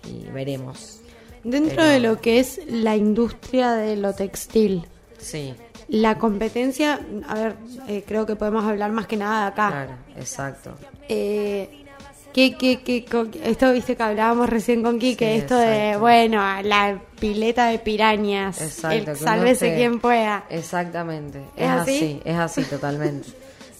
y 0.06 0.28
veremos. 0.32 1.00
Dentro 1.42 1.76
Pero- 1.76 1.88
de 1.88 2.00
lo 2.00 2.20
que 2.20 2.38
es 2.38 2.60
la 2.68 2.96
industria 2.96 3.72
de 3.72 3.96
lo 3.96 4.12
textil, 4.14 4.86
Sí, 5.18 5.54
la 5.88 6.16
competencia, 6.18 7.00
a 7.28 7.34
ver, 7.34 7.56
eh, 7.88 8.04
creo 8.06 8.24
que 8.26 8.36
podemos 8.36 8.64
hablar 8.64 8.90
más 8.92 9.06
que 9.06 9.16
nada 9.16 9.42
de 9.42 9.48
acá. 9.48 9.68
claro, 9.70 9.92
exacto. 10.16 10.72
Eh, 11.08 11.84
¿qué, 12.32 12.56
qué, 12.56 12.80
qué, 12.82 13.04
co- 13.04 13.26
esto 13.42 13.72
viste 13.72 13.96
que 13.96 14.02
hablábamos 14.02 14.48
recién 14.48 14.82
con 14.82 15.00
Sí, 15.00 15.16
esto 15.18 15.56
de, 15.56 15.96
bueno, 15.98 16.40
la 16.62 17.00
pileta 17.18 17.66
de 17.68 17.78
pirañas, 17.78 18.60
Exacto. 18.62 18.96
el 18.96 19.04
que 19.04 19.10
uno 19.12 19.20
sálvese 19.20 19.70
te- 19.70 19.76
quien 19.76 19.98
pueda. 20.00 20.44
Exactamente. 20.48 21.38
¿Es 21.56 21.64
Es, 21.64 21.70
así? 21.70 21.96
así? 21.96 22.20
es 22.24 22.36
así 22.36 22.64
totalmente. 22.64 23.28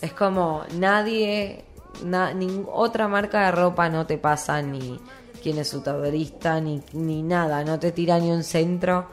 Es 0.01 0.13
como 0.13 0.63
nadie, 0.79 1.65
na- 2.05 2.33
ning- 2.33 2.67
otra 2.73 3.09
marca 3.09 3.45
de 3.47 3.51
ropa 3.53 3.89
no 3.89 4.07
te 4.07 4.19
pasa 4.19 4.61
ni 4.63 4.99
quién 5.43 5.59
es 5.59 5.69
su 5.69 5.81
taberista, 5.81 6.61
ni, 6.61 6.83
ni 6.93 7.23
nada, 7.23 7.65
no 7.65 7.79
te 7.79 7.93
tira 7.93 8.19
ni 8.19 8.31
un 8.31 8.43
centro. 8.45 9.07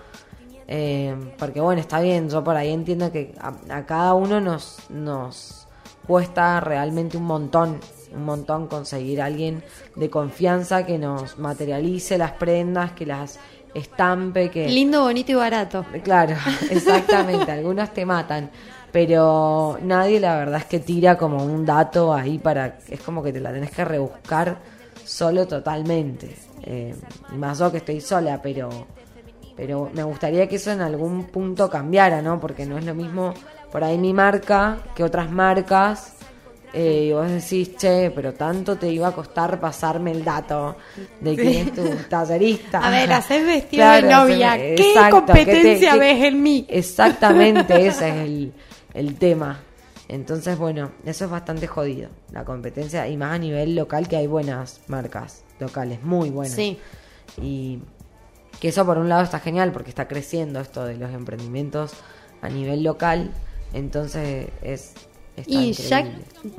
Eh, 0.67 1.15
porque 1.39 1.61
bueno, 1.61 1.79
está 1.79 2.01
bien, 2.01 2.29
yo 2.29 2.43
por 2.43 2.55
ahí 2.57 2.71
entiendo 2.73 3.11
que 3.11 3.33
a, 3.39 3.53
a 3.77 3.85
cada 3.85 4.13
uno 4.13 4.41
nos, 4.41 4.79
nos 4.89 5.65
cuesta 6.05 6.59
realmente 6.59 7.15
un 7.17 7.23
montón, 7.23 7.79
un 8.13 8.25
montón 8.25 8.67
conseguir 8.67 9.21
a 9.21 9.25
alguien 9.25 9.63
de 9.95 10.09
confianza 10.09 10.85
que 10.85 10.97
nos 10.97 11.37
materialice 11.39 12.17
las 12.17 12.33
prendas, 12.33 12.91
que 12.91 13.05
las 13.05 13.39
estampe, 13.73 14.49
que... 14.51 14.67
Lindo, 14.67 15.03
bonito 15.03 15.31
y 15.31 15.35
barato. 15.35 15.85
Claro, 16.03 16.35
exactamente. 16.69 17.49
Algunos 17.51 17.93
te 17.93 18.05
matan, 18.05 18.49
pero 18.91 19.77
nadie 19.81 20.19
la 20.19 20.37
verdad 20.37 20.59
es 20.59 20.65
que 20.65 20.79
tira 20.79 21.17
como 21.17 21.43
un 21.43 21.65
dato 21.65 22.13
ahí 22.13 22.37
para... 22.39 22.77
Es 22.89 22.99
como 23.01 23.21
que 23.21 23.31
te 23.33 23.39
la 23.39 23.51
tenés 23.51 23.71
que 23.71 23.83
rebuscar 23.85 24.57
solo 25.03 25.47
totalmente. 25.47 26.35
Eh, 26.63 26.95
y 27.33 27.35
más 27.37 27.59
yo 27.59 27.71
que 27.71 27.77
estoy 27.77 28.01
sola, 28.01 28.39
pero... 28.41 28.69
Pero 29.55 29.89
me 29.91 30.03
gustaría 30.03 30.47
que 30.47 30.57
eso 30.57 30.71
en 30.71 30.81
algún 30.81 31.23
punto 31.25 31.67
cambiara, 31.67 32.21
¿no? 32.21 32.39
Porque 32.39 32.65
no 32.67 32.77
es 32.77 32.85
lo 32.85 32.93
mismo 32.93 33.33
por 33.71 33.83
ahí 33.83 33.97
mi 33.97 34.13
marca 34.13 34.77
que 34.95 35.03
otras 35.03 35.31
marcas. 35.31 36.13
Eh, 36.73 37.05
y 37.09 37.13
vos 37.13 37.27
decís, 37.27 37.75
che, 37.75 38.11
pero 38.11 38.33
tanto 38.33 38.75
te 38.75 38.87
iba 38.91 39.07
a 39.07 39.11
costar 39.13 39.59
pasarme 39.59 40.11
el 40.11 40.23
dato 40.23 40.75
de 41.21 41.35
quién 41.35 41.67
es 41.69 41.73
tu 41.73 41.89
tallerista. 42.07 42.79
A 42.85 42.91
ver, 42.91 43.11
haces 43.11 43.43
vestido 43.47 43.89
de 43.89 44.03
novia. 44.03 44.55
¿Qué 44.57 44.75
exacto, 44.75 45.25
que 45.25 45.33
te- 45.33 45.45
competencia 45.45 45.93
que- 45.93 45.99
ves 45.99 46.23
en 46.25 46.43
mí? 46.43 46.65
Exactamente, 46.69 47.87
ese 47.87 48.09
es 48.09 48.15
el, 48.15 48.53
el 48.97 49.15
tema. 49.15 49.59
Entonces, 50.09 50.57
bueno, 50.57 50.91
eso 51.05 51.25
es 51.25 51.31
bastante 51.31 51.67
jodido, 51.67 52.09
la 52.31 52.45
competencia, 52.45 53.07
y 53.07 53.17
más 53.17 53.33
a 53.33 53.37
nivel 53.37 53.75
local 53.75 54.07
que 54.07 54.15
hay 54.15 54.27
buenas 54.27 54.81
marcas 54.87 55.43
locales, 55.59 56.01
muy 56.01 56.29
buenas. 56.29 56.55
Sí. 56.55 56.79
Y 57.41 57.79
que 58.59 58.69
eso 58.69 58.85
por 58.85 58.97
un 58.97 59.09
lado 59.09 59.23
está 59.23 59.39
genial 59.39 59.71
porque 59.71 59.89
está 59.89 60.07
creciendo 60.07 60.59
esto 60.59 60.85
de 60.85 60.97
los 60.97 61.11
emprendimientos 61.11 61.93
a 62.41 62.49
nivel 62.49 62.83
local, 62.83 63.31
entonces 63.73 64.49
es... 64.61 64.93
Está 65.35 65.51
Y 65.51 65.73
ya 65.73 66.03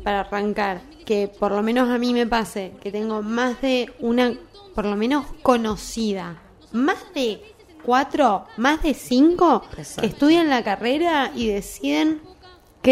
para 0.04 0.20
arrancar, 0.20 0.82
que 1.04 1.26
por 1.26 1.50
lo 1.50 1.64
menos 1.64 1.88
a 1.88 1.98
mí 1.98 2.12
me 2.12 2.28
pase, 2.28 2.72
que 2.80 2.92
tengo 2.92 3.22
más 3.22 3.60
de 3.60 3.90
una, 3.98 4.38
por 4.72 4.84
lo 4.84 4.94
menos 4.94 5.26
conocida, 5.42 6.40
más 6.70 6.98
de 7.12 7.42
cuatro, 7.82 8.44
más 8.56 8.82
de 8.82 8.94
cinco 8.94 9.64
Exacto. 9.76 10.02
que 10.02 10.06
estudian 10.06 10.48
la 10.48 10.62
carrera 10.62 11.32
y 11.34 11.48
deciden 11.48 12.20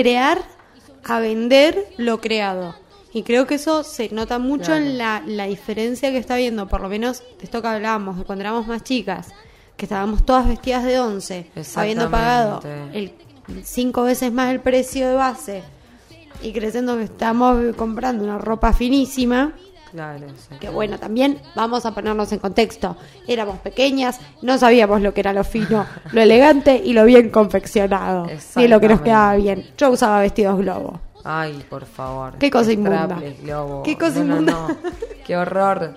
crear 0.00 0.42
a 1.04 1.20
vender 1.20 1.86
lo 1.96 2.20
creado. 2.20 2.74
Y 3.12 3.22
creo 3.22 3.46
que 3.46 3.54
eso 3.54 3.82
se 3.82 4.10
nota 4.12 4.38
mucho 4.38 4.66
Claro. 4.66 4.84
en 4.84 4.98
la, 4.98 5.22
la 5.26 5.46
diferencia 5.46 6.10
que 6.10 6.18
está 6.18 6.36
viendo, 6.36 6.68
por 6.68 6.80
lo 6.82 6.88
menos 6.88 7.20
de 7.38 7.44
esto 7.44 7.62
que 7.62 7.68
hablábamos, 7.68 8.18
de 8.18 8.24
cuando 8.24 8.42
éramos 8.42 8.66
más 8.66 8.82
chicas, 8.82 9.28
que 9.76 9.86
estábamos 9.86 10.24
todas 10.26 10.46
vestidas 10.48 10.84
de 10.84 11.00
once, 11.00 11.50
habiendo 11.76 12.10
pagado 12.10 12.60
el 12.92 13.12
cinco 13.64 14.02
veces 14.02 14.32
más 14.32 14.50
el 14.50 14.60
precio 14.60 15.08
de 15.08 15.14
base 15.14 15.62
y 16.42 16.52
creciendo 16.52 16.96
que 16.98 17.04
estamos 17.04 17.74
comprando 17.76 18.24
una 18.24 18.38
ropa 18.38 18.72
finísima, 18.72 19.52
Claro, 19.96 20.26
sí. 20.36 20.56
que 20.60 20.68
bueno, 20.68 20.98
también 20.98 21.38
vamos 21.54 21.86
a 21.86 21.94
ponernos 21.94 22.30
en 22.32 22.38
contexto. 22.38 22.98
Éramos 23.26 23.58
pequeñas, 23.60 24.20
no 24.42 24.58
sabíamos 24.58 25.00
lo 25.00 25.14
que 25.14 25.20
era 25.20 25.32
lo 25.32 25.42
fino, 25.42 25.86
lo 26.12 26.20
elegante 26.20 26.76
y 26.84 26.92
lo 26.92 27.06
bien 27.06 27.30
confeccionado. 27.30 28.26
Ni 28.56 28.68
lo 28.68 28.78
que 28.78 28.88
nos 28.90 29.00
quedaba 29.00 29.34
bien. 29.36 29.66
Yo 29.78 29.88
usaba 29.90 30.20
vestidos 30.20 30.58
globo. 30.58 31.00
Ay, 31.24 31.64
por 31.70 31.86
favor. 31.86 32.34
Qué 32.38 32.50
cosa 32.50 32.72
inmunda. 32.72 33.18
Globo. 33.42 33.82
Qué 33.84 33.96
cosa 33.96 34.18
no, 34.18 34.24
inmunda. 34.26 34.52
No, 34.52 34.68
no. 34.68 34.76
Qué 35.26 35.34
horror. 35.34 35.94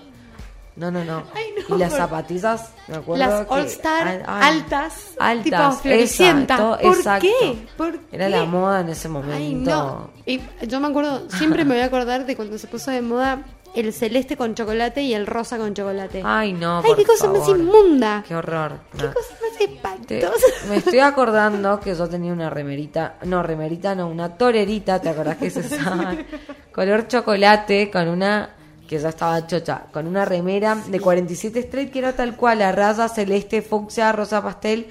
No, 0.76 0.90
no, 0.90 1.04
no. 1.04 1.24
Ay, 1.34 1.44
no, 1.68 1.76
y 1.76 1.78
las 1.78 1.92
zapatillas, 1.92 2.70
me 2.88 2.96
acuerdo 2.96 3.22
Las 3.26 3.44
que- 3.46 3.52
All 3.52 3.66
Star 3.66 4.22
altas, 4.26 5.14
altas, 5.18 5.82
tipo 5.82 5.94
esa, 5.94 6.46
todo- 6.46 6.78
¿Por 6.78 6.96
exacto. 6.96 7.28
qué? 7.40 7.66
¿Por 7.76 7.98
Era 8.10 8.26
qué? 8.26 8.30
la 8.30 8.44
moda 8.46 8.80
en 8.80 8.88
ese 8.88 9.08
momento. 9.10 9.36
Ay, 9.36 9.54
no. 9.56 10.10
Y 10.24 10.40
yo 10.66 10.80
me 10.80 10.88
acuerdo, 10.88 11.28
siempre 11.28 11.66
me 11.66 11.74
voy 11.74 11.82
a 11.82 11.86
acordar 11.86 12.24
de 12.24 12.34
cuando 12.34 12.56
se 12.56 12.66
puso 12.66 12.90
de 12.90 13.02
moda 13.02 13.42
el 13.74 13.92
celeste 13.92 14.36
con 14.36 14.54
chocolate 14.54 15.02
y 15.02 15.14
el 15.14 15.26
rosa 15.26 15.56
con 15.58 15.74
chocolate. 15.74 16.22
Ay, 16.24 16.52
no. 16.52 16.78
Ay, 16.78 16.84
por 16.86 16.96
qué 16.96 17.04
cosa 17.04 17.28
más 17.28 17.48
inmunda. 17.48 18.24
Qué 18.26 18.34
horror. 18.34 18.80
Qué 18.96 19.04
no. 19.06 19.12
cosa 19.14 19.28
más 19.42 19.58
Te- 19.58 19.64
espantosa. 19.64 20.46
me 20.68 20.76
estoy 20.76 20.98
acordando 21.00 21.78
que 21.80 21.94
yo 21.94 22.08
tenía 22.08 22.32
una 22.32 22.50
remerita, 22.50 23.16
no, 23.24 23.42
remerita 23.42 23.94
no, 23.94 24.08
una 24.08 24.36
torerita, 24.36 25.00
¿te 25.00 25.08
acordás 25.10 25.36
que 25.36 25.50
se 25.50 25.60
usaba? 25.60 26.14
Color 26.72 27.06
chocolate 27.08 27.90
con 27.90 28.08
una, 28.08 28.50
que 28.88 28.98
ya 28.98 29.10
estaba 29.10 29.46
chocha, 29.46 29.82
con 29.92 30.06
una 30.06 30.24
remera 30.24 30.74
de 30.74 30.98
47 31.00 31.58
straight 31.60 31.92
que 31.92 31.98
era 32.00 32.12
tal 32.14 32.36
cual, 32.36 32.58
la 32.60 32.72
raya 32.72 33.08
celeste, 33.08 33.62
fucsia, 33.62 34.10
rosa 34.12 34.42
pastel 34.42 34.88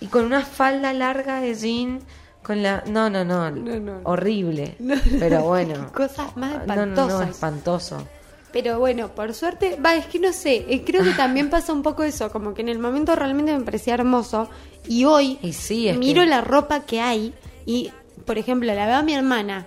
y 0.00 0.06
con 0.06 0.24
una 0.24 0.42
falda 0.42 0.92
larga 0.92 1.40
de 1.40 1.54
jean 1.54 2.00
con 2.42 2.62
la, 2.62 2.82
no, 2.86 3.08
no, 3.10 3.24
no, 3.24 3.50
no. 3.50 4.00
horrible, 4.04 4.76
pero 5.20 5.42
bueno. 5.42 5.92
Cosas 5.94 6.36
más 6.36 6.66
No, 6.66 6.74
no, 6.74 6.86
no, 6.86 6.92
espantosas. 6.94 7.30
espantoso. 7.30 8.08
Pero 8.52 8.78
bueno, 8.78 9.08
por 9.14 9.32
suerte, 9.34 9.78
va, 9.84 9.94
es 9.96 10.06
que 10.06 10.18
no 10.18 10.32
sé, 10.32 10.66
eh, 10.68 10.82
creo 10.84 11.02
que 11.02 11.12
también 11.12 11.48
pasa 11.50 11.72
un 11.72 11.82
poco 11.82 12.02
eso, 12.02 12.30
como 12.30 12.52
que 12.54 12.60
en 12.62 12.68
el 12.68 12.78
momento 12.78 13.16
realmente 13.16 13.56
me 13.56 13.64
parecía 13.64 13.94
hermoso 13.94 14.48
y 14.86 15.04
hoy 15.04 15.38
Y 15.42 15.52
sí, 15.54 15.88
es 15.88 15.96
miro 15.96 16.22
que- 16.22 16.28
la 16.28 16.40
ropa 16.42 16.80
que 16.80 17.00
hay 17.00 17.34
y, 17.64 17.90
por 18.26 18.36
ejemplo, 18.38 18.72
la 18.74 18.86
veo 18.86 18.96
a 18.96 19.02
mi 19.02 19.14
hermana. 19.14 19.66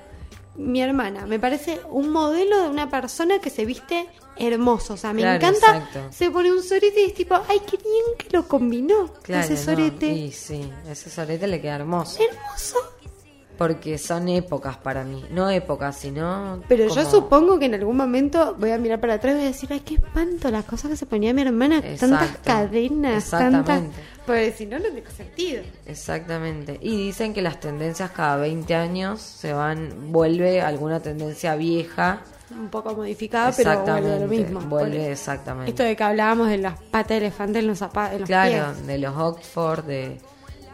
Mi 0.57 0.81
hermana 0.81 1.25
me 1.25 1.37
parece 1.39 1.81
un 1.89 2.09
modelo 2.11 2.61
de 2.61 2.69
una 2.69 2.89
persona 2.89 3.39
que 3.39 3.49
se 3.49 3.65
viste 3.65 4.07
hermoso. 4.37 4.93
O 4.93 4.97
sea, 4.97 5.11
me 5.11 5.21
Claro, 5.21 5.35
encanta. 5.35 5.77
exacto. 5.77 5.99
Se 6.11 6.29
pone 6.31 6.51
un 6.51 6.63
sorete 6.63 7.01
y 7.01 7.05
es 7.07 7.13
tipo, 7.13 7.35
ay, 7.49 7.59
qué 7.69 7.75
bien 7.77 8.03
que 8.17 8.27
lo 8.31 8.47
combinó. 8.47 9.11
Claro, 9.23 9.43
ese 9.43 9.53
no, 9.55 9.59
sorete. 9.77 10.07
y 10.07 10.31
sí, 10.31 10.69
ese 10.89 11.09
sorete 11.09 11.47
le 11.47 11.59
queda 11.59 11.75
hermoso. 11.75 12.19
Hermoso. 12.23 12.77
Porque 13.57 13.97
son 13.97 14.27
épocas 14.27 14.77
para 14.77 15.03
mí. 15.03 15.23
No 15.31 15.49
épocas, 15.49 15.97
sino. 15.97 16.61
Pero 16.67 16.93
yo 16.93 17.09
supongo 17.09 17.57
que 17.57 17.65
en 17.65 17.75
algún 17.75 17.95
momento 17.97 18.55
voy 18.59 18.71
a 18.71 18.77
mirar 18.77 18.99
para 18.99 19.13
atrás 19.15 19.33
y 19.33 19.37
voy 19.37 19.45
a 19.45 19.47
decir, 19.47 19.69
ay, 19.71 19.79
qué 19.79 19.95
espanto 19.95 20.51
las 20.51 20.65
cosas 20.65 20.91
que 20.91 20.97
se 20.97 21.05
ponía 21.05 21.33
mi 21.33 21.41
hermana, 21.41 21.81
tantas 21.99 22.37
cadenas, 22.43 23.29
tantas... 23.29 23.83
Porque 24.25 24.51
si 24.51 24.65
no, 24.65 24.79
no 24.79 24.85
tiene 24.85 25.09
sentido. 25.11 25.63
Exactamente. 25.85 26.79
Y 26.81 26.97
dicen 26.97 27.33
que 27.33 27.41
las 27.41 27.59
tendencias 27.59 28.11
cada 28.11 28.37
20 28.37 28.73
años 28.75 29.21
se 29.21 29.53
van. 29.53 30.11
Vuelve 30.11 30.61
alguna 30.61 30.99
tendencia 30.99 31.55
vieja. 31.55 32.21
Un 32.51 32.69
poco 32.69 32.93
modificada, 32.95 33.51
pero 33.55 33.81
vuelve 33.83 34.19
lo 34.19 34.27
mismo. 34.27 34.61
Vuelve 34.61 35.11
exactamente. 35.11 35.71
Esto 35.71 35.83
de 35.83 35.95
que 35.95 36.03
hablábamos 36.03 36.49
de 36.49 36.57
las 36.57 36.79
patas 36.79 37.09
de 37.09 37.17
elefante 37.17 37.59
en 37.59 37.67
los 37.67 37.77
zapatos, 37.79 38.21
Claro, 38.23 38.73
pies. 38.73 38.87
de 38.87 38.97
los 38.97 39.15
Oxford, 39.15 39.83
de 39.85 40.17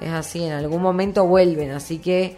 es 0.02 0.12
así, 0.12 0.44
en 0.44 0.54
algún 0.54 0.82
momento 0.82 1.28
vuelven, 1.28 1.72
así 1.72 2.00
que 2.00 2.38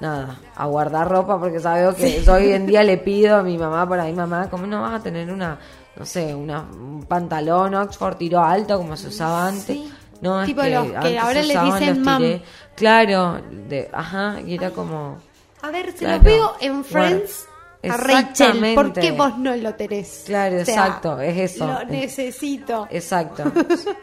nada, 0.00 0.38
a 0.56 0.66
guardar 0.66 1.08
ropa 1.08 1.38
porque 1.38 1.60
sabes 1.60 1.94
que 1.96 2.22
yo 2.22 2.32
hoy 2.34 2.52
en 2.52 2.66
día 2.66 2.82
le 2.82 2.96
pido 2.98 3.36
a 3.36 3.42
mi 3.42 3.56
mamá 3.58 3.86
por 3.86 4.00
ahí, 4.00 4.12
mamá, 4.12 4.48
¿cómo 4.50 4.66
no 4.66 4.80
vas 4.82 4.94
a 5.00 5.02
tener 5.02 5.30
una, 5.30 5.58
no 5.96 6.04
sé, 6.06 6.34
una, 6.34 6.62
un 6.62 7.04
pantalón 7.06 7.74
Oxford 7.74 8.16
tiro 8.16 8.42
alto 8.42 8.78
como 8.78 8.96
se 8.96 9.08
usaba 9.08 9.46
antes? 9.48 9.76
Sí. 9.76 9.92
No, 10.22 10.40
es 10.42 10.46
Tipo 10.46 10.62
que 10.62 10.70
los 10.70 10.86
que 10.90 10.96
antes 10.96 11.18
ahora 11.18 11.40
se 11.40 11.46
le 11.46 11.54
usaban 11.54 11.80
dicen 11.80 12.02
mam. 12.02 12.40
Claro, 12.76 13.40
de, 13.68 13.88
ajá, 13.92 14.36
y 14.46 14.54
era 14.54 14.70
como... 14.70 15.16
A 15.62 15.70
ver, 15.70 15.92
se 15.92 15.98
Claro. 15.98 16.16
lo 16.18 16.22
veo 16.24 16.52
en 16.60 16.84
Friends 16.84 17.46
Bueno, 17.82 17.94
a 17.94 17.98
Rachel. 17.98 18.74
¿Por 18.74 18.92
qué 18.92 19.12
vos 19.12 19.38
no 19.38 19.54
lo 19.56 19.74
tenés? 19.74 20.24
Claro, 20.26 20.60
O 20.60 20.64
sea, 20.64 20.74
exacto, 20.74 21.20
es 21.20 21.54
eso. 21.54 21.66
Lo 21.66 21.80
Es- 21.80 21.88
necesito. 21.88 22.86
Exacto. 22.90 23.44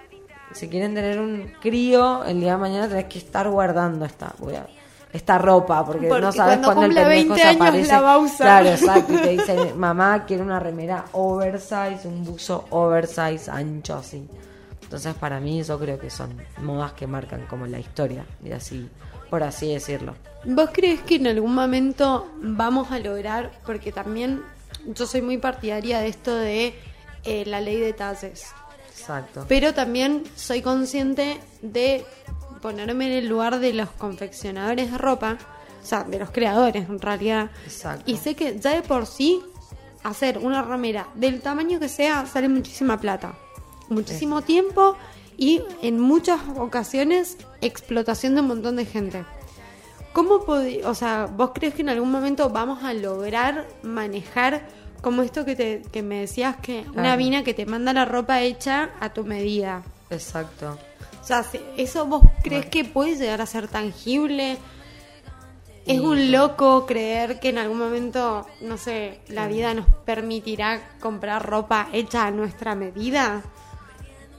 si 0.53 0.67
quieren 0.69 0.95
tener 0.95 1.19
un 1.19 1.53
crío, 1.61 2.23
el 2.23 2.39
día 2.39 2.53
de 2.53 2.57
mañana 2.57 2.87
tenés 2.87 3.05
que 3.05 3.19
estar 3.19 3.47
guardando 3.49 4.05
esta, 4.05 4.33
voy 4.39 4.55
a- 4.55 4.67
esta 5.17 5.37
ropa, 5.37 5.85
porque, 5.85 6.07
Porque 6.07 6.21
no 6.25 6.31
sabes 6.31 6.57
cuando 6.59 6.73
cuándo 6.81 6.99
el 7.01 7.07
pendejo 7.07 7.33
20 7.33 7.35
se 7.41 7.47
años 7.47 7.61
aparece. 7.61 7.91
la 7.91 8.01
va 8.01 8.13
a 8.13 8.17
usar. 8.17 8.37
Claro, 8.37 8.69
exacto. 8.69 9.13
Y 9.13 9.17
te 9.17 9.29
dice, 9.29 9.73
mamá, 9.75 10.25
quiero 10.25 10.43
una 10.43 10.59
remera 10.59 11.05
oversize, 11.11 12.07
un 12.07 12.23
buzo 12.23 12.65
oversize, 12.69 13.49
ancho 13.51 13.95
así. 13.95 14.27
Entonces, 14.83 15.13
para 15.15 15.39
mí, 15.39 15.61
yo 15.63 15.77
creo 15.77 15.99
que 15.99 16.09
son 16.09 16.37
modas 16.61 16.93
que 16.93 17.07
marcan 17.07 17.45
como 17.47 17.67
la 17.67 17.79
historia, 17.79 18.25
y 18.43 18.51
así, 18.51 18.89
por 19.29 19.43
así 19.43 19.73
decirlo. 19.73 20.15
¿Vos 20.45 20.69
crees 20.71 21.01
que 21.01 21.15
en 21.15 21.27
algún 21.27 21.53
momento 21.53 22.27
vamos 22.41 22.89
a 22.91 22.99
lograr, 22.99 23.51
porque 23.65 23.91
también 23.91 24.41
yo 24.85 25.05
soy 25.05 25.21
muy 25.21 25.37
partidaria 25.37 25.99
de 25.99 26.07
esto 26.07 26.33
de 26.33 26.73
eh, 27.25 27.43
la 27.45 27.59
ley 27.59 27.77
de 27.77 27.91
talles, 27.91 28.45
Exacto. 28.89 29.45
pero 29.49 29.73
también 29.73 30.23
soy 30.35 30.61
consciente 30.61 31.41
de 31.61 32.05
ponerme 32.61 33.07
en 33.07 33.23
el 33.23 33.27
lugar 33.27 33.59
de 33.59 33.73
los 33.73 33.89
confeccionadores 33.89 34.91
de 34.91 34.97
ropa, 34.97 35.37
o 35.81 35.85
sea, 35.85 36.03
de 36.03 36.19
los 36.19 36.31
creadores 36.31 36.89
en 36.89 36.99
realidad, 36.99 37.51
Exacto. 37.65 38.09
y 38.09 38.17
sé 38.17 38.35
que 38.35 38.59
ya 38.59 38.75
de 38.75 38.81
por 38.81 39.05
sí 39.05 39.41
hacer 40.03 40.37
una 40.37 40.61
ramera 40.61 41.07
del 41.15 41.41
tamaño 41.41 41.79
que 41.79 41.89
sea 41.89 42.25
sale 42.25 42.49
muchísima 42.49 42.99
plata, 42.99 43.35
muchísimo 43.89 44.41
tiempo 44.41 44.95
y 45.37 45.61
en 45.81 45.99
muchas 45.99 46.39
ocasiones 46.57 47.37
explotación 47.61 48.35
de 48.35 48.41
un 48.41 48.47
montón 48.47 48.75
de 48.75 48.85
gente. 48.85 49.25
¿Cómo 50.13 50.43
o 50.85 50.95
sea, 50.95 51.27
vos 51.27 51.51
crees 51.53 51.75
que 51.75 51.83
en 51.83 51.89
algún 51.89 52.11
momento 52.11 52.49
vamos 52.49 52.83
a 52.83 52.93
lograr 52.93 53.67
manejar 53.83 54.67
como 55.01 55.21
esto 55.21 55.45
que 55.45 55.55
te 55.55 55.83
que 55.91 56.01
me 56.01 56.21
decías 56.21 56.55
que 56.55 56.85
una 56.95 57.15
vina 57.15 57.43
que 57.43 57.53
te 57.53 57.67
manda 57.67 57.93
la 57.93 58.05
ropa 58.05 58.41
hecha 58.41 58.89
a 58.99 59.13
tu 59.13 59.23
medida? 59.25 59.83
Exacto. 60.09 60.79
O 61.27 61.29
sea, 61.29 61.45
¿eso 61.75 62.05
vos 62.05 62.23
crees 62.41 62.67
que 62.67 62.85
puede 62.85 63.17
llegar 63.17 63.41
a 63.41 63.45
ser 63.45 63.67
tangible? 63.67 64.57
Es 65.85 65.99
un 65.99 66.31
loco 66.31 66.85
creer 66.85 67.41
que 67.41 67.49
en 67.49 67.57
algún 67.57 67.79
momento, 67.79 68.47
no 68.61 68.77
sé, 68.77 69.19
la 69.27 69.49
vida 69.49 69.73
nos 69.73 69.87
permitirá 70.05 70.95
comprar 71.01 71.45
ropa 71.45 71.89
hecha 71.91 72.27
a 72.27 72.31
nuestra 72.31 72.75
medida. 72.75 73.43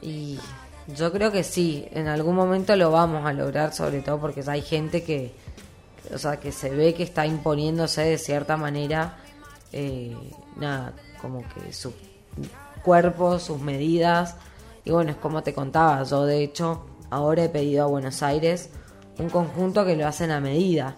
Y 0.00 0.38
yo 0.86 1.12
creo 1.12 1.30
que 1.30 1.44
sí, 1.44 1.86
en 1.90 2.08
algún 2.08 2.34
momento 2.34 2.74
lo 2.74 2.90
vamos 2.90 3.26
a 3.26 3.34
lograr, 3.34 3.74
sobre 3.74 4.00
todo 4.00 4.18
porque 4.18 4.42
hay 4.46 4.62
gente 4.62 5.02
que, 5.02 5.34
o 6.14 6.16
sea, 6.16 6.40
que 6.40 6.52
se 6.52 6.70
ve 6.70 6.94
que 6.94 7.02
está 7.02 7.26
imponiéndose 7.26 8.00
de 8.00 8.16
cierta 8.16 8.56
manera, 8.56 9.18
eh, 9.72 10.16
nada, 10.56 10.94
como 11.20 11.44
que 11.50 11.70
su 11.70 11.92
cuerpo, 12.82 13.38
sus 13.38 13.60
medidas. 13.60 14.36
Y 14.84 14.90
bueno, 14.90 15.10
es 15.10 15.16
como 15.16 15.42
te 15.42 15.52
contaba, 15.54 16.02
yo 16.04 16.24
de 16.24 16.42
hecho 16.42 16.86
ahora 17.10 17.44
he 17.44 17.48
pedido 17.48 17.84
a 17.84 17.86
Buenos 17.86 18.22
Aires 18.22 18.70
un 19.18 19.28
conjunto 19.30 19.84
que 19.84 19.96
lo 19.96 20.06
hacen 20.06 20.30
a 20.30 20.40
medida. 20.40 20.96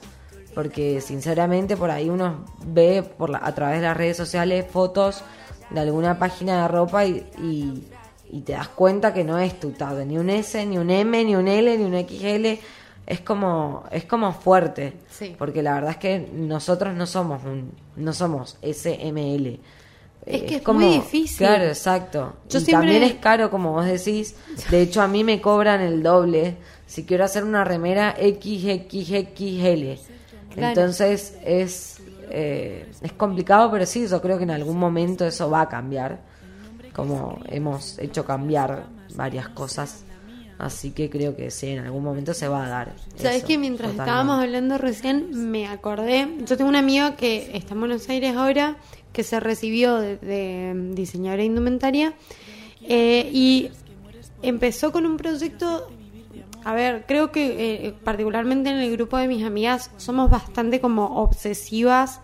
Porque 0.55 1.01
sinceramente 1.01 1.77
por 1.77 1.91
ahí 1.91 2.09
uno 2.11 2.45
ve 2.67 3.03
por 3.03 3.31
la- 3.31 3.39
a 3.43 3.55
través 3.55 3.77
de 3.81 3.87
las 3.87 3.97
redes 3.97 4.17
sociales 4.17 4.67
fotos 4.71 5.23
de 5.71 5.79
alguna 5.81 6.19
página 6.19 6.63
de 6.63 6.69
ropa 6.69 7.05
y, 7.07 7.25
y, 7.39 7.85
y 8.31 8.41
te 8.41 8.53
das 8.55 8.67
cuenta 8.69 9.15
que 9.15 9.23
no 9.23 9.39
es 9.39 9.61
tu 9.61 9.71
talla, 9.71 10.05
ni 10.05 10.19
un 10.19 10.29
S, 10.29 10.67
ni 10.67 10.77
un 10.77 10.91
M, 10.91 11.25
ni 11.25 11.37
un 11.37 11.47
L, 11.47 11.79
ni 11.79 11.85
un 11.85 11.95
XL. 11.95 12.59
Es 13.07 13.21
como, 13.21 13.85
es 13.93 14.05
como 14.05 14.33
fuerte. 14.33 14.95
Sí. 15.09 15.35
Porque 15.39 15.63
la 15.63 15.75
verdad 15.75 15.93
es 15.93 15.97
que 15.99 16.29
nosotros 16.33 16.95
no 16.95 17.07
somos 17.07 17.45
un, 17.45 17.73
no 17.97 18.13
somos 18.13 18.57
SML. 18.61 19.61
Es 20.35 20.43
que 20.43 20.57
es 20.57 20.67
muy 20.69 20.85
difícil. 20.87 21.39
Claro, 21.39 21.65
exacto. 21.65 22.37
Yo 22.49 22.59
y 22.59 22.63
siempre- 22.63 22.93
también 22.93 23.03
es 23.03 23.15
caro, 23.21 23.51
como 23.51 23.73
vos 23.73 23.85
decís. 23.87 24.35
De 24.71 24.81
hecho, 24.83 25.03
a 25.03 25.09
mí 25.09 25.25
me 25.25 25.41
cobran 25.41 25.81
el 25.81 26.03
doble 26.03 26.57
si 26.87 27.05
quiero 27.05 27.25
hacer 27.25 27.45
una 27.45 27.65
remera 27.65 28.15
XXXL. 28.19 29.99
Claro. 30.55 30.69
Entonces 30.69 31.37
es, 31.45 31.99
eh, 32.31 32.87
es 33.01 33.13
complicado, 33.13 33.71
pero 33.71 33.87
sí, 33.87 34.07
yo 34.07 34.21
creo 34.21 34.37
que 34.39 34.45
en 34.45 34.51
algún 34.51 34.79
momento 34.79 35.25
eso 35.27 35.49
va 35.51 35.63
a 35.63 35.69
cambiar. 35.69 36.21
Como 36.93 37.39
hemos 37.49 37.99
hecho 37.99 38.25
cambiar 38.25 38.85
varias 39.15 39.49
cosas. 39.49 40.05
Así 40.59 40.91
que 40.91 41.09
creo 41.09 41.35
que 41.37 41.51
sí, 41.51 41.69
en 41.69 41.79
algún 41.79 42.05
momento 42.05 42.35
se 42.35 42.47
va 42.47 42.67
a 42.67 42.69
dar. 42.69 42.93
Sabes 43.17 43.45
que 43.45 43.57
mientras 43.57 43.93
totalmente. 43.93 44.11
estábamos 44.11 44.43
hablando 44.43 44.77
recién 44.77 45.51
me 45.51 45.67
acordé, 45.69 46.29
yo 46.45 46.57
tengo 46.59 46.69
una 46.69 46.81
amiga 46.81 47.17
que 47.17 47.57
está 47.57 47.73
en 47.73 47.81
Buenos 47.81 48.07
Aires 48.11 48.37
ahora, 48.37 48.77
que 49.13 49.25
se 49.25 49.41
recibió 49.41 49.97
de, 49.97 50.17
de 50.17 50.73
diseñadora 50.95 51.41
de 51.41 51.47
indumentaria 51.47 52.15
eh, 52.83 53.29
y 53.33 53.71
empezó 54.43 54.93
con 54.93 55.07
un 55.07 55.17
proyecto, 55.17 55.89
a 56.65 56.75
ver, 56.75 57.05
creo 57.07 57.31
que 57.31 57.87
eh, 57.87 57.95
particularmente 58.05 58.71
en 58.71 58.79
el 58.79 58.93
grupo 58.93 59.19
de 59.19 59.29
mis 59.29 59.45
amigas 59.45 59.91
somos 59.97 60.31
bastante 60.31 60.81
como 60.81 61.23
obsesivas 61.23 62.21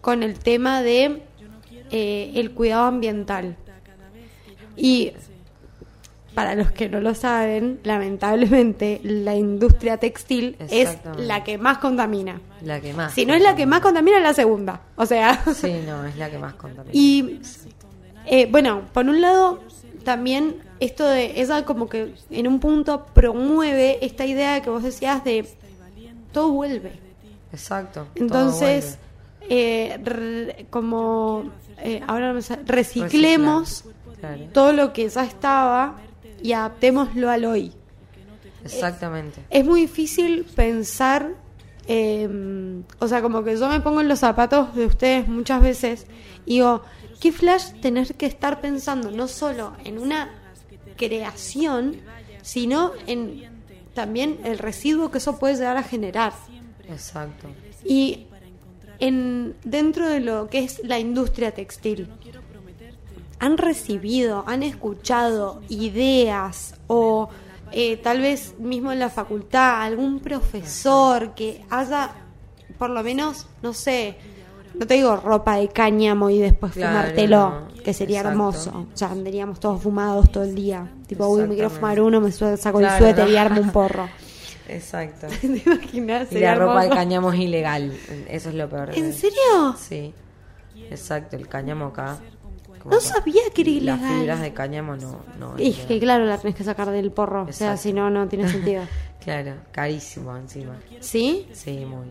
con 0.00 0.22
el 0.22 0.38
tema 0.38 0.82
de 0.82 1.22
eh, 1.90 2.32
el 2.34 2.52
cuidado 2.52 2.86
ambiental. 2.86 3.56
Y 4.76 5.12
para 6.34 6.54
los 6.54 6.70
que 6.72 6.88
no 6.88 7.00
lo 7.00 7.14
saben, 7.14 7.80
lamentablemente 7.84 9.00
la 9.04 9.34
industria 9.36 9.98
textil 9.98 10.56
es 10.70 10.96
la 11.18 11.44
que 11.44 11.58
más 11.58 11.78
contamina. 11.78 12.40
La 12.62 12.80
que 12.80 12.92
más. 12.94 13.12
Si 13.12 13.26
no 13.26 13.34
es 13.34 13.42
la 13.42 13.54
que 13.56 13.66
más 13.66 13.80
contamina, 13.80 14.16
es 14.18 14.22
la 14.22 14.34
segunda. 14.34 14.80
O 14.96 15.04
sea, 15.06 15.42
Sí, 15.54 15.74
no, 15.86 16.04
es 16.06 16.16
la 16.16 16.30
que 16.30 16.38
más 16.38 16.54
contamina. 16.54 16.90
y 16.92 17.40
eh, 18.26 18.46
bueno, 18.50 18.82
por 18.92 19.04
un 19.06 19.20
lado, 19.20 19.60
también 20.04 20.56
esto 20.80 21.06
de 21.06 21.40
ella 21.40 21.64
como 21.64 21.88
que 21.88 22.14
en 22.30 22.46
un 22.48 22.60
punto 22.60 23.04
promueve 23.12 23.98
esta 24.04 24.24
idea 24.26 24.60
que 24.62 24.70
vos 24.70 24.82
decías 24.82 25.22
de 25.24 25.46
todo 26.32 26.50
vuelve. 26.52 26.92
Exacto. 27.52 28.06
todo 28.14 28.24
Entonces, 28.24 28.98
eh, 29.50 29.98
re- 30.02 30.66
como 30.70 31.44
eh, 31.78 32.00
ahora 32.06 32.32
reciclemos. 32.64 33.84
Claro, 34.20 34.44
todo 34.52 34.72
lo 34.72 34.92
que 34.92 35.08
ya 35.08 35.24
estaba 35.24 35.96
y 36.42 36.52
adaptémoslo 36.52 37.30
al 37.30 37.44
hoy. 37.44 37.72
Exactamente. 38.64 39.42
Es 39.50 39.64
muy 39.64 39.82
difícil 39.82 40.44
pensar, 40.44 41.34
eh, 41.88 42.82
o 42.98 43.08
sea, 43.08 43.22
como 43.22 43.42
que 43.42 43.56
yo 43.56 43.68
me 43.68 43.80
pongo 43.80 44.00
en 44.00 44.08
los 44.08 44.20
zapatos 44.20 44.74
de 44.74 44.86
ustedes 44.86 45.28
muchas 45.28 45.62
veces 45.62 46.06
y 46.46 46.54
digo, 46.54 46.82
qué 47.20 47.32
flash 47.32 47.72
tener 47.80 48.14
que 48.14 48.26
estar 48.26 48.60
pensando 48.60 49.10
no 49.10 49.28
solo 49.28 49.74
en 49.84 49.98
una 49.98 50.30
creación, 50.96 51.96
sino 52.42 52.92
en 53.06 53.50
también 53.94 54.38
el 54.44 54.58
residuo 54.58 55.10
que 55.10 55.18
eso 55.18 55.38
puede 55.38 55.56
llegar 55.56 55.76
a 55.76 55.82
generar. 55.82 56.32
Exacto. 56.88 57.48
Y 57.84 58.26
en, 58.98 59.54
dentro 59.64 60.08
de 60.08 60.20
lo 60.20 60.48
que 60.48 60.60
es 60.60 60.80
la 60.84 60.98
industria 60.98 61.52
textil, 61.52 62.08
¿han 63.42 63.58
recibido, 63.58 64.44
han 64.46 64.62
escuchado 64.62 65.60
ideas 65.68 66.76
o 66.86 67.28
eh, 67.72 67.96
tal 67.96 68.20
vez 68.20 68.54
mismo 68.60 68.92
en 68.92 69.00
la 69.00 69.10
facultad 69.10 69.82
algún 69.82 70.20
profesor 70.20 71.34
que 71.34 71.64
haya, 71.68 72.12
por 72.78 72.90
lo 72.90 73.02
menos, 73.02 73.48
no 73.60 73.72
sé, 73.72 74.16
no 74.78 74.86
te 74.86 74.94
digo 74.94 75.16
ropa 75.16 75.56
de 75.56 75.68
cáñamo 75.68 76.30
y 76.30 76.38
después 76.38 76.72
Claro, 76.72 76.98
fumártelo, 76.98 77.50
no. 77.50 77.82
que 77.82 77.92
sería 77.92 78.20
Exacto. 78.20 78.30
hermoso. 78.30 78.86
O 78.94 78.96
sea, 78.96 79.10
andaríamos 79.10 79.58
todos 79.58 79.82
fumados 79.82 80.30
todo 80.30 80.44
el 80.44 80.54
día. 80.54 80.88
Tipo, 81.08 81.26
uy, 81.26 81.42
me 81.42 81.54
quiero 81.54 81.68
fumar 81.68 82.00
uno, 82.00 82.20
me 82.20 82.30
saco 82.30 82.78
el 82.80 82.88
suéter 82.96 83.24
no. 83.26 83.30
y 83.32 83.36
armo 83.36 83.60
un 83.60 83.70
porro. 83.70 84.08
Exacto. 84.68 85.26
¿Te 85.40 85.46
imaginas? 85.66 86.28
Y 86.30 86.34
Sería 86.34 86.54
la 86.54 86.64
ropa 86.64 86.84
de 86.84 86.90
cáñamo 86.90 87.32
es 87.32 87.40
ilegal. 87.40 87.92
Eso 88.28 88.50
es 88.50 88.54
lo 88.54 88.68
peor. 88.68 88.90
¿En 88.96 89.12
serio? 89.12 89.74
Sí. 89.76 90.14
Exacto, 90.90 91.36
el 91.36 91.48
cáñamo 91.48 91.86
acá. 91.86 92.18
No 92.90 93.00
sabía 93.00 93.42
que 93.54 93.62
era 93.62 93.70
Las 93.70 94.00
ilegal. 94.00 94.18
fibras 94.20 94.40
de 94.40 94.52
cáñamo 94.52 94.96
no. 94.96 95.20
no 95.38 95.54
Y 95.58 95.72
que 95.72 95.98
claro, 96.00 96.24
la 96.24 96.38
tenés 96.38 96.56
que 96.56 96.64
sacar 96.64 96.90
del 96.90 97.10
porro. 97.12 97.42
O 97.42 97.52
sea, 97.52 97.68
Exacto. 97.72 97.82
si 97.82 97.92
no, 97.92 98.10
no 98.10 98.26
tiene 98.28 98.48
sentido. 98.48 98.82
Claro, 99.22 99.54
carísimo 99.70 100.36
encima. 100.36 100.74
¿Sí? 100.98 101.46
Sí, 101.52 101.84
muy. 101.86 102.06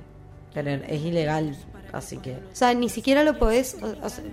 Pero 0.53 0.69
es 0.72 1.02
ilegal, 1.02 1.57
así 1.91 2.15
que. 2.19 2.35
O 2.35 2.39
sea, 2.56 2.73
ni 2.73 2.88
siquiera 2.88 3.22
lo 3.26 3.38
podés. 3.38 3.76
o- 3.81 4.06
o 4.06 4.10
sea, 4.10 4.23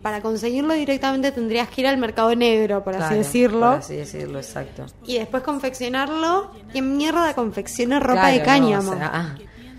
para 0.00 0.20
conseguirlo 0.22 0.72
directamente 0.74 1.32
tendrías 1.32 1.68
que 1.68 1.80
ir 1.80 1.88
al 1.88 1.96
mercado 1.98 2.32
negro, 2.36 2.84
por 2.84 2.94
así 2.94 3.00
claro, 3.00 3.16
decirlo. 3.16 3.58
Por 3.60 3.78
así 3.78 3.96
decirlo, 3.96 4.38
exacto. 4.38 4.86
Y 5.04 5.18
después 5.18 5.42
confeccionarlo. 5.42 6.52
¿Quién 6.70 6.96
mierda 6.96 7.34
confecciona 7.34 7.98
ropa 7.98 8.20
Claro, 8.20 8.32
de 8.34 8.38
no, 8.38 8.44
cáñamo? 8.44 8.90
o 8.92 8.94
sea, 8.96 9.10
ah, 9.12 9.34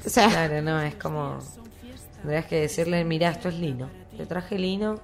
O 0.06 0.10
sea, 0.10 0.28
claro, 0.30 0.62
no, 0.62 0.82
es 0.82 0.96
como. 0.96 1.40
Tendrías 2.22 2.46
que 2.46 2.60
decirle, 2.60 3.06
mira, 3.06 3.30
esto 3.30 3.48
es 3.48 3.56
lino. 3.56 3.90
Te 4.18 4.26
traje 4.26 4.58
lino 4.60 5.00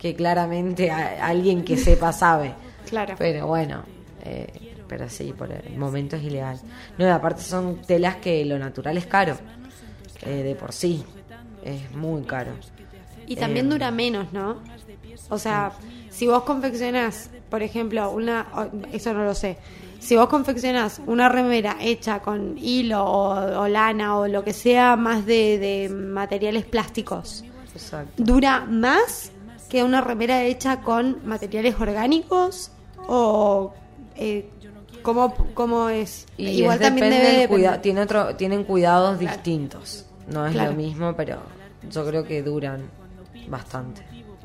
que 0.00 0.14
claramente 0.16 0.90
a- 0.90 1.26
alguien 1.26 1.62
que 1.62 1.76
sepa 1.76 2.12
sabe. 2.12 2.54
claro. 2.88 3.14
Pero 3.18 3.46
bueno, 3.46 3.82
eh, 4.24 4.46
pero 4.88 5.08
sí, 5.08 5.32
por 5.36 5.52
el 5.52 5.76
momento 5.76 6.16
es 6.16 6.22
ilegal. 6.24 6.58
No, 6.98 7.12
aparte 7.12 7.42
son 7.42 7.82
telas 7.82 8.16
que 8.16 8.44
lo 8.44 8.58
natural 8.58 8.96
es 8.96 9.06
caro. 9.06 9.36
eh, 10.22 10.42
de 10.42 10.54
por 10.54 10.72
sí. 10.72 11.04
Es 11.62 11.92
muy 11.92 12.22
caro. 12.22 12.52
Y 13.26 13.36
también 13.36 13.66
Eh, 13.66 13.70
dura 13.70 13.90
menos, 13.90 14.32
¿no? 14.32 14.58
O 15.28 15.38
sea, 15.38 15.72
si 16.10 16.26
vos 16.26 16.42
confeccionás, 16.42 17.30
por 17.48 17.62
ejemplo, 17.62 18.10
una. 18.10 18.46
Eso 18.92 19.12
no 19.14 19.24
lo 19.24 19.34
sé. 19.34 19.56
Si 19.98 20.16
vos 20.16 20.28
confeccionás 20.28 21.00
una 21.06 21.28
remera 21.28 21.76
hecha 21.80 22.20
con 22.20 22.56
hilo 22.58 23.04
o, 23.04 23.60
o 23.62 23.68
lana 23.68 24.16
o 24.18 24.26
lo 24.28 24.42
que 24.44 24.52
sea 24.54 24.96
más 24.96 25.24
de, 25.26 25.58
de 25.58 25.88
materiales 25.90 26.64
plásticos, 26.64 27.44
Exacto. 27.74 28.12
¿dura 28.22 28.64
más 28.66 29.30
que 29.70 29.82
una 29.84 30.00
remera 30.02 30.42
hecha 30.42 30.82
con 30.82 31.26
materiales 31.26 31.76
orgánicos? 31.80 32.72
¿O 33.08 33.72
eh, 34.16 34.50
cómo, 35.02 35.34
cómo 35.54 35.88
es? 35.88 36.26
Y 36.36 36.48
Igual 36.48 36.76
es- 36.76 36.82
también 36.82 37.08
depende 37.10 37.32
debe 37.32 37.48
cuida- 37.48 37.80
tiene 37.80 38.02
otro, 38.02 38.36
tienen 38.36 38.64
cuidados 38.64 39.18
distintos. 39.18 40.06
No 40.28 40.46
es 40.46 40.52
Claro. 40.52 40.72
lo 40.72 40.76
mismo, 40.76 41.14
pero 41.16 41.38
yo 41.90 42.06
creo 42.06 42.24
que 42.24 42.42
duran 42.42 42.82
bastante. 43.48 44.02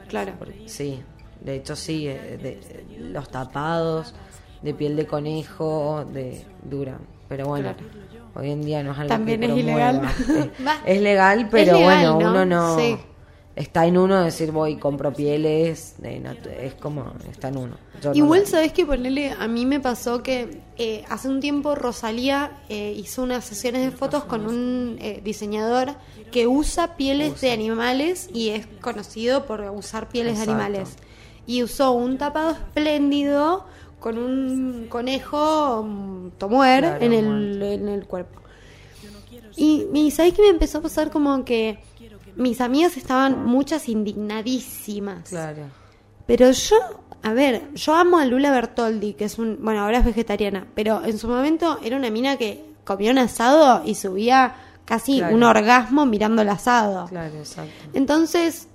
Claro. 0.07 0.33
Porque- 0.39 0.63
sí, 0.69 1.01
de 1.41 1.55
hecho 1.55 1.75
sí, 1.75 2.07
eh, 2.07 2.37
de- 2.41 2.85
los 2.99 3.29
tapados 3.29 4.13
de 4.61 4.73
piel 4.73 4.95
de 4.95 5.05
conejo 5.05 6.05
de 6.11 6.45
duran. 6.63 6.99
Pero 7.27 7.47
bueno, 7.47 7.73
Claro. 7.75 7.89
hoy 8.35 8.51
en 8.51 8.61
día 8.63 8.83
no 8.83 8.91
es 8.93 8.97
algo 8.99 9.09
También 9.09 9.39
que 9.41 9.47
es 9.47 9.51
promueva. 9.53 9.91
ilegal. 9.91 10.01
Va. 10.65 10.77
es 10.85 11.01
legal, 11.01 11.47
pero 11.51 11.73
legal, 11.73 11.83
bueno, 12.13 12.19
¿no? 12.19 12.29
uno 12.29 12.45
no 12.45 12.79
Sí. 12.79 12.97
Está 13.55 13.85
en 13.85 13.97
uno 13.97 14.21
decir 14.23 14.51
voy 14.51 14.75
compro 14.77 15.13
pieles, 15.13 15.95
es 16.03 16.73
como 16.75 17.13
está 17.31 17.47
en 17.47 17.57
uno. 17.57 17.77
Yo 18.01 18.09
no 18.09 18.15
Igual, 18.15 18.41
lo- 18.41 18.45
sabes 18.47 18.73
que 18.73 18.85
ponerle, 18.85 19.31
a 19.31 19.47
mí 19.47 19.65
me 19.65 19.79
pasó 19.79 20.21
que 20.21 20.61
eh, 20.77 21.03
hace 21.09 21.29
un 21.29 21.39
tiempo 21.39 21.73
Rosalía 21.75 22.59
eh, 22.69 22.93
hizo 22.97 23.23
unas 23.23 23.45
sesiones 23.45 23.83
de 23.85 23.91
fotos 23.91 24.25
con 24.25 24.45
un 24.45 24.97
eh, 24.99 25.21
diseñador 25.23 25.93
que 26.31 26.47
usa 26.47 26.97
pieles 26.97 27.39
de 27.39 27.51
animales 27.51 28.29
y 28.33 28.49
es 28.49 28.67
conocido 28.81 29.45
por 29.45 29.61
usar 29.61 30.09
pieles 30.09 30.33
Exacto. 30.33 30.51
de 30.57 30.61
animales. 30.63 30.95
Y 31.47 31.63
usó 31.63 31.91
un 31.91 32.17
tapado 32.17 32.51
espléndido 32.51 33.65
con 33.99 34.17
un 34.17 34.87
conejo 34.89 35.83
mm, 35.83 36.31
tomuer 36.37 36.81
Claro, 36.81 37.05
en, 37.05 37.13
el, 37.13 37.61
en 37.61 37.87
el 37.87 38.05
cuerpo. 38.05 38.41
Y, 39.57 39.87
y 39.93 40.11
¿sabes 40.11 40.33
qué 40.33 40.41
me 40.41 40.49
empezó 40.49 40.79
a 40.79 40.81
pasar? 40.81 41.09
Como 41.11 41.45
que 41.45 41.79
mis 42.35 42.61
amigas 42.61 42.97
estaban 42.97 43.45
muchas 43.45 43.87
indignadísimas. 43.89 45.29
Claro. 45.29 45.63
Pero 46.27 46.51
yo, 46.51 46.75
a 47.23 47.33
ver, 47.33 47.73
yo 47.75 47.93
amo 47.93 48.17
a 48.17 48.25
Lula 48.25 48.51
Bertoldi, 48.51 49.13
que 49.13 49.25
es 49.25 49.37
un, 49.39 49.59
bueno, 49.61 49.81
ahora 49.83 49.99
es 49.99 50.05
vegetariana, 50.05 50.67
pero 50.75 51.03
en 51.05 51.17
su 51.17 51.27
momento 51.27 51.79
era 51.83 51.97
una 51.97 52.09
mina 52.09 52.37
que 52.37 52.65
comía 52.83 53.11
un 53.11 53.17
asado 53.19 53.83
y 53.85 53.95
subía 53.95 54.55
casi 54.85 55.17
Claro. 55.19 55.35
un 55.35 55.43
orgasmo 55.43 56.05
mirando 56.05 56.41
el 56.41 56.49
asado. 56.49 57.07
Claro, 57.07 57.37
exacto. 57.37 57.71
Entonces, 57.93 58.67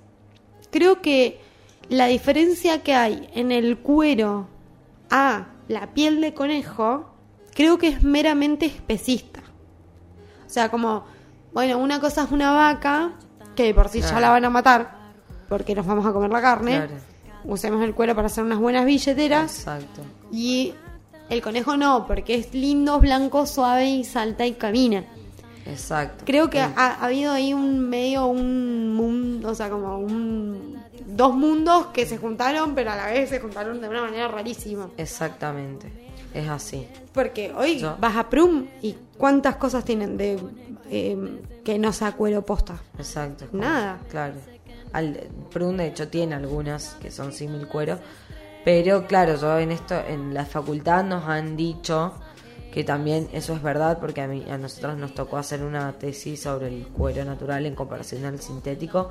creo 0.71 1.01
que 1.01 1.39
la 1.89 2.07
diferencia 2.07 2.83
que 2.83 2.93
hay 2.95 3.29
en 3.33 3.51
el 3.51 3.77
cuero 3.77 4.47
a 5.09 5.47
la 5.67 5.93
piel 5.93 6.21
de 6.21 6.33
conejo, 6.33 7.13
creo 7.53 7.77
que 7.77 7.87
es 7.89 8.03
meramente 8.03 8.65
especista. 8.65 9.41
O 10.45 10.49
sea, 10.49 10.69
como, 10.69 11.05
bueno, 11.53 11.77
una 11.79 11.99
cosa 12.01 12.23
es 12.23 12.31
una 12.31 12.51
vaca, 12.51 13.13
que 13.61 13.67
de 13.67 13.73
por 13.73 13.89
sí 13.89 14.01
ya 14.01 14.19
la 14.19 14.29
van 14.29 14.45
a 14.45 14.49
matar, 14.49 14.91
porque 15.47 15.75
nos 15.75 15.85
vamos 15.85 16.05
a 16.05 16.11
comer 16.11 16.31
la 16.31 16.41
carne. 16.41 16.77
Claro. 16.77 16.93
Usemos 17.43 17.83
el 17.83 17.93
cuero 17.93 18.15
para 18.15 18.27
hacer 18.27 18.43
unas 18.43 18.59
buenas 18.59 18.85
billeteras. 18.85 19.59
Exacto. 19.59 20.01
Y 20.31 20.73
el 21.29 21.41
conejo 21.41 21.77
no, 21.77 22.07
porque 22.07 22.35
es 22.35 22.53
lindo, 22.53 22.99
blanco, 22.99 23.45
suave 23.45 23.85
y 23.85 24.03
salta 24.03 24.45
y 24.45 24.53
camina. 24.53 25.05
Exacto. 25.65 26.23
Creo 26.25 26.49
que 26.49 26.59
ha, 26.59 26.71
ha 26.75 27.05
habido 27.05 27.31
ahí 27.31 27.53
un 27.53 27.79
medio, 27.87 28.25
un 28.25 28.95
mundo, 28.95 29.49
o 29.49 29.55
sea, 29.55 29.69
como 29.69 29.99
un, 29.99 30.81
dos 31.05 31.35
mundos 31.35 31.87
que 31.87 32.05
se 32.05 32.17
juntaron, 32.17 32.73
pero 32.73 32.91
a 32.91 32.95
la 32.95 33.07
vez 33.07 33.29
se 33.29 33.39
juntaron 33.39 33.79
de 33.79 33.87
una 33.87 34.01
manera 34.01 34.27
rarísima. 34.27 34.89
Exactamente. 34.97 36.10
Es 36.33 36.47
así. 36.49 36.87
Porque 37.13 37.51
hoy 37.55 37.79
Yo- 37.79 37.97
vas 37.99 38.15
a 38.15 38.29
Prum 38.29 38.67
y 38.81 38.95
cuántas 39.17 39.57
cosas 39.57 39.83
tienen 39.83 40.17
de 40.17 40.39
eh, 40.89 41.41
que 41.63 41.77
no 41.79 41.91
sea 41.93 42.13
cuero 42.13 42.45
posta. 42.45 42.81
Exacto. 42.97 43.45
Nada. 43.51 43.99
Claro. 44.09 44.35
Al, 44.93 45.19
Prun, 45.51 45.77
de 45.77 45.87
hecho, 45.87 46.07
tiene 46.09 46.35
algunas 46.35 46.95
que 47.01 47.11
son 47.11 47.31
símil 47.31 47.67
cuero. 47.67 47.97
Pero 48.65 49.07
claro, 49.07 49.35
yo 49.37 49.57
en 49.59 49.71
esto, 49.71 49.95
en 50.07 50.33
la 50.33 50.45
facultad 50.45 51.03
nos 51.03 51.23
han 51.25 51.55
dicho 51.57 52.13
que 52.73 52.83
también 52.83 53.27
eso 53.33 53.53
es 53.53 53.61
verdad, 53.61 53.99
porque 53.99 54.21
a, 54.21 54.27
mí, 54.27 54.45
a 54.49 54.57
nosotros 54.57 54.97
nos 54.97 55.13
tocó 55.13 55.37
hacer 55.37 55.61
una 55.63 55.91
tesis 55.93 56.41
sobre 56.43 56.67
el 56.67 56.87
cuero 56.87 57.25
natural 57.25 57.65
en 57.65 57.75
comparación 57.75 58.23
al 58.25 58.39
sintético. 58.39 59.09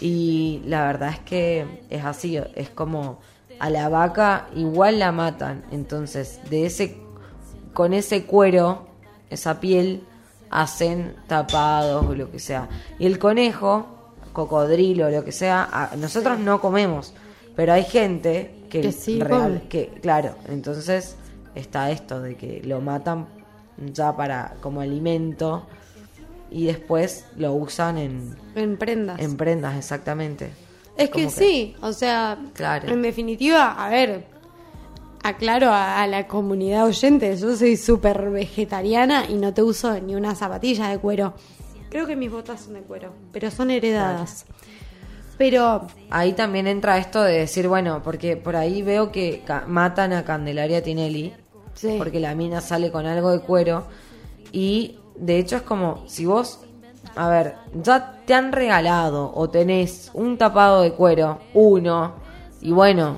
Y 0.00 0.62
la 0.66 0.86
verdad 0.86 1.10
es 1.10 1.18
que 1.20 1.82
es 1.90 2.04
así, 2.04 2.38
es 2.54 2.70
como 2.70 3.20
a 3.58 3.70
la 3.70 3.88
vaca 3.88 4.48
igual 4.54 4.98
la 4.98 5.12
matan. 5.12 5.64
Entonces, 5.70 6.40
de 6.50 6.66
ese 6.66 6.96
con 7.74 7.92
ese 7.92 8.24
cuero, 8.24 8.86
esa 9.30 9.60
piel, 9.60 10.02
hacen 10.50 11.14
tapados 11.26 12.06
o 12.06 12.14
lo 12.14 12.30
que 12.30 12.38
sea. 12.38 12.68
Y 12.98 13.06
el 13.06 13.18
conejo, 13.18 13.86
cocodrilo, 14.32 15.10
lo 15.10 15.24
que 15.24 15.32
sea, 15.32 15.68
a- 15.70 15.96
nosotros 15.96 16.38
no 16.38 16.60
comemos, 16.60 17.12
pero 17.54 17.72
hay 17.72 17.84
gente 17.84 18.54
que, 18.70 18.80
Que 18.80 18.92
sí 18.92 19.20
real- 19.20 19.62
que 19.68 19.88
claro, 20.02 20.34
entonces 20.48 21.16
está 21.54 21.90
esto 21.90 22.20
de 22.20 22.36
que 22.36 22.62
lo 22.64 22.80
matan 22.80 23.26
ya 23.92 24.16
para 24.16 24.54
como 24.60 24.80
alimento 24.80 25.66
y 26.50 26.66
después 26.66 27.26
lo 27.36 27.52
usan 27.52 27.98
en, 27.98 28.36
En 28.54 28.76
prendas. 28.76 29.20
en 29.20 29.36
prendas 29.36 29.76
exactamente. 29.76 30.50
Es 30.98 31.10
que, 31.10 31.30
sí, 31.30 31.74
o 31.80 31.92
sea, 31.92 32.38
Claro. 32.54 32.88
en 32.92 33.02
definitiva, 33.02 33.72
a 33.72 33.88
ver, 33.88 34.26
aclaro 35.22 35.70
a, 35.70 36.02
a 36.02 36.06
la 36.06 36.26
comunidad 36.26 36.86
oyente, 36.86 37.36
yo 37.36 37.56
soy 37.56 37.76
súper 37.76 38.30
vegetariana 38.30 39.24
y 39.28 39.34
no 39.34 39.52
te 39.54 39.62
uso 39.62 39.98
ni 40.00 40.14
una 40.14 40.34
zapatilla 40.34 40.88
de 40.88 40.98
cuero. 40.98 41.34
Creo 41.90 42.06
que 42.06 42.16
mis 42.16 42.30
botas 42.30 42.60
son 42.60 42.74
de 42.74 42.80
cuero, 42.80 43.12
pero 43.32 43.50
son 43.50 43.70
heredadas. 43.70 44.44
Pero 45.38 45.86
Ahí 46.10 46.32
también 46.32 46.66
entra 46.66 46.98
esto 46.98 47.22
de 47.22 47.38
decir, 47.38 47.68
bueno, 47.68 48.02
porque 48.02 48.36
por 48.36 48.56
ahí 48.56 48.82
veo 48.82 49.12
que 49.12 49.42
matan 49.68 50.12
a 50.12 50.24
Candelaria 50.24 50.82
Tinelli, 50.82 51.32
Sí. 51.74 51.94
porque 51.96 52.18
la 52.18 52.34
mina 52.34 52.60
sale 52.60 52.90
con 52.90 53.06
algo 53.06 53.30
de 53.30 53.40
cuero, 53.40 53.86
y 54.50 54.98
de 55.16 55.38
hecho 55.38 55.56
es 55.56 55.62
como, 55.62 56.02
si 56.08 56.26
vos, 56.26 56.60
a 57.18 57.28
ver, 57.28 57.56
ya 57.74 58.20
te 58.24 58.32
han 58.32 58.52
regalado 58.52 59.32
o 59.34 59.50
tenés 59.50 60.10
un 60.14 60.38
tapado 60.38 60.82
de 60.82 60.92
cuero, 60.92 61.40
uno, 61.52 62.14
y 62.60 62.70
bueno, 62.70 63.16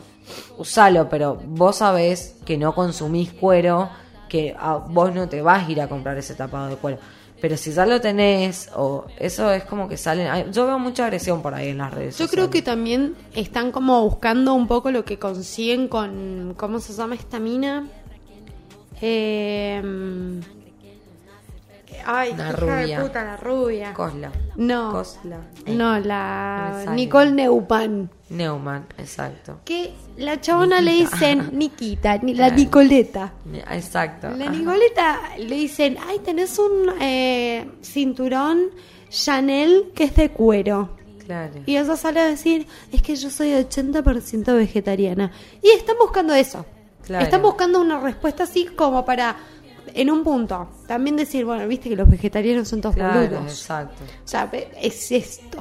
usalo, 0.57 1.09
pero 1.11 1.39
vos 1.45 1.77
sabés 1.77 2.37
que 2.47 2.57
no 2.57 2.75
consumís 2.75 3.31
cuero, 3.33 3.91
que 4.27 4.57
a 4.59 4.77
vos 4.77 5.15
no 5.15 5.29
te 5.29 5.43
vas 5.43 5.69
a 5.69 5.71
ir 5.71 5.83
a 5.83 5.89
comprar 5.89 6.17
ese 6.17 6.35
tapado 6.35 6.71
de 6.71 6.77
cuero. 6.77 6.99
Pero 7.43 7.59
si 7.59 7.73
ya 7.73 7.85
lo 7.85 8.01
tenés, 8.01 8.71
o 8.75 9.05
eso 9.19 9.53
es 9.53 9.65
como 9.65 9.87
que 9.87 9.97
salen. 9.99 10.51
Yo 10.51 10.67
veo 10.67 10.79
mucha 10.79 11.05
agresión 11.05 11.43
por 11.43 11.55
ahí 11.55 11.69
en 11.69 11.79
las 11.79 11.93
redes 11.93 12.17
Yo 12.19 12.27
sociales. 12.27 12.31
creo 12.33 12.51
que 12.51 12.63
también 12.63 13.17
están 13.35 13.71
como 13.71 14.03
buscando 14.03 14.55
un 14.55 14.67
poco 14.67 14.91
lo 14.91 15.05
que 15.05 15.19
consiguen 15.19 15.89
con. 15.89 16.55
¿Cómo 16.57 16.81
se 16.81 16.93
llama 16.95 17.15
esta 17.17 17.39
mina? 17.39 17.87
Eh, 19.01 19.83
ay, 22.19 22.31
hija 22.33 22.53
rubia. 22.53 22.99
de 22.99 23.05
puta, 23.05 23.25
la 23.25 23.37
rubia. 23.37 23.93
Cosla. 23.95 24.33
No. 24.57 24.91
Cosla. 24.93 25.39
Eh, 25.67 25.75
No, 25.75 25.99
la. 25.99 26.85
Nicole 26.95 27.33
Neupan. 27.33 28.11
Neumann, 28.31 28.87
exacto. 28.99 29.61
Que 29.65 29.93
la 30.17 30.41
chabona 30.41 30.81
le 30.81 30.93
dicen 30.93 31.51
Nikita, 31.59 32.19
ni 32.19 32.35
la. 32.35 32.51
Nicoleta. 32.51 33.33
Exacto. 33.71 34.31
La 34.37 34.45
Ajá. 34.47 34.53
Nicoleta 34.55 35.21
le 35.39 35.57
dicen, 35.57 35.97
ay, 36.07 36.21
tenés 36.21 36.59
un 36.59 36.93
eh, 37.01 37.69
cinturón 37.83 38.67
Chanel 39.09 39.91
que 39.95 40.05
es 40.05 40.15
de 40.15 40.31
cuero. 40.31 40.97
Claro. 41.27 41.61
Y 41.67 41.77
ella 41.77 41.97
sale 41.97 42.21
a 42.21 42.25
decir, 42.27 42.67
es 42.93 43.03
que 43.03 43.15
yo 43.17 43.31
soy 43.31 43.51
80% 43.51 44.55
vegetariana. 44.57 45.31
Y 45.63 45.69
están 45.71 45.97
buscando 46.01 46.35
eso. 46.35 46.65
Claro. 47.05 47.25
Están 47.25 47.43
buscando 47.43 47.81
una 47.81 47.99
respuesta 48.01 48.45
así 48.45 48.67
como 48.67 49.05
para, 49.05 49.37
en 49.95 50.11
un 50.11 50.23
punto, 50.25 50.69
también 50.87 51.17
decir, 51.17 51.45
bueno, 51.45 51.67
viste 51.69 51.89
que 51.89 51.97
los 51.97 52.09
vegetarianos 52.09 52.69
son 52.69 52.81
todos 52.81 52.95
Claro, 52.95 53.21
boludos. 53.21 53.53
exacto. 53.53 54.05
O 54.25 54.29
sea, 54.29 54.51
es 54.81 55.13
esto. 55.13 55.59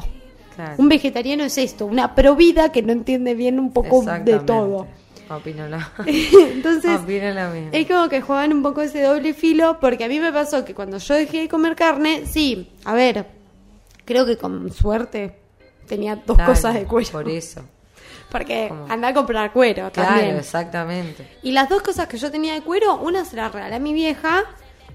Claro. 0.55 0.75
Un 0.77 0.89
vegetariano 0.89 1.43
es 1.45 1.57
esto, 1.57 1.85
una 1.85 2.13
provida 2.15 2.71
que 2.71 2.81
no 2.81 2.91
entiende 2.91 3.33
bien 3.33 3.59
un 3.59 3.71
poco 3.71 4.03
de 4.03 4.39
todo. 4.39 4.87
Opino 5.29 5.67
lo, 5.67 5.77
Entonces, 6.05 6.99
opino 6.99 7.27
es 7.71 7.87
como 7.87 8.09
que 8.09 8.21
juegan 8.21 8.51
un 8.51 8.63
poco 8.63 8.81
ese 8.81 9.03
doble 9.03 9.33
filo, 9.33 9.79
porque 9.79 10.03
a 10.03 10.07
mí 10.07 10.19
me 10.19 10.33
pasó 10.33 10.65
que 10.65 10.73
cuando 10.73 10.97
yo 10.97 11.13
dejé 11.13 11.41
de 11.41 11.47
comer 11.47 11.75
carne, 11.75 12.25
sí, 12.25 12.71
a 12.83 12.93
ver, 12.93 13.27
creo 14.05 14.25
que 14.25 14.37
con 14.37 14.71
suerte 14.73 15.39
tenía 15.87 16.15
dos 16.15 16.35
Claro, 16.35 16.51
cosas 16.53 16.73
de 16.73 16.85
cuero. 16.85 17.11
Por 17.11 17.29
eso. 17.29 17.61
Porque 18.29 18.67
Como- 18.69 18.85
anda 18.91 19.07
a 19.09 19.13
comprar 19.13 19.51
cuero 19.51 19.91
Claro, 19.91 20.09
también. 20.15 20.37
exactamente. 20.37 21.27
Y 21.41 21.51
las 21.51 21.67
dos 21.69 21.81
cosas 21.81 22.07
que 22.07 22.17
yo 22.17 22.29
tenía 22.29 22.53
de 22.53 22.61
cuero, 22.61 22.95
una 22.97 23.25
se 23.25 23.35
la 23.35 23.49
regalé 23.49 23.75
a 23.75 23.79
mi 23.79 23.93
vieja 23.93 24.43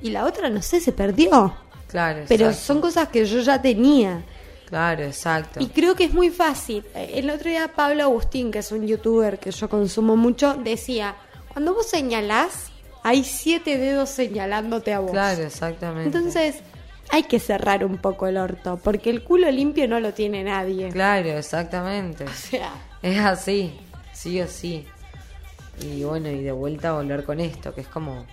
y 0.02 0.10
la 0.10 0.24
otra, 0.24 0.48
no 0.50 0.62
sé, 0.62 0.80
se 0.80 0.92
perdió. 0.92 1.54
Claro, 1.88 2.22
Pero 2.28 2.46
exacto. 2.46 2.66
son 2.66 2.80
cosas 2.80 3.08
que 3.08 3.24
yo 3.24 3.40
ya 3.40 3.60
tenía. 3.60 4.22
Claro, 4.66 5.02
exacto. 5.04 5.60
Y 5.60 5.66
creo 5.68 5.94
que 5.94 6.04
es 6.04 6.14
muy 6.14 6.30
fácil. 6.30 6.84
Eh, 6.94 7.12
El 7.16 7.30
otro 7.30 7.48
día 7.50 7.68
Pablo 7.68 8.02
Agustín, 8.04 8.50
que 8.50 8.60
es 8.60 8.72
un 8.72 8.86
youtuber 8.86 9.38
que 9.38 9.50
yo 9.50 9.68
consumo 9.68 10.16
mucho, 10.16 10.54
decía, 10.54 11.14
cuando 11.52 11.74
vos 11.74 11.86
señalás, 11.88 12.70
hay 13.02 13.22
siete 13.24 13.78
dedos 13.78 14.10
señalándote 14.10 14.92
a 14.92 15.00
vos. 15.00 15.10
Claro, 15.10 15.42
exactamente. 15.42 16.06
Entonces, 16.16 16.56
hay 17.10 17.24
que 17.24 17.38
cerrar 17.38 17.84
un 17.84 17.98
poco 17.98 18.26
el 18.26 18.36
orto, 18.36 18.78
porque 18.82 19.10
el 19.10 19.22
culo 19.22 19.50
limpio 19.50 19.86
no 19.88 20.00
lo 20.00 20.12
tiene 20.12 20.44
nadie. 20.44 20.88
Claro, 20.88 21.30
exactamente. 21.30 22.24
O 22.24 22.28
sea, 22.28 22.72
Es 23.02 23.18
así, 23.20 23.78
sí 24.12 24.40
o 24.40 24.46
sí. 24.46 24.86
Y 25.80 26.04
bueno, 26.04 26.28
y 26.30 26.42
de 26.42 26.52
vuelta 26.52 26.90
a 26.90 26.92
volver 26.92 27.24
con 27.24 27.40
esto, 27.40 27.74
que 27.74 27.82
es 27.82 27.88
como, 27.88 28.24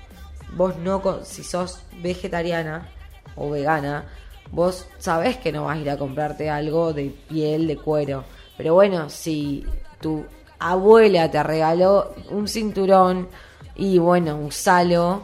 vos 0.55 0.77
no, 0.77 1.01
si 1.23 1.43
sos 1.43 1.83
vegetariana 2.01 2.87
o 3.35 3.49
vegana, 3.49 4.05
vos 4.51 4.87
sabés 4.97 5.37
que 5.37 5.51
no 5.51 5.65
vas 5.65 5.77
a 5.77 5.81
ir 5.81 5.89
a 5.89 5.97
comprarte 5.97 6.49
algo 6.49 6.93
de 6.93 7.13
piel, 7.27 7.67
de 7.67 7.77
cuero. 7.77 8.23
Pero 8.57 8.73
bueno, 8.75 9.09
si 9.09 9.65
tu 9.99 10.25
abuela 10.59 11.29
te 11.31 11.41
regaló 11.41 12.13
un 12.29 12.47
cinturón 12.47 13.27
y 13.75 13.97
bueno, 13.97 14.37
usalo, 14.37 15.23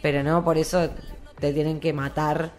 pero 0.00 0.22
no 0.22 0.44
por 0.44 0.58
eso 0.58 0.88
te 1.40 1.52
tienen 1.52 1.80
que 1.80 1.92
matar, 1.92 2.52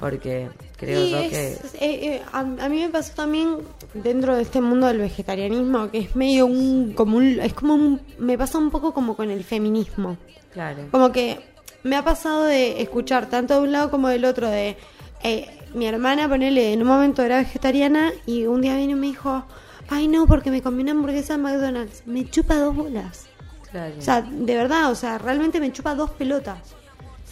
porque 0.00 0.48
creo 0.76 1.06
yo 1.06 1.18
es- 1.18 1.30
que... 1.30 1.46
eh, 1.84 2.14
eh, 2.16 2.22
a, 2.32 2.40
a 2.40 2.68
mí 2.68 2.80
me 2.80 2.88
pasó 2.88 3.12
también 3.14 3.58
dentro 3.94 4.34
de 4.34 4.42
este 4.42 4.60
mundo 4.60 4.86
del 4.86 4.98
vegetarianismo, 4.98 5.90
que 5.90 5.98
es 5.98 6.16
medio 6.16 6.46
un, 6.46 6.94
como 6.94 7.18
un, 7.18 7.38
es 7.38 7.52
como 7.52 7.74
un, 7.74 8.00
me 8.18 8.36
pasa 8.38 8.58
un 8.58 8.70
poco 8.70 8.92
como 8.94 9.14
con 9.14 9.30
el 9.30 9.44
feminismo. 9.44 10.16
Claro. 10.52 10.88
Como 10.90 11.12
que 11.12 11.38
me 11.84 11.96
ha 11.96 12.02
pasado 12.02 12.44
de 12.44 12.80
escuchar 12.82 13.26
tanto 13.28 13.54
de 13.54 13.60
un 13.60 13.72
lado 13.72 13.90
como 13.90 14.08
del 14.08 14.24
otro 14.24 14.48
de 14.48 14.76
eh, 15.22 15.46
mi 15.74 15.86
hermana, 15.86 16.28
ponele, 16.28 16.72
en 16.72 16.80
un 16.82 16.88
momento 16.88 17.22
era 17.22 17.36
vegetariana 17.38 18.10
y 18.26 18.46
un 18.46 18.62
día 18.62 18.74
vino 18.76 18.92
y 18.92 19.00
me 19.00 19.06
dijo, 19.08 19.44
ay 19.90 20.08
no, 20.08 20.26
porque 20.26 20.50
me 20.50 20.62
comí 20.62 20.82
una 20.82 20.92
hamburguesa 20.92 21.34
de 21.36 21.42
McDonald's. 21.42 22.02
Me 22.06 22.28
chupa 22.28 22.56
dos 22.56 22.74
bolas. 22.74 23.26
Claro. 23.70 23.94
O 23.98 24.00
sea, 24.00 24.22
de 24.22 24.54
verdad, 24.56 24.90
o 24.90 24.94
sea, 24.96 25.18
realmente 25.18 25.60
me 25.60 25.70
chupa 25.72 25.94
dos 25.94 26.10
pelotas. 26.10 26.74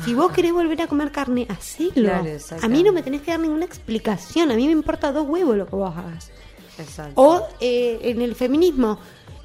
Si 0.04 0.14
vos 0.14 0.32
querés 0.32 0.52
volver 0.52 0.80
a 0.82 0.86
comer 0.86 1.10
carne, 1.10 1.46
hacelo. 1.50 1.92
Claro, 1.94 2.24
a 2.62 2.68
mí 2.68 2.82
no 2.82 2.92
me 2.92 3.02
tenés 3.02 3.22
que 3.22 3.30
dar 3.32 3.40
ninguna 3.40 3.64
explicación. 3.64 4.50
A 4.50 4.54
mí 4.54 4.66
me 4.66 4.72
importa 4.72 5.10
dos 5.12 5.26
huevos 5.28 5.56
lo 5.56 5.66
que 5.66 5.76
vos 5.76 5.96
hagas. 5.96 6.30
Exacto. 6.78 7.12
O 7.20 7.48
eh, 7.60 7.98
en 8.02 8.22
el 8.22 8.34
feminismo, 8.36 8.98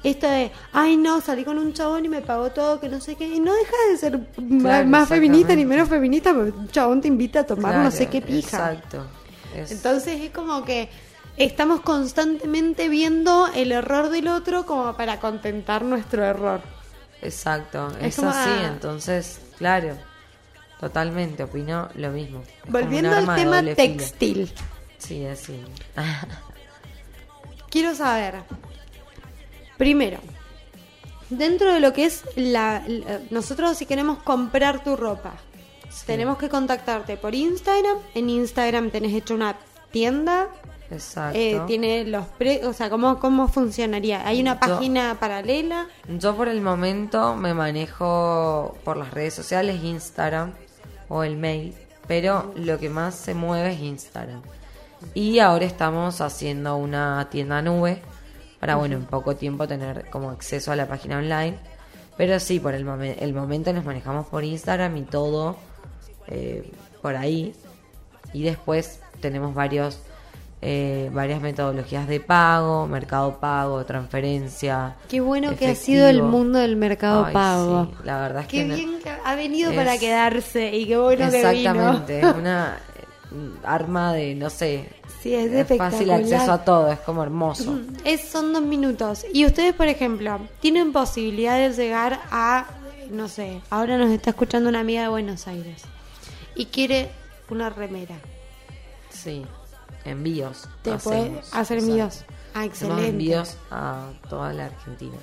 esto 0.04 0.28
de, 0.28 0.52
ay 0.72 0.96
no, 0.96 1.20
salí 1.20 1.44
con 1.44 1.58
un 1.58 1.72
chabón 1.72 2.04
y 2.04 2.08
me 2.08 2.20
pagó 2.20 2.50
todo, 2.50 2.78
que 2.78 2.88
no 2.88 3.00
sé 3.00 3.16
qué. 3.16 3.26
Y 3.26 3.40
no 3.40 3.52
deja 3.54 3.72
de 3.90 3.96
ser 3.96 4.20
Claro, 4.60 4.86
más 4.86 5.08
feminista 5.08 5.56
ni 5.56 5.64
menos 5.64 5.88
feminista, 5.88 6.32
porque 6.32 6.50
un 6.52 6.68
chabón 6.68 7.00
te 7.00 7.08
invita 7.08 7.40
a 7.40 7.44
tomar 7.46 7.76
no 7.76 7.90
sé 7.90 8.06
qué 8.06 8.20
pija. 8.20 8.38
Exacto. 8.72 9.04
Es- 9.56 9.72
Entonces 9.72 10.20
es 10.20 10.30
como 10.30 10.64
que 10.64 10.88
estamos 11.36 11.80
constantemente 11.80 12.88
viendo 12.88 13.48
el 13.54 13.72
error 13.72 14.08
del 14.10 14.28
otro 14.28 14.66
como 14.66 14.96
para 14.96 15.18
contentar 15.18 15.82
nuestro 15.82 16.22
error. 16.24 16.60
exacto. 17.22 17.88
es 18.00 18.18
Es, 18.18 18.24
así, 18.24 18.50
ah. 18.50 18.70
entonces, 18.72 19.40
claro. 19.58 19.96
Totalmente, 20.80 21.42
opino 21.44 21.88
lo 21.94 22.10
mismo. 22.10 22.42
Es 22.64 22.70
Volviendo 22.70 23.10
al 23.14 23.34
tema 23.36 23.60
filo. 23.60 23.74
textil, 23.74 24.52
Sí, 24.98 25.24
así. 25.26 25.60
quiero 27.70 27.94
saber, 27.94 28.42
primero, 29.76 30.18
dentro 31.30 31.72
de 31.72 31.80
lo 31.80 31.92
que 31.92 32.06
es 32.06 32.22
la, 32.36 32.82
la- 32.86 33.20
nosotros 33.30 33.76
si 33.76 33.86
queremos 33.86 34.18
comprar 34.22 34.82
tu 34.84 34.96
ropa, 34.96 35.32
tenemos 36.06 36.38
que 36.38 36.48
contactarte 36.48 37.16
por 37.16 37.34
Instagram, 37.34 37.96
en 38.14 38.30
Instagram 38.30 38.90
tenés 38.90 39.12
hecho 39.14 39.34
una 39.34 39.56
tienda, 39.90 40.48
Exacto. 40.90 41.38
eh, 41.38 41.60
tiene 41.66 42.04
los 42.04 42.26
pre, 42.26 42.66
o 42.66 42.72
sea, 42.72 42.90
¿cómo, 42.90 43.18
cómo 43.20 43.48
funcionaría? 43.48 44.26
¿Hay 44.26 44.40
una 44.40 44.54
Yo- 44.54 44.60
página 44.60 45.16
paralela? 45.20 45.86
Yo 46.08 46.36
por 46.36 46.48
el 46.48 46.60
momento 46.60 47.34
me 47.36 47.54
manejo 47.54 48.76
por 48.84 48.96
las 48.96 49.12
redes 49.12 49.34
sociales, 49.34 49.82
Instagram 49.82 50.52
o 51.08 51.24
el 51.24 51.36
mail, 51.36 51.74
pero 52.06 52.52
lo 52.56 52.78
que 52.78 52.88
más 52.90 53.14
se 53.14 53.34
mueve 53.34 53.72
es 53.72 53.80
Instagram. 53.80 54.42
Y 55.14 55.38
ahora 55.38 55.66
estamos 55.66 56.20
haciendo 56.20 56.76
una 56.76 57.28
tienda 57.30 57.60
nube 57.60 58.00
para, 58.60 58.76
bueno, 58.76 58.96
en 58.96 59.04
poco 59.04 59.36
tiempo 59.36 59.68
tener 59.68 60.08
como 60.10 60.30
acceso 60.30 60.72
a 60.72 60.76
la 60.76 60.86
página 60.88 61.18
online. 61.18 61.58
Pero 62.16 62.38
sí, 62.40 62.60
por 62.60 62.74
el, 62.74 62.86
momen- 62.86 63.16
el 63.18 63.34
momento 63.34 63.72
nos 63.72 63.84
manejamos 63.84 64.26
por 64.26 64.44
Instagram 64.44 64.96
y 64.96 65.02
todo 65.02 65.56
eh, 66.28 66.70
por 67.02 67.16
ahí. 67.16 67.54
Y 68.32 68.44
después 68.44 69.00
tenemos 69.20 69.54
varios 69.54 70.00
eh, 70.66 71.10
varias 71.12 71.40
metodologías 71.42 72.08
de 72.08 72.20
pago, 72.20 72.86
mercado 72.86 73.38
pago, 73.38 73.84
transferencia. 73.84 74.96
Qué 75.08 75.20
bueno 75.20 75.54
que 75.56 75.68
ha 75.68 75.74
sido 75.74 76.08
el 76.08 76.22
mundo 76.22 76.58
del 76.58 76.76
mercado 76.76 77.24
Ay, 77.26 77.34
pago. 77.34 77.86
sí, 77.90 77.96
la 78.04 78.20
verdad 78.20 78.42
es 78.42 78.48
Qué 78.48 78.56
que 78.66 78.74
bien 78.74 78.98
que 79.02 79.10
ha 79.10 79.34
venido 79.34 79.70
es- 79.70 79.76
para 79.76 79.98
quedarse 79.98 80.74
y 80.74 80.86
qué 80.86 80.96
bueno 80.96 81.30
que 81.30 81.36
Exactamente, 81.36 82.16
vino. 82.16 82.30
es 82.30 82.34
una 82.36 82.78
arma 83.64 84.12
de, 84.14 84.34
no 84.34 84.48
sé, 84.50 84.88
Sí, 85.22 85.34
es 85.34 85.48
fácil 85.50 86.10
espectacular. 86.10 86.20
acceso 86.20 86.52
a 86.52 86.64
todo, 86.64 86.92
es 86.92 86.98
como 87.00 87.22
hermoso. 87.22 87.78
Es, 88.04 88.28
son 88.28 88.52
dos 88.52 88.62
minutos. 88.62 89.24
Y 89.32 89.46
ustedes, 89.46 89.74
por 89.74 89.86
ejemplo, 89.88 90.38
tienen 90.60 90.92
posibilidad 90.92 91.56
de 91.58 91.70
llegar 91.72 92.20
a, 92.30 92.66
no 93.10 93.28
sé, 93.28 93.60
ahora 93.70 93.96
nos 93.96 94.10
está 94.10 94.30
escuchando 94.30 94.68
una 94.68 94.80
amiga 94.80 95.02
de 95.02 95.08
Buenos 95.08 95.46
Aires 95.46 95.82
y 96.54 96.66
quiere 96.66 97.08
una 97.48 97.70
remera. 97.70 98.16
Sí, 99.08 99.44
envíos. 100.04 100.68
Te 100.82 100.92
hacemos, 100.92 101.52
hacer 101.54 101.78
exacto. 101.78 101.92
envíos. 101.92 102.24
Ah, 102.54 102.60
Hacemos 102.60 102.66
excelente. 102.70 103.08
envíos 103.08 103.56
a 103.70 104.08
toda 104.28 104.52
la 104.52 104.66
Argentina. 104.66 105.16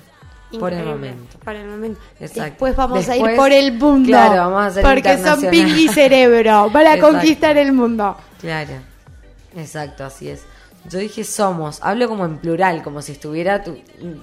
Por 0.58 0.72
el 0.72 0.80
Increíble. 0.80 1.10
momento. 1.12 1.38
Por 1.42 1.54
el 1.56 1.66
momento. 1.66 2.00
Exacto. 2.20 2.42
Después 2.42 2.76
vamos 2.76 2.98
a 3.08 3.16
ir 3.16 3.22
Después, 3.22 3.36
por 3.36 3.52
el 3.52 3.72
mundo. 3.72 4.06
claro, 4.08 4.34
vamos 4.50 4.62
a 4.62 4.66
hacer 4.66 4.82
Porque 4.84 5.02
son 5.16 5.18
internacional. 5.42 5.50
ping 5.50 5.74
y 5.78 5.88
cerebro 5.88 6.70
para 6.72 6.94
Exacto. 6.94 7.12
conquistar 7.14 7.56
el 7.56 7.72
mundo. 7.72 8.16
Claro, 8.40 8.74
exacto, 9.56 10.04
así 10.04 10.28
es. 10.28 10.42
Yo 10.88 10.98
dije 10.98 11.22
somos, 11.22 11.78
hablo 11.82 12.08
como 12.08 12.24
en 12.24 12.38
plural, 12.38 12.82
como 12.82 13.02
si 13.02 13.12
estuviera 13.12 13.62
tu. 13.62 13.72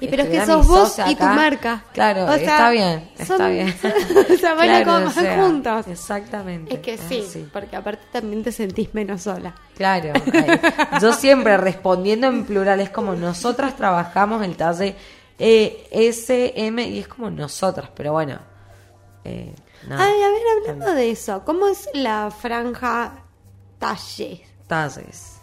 Y 0.02 0.08
pero 0.08 0.24
es 0.24 0.30
que 0.30 0.46
sos 0.46 0.68
vos 0.68 0.98
y 1.08 1.16
tu 1.16 1.24
marca. 1.24 1.86
Claro, 1.94 2.26
O 2.26 2.34
sea, 2.34 2.38
está 2.38 2.70
bien, 2.72 3.10
está 3.18 3.38
son- 3.38 3.52
bien. 3.52 3.74
o 4.34 4.38
sea, 4.38 4.54
van 4.56 4.70
a 4.70 4.84
comer 4.84 5.40
juntos. 5.40 5.88
Exactamente. 5.88 6.74
Es 6.74 6.80
que 6.82 6.98
sí, 6.98 7.24
así. 7.28 7.48
porque 7.52 7.76
aparte 7.78 8.04
también 8.12 8.44
te 8.44 8.52
sentís 8.52 8.94
menos 8.94 9.22
sola. 9.22 9.56
Claro, 9.78 10.12
yo 11.02 11.14
siempre 11.14 11.56
respondiendo 11.58 12.28
en 12.28 12.44
plural, 12.46 12.82
es 12.82 12.90
como 12.90 13.16
nosotras 13.16 13.78
trabajamos 13.78 14.44
el 14.44 14.58
talle 14.58 14.96
E, 15.38 15.88
S, 15.92 16.54
M, 16.58 16.86
y 16.86 17.00
es 17.00 17.08
como 17.08 17.30
nosotras, 17.30 17.90
pero 17.96 18.12
bueno. 18.12 18.38
Eh, 19.24 19.54
Ay, 19.90 20.22
a 20.22 20.30
ver, 20.30 20.42
hablando 20.72 20.94
de 20.94 21.12
eso, 21.12 21.44
¿cómo 21.46 21.68
es 21.70 21.88
la 21.94 22.30
franja 22.38 23.24
talle? 23.80 24.46
talles. 24.68 25.39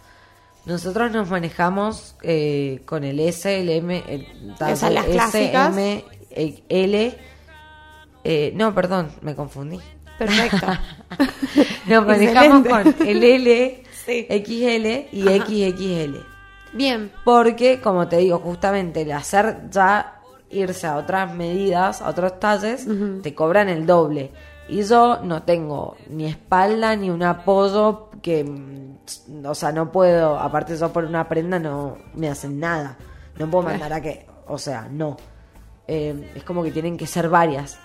Nosotros 0.67 1.13
nos 1.13 1.31
manejamos 1.31 2.17
eh, 2.23 2.83
con 2.85 3.05
el 3.05 3.21
S, 3.21 3.61
el 3.61 3.69
M, 3.69 4.03
el 4.09 4.27
las 4.59 4.83
S. 4.83 5.53
M, 5.55 6.05
el 6.31 6.63
L. 6.69 7.19
eh, 8.25 8.53
no, 8.55 8.75
perdón, 8.75 9.11
me 9.23 9.35
confundí. 9.37 9.79
Perfecto. 10.19 10.67
Nos 11.87 12.07
manejamos 12.07 12.65
Excelente. 12.67 12.95
con 12.99 13.07
el 13.09 13.23
L, 13.23 13.83
Sí. 14.07 14.27
XL 14.31 15.15
y 15.17 15.29
Ajá. 15.29 15.45
XXL. 15.47 16.17
Bien. 16.73 17.13
Porque, 17.25 17.81
como 17.81 18.09
te 18.09 18.17
digo, 18.19 18.39
justamente 18.39 19.03
el 19.03 19.13
hacer 19.13 19.69
ya 19.71 20.21
irse 20.51 20.87
a 20.87 20.97
otras 20.97 21.35
medidas, 21.35 22.01
a 22.03 22.09
otros 22.09 22.39
talles, 22.41 22.87
te 23.23 23.35
cobran 23.35 23.69
el 23.69 23.85
doble. 23.87 24.31
Y 24.69 24.83
yo 24.85 25.21
no 25.23 25.43
tengo 25.43 25.97
ni 26.09 26.27
espalda 26.27 26.97
ni 26.97 27.11
un 27.11 27.23
apoyo 27.23 28.06
que, 28.27 28.43
mm, 28.43 29.47
o 29.47 29.55
sea, 29.55 29.71
no 29.71 29.93
puedo, 29.93 30.37
aparte 30.37 30.77
yo 30.77 30.93
por 30.93 31.05
una 31.05 31.29
prenda 31.29 31.61
no 31.61 31.97
me 32.15 32.29
hacen 32.29 32.59
nada. 32.59 32.97
No 33.39 33.49
puedo 33.49 33.63
mandar 33.65 33.93
a 33.93 34.01
que, 34.01 34.27
o 34.49 34.59
sea, 34.59 34.89
no. 34.91 35.17
Eh, 35.87 36.33
es 36.35 36.43
como 36.43 36.65
que 36.65 36.73
tienen 36.73 36.97
que 36.97 37.07
ser 37.07 37.29
varias. 37.29 37.79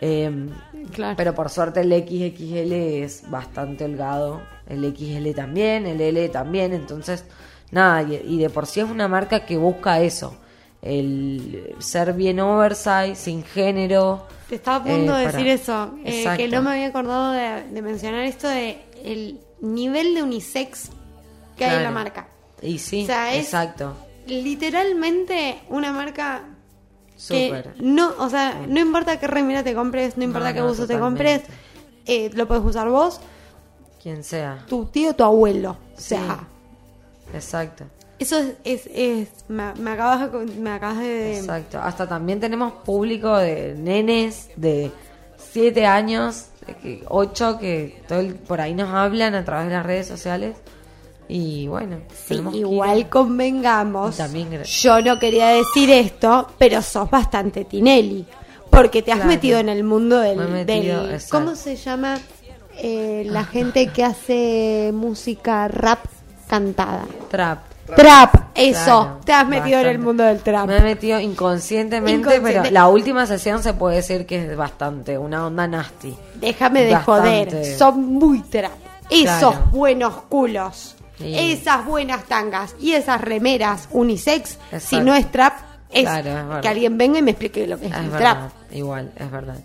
Eh, 0.00 0.48
Claro. 0.94 1.14
pero 1.16 1.34
por 1.34 1.50
suerte 1.50 1.80
el 1.82 1.92
XXL 1.92 2.72
es 3.04 3.30
bastante 3.30 3.84
holgado. 3.84 4.40
El 4.66 4.82
XL 4.96 5.34
también, 5.34 5.84
el 5.86 6.00
L 6.00 6.26
también. 6.30 6.72
Entonces, 6.72 7.26
nada, 7.70 8.02
y, 8.02 8.14
y 8.26 8.38
de 8.38 8.48
por 8.48 8.64
sí 8.66 8.80
es 8.80 8.88
una 8.88 9.08
marca 9.08 9.44
que 9.44 9.58
busca 9.58 10.00
eso. 10.00 10.34
El 10.80 11.74
ser 11.80 12.14
bien 12.14 12.40
oversize, 12.40 13.14
sin 13.16 13.44
género. 13.44 14.26
Te 14.48 14.54
estaba 14.54 14.78
a 14.78 14.82
punto 14.82 15.16
eh, 15.16 15.20
de 15.20 15.26
para- 15.26 15.32
decir 15.38 15.48
eso, 15.48 15.94
eh, 16.04 16.24
que 16.38 16.48
no 16.48 16.62
me 16.62 16.70
había 16.70 16.86
acordado 16.88 17.32
de, 17.32 17.68
de 17.70 17.82
mencionar 17.82 18.24
esto 18.24 18.48
de 18.48 18.78
el 19.04 19.38
nivel 19.62 20.14
de 20.14 20.22
unisex 20.22 20.90
que 21.56 21.64
hay 21.64 21.76
en 21.78 21.82
la 21.84 21.90
marca. 21.90 22.28
Y 22.60 22.78
sí, 22.78 23.04
O 23.04 23.06
sea, 23.06 23.34
es- 23.34 23.46
exacto. 23.46 23.94
Literalmente 24.26 25.60
una 25.68 25.92
marca 25.92 26.42
que 27.28 27.46
Súper. 27.46 27.74
no, 27.80 28.12
o 28.18 28.28
sea, 28.28 28.64
no 28.68 28.78
importa 28.80 29.18
qué 29.18 29.26
remera 29.26 29.62
te 29.64 29.74
compres, 29.74 30.16
no 30.16 30.24
importa 30.24 30.48
No, 30.50 30.54
qué 30.54 30.60
no, 30.60 30.68
buzo 30.68 30.86
te 30.86 30.98
compres, 30.98 31.42
eh, 32.06 32.30
lo 32.34 32.46
puedes 32.46 32.64
usar 32.64 32.88
vos, 32.88 33.20
Quien 34.02 34.22
sea. 34.24 34.64
tu 34.68 34.86
tío, 34.86 35.14
tu 35.14 35.24
abuelo. 35.24 35.76
O 35.96 36.00
sea, 36.00 36.46
Exacto. 37.34 37.84
eso 38.18 38.38
es, 38.38 38.54
es, 38.64 38.88
es- 38.94 39.28
me, 39.48 39.72
me 39.74 39.90
acabas 39.92 40.30
me 40.58 40.70
acabas 40.70 40.98
de 40.98 41.38
Exacto. 41.38 41.78
Hasta 41.80 42.08
también 42.08 42.38
tenemos 42.40 42.72
público 42.84 43.36
de 43.36 43.74
nenes 43.74 44.50
de 44.56 44.90
7 45.38 45.86
años, 45.86 46.46
8 47.08 47.58
que 47.58 48.02
todo 48.08 48.20
el- 48.20 48.34
por 48.34 48.60
ahí 48.60 48.74
nos 48.74 48.88
hablan 48.90 49.34
a 49.34 49.44
través 49.44 49.68
de 49.68 49.74
las 49.74 49.86
redes 49.86 50.06
sociales. 50.06 50.56
Y 51.28 51.66
bueno, 51.68 51.98
Sí, 52.26 52.42
igual 52.52 53.08
convengamos. 53.08 54.16
También 54.16 54.62
Yo 54.64 55.00
no 55.00 55.18
quería 55.18 55.48
decir 55.48 55.88
esto, 55.90 56.48
pero 56.58 56.82
sos 56.82 57.10
bastante 57.10 57.64
Tinelli. 57.64 58.26
Porque 58.70 59.02
te 59.02 59.12
has 59.12 59.18
Claro. 59.18 59.30
metido 59.30 59.58
en 59.58 59.68
el 59.68 59.84
mundo 59.84 60.18
del. 60.18 60.38
Me 60.38 60.44
he 60.44 60.64
metido, 60.64 61.06
del-. 61.06 61.20
¿Cómo 61.30 61.54
se 61.54 61.76
llama 61.76 62.18
eh, 62.78 63.22
la 63.26 63.44
gente 63.44 63.88
que 63.88 64.02
hace 64.02 64.90
música 64.94 65.68
rap 65.68 66.00
cantada? 66.48 67.04
Trap. 67.30 67.58
Trap, 67.86 68.34
eso. 68.54 68.84
Claro, 68.84 69.20
te 69.24 69.32
has 69.32 69.48
metido 69.48 69.80
en 69.80 69.86
el 69.86 69.98
mundo 69.98 70.24
del 70.24 70.38
trap. 70.40 70.66
Me 70.66 70.76
he 70.78 70.80
metido 70.82 71.18
inconscientemente, 71.20 72.12
Inconsciente. 72.20 72.60
pero 72.60 72.70
la 72.72 72.88
última 72.88 73.26
sesión 73.26 73.62
se 73.62 73.74
puede 73.74 73.96
decir 73.96 74.24
que 74.24 74.44
es 74.52 74.56
bastante, 74.56 75.18
una 75.18 75.46
onda 75.46 75.66
nasty. 75.66 76.16
Déjame 76.36 76.84
de 76.84 76.92
Bastante. 76.94 77.50
joder. 77.50 77.76
Son 77.76 78.00
muy 78.14 78.40
trap. 78.42 78.72
Esos 79.10 79.52
Claro. 79.54 79.66
buenos 79.72 80.14
culos. 80.28 80.96
Sí. 81.18 81.34
Esas 81.52 81.84
buenas 81.84 82.24
tangas 82.24 82.74
y 82.80 82.92
esas 82.92 83.20
remeras 83.20 83.88
unisex. 83.90 84.58
Si 84.78 84.98
no 85.00 85.14
es 85.14 85.30
trap, 85.30 85.52
es 85.90 86.02
Claro, 86.04 86.28
es 86.30 86.34
verdad. 86.34 86.60
que 86.62 86.68
alguien 86.68 86.96
venga 86.96 87.18
y 87.18 87.22
me 87.22 87.32
explique 87.32 87.66
lo 87.66 87.78
que 87.78 87.86
es, 87.86 87.92
Es 87.92 87.98
el 87.98 88.10
verdad, 88.10 88.18
trap. 88.48 88.72
igual, 88.72 89.12
es 89.16 89.30
verdad. 89.30 89.56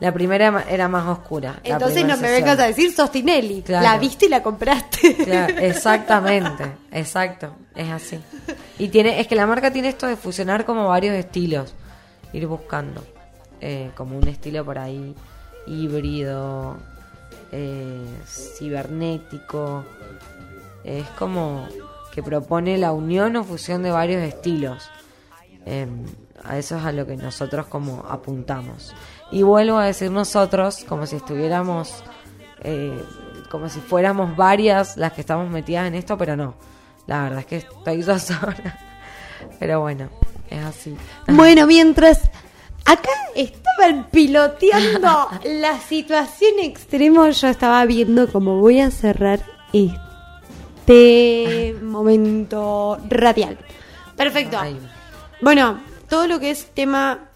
La 0.00 0.12
primera 0.12 0.64
era 0.68 0.88
más 0.88 1.06
oscura. 1.06 1.60
Entonces 1.62 2.04
no 2.04 2.16
me 2.16 2.30
vengas 2.30 2.58
a 2.58 2.66
decir 2.66 2.92
sos 2.92 3.10
Tinelli. 3.10 3.62
Claro. 3.62 3.84
La 3.84 3.98
viste 3.98 4.26
y 4.26 4.28
la 4.28 4.42
compraste. 4.42 5.16
Claro, 5.16 5.54
exactamente, 5.58 6.64
exacto, 6.90 7.54
es 7.74 7.90
así. 7.90 8.18
Y 8.78 8.88
tiene, 8.88 9.20
es 9.20 9.26
que 9.26 9.34
la 9.34 9.46
marca 9.46 9.72
tiene 9.72 9.88
esto 9.88 10.06
de 10.06 10.16
fusionar 10.16 10.64
como 10.64 10.88
varios 10.88 11.14
estilos, 11.14 11.74
ir 12.32 12.46
buscando, 12.46 13.04
eh, 13.60 13.90
como 13.94 14.16
un 14.16 14.28
estilo 14.28 14.64
por 14.64 14.78
ahí 14.78 15.14
híbrido, 15.66 16.76
eh, 17.52 18.04
cibernético, 18.26 19.84
es 20.84 21.06
como 21.18 21.66
que 22.12 22.22
propone 22.22 22.78
la 22.78 22.92
unión 22.92 23.36
o 23.36 23.44
fusión 23.44 23.82
de 23.82 23.90
varios 23.90 24.22
estilos. 24.22 24.88
Eh, 25.66 25.86
a 26.44 26.58
eso 26.58 26.76
es 26.76 26.84
a 26.84 26.92
lo 26.92 27.06
que 27.06 27.16
nosotros 27.16 27.66
como 27.66 28.04
apuntamos. 28.08 28.94
Y 29.30 29.42
vuelvo 29.42 29.78
a 29.78 29.86
decir 29.86 30.10
nosotros, 30.10 30.84
como 30.88 31.06
si 31.06 31.16
estuviéramos, 31.16 32.02
eh, 32.62 33.02
como 33.50 33.68
si 33.68 33.80
fuéramos 33.80 34.36
varias 34.36 34.96
las 34.96 35.12
que 35.12 35.20
estamos 35.20 35.50
metidas 35.50 35.88
en 35.88 35.94
esto, 35.94 36.16
pero 36.16 36.36
no. 36.36 36.54
La 37.06 37.22
verdad 37.22 37.40
es 37.40 37.46
que 37.46 37.56
estoy 37.56 38.02
yo 38.02 38.18
sola. 38.18 38.78
Pero 39.58 39.80
bueno, 39.80 40.08
es 40.50 40.64
así. 40.64 40.96
Bueno, 41.28 41.66
mientras 41.66 42.30
acá 42.84 43.10
estaban 43.34 44.08
piloteando 44.10 45.28
la 45.44 45.78
situación 45.80 46.52
extrema, 46.62 47.30
yo 47.30 47.48
estaba 47.48 47.84
viendo 47.84 48.30
cómo 48.30 48.60
voy 48.60 48.80
a 48.80 48.90
cerrar 48.90 49.40
este 49.72 51.74
momento 51.82 52.98
radial. 53.08 53.58
Perfecto. 54.16 54.58
Bueno, 55.42 55.80
todo 56.08 56.26
lo 56.26 56.40
que 56.40 56.50
es 56.50 56.72
tema 56.72 57.28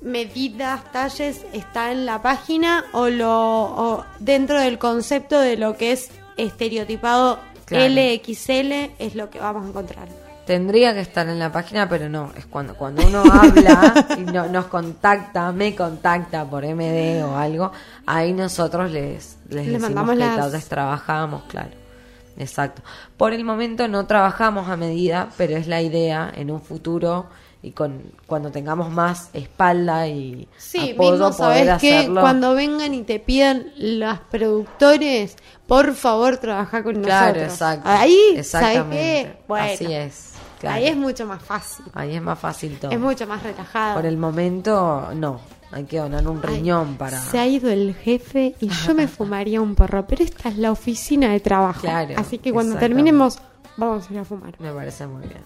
medidas, 0.00 0.90
talles, 0.92 1.44
está 1.52 1.90
en 1.92 2.06
la 2.06 2.22
página 2.22 2.84
o 2.92 3.08
lo 3.08 3.30
o 3.32 4.04
dentro 4.18 4.60
del 4.60 4.78
concepto 4.78 5.40
de 5.40 5.56
lo 5.56 5.76
que 5.76 5.92
es 5.92 6.10
estereotipado 6.36 7.38
Claro. 7.64 7.84
LXL 7.92 8.92
es 8.98 9.14
lo 9.14 9.28
que 9.28 9.38
vamos 9.40 9.66
a 9.66 9.68
encontrar. 9.68 10.08
Tendría 10.46 10.94
que 10.94 11.00
estar 11.00 11.28
en 11.28 11.38
la 11.38 11.52
página, 11.52 11.86
pero 11.86 12.08
no. 12.08 12.32
Es 12.34 12.46
cuando, 12.46 12.74
cuando 12.74 13.06
uno 13.06 13.22
habla 13.30 14.06
y 14.16 14.22
no- 14.22 14.46
nos 14.48 14.64
contacta, 14.66 15.52
me 15.52 15.76
contacta 15.76 16.46
por 16.46 16.64
MD 16.64 17.22
o 17.24 17.36
algo, 17.36 17.70
ahí 18.06 18.32
nosotros 18.32 18.90
les, 18.90 19.36
les 19.50 19.66
Le 19.66 19.72
decimos 19.72 19.82
mandamos 19.82 20.12
qué 20.12 20.50
las- 20.50 20.68
trabajamos, 20.68 21.42
claro. 21.48 21.72
Exacto. 22.38 22.80
Por 23.18 23.34
el 23.34 23.44
momento 23.44 23.86
no 23.88 24.06
trabajamos 24.06 24.70
a 24.70 24.78
medida, 24.78 25.28
pero 25.36 25.54
es 25.58 25.66
la 25.66 25.82
idea 25.82 26.32
en 26.34 26.50
un 26.50 26.62
futuro 26.62 27.26
y 27.62 27.72
con 27.72 28.02
cuando 28.26 28.50
tengamos 28.52 28.90
más 28.90 29.30
espalda 29.32 30.06
y 30.06 30.46
Sí, 30.58 30.92
apoyo 30.92 31.12
mismo 31.12 31.36
poder 31.36 31.66
sabes 31.66 31.80
que 31.80 32.08
cuando 32.12 32.54
vengan 32.54 32.94
y 32.94 33.02
te 33.02 33.18
pidan 33.18 33.66
los 33.76 34.18
productores, 34.30 35.36
por 35.66 35.94
favor, 35.94 36.36
trabaja 36.38 36.82
con 36.82 37.02
Claro, 37.02 37.26
nosotros. 37.40 37.52
exacto. 37.52 37.88
Ahí, 37.88 38.16
¿sabes 38.22 38.38
Exactamente. 38.38 38.96
qué? 38.96 39.36
Bueno, 39.48 39.72
Así 39.74 39.92
es. 39.92 40.32
claro. 40.60 40.76
ahí 40.76 40.86
es 40.86 40.96
mucho 40.96 41.26
más 41.26 41.42
fácil, 41.42 41.84
Ahí 41.94 42.14
es 42.14 42.22
más 42.22 42.38
fácil 42.38 42.78
todo. 42.78 42.90
es 42.90 42.98
mucho 43.00 43.26
más 43.26 43.42
relajado. 43.42 43.94
Por 43.96 44.06
el 44.06 44.16
momento, 44.16 45.08
no. 45.14 45.40
Hay 45.70 45.84
que 45.84 45.98
donar 45.98 46.26
un 46.26 46.40
Ay, 46.44 46.54
riñón 46.56 46.96
para. 46.96 47.20
Se 47.20 47.38
ha 47.38 47.46
ido 47.46 47.70
el 47.70 47.94
jefe 47.94 48.54
y 48.58 48.68
yo 48.70 48.94
me 48.94 49.06
fumaría 49.06 49.60
un 49.60 49.74
porro, 49.74 50.06
pero 50.06 50.24
esta 50.24 50.48
es 50.48 50.56
la 50.56 50.72
oficina 50.72 51.28
de 51.30 51.40
trabajo. 51.40 51.82
Claro, 51.82 52.14
Así 52.16 52.38
que 52.38 52.52
cuando 52.54 52.76
terminemos, 52.78 53.38
vamos 53.76 54.08
a 54.08 54.12
ir 54.14 54.18
a 54.20 54.24
fumar. 54.24 54.54
Me 54.60 54.72
parece 54.72 55.06
muy 55.06 55.26
bien. 55.26 55.42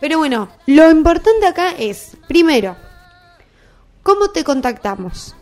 Pero 0.00 0.18
bueno, 0.18 0.48
lo 0.66 0.90
importante 0.90 1.46
acá 1.46 1.70
es, 1.78 2.16
primero, 2.28 2.76
¿cómo 4.02 4.30
te 4.30 4.44
contactamos? 4.44 5.34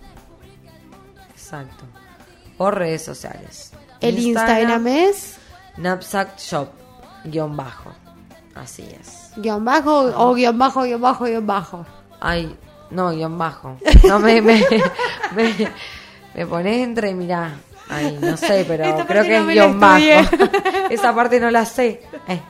Exacto. 1.30 1.84
Por 2.56 2.78
redes 2.78 3.04
sociales. 3.04 3.72
El 4.00 4.18
Instagram 4.18 4.86
es 4.86 5.36
Knapsack 5.76 6.38
Shop, 6.38 6.68
guion 7.24 7.56
bajo. 7.56 7.92
Así 8.54 8.82
es. 9.00 9.30
guion 9.36 9.64
bajo 9.64 10.12
o 10.16 10.34
guion 10.34 10.58
bajo, 10.58 10.82
guion 10.82 11.00
bajo, 11.00 11.24
guion 11.24 11.46
bajo. 11.46 11.86
Ay, 12.20 12.54
no, 12.90 13.10
guion 13.10 13.36
bajo. 13.38 13.78
No 14.04 14.18
me, 14.18 14.42
me, 14.42 14.64
me, 15.34 15.54
me 16.34 16.46
pones 16.46 16.78
entre, 16.78 17.14
mirá. 17.14 17.54
Ay, 17.88 18.18
no 18.20 18.36
sé, 18.36 18.64
pero 18.68 19.06
creo 19.06 19.24
que 19.24 19.38
no 19.38 19.48
es 19.50 19.54
guion 19.54 19.80
bajo. 19.80 20.04
Esa 20.90 21.14
parte 21.14 21.40
no 21.40 21.50
la 21.50 21.64
sé. 21.64 22.02
Eh. 22.28 22.40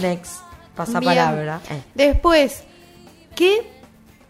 Next. 0.00 0.47
Pasa 0.78 1.00
Bien. 1.00 1.18
Eh. 1.18 1.82
Después, 1.94 2.62
¿qué 3.34 3.68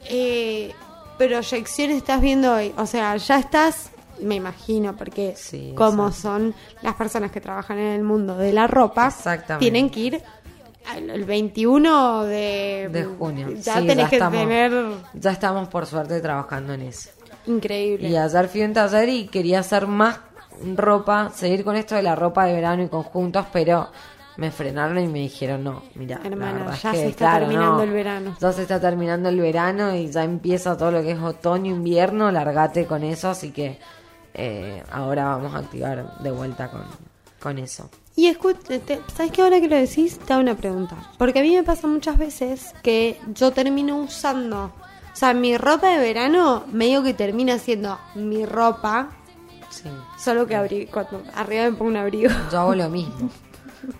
eh, 0.08 0.72
proyección 1.18 1.90
estás 1.90 2.20
viendo 2.22 2.54
hoy? 2.54 2.72
O 2.78 2.86
sea, 2.86 3.16
ya 3.18 3.38
estás, 3.38 3.90
me 4.22 4.36
imagino, 4.36 4.96
porque 4.96 5.34
Sí, 5.36 5.74
como 5.76 6.10
son 6.10 6.54
las 6.82 6.94
personas 6.94 7.30
que 7.30 7.40
trabajan 7.42 7.78
en 7.78 7.92
el 7.92 8.02
mundo 8.02 8.36
de 8.36 8.52
la 8.52 8.66
ropa, 8.66 9.12
tienen 9.58 9.90
que 9.90 10.00
ir 10.00 10.22
el 10.96 11.24
21 11.24 12.24
de, 12.24 12.88
De 12.90 13.04
junio. 13.04 13.50
Ya 13.62 13.74
Sí, 13.80 13.86
tenés 13.86 13.96
ya 14.04 14.08
que 14.08 14.16
estamos- 14.16 14.40
tener 14.40 14.72
Ya 15.12 15.30
estamos 15.32 15.68
por 15.68 15.84
suerte 15.84 16.18
trabajando 16.20 16.72
en 16.72 16.80
eso. 16.82 17.10
increíble. 17.46 18.08
Y 18.08 18.16
ayer 18.16 18.48
fui 18.48 18.62
a 18.62 18.64
un 18.64 18.72
taller 18.72 19.08
y 19.10 19.26
quería 19.28 19.60
hacer 19.60 19.86
más 19.86 20.18
ropa, 20.76 21.30
seguir 21.34 21.62
con 21.62 21.76
esto 21.76 21.94
de 21.94 22.02
la 22.02 22.16
ropa 22.16 22.46
de 22.46 22.54
verano 22.54 22.82
y 22.82 22.88
conjuntos, 22.88 23.44
pero 23.52 23.90
me 24.39 24.51
frenaron 24.51 24.98
y 24.98 25.06
me 25.09 25.19
dijeron, 25.19 25.62
no, 25.65 25.82
mira, 25.97 26.20
Hermana, 26.24 26.52
la 26.52 26.59
verdad 26.60 26.74
es 26.77 26.82
ya 26.82 26.90
que, 26.93 26.97
se 26.97 27.06
está 27.09 27.19
claro, 27.19 27.47
terminando 27.47 27.77
no, 27.77 27.82
el 27.82 27.90
verano. 27.90 28.36
Ya 28.40 28.52
se 28.52 28.62
está 28.62 28.81
terminando 28.81 29.28
el 29.28 29.40
verano 29.40 29.94
y 29.94 30.09
ya 30.10 30.24
empieza 30.24 30.77
todo 30.78 30.90
lo 30.93 31.02
que 31.02 31.10
es 31.10 31.20
otoño, 31.20 31.74
invierno, 31.74 32.31
largate 32.31 32.86
con 32.86 33.02
eso, 33.02 33.28
así 33.31 33.51
que 33.51 33.78
eh, 34.35 34.82
ahora 34.93 35.24
vamos 35.27 35.55
a 35.55 35.59
activar 35.59 36.19
de 36.20 36.31
vuelta 36.31 36.70
con, 36.70 36.85
con 37.43 37.59
eso. 37.59 37.90
Y 38.15 38.27
escúchate, 38.28 39.01
¿sabes 39.15 39.31
qué 39.32 39.43
ahora 39.43 39.60
que 39.60 39.69
lo 39.69 39.77
decís? 39.77 40.19
Te 40.20 40.32
hago 40.32 40.43
una 40.43 40.55
pregunta. 40.56 40.97
Porque 41.19 41.40
a 41.40 41.43
mí 41.43 41.55
me 41.55 41.62
pasa 41.65 41.86
muchas 41.86 42.16
veces 42.19 42.73
que 42.82 43.20
yo 43.35 43.51
termino 43.52 43.97
usando, 43.98 44.65
o 44.66 44.73
sea, 45.16 45.35
mi 45.35 45.56
ropa 45.59 45.89
de 45.89 45.98
verano 45.98 46.65
medio 46.73 47.02
que 47.02 47.12
termina 47.15 47.59
siendo 47.59 47.98
mi 48.15 48.47
ropa, 48.47 49.10
Sí. 49.70 49.89
solo 50.16 50.47
que 50.47 50.56
abri- 50.56 50.89
cuando 50.90 51.23
arriba 51.35 51.65
me 51.65 51.73
pongo 51.73 51.90
un 51.90 51.97
abrigo. 51.98 52.31
Yo 52.51 52.60
hago 52.60 52.74
lo 52.77 52.89
mismo. 52.89 53.28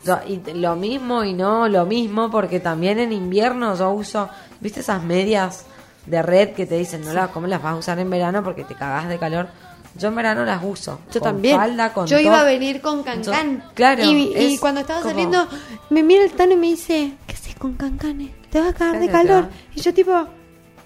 Yo- 0.05 0.19
y 0.27 0.41
lo 0.55 0.77
mismo 0.77 1.25
y 1.25 1.35
no 1.35 1.69
lo 1.69 1.87
mismo, 1.87 2.31
porque 2.31 2.61
también 2.61 2.99
en 2.99 3.13
invierno 3.13 3.77
yo 3.77 3.91
uso, 3.93 4.29
¿viste 4.61 4.81
esas 4.81 5.03
medias 5.03 5.67
de 6.07 6.23
red 6.23 6.51
que 6.55 6.67
te 6.67 6.77
dicen, 6.79 7.05
no 7.05 7.13
las, 7.13 7.29
cómo 7.31 7.47
las 7.47 7.63
vas 7.63 7.75
a 7.75 7.77
usar 7.77 7.99
en 7.99 8.11
verano 8.11 8.43
porque 8.43 8.65
te 8.65 8.75
cagás 8.75 9.09
de 9.09 9.19
calor? 9.19 9.49
Yo 9.95 10.09
en 10.09 10.15
verano 10.15 10.45
las 10.45 10.63
uso. 10.63 11.01
Yo 11.13 11.21
con 11.21 11.33
también. 11.33 11.57
falda, 11.57 11.93
con 11.93 12.07
yo 12.07 12.19
iba 12.21 12.41
a 12.41 12.45
venir 12.45 12.81
con 12.81 13.03
cancán. 13.03 13.59
Yo- 13.67 13.75
claro, 13.75 14.03
Y, 14.05 14.57
cuando 14.59 14.81
estaba 14.83 15.01
como- 15.01 15.11
saliendo, 15.13 15.47
me 15.91 16.03
mira 16.03 16.25
el 16.25 16.33
Tano 16.33 16.53
y 16.53 16.57
me 16.57 16.67
dice, 16.69 17.15
¿qué 17.27 17.35
haces 17.35 17.55
con 17.57 17.75
cancanes? 17.75 18.31
Te 18.51 18.61
vas 18.61 18.71
a 18.71 18.73
cagar 18.75 19.01
de 19.01 19.09
calor. 19.09 19.49
Y 19.75 19.81
yo 19.81 19.93
tipo, 19.93 20.29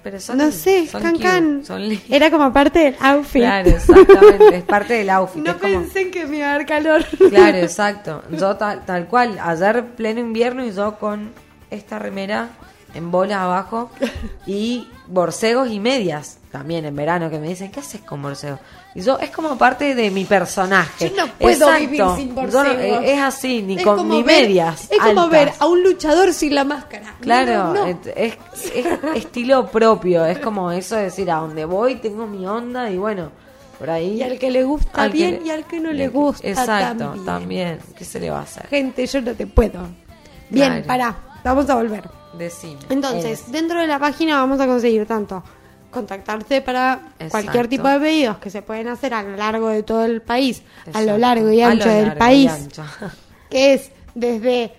Pero 0.02 0.18
son- 0.20 0.38
no 0.38 0.50
sé, 0.50 0.88
son 0.88 1.88
li- 1.88 2.02
Era 2.10 2.30
como 2.30 2.52
parte 2.52 2.80
del 2.80 2.96
outfit. 3.00 3.42
Claro, 3.42 3.70
exactamente. 3.70 4.56
es 4.56 4.64
parte 4.64 4.94
del 4.94 5.10
outfit. 5.10 5.42
No 5.46 5.58
como- 5.58 5.80
pensé 5.80 6.00
en 6.02 6.10
que 6.10 6.26
me 6.26 6.38
iba 6.38 6.48
a 6.48 6.52
dar 6.58 6.66
calor. 6.66 7.04
Claro, 7.30 7.58
exacto. 7.58 8.22
Yo 8.30 8.56
tal, 8.56 8.84
tal 8.84 9.06
cual, 9.06 9.38
ayer 9.40 9.84
pleno 9.94 10.18
invierno 10.20 10.64
y 10.64 10.72
yo 10.72 10.96
con 10.98 11.30
esta 11.70 11.98
remera 11.98 12.48
en 12.94 13.10
bolas 13.10 13.38
abajo 13.38 13.90
y 14.46 14.88
borcegos 15.06 15.70
y 15.70 15.78
medias 15.80 16.38
también 16.50 16.84
en 16.84 16.94
verano 16.96 17.30
que 17.30 17.38
me 17.38 17.48
dicen, 17.48 17.70
¿qué 17.70 17.80
haces 17.80 18.00
con 18.02 18.20
borcegos? 18.22 18.60
Y 18.94 19.00
yo, 19.00 19.18
es 19.18 19.30
como 19.30 19.56
parte 19.56 19.94
de 19.94 20.10
mi 20.10 20.24
personaje. 20.24 21.08
Yo 21.10 21.16
no 21.26 21.32
puedo 21.32 21.54
Exacto. 21.54 21.80
vivir 21.80 22.02
sin 22.16 22.28
Yo 22.28 22.34
no- 22.34 22.40
borcegos. 22.42 22.78
eh, 23.04 23.12
es 23.14 23.20
así, 23.20 23.62
ni 23.62 23.76
Es 23.76 23.82
con 23.84 24.06
ni 24.08 24.22
ver- 24.22 24.42
medias. 24.42 24.82
Es 24.90 24.98
como 24.98 25.22
altas. 25.22 25.30
ver 25.30 25.52
a 25.58 25.66
un 25.66 25.82
luchador 25.82 26.32
sin 26.34 26.54
la 26.54 26.64
máscara. 26.64 27.14
Claro, 27.20 27.52
No, 27.68 27.74
no. 27.74 27.86
et- 27.86 28.06
Es, 28.14 28.36
es 28.74 28.86
estilo 29.14 29.66
propio, 29.68 30.26
es 30.26 30.38
como 30.40 30.70
eso 30.70 30.96
de 30.96 31.04
decir, 31.04 31.30
a 31.30 31.36
donde 31.36 31.64
voy 31.64 31.94
tengo 31.96 32.26
mi 32.26 32.46
onda 32.46 32.90
y 32.90 32.98
bueno, 32.98 33.30
por 33.78 33.88
ahí... 33.88 34.18
Y 34.18 34.22
al 34.22 34.38
que 34.38 34.50
le 34.50 34.62
gusta 34.62 35.02
al 35.02 35.10
bien 35.10 35.40
le- 35.40 35.46
y 35.46 35.50
al 35.50 35.64
que 35.64 35.80
no 35.80 35.90
le 35.90 36.04
que- 36.04 36.08
gusta 36.10 36.46
Exacto, 36.46 36.98
también. 37.04 37.24
también. 37.24 37.78
¿Qué 37.96 38.04
se 38.04 38.20
le 38.20 38.28
va 38.30 38.40
a 38.40 38.42
hacer? 38.42 38.66
Gente, 38.66 39.06
yo 39.06 39.22
no 39.22 39.32
te 39.34 39.46
puedo. 39.46 39.80
Bien, 40.50 40.68
Claro. 40.82 40.86
pará. 40.86 41.16
Vamos 41.42 41.68
a 41.70 41.76
volver. 41.76 42.08
Decime. 42.38 42.78
Entonces, 42.90 43.40
Es- 43.40 43.50
dentro 43.52 43.80
de 43.80 43.86
la 43.86 43.98
página 43.98 44.36
vamos 44.36 44.60
a 44.60 44.66
conseguir 44.66 45.06
tanto 45.06 45.42
contactarte 45.92 46.60
para 46.62 47.00
Exacto. 47.20 47.30
cualquier 47.30 47.68
tipo 47.68 47.86
de 47.86 48.00
pedidos 48.00 48.38
que 48.38 48.50
se 48.50 48.62
pueden 48.62 48.88
hacer 48.88 49.14
a 49.14 49.22
lo 49.22 49.36
largo 49.36 49.68
de 49.68 49.84
todo 49.84 50.04
el 50.04 50.22
país, 50.22 50.62
a 50.92 51.02
lo 51.02 51.18
largo 51.18 51.50
y 51.50 51.62
ancho 51.62 51.88
del 51.88 52.06
largo 52.06 52.18
país, 52.18 52.50
que 53.50 53.74
es 53.74 53.92
desde, 54.14 54.72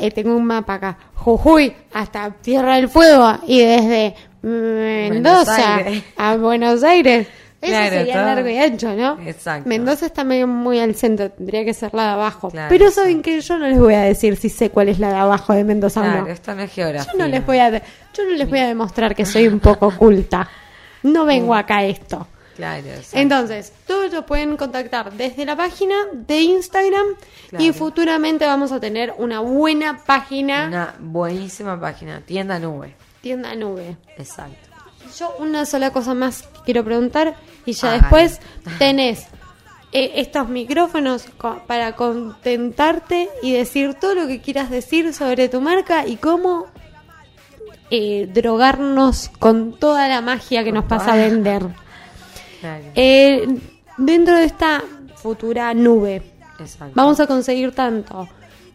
eh, 0.00 0.10
tengo 0.12 0.36
un 0.36 0.44
mapa 0.44 0.74
acá, 0.74 0.98
Jujuy 1.14 1.74
hasta 1.92 2.30
Tierra 2.30 2.76
del 2.76 2.88
Fuego 2.88 3.38
y 3.46 3.60
desde 3.60 4.14
mm, 4.42 5.10
Mendoza 5.10 5.80
a 6.16 6.36
Buenos 6.36 6.84
Aires. 6.84 7.26
Eso 7.60 7.72
Claro, 7.72 7.90
sería 7.90 8.14
todo. 8.14 8.24
largo 8.24 8.48
y 8.48 8.56
ancho, 8.58 8.94
¿no? 8.94 9.18
Exacto. 9.26 9.68
Mendoza 9.68 10.06
está 10.06 10.22
medio 10.22 10.46
muy 10.46 10.78
al 10.78 10.94
centro, 10.94 11.28
tendría 11.30 11.64
que 11.64 11.74
ser 11.74 11.92
la 11.92 12.04
de 12.04 12.10
abajo. 12.10 12.50
Claro, 12.50 12.68
Pero 12.68 12.90
saben 12.92 13.20
que 13.20 13.40
yo 13.40 13.58
no 13.58 13.66
les 13.66 13.78
voy 13.78 13.94
a 13.94 14.02
decir 14.02 14.36
si 14.36 14.48
sé 14.48 14.70
cuál 14.70 14.88
es 14.88 15.00
la 15.00 15.08
de 15.08 15.16
abajo 15.16 15.52
de 15.54 15.64
Mendoza 15.64 16.00
o 16.00 16.04
Claro, 16.04 16.20
no. 16.22 16.26
esto 16.28 16.54
no 16.54 16.62
es 16.62 16.72
geografía. 16.72 17.12
Yo 17.12 17.18
no 17.18 17.26
les 17.26 17.44
voy 17.44 17.58
a, 17.58 17.70
yo 17.70 18.24
no 18.24 18.30
les 18.30 18.48
voy 18.48 18.58
a 18.60 18.68
demostrar 18.68 19.16
que 19.16 19.26
soy 19.26 19.48
un 19.48 19.58
poco 19.58 19.88
oculta. 19.88 20.48
No 21.02 21.24
vengo 21.24 21.54
acá 21.54 21.78
a 21.78 21.84
esto. 21.84 22.28
Claro, 22.54 22.86
exacto. 22.88 23.18
Entonces, 23.18 23.72
todos 23.86 24.12
lo 24.12 24.26
pueden 24.26 24.56
contactar 24.56 25.12
desde 25.12 25.44
la 25.44 25.56
página 25.56 25.94
de 26.12 26.40
Instagram 26.40 27.06
y 27.58 27.72
futuramente 27.72 28.46
vamos 28.46 28.72
a 28.72 28.80
tener 28.80 29.14
una 29.18 29.40
buena 29.40 29.98
página 30.04 30.66
Una 30.66 30.94
buenísima 30.98 31.80
página, 31.80 32.20
tienda 32.20 32.58
nube. 32.58 32.94
tienda 33.20 33.54
nube. 33.54 33.96
Exacto. 34.16 34.67
Yo 35.18 35.34
una 35.38 35.64
sola 35.66 35.92
cosa 35.92 36.14
más 36.14 36.42
que 36.42 36.60
quiero 36.64 36.84
preguntar 36.84 37.36
y 37.64 37.72
ya 37.72 37.88
Hágalo. 37.94 38.02
después 38.02 38.40
tenés 38.78 39.26
eh, 39.92 40.12
estos 40.16 40.48
micrófonos 40.48 41.26
co- 41.38 41.62
para 41.66 41.94
contentarte 41.96 43.28
y 43.42 43.52
decir 43.52 43.94
todo 43.94 44.14
lo 44.14 44.26
que 44.26 44.40
quieras 44.40 44.70
decir 44.70 45.12
sobre 45.14 45.48
tu 45.48 45.60
marca 45.60 46.06
y 46.06 46.16
cómo 46.16 46.66
eh, 47.90 48.28
drogarnos 48.32 49.30
con 49.38 49.78
toda 49.78 50.08
la 50.08 50.20
magia 50.20 50.62
que 50.64 50.72
nos 50.72 50.84
pasa 50.84 51.12
a 51.12 51.16
vender. 51.16 51.62
Eh, 52.96 53.46
dentro 53.96 54.34
de 54.36 54.42
esta 54.44 54.82
futura 55.14 55.72
nube 55.74 56.22
exacto. 56.58 56.92
vamos 56.96 57.20
a 57.20 57.28
conseguir 57.28 57.72
tanto 57.72 58.28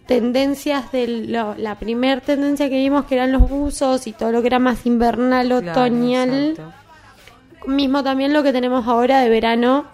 tendencias 0.05 0.91
de 0.91 1.07
lo- 1.07 1.55
la 1.55 1.75
primer 1.79 2.21
tendencia 2.21 2.69
que 2.69 2.75
vimos 2.77 3.05
que 3.05 3.15
eran 3.15 3.31
los 3.31 3.49
buzos 3.49 4.05
y 4.07 4.11
todo 4.13 4.31
lo 4.31 4.41
que 4.41 4.47
era 4.47 4.59
más 4.59 4.85
invernal, 4.85 5.51
otoñal, 5.51 6.55
mismo 7.67 8.03
también 8.03 8.33
lo 8.33 8.43
que 8.43 8.51
tenemos 8.51 8.85
ahora 8.87 9.21
de 9.21 9.29
verano, 9.29 9.85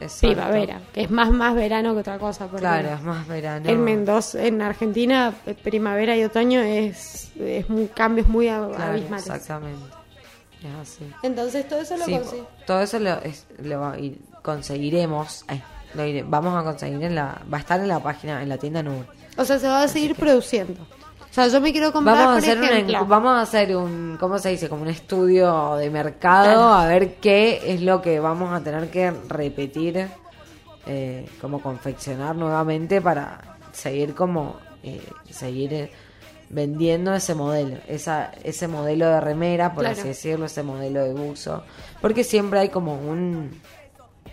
Exacto. 0.00 0.28
primavera, 0.28 0.80
que 0.92 1.02
es 1.02 1.10
más 1.10 1.30
más 1.30 1.54
verano 1.54 1.94
que 1.94 2.00
otra 2.00 2.18
cosa. 2.18 2.46
Claro, 2.48 2.88
es 2.90 3.02
más 3.02 3.26
verano. 3.26 3.68
En 3.68 3.82
Mendoza, 3.82 4.44
en 4.44 4.60
Argentina, 4.62 5.32
eh, 5.46 5.54
primavera 5.54 6.16
y 6.16 6.24
otoño 6.24 6.60
es, 6.60 7.32
es 7.40 7.68
muy, 7.70 7.86
cambios 7.86 8.28
muy 8.28 8.46
Claro, 8.46 8.74
abismales. 8.76 9.26
exactamente. 9.26 9.82
Es 10.60 10.74
así. 10.90 11.10
Entonces 11.22 11.66
todo 11.68 11.80
eso 11.80 11.96
lo 11.96 12.04
Sí, 12.04 12.18
todo 12.66 12.82
eso 12.82 12.98
lo, 12.98 13.14
es- 13.22 13.46
lo 13.62 13.92
conseguiremos. 14.42 15.44
ay, 15.48 15.62
lo 15.94 16.02
iré- 16.04 16.24
vamos 16.28 16.54
a 16.60 16.64
conseguir 16.64 17.02
en 17.04 17.14
la. 17.14 17.40
Va 17.52 17.58
a 17.58 17.60
estar 17.60 17.80
en 17.80 17.88
la 17.88 18.00
página, 18.00 18.42
en 18.42 18.48
la 18.48 18.58
tienda 18.58 18.82
nube. 18.82 19.06
O 19.38 19.44
sea, 19.44 19.58
se 19.58 19.68
va 19.68 19.82
a 19.84 19.88
seguir 19.88 20.14
produciendo. 20.14 20.82
O 20.82 21.32
sea, 21.32 21.46
yo 21.46 21.60
me 21.60 21.70
quiero 21.72 21.92
comprar, 21.92 22.16
Vamos 22.16 22.30
a 22.30 22.40
por 22.40 22.50
hacer 22.50 22.64
ejemplo, 22.72 23.02
un, 23.02 23.08
vamos 23.08 23.30
a 23.32 23.40
hacer 23.42 23.76
un, 23.76 24.16
¿cómo 24.18 24.38
se 24.38 24.48
dice? 24.50 24.68
Como 24.68 24.82
un 24.82 24.88
estudio 24.88 25.76
de 25.76 25.88
mercado 25.90 26.72
a 26.74 26.86
ver 26.86 27.16
qué 27.16 27.60
es 27.64 27.80
lo 27.82 28.02
que 28.02 28.18
vamos 28.18 28.52
a 28.52 28.62
tener 28.64 28.90
que 28.90 29.12
repetir, 29.28 30.08
eh, 30.86 31.26
como 31.40 31.60
confeccionar 31.62 32.34
nuevamente 32.34 33.00
para 33.00 33.58
seguir 33.72 34.14
como 34.14 34.56
eh, 34.82 35.00
seguir 35.30 35.74
eh, 35.74 35.92
vendiendo 36.48 37.14
ese 37.14 37.34
modelo, 37.34 37.76
esa, 37.86 38.32
ese 38.42 38.66
modelo 38.66 39.06
de 39.08 39.20
remera, 39.20 39.74
por 39.74 39.84
Claro. 39.84 39.98
así 39.98 40.08
decirlo, 40.08 40.46
ese 40.46 40.62
modelo 40.62 41.04
de 41.04 41.12
buzo, 41.12 41.62
porque 42.00 42.24
siempre 42.24 42.58
hay 42.60 42.68
como 42.70 42.94
un, 42.94 43.60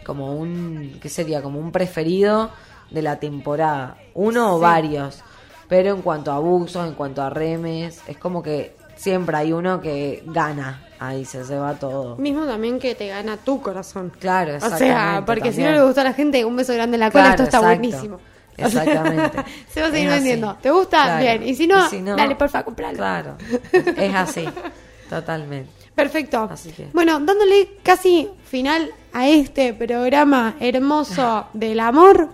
como 0.06 0.34
un, 0.36 0.98
¿qué 1.02 1.10
sería? 1.10 1.41
Como 1.41 1.60
un 1.60 1.72
preferido 1.72 2.49
de 2.91 3.02
la 3.02 3.18
temporada, 3.20 3.98
uno 4.14 4.56
o 4.56 4.60
varios, 4.60 5.22
pero 5.68 5.94
en 5.95 6.02
cuanto 6.02 6.32
a 6.32 6.40
buzos, 6.40 6.88
en 6.88 6.94
cuanto 6.94 7.22
a 7.22 7.30
remes, 7.30 8.02
es 8.07 8.18
como 8.18 8.41
que 8.44 8.76
siempre 8.95 9.36
hay 9.38 9.52
uno 9.53 9.82
que 9.82 10.24
gana, 10.28 10.84
ahí 10.99 11.26
se, 11.26 11.44
se 11.44 11.57
va 11.57 11.74
todo. 11.74 12.16
Mismo 12.18 12.45
también 12.45 12.80
que 12.80 12.95
te 12.95 13.07
gana 13.07 13.38
tu 13.38 13.62
corazón. 13.62 14.12
Claro, 14.20 14.52
O 14.53 14.56
exactamente. 14.56 14.88
sea, 14.88 15.24
porque 15.26 15.52
si 15.52 15.62
no 15.64 15.72
le 15.72 15.82
gusta 15.84 16.02
a 16.02 16.06
la 16.06 16.14
gente, 16.14 16.45
un 16.45 16.56
beso 16.56 16.74
grande 16.74 16.95
en 16.95 16.99
la 17.02 17.12
cola, 17.12 17.24
Claro, 17.36 17.44
esto 17.44 17.44
está 17.44 17.57
exacto. 17.57 17.80
buenísimo. 17.80 18.16
O 18.16 18.22
Exactamente. 18.66 19.38
se 19.70 19.82
va 19.82 19.88
a 19.88 19.91
seguir 19.91 20.10
vendiendo. 20.10 20.56
¿Te 20.62 20.72
gusta? 20.72 21.03
Claro. 21.03 21.22
Bien. 21.22 21.44
Y 21.44 21.56
si 21.56 21.68
no, 21.68 21.90
dale, 22.16 22.36
porfa, 22.36 22.64
compralo. 22.64 22.95
Claro, 22.95 23.36
es 23.74 24.16
así, 24.16 24.45
totalmente. 25.10 25.70
Perfecto. 25.94 26.48
Así 26.52 26.72
que- 26.72 26.88
Bueno, 26.94 27.20
dándole 27.20 27.78
casi 27.84 28.30
final 28.45 28.91
a 29.14 29.28
este 29.28 29.74
programa 29.74 30.56
hermoso 30.60 31.48
del 31.53 31.80
amor, 31.80 32.30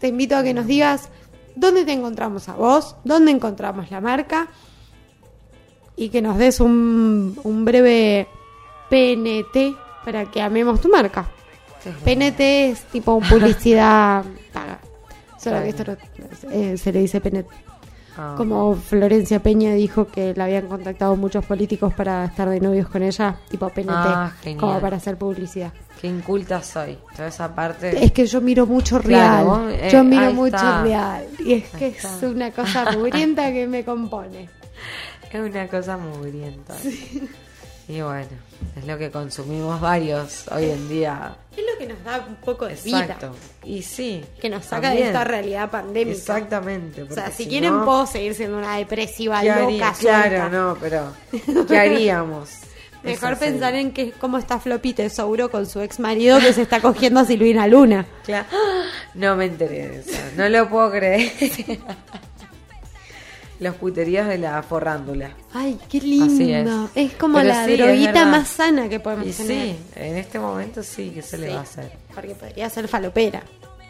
te 0.00 0.08
invito 0.08 0.36
a 0.36 0.42
que 0.42 0.54
nos 0.54 0.66
digas 0.66 1.08
dónde 1.54 1.84
te 1.84 1.92
encontramos 1.92 2.48
a 2.48 2.54
vos, 2.54 2.96
dónde 3.04 3.30
encontramos 3.30 3.90
la 3.90 4.00
marca 4.00 4.48
y 5.96 6.08
que 6.08 6.22
nos 6.22 6.38
des 6.38 6.58
un, 6.60 7.36
breve 7.64 8.26
PNT 8.88 9.76
para 10.04 10.24
que 10.30 10.40
amemos 10.40 10.80
tu 10.80 10.88
marca. 10.88 11.30
PNT 12.04 12.40
es 12.70 12.82
tipo 12.84 13.20
publicidad 13.20 14.24
paga. 14.52 14.78
Solo 15.38 15.62
que 15.62 15.68
esto 15.70 15.84
no- 15.84 16.50
eh, 16.50 16.76
se 16.76 16.92
le 16.92 17.00
dice 17.00 17.20
PNT. 17.20 17.46
Ah, 18.16 18.34
Como 18.36 18.74
Florencia 18.74 19.40
Peña 19.40 19.72
dijo 19.74 20.06
que 20.08 20.34
la 20.34 20.44
habían 20.44 20.66
contactado 20.66 21.14
muchos 21.16 21.44
políticos 21.46 21.94
para 21.94 22.24
estar 22.24 22.48
de 22.48 22.60
novios 22.60 22.88
con 22.88 23.02
ella, 23.02 23.36
tipo 23.48 23.68
PNT, 23.68 23.88
Ah, 23.92 24.32
como 24.58 24.80
para 24.80 24.96
hacer 24.96 25.16
publicidad. 25.16 25.72
Qué 26.00 26.08
inculta 26.08 26.62
soy. 26.62 26.98
Toda 27.14 27.28
esa 27.28 27.54
parte. 27.54 28.04
Es 28.04 28.10
que 28.12 28.26
yo 28.26 28.40
miro 28.40 28.66
mucho 28.66 28.98
real. 28.98 29.70
eh, 29.70 29.88
yo 29.92 30.02
miro 30.02 30.32
mucho 30.32 30.56
está. 30.56 30.82
real. 30.82 31.24
Y 31.38 31.52
es 31.54 31.68
que 31.70 31.88
es 31.88 32.04
una 32.22 32.50
cosa 32.50 32.90
mugrienta 32.96 33.52
que 33.52 33.66
me 33.66 33.84
compone. 33.84 34.48
Es 35.30 35.40
una 35.40 35.68
cosa 35.68 35.96
mugrienta. 35.96 36.74
Y 37.88 38.00
bueno, 38.00 38.28
es 38.76 38.86
lo 38.86 38.98
que 38.98 39.10
consumimos 39.10 39.80
varios 39.80 40.46
hoy 40.48 40.70
en 40.70 40.88
día. 40.88 41.36
Es 41.56 41.64
lo 41.64 41.78
que 41.78 41.92
nos 41.92 42.02
da 42.04 42.24
un 42.26 42.36
poco 42.36 42.66
de 42.66 42.74
Exacto. 42.74 43.30
vida. 43.30 43.40
Y 43.64 43.82
sí. 43.82 44.24
Que 44.40 44.48
nos 44.48 44.64
saca 44.64 44.88
también. 44.88 45.04
de 45.04 45.08
esta 45.08 45.24
realidad 45.24 45.70
pandémica. 45.70 46.16
Exactamente. 46.16 47.02
O 47.02 47.12
sea, 47.12 47.30
si, 47.30 47.46
quieren 47.46 47.76
no, 47.76 47.84
puedo 47.84 48.06
seguir 48.06 48.34
siendo 48.34 48.58
una 48.58 48.76
depresiva 48.76 49.40
¿qué 49.40 49.48
loca 49.48 49.62
haría-. 49.62 49.92
Claro, 49.98 50.48
no, 50.48 50.76
pero 50.80 51.12
¿qué 51.66 51.78
haríamos? 51.78 52.50
Mejor 53.02 53.38
pensar 53.38 53.74
en 53.74 53.92
que 53.92 54.12
cómo 54.12 54.36
está 54.38 54.60
Flopito 54.60 55.08
Sauro 55.08 55.50
con 55.50 55.66
su 55.66 55.80
ex 55.80 55.98
marido 56.00 56.38
que 56.38 56.52
se 56.52 56.62
está 56.62 56.80
cogiendo 56.80 57.20
a 57.20 57.24
Silvina 57.24 57.66
Luna. 57.66 58.06
Claro. 58.24 58.46
No 59.12 59.34
me 59.34 59.46
enteré 59.46 59.88
de 59.88 60.00
eso. 60.00 60.16
No 60.36 60.48
lo 60.48 60.68
puedo 60.68 60.92
creer. 60.92 61.32
Los 63.60 63.74
puteríos 63.76 64.26
de 64.26 64.38
la 64.38 64.62
forrándula. 64.62 65.30
Ay, 65.52 65.78
qué 65.88 66.00
lindo. 66.00 66.90
es. 66.94 67.12
Es. 67.12 67.18
como 67.18 67.36
Pero 67.38 67.48
la 67.50 67.66
sí, 67.66 67.76
droguita 67.76 68.24
más 68.24 68.48
sana 68.48 68.88
que 68.88 68.98
podemos 69.00 69.26
Y 69.26 69.32
tener. 69.32 69.76
sí, 69.76 69.76
en 69.96 70.16
este 70.16 70.38
momento 70.38 70.82
sí 70.82 71.10
que 71.10 71.20
se 71.22 71.36
le 71.38 71.50
va 71.52 71.60
a 71.60 71.62
hacer. 71.62 71.92
Porque 72.14 72.34
podría 72.34 72.70
ser 72.70 72.88
falopera. 72.88 73.42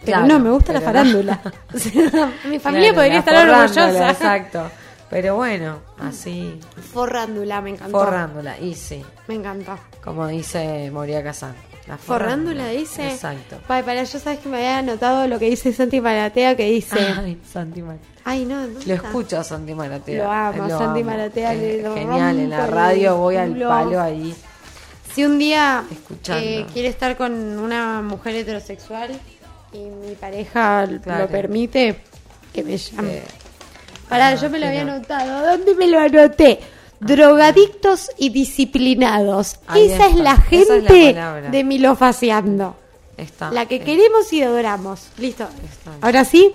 Pero 0.04 0.18
Claro, 0.18 0.26
no, 0.26 0.38
me 0.40 0.50
gusta 0.50 0.72
la 0.72 0.80
farándula. 0.80 1.40
O 1.74 1.78
sea, 1.78 2.32
mi 2.48 2.58
familia 2.58 2.92
Claro, 2.92 2.94
podría 2.96 3.18
estar 3.20 3.48
orgullosa. 3.48 4.10
Exacto. 4.10 4.70
Pero 5.08 5.36
bueno, 5.36 5.78
así, 5.98 6.58
Forrándula, 6.92 7.60
me 7.60 7.70
encantó. 7.70 7.98
forrándula. 7.98 8.58
Y 8.60 8.74
sí, 8.74 9.04
Me 9.28 9.34
encantó. 9.34 9.76
como 10.04 10.26
dice 10.28 10.90
Moria 10.92 11.22
Kazan. 11.22 11.54
La 11.90 11.98
Forrándula 11.98 12.68
dice. 12.68 13.08
Exacto. 13.10 13.58
Ay, 13.68 13.82
para 13.82 14.04
yo 14.04 14.18
sabes 14.20 14.38
que 14.38 14.48
me 14.48 14.58
había 14.58 14.78
anotado 14.78 15.26
lo 15.26 15.40
que 15.40 15.50
dice 15.50 15.72
Santi 15.72 16.00
Maratea 16.00 16.54
que 16.56 16.70
dice. 16.70 16.96
Ay, 17.00 17.36
Santi 17.52 17.82
Maratea. 17.82 18.08
Ay, 18.24 18.44
no, 18.44 18.60
¿dónde 18.60 18.86
Lo 18.86 18.94
escucho 18.94 19.38
a 19.40 19.42
Santi 19.44 19.74
Maratea. 19.74 20.22
Lo 20.24 20.30
amo, 20.30 20.68
Lo 20.68 20.78
Santi 20.78 21.00
amo. 21.00 21.10
Maratea, 21.10 21.52
lo 21.54 21.94
Genial, 21.96 22.38
en 22.38 22.50
la 22.50 22.66
radio 22.68 23.16
voy 23.16 23.34
al 23.36 23.58
palo 23.58 24.00
ahí. 24.00 24.32
Si 25.12 25.24
un 25.24 25.36
día 25.40 25.82
eh, 26.28 26.64
quiere 26.72 26.86
estar 26.86 27.16
con 27.16 27.32
una 27.58 28.00
mujer 28.02 28.36
heterosexual 28.36 29.10
y 29.72 29.78
mi 29.78 30.14
pareja 30.14 30.86
Claro. 31.02 31.24
lo 31.24 31.28
permite, 31.28 32.00
que 32.52 32.62
me 32.62 32.76
llame. 32.78 33.16
Eh, 33.16 33.22
Pará, 34.08 34.36
yo 34.36 34.48
me 34.48 34.60
lo 34.60 34.66
había 34.68 34.84
no. 34.84 34.92
anotado. 34.92 35.50
¿Dónde 35.50 35.74
me 35.74 35.88
lo 35.88 35.98
anoté? 35.98 36.60
Drogadictos 37.00 38.10
y 38.18 38.28
disciplinados. 38.30 39.56
Ahí 39.66 39.90
Esa 39.90 40.06
es 40.06 40.14
la 40.16 40.32
Esa 40.50 40.76
es 40.76 40.84
la 40.84 40.90
gente 40.90 41.50
de 41.50 41.64
Milofaciando. 41.64 42.76
está. 43.16 43.50
La 43.50 43.66
que 43.66 43.76
Eh, 43.76 43.80
queremos 43.80 44.32
y 44.32 44.42
adoramos. 44.42 45.08
Listo. 45.18 45.44
Está. 45.64 45.92
Ahora 46.06 46.24
sí, 46.24 46.52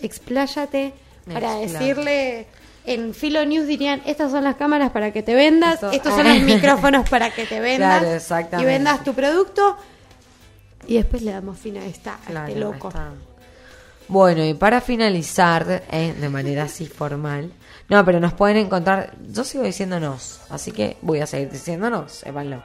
expláyate 0.00 0.92
para 1.32 1.56
decirle. 1.56 2.46
En 2.86 3.12
Filo 3.12 3.44
News 3.44 3.66
dirían, 3.66 4.00
estas 4.06 4.30
son 4.30 4.44
las 4.44 4.56
cámaras 4.56 4.90
para 4.92 5.12
que 5.12 5.22
te 5.22 5.34
vendas, 5.34 5.74
Esto- 5.74 5.90
estos 5.90 6.14
son 6.14 6.26
los 6.26 6.40
micrófonos 6.42 7.06
para 7.10 7.30
que 7.30 7.44
te 7.44 7.60
vendas 7.60 8.24
Claro, 8.26 8.62
y 8.62 8.64
vendas 8.64 9.04
tu 9.04 9.12
producto. 9.12 9.76
Y 10.86 10.94
después 10.94 11.20
le 11.20 11.32
damos 11.32 11.58
fin 11.58 11.76
a, 11.76 11.84
esta, 11.84 12.14
a 12.14 12.18
Claro, 12.30 12.48
este 12.48 12.58
loco. 12.60 12.90
Bueno, 14.08 14.42
y 14.42 14.54
para 14.54 14.80
finalizar, 14.80 15.82
eh, 15.92 16.14
de 16.18 16.28
manera 16.30 16.62
así 16.62 16.86
formal, 16.86 17.52
no, 17.88 18.04
pero 18.04 18.20
nos 18.20 18.34
pueden 18.34 18.58
encontrar, 18.58 19.14
yo 19.30 19.44
sigo 19.44 19.64
diciéndonos, 19.64 20.40
así 20.50 20.72
que 20.72 20.98
voy 21.00 21.20
a 21.20 21.26
seguir 21.26 21.50
diciéndonos, 21.50 22.12
sépanlo. 22.12 22.62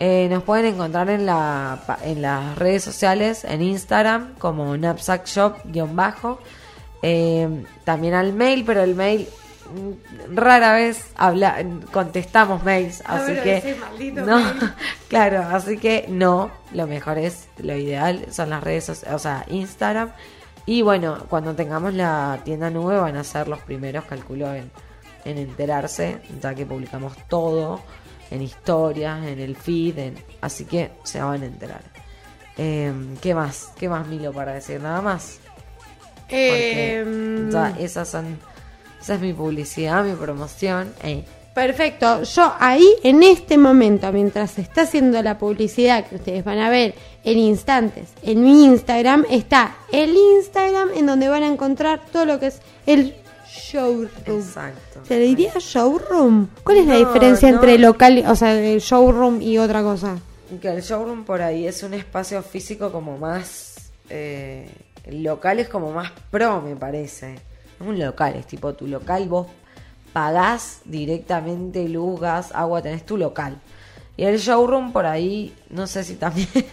Eh, 0.00 0.26
nos 0.28 0.42
pueden 0.42 0.66
encontrar 0.66 1.08
en, 1.10 1.26
la, 1.26 1.78
en 2.02 2.20
las 2.20 2.58
redes 2.58 2.82
sociales, 2.82 3.44
en 3.44 3.62
Instagram, 3.62 4.34
como 4.38 4.74
Knapsack 4.76 5.26
Shop-bajo, 5.26 6.40
eh, 7.02 7.64
también 7.84 8.14
al 8.14 8.32
mail, 8.32 8.64
pero 8.66 8.82
el 8.82 8.96
mail 8.96 9.28
mm, 9.72 10.34
rara 10.34 10.72
vez 10.72 11.06
habla, 11.14 11.64
contestamos 11.92 12.64
mails, 12.64 13.02
Ah, 13.06 13.22
así 13.22 13.34
que 13.34 13.56
ese 13.58 13.76
no, 14.12 14.38
mail. 14.38 14.74
claro, 15.08 15.42
así 15.52 15.78
que 15.78 16.06
no, 16.08 16.50
lo 16.72 16.88
mejor 16.88 17.18
es, 17.18 17.46
lo 17.58 17.76
ideal 17.76 18.26
son 18.32 18.50
las 18.50 18.64
redes 18.64 18.86
sociales, 18.86 19.14
o 19.14 19.18
sea, 19.20 19.44
Instagram. 19.48 20.10
Y 20.66 20.82
bueno, 20.82 21.26
cuando 21.28 21.54
tengamos 21.54 21.92
la 21.94 22.40
tienda 22.44 22.70
nube 22.70 22.96
van 22.96 23.16
a 23.16 23.24
ser 23.24 23.48
los 23.48 23.60
primeros, 23.60 24.04
calculo, 24.04 24.52
en, 24.54 24.70
en 25.24 25.38
enterarse, 25.38 26.20
ya 26.40 26.54
que 26.54 26.64
publicamos 26.64 27.14
todo 27.28 27.80
en 28.30 28.40
historias, 28.42 29.24
en 29.26 29.38
el 29.40 29.56
feed, 29.56 29.98
en- 29.98 30.14
así 30.40 30.64
que 30.64 30.90
se 31.04 31.20
van 31.20 31.42
a 31.42 31.46
enterar. 31.46 31.82
Eh, 32.56 32.92
¿Qué 33.20 33.34
más? 33.34 33.72
¿Qué 33.78 33.88
más, 33.88 34.06
Milo, 34.06 34.32
para 34.32 34.54
decir? 34.54 34.80
Nada 34.80 35.02
más. 35.02 35.38
Porque 36.22 37.00
Em, 37.00 37.50
ya 37.50 37.74
esas 37.78 38.08
son, 38.08 38.38
esa 39.00 39.14
es 39.14 39.20
mi 39.20 39.32
publicidad, 39.32 40.04
mi 40.04 40.14
promoción. 40.14 40.92
eh. 41.02 41.24
Perfecto. 41.54 42.22
Yo 42.24 42.52
ahí, 42.58 42.84
en 43.04 43.22
este 43.22 43.58
momento, 43.58 44.10
mientras 44.10 44.52
se 44.52 44.62
está 44.62 44.82
haciendo 44.82 45.22
la 45.22 45.38
publicidad 45.38 46.04
que 46.06 46.16
ustedes 46.16 46.42
van 46.42 46.58
a 46.58 46.68
ver 46.68 46.94
en 47.24 47.38
instantes, 47.38 48.10
en 48.22 48.42
mi 48.42 48.64
Instagram 48.64 49.24
está 49.30 49.76
el 49.92 50.14
Instagram 50.14 50.90
en 50.94 51.06
donde 51.06 51.28
van 51.28 51.42
a 51.42 51.46
encontrar 51.46 52.00
todo 52.12 52.26
lo 52.26 52.38
que 52.38 52.48
es 52.48 52.60
el 52.86 53.14
showroom. 53.46 54.10
Exacto. 54.26 55.00
¿Se 55.06 55.18
le 55.18 55.24
diría 55.26 55.52
showroom? 55.58 56.48
¿Cuál 56.62 56.78
es 56.78 56.86
la 56.86 56.96
diferencia 56.96 57.48
no. 57.48 57.56
entre 57.56 57.78
local, 57.78 58.24
o 58.28 58.36
sea, 58.36 58.54
el 58.54 58.80
showroom 58.80 59.40
y 59.40 59.58
otra 59.58 59.82
cosa? 59.82 60.18
Que 60.60 60.68
el 60.68 60.82
showroom 60.82 61.24
por 61.24 61.40
ahí 61.40 61.66
es 61.66 61.82
un 61.82 61.94
espacio 61.94 62.42
físico 62.42 62.92
como 62.92 63.16
más. 63.16 63.90
Eh, 64.10 64.68
local 65.06 65.58
es 65.60 65.68
como 65.68 65.92
más 65.92 66.12
pro, 66.30 66.60
me 66.60 66.76
parece. 66.76 67.36
Un 67.80 67.98
local, 67.98 68.36
es 68.36 68.46
tipo 68.46 68.74
tu 68.74 68.86
local, 68.86 69.28
vos 69.28 69.46
pagás 70.12 70.80
directamente 70.84 71.88
luz, 71.88 72.20
gas, 72.20 72.52
agua, 72.54 72.82
tenés 72.82 73.04
tu 73.04 73.16
local. 73.16 73.58
Y 74.16 74.24
el 74.24 74.38
showroom 74.38 74.92
por 74.92 75.06
ahí, 75.06 75.52
no 75.70 75.86
sé 75.86 76.04
si 76.04 76.14
también. 76.16 76.48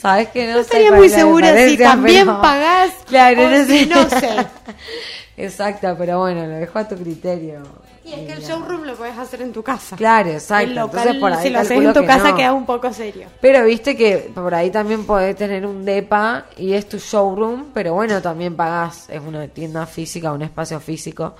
Sabes 0.00 0.28
que 0.28 0.46
no, 0.46 0.50
No 0.52 0.56
sé 0.56 0.60
estaría 0.62 0.92
muy 0.92 1.08
segura 1.08 1.56
si 1.66 1.78
también 1.78 2.26
pero- 2.26 2.40
pagás 2.40 2.92
Claro, 3.06 3.46
o 3.46 3.48
no 3.50 3.64
si 3.64 3.78
sé. 3.80 3.86
no 3.86 4.08
sé. 4.08 4.46
Exacto, 5.36 5.94
pero 5.98 6.20
bueno, 6.20 6.42
lo 6.46 6.54
dejo 6.54 6.78
a 6.78 6.86
tu 6.86 6.96
criterio. 6.96 7.62
Y 8.04 8.12
es 8.12 8.18
que 8.26 8.32
el 8.34 8.42
showroom 8.42 8.82
lo 8.82 8.94
podés 8.96 9.16
hacer 9.16 9.40
en 9.42 9.52
tu 9.52 9.62
casa. 9.62 9.96
Claro, 9.96 10.30
exacto. 10.30 10.68
El 10.68 10.74
local, 10.74 10.98
Entonces 11.08 11.20
por 11.20 11.32
ahí 11.32 11.42
si 11.42 11.50
lo 11.50 11.58
haces 11.60 11.70
en 11.78 11.92
tu 11.92 12.00
que 12.02 12.06
casa 12.06 12.30
no. 12.30 12.36
queda 12.36 12.52
un 12.52 12.66
poco 12.66 12.92
serio. 12.92 13.28
Pero 13.40 13.64
viste 13.64 13.96
que 13.96 14.30
por 14.34 14.54
ahí 14.54 14.70
también 14.70 15.04
podés 15.06 15.34
tener 15.36 15.64
un 15.66 15.84
depa 15.84 16.46
y 16.58 16.74
es 16.74 16.86
tu 16.88 16.98
showroom, 16.98 17.70
pero 17.72 17.94
bueno, 17.94 18.20
también 18.20 18.54
pagás, 18.54 19.08
es 19.08 19.20
una 19.26 19.48
tienda 19.48 19.86
física, 19.86 20.32
un 20.32 20.42
espacio 20.42 20.78
físico. 20.80 21.34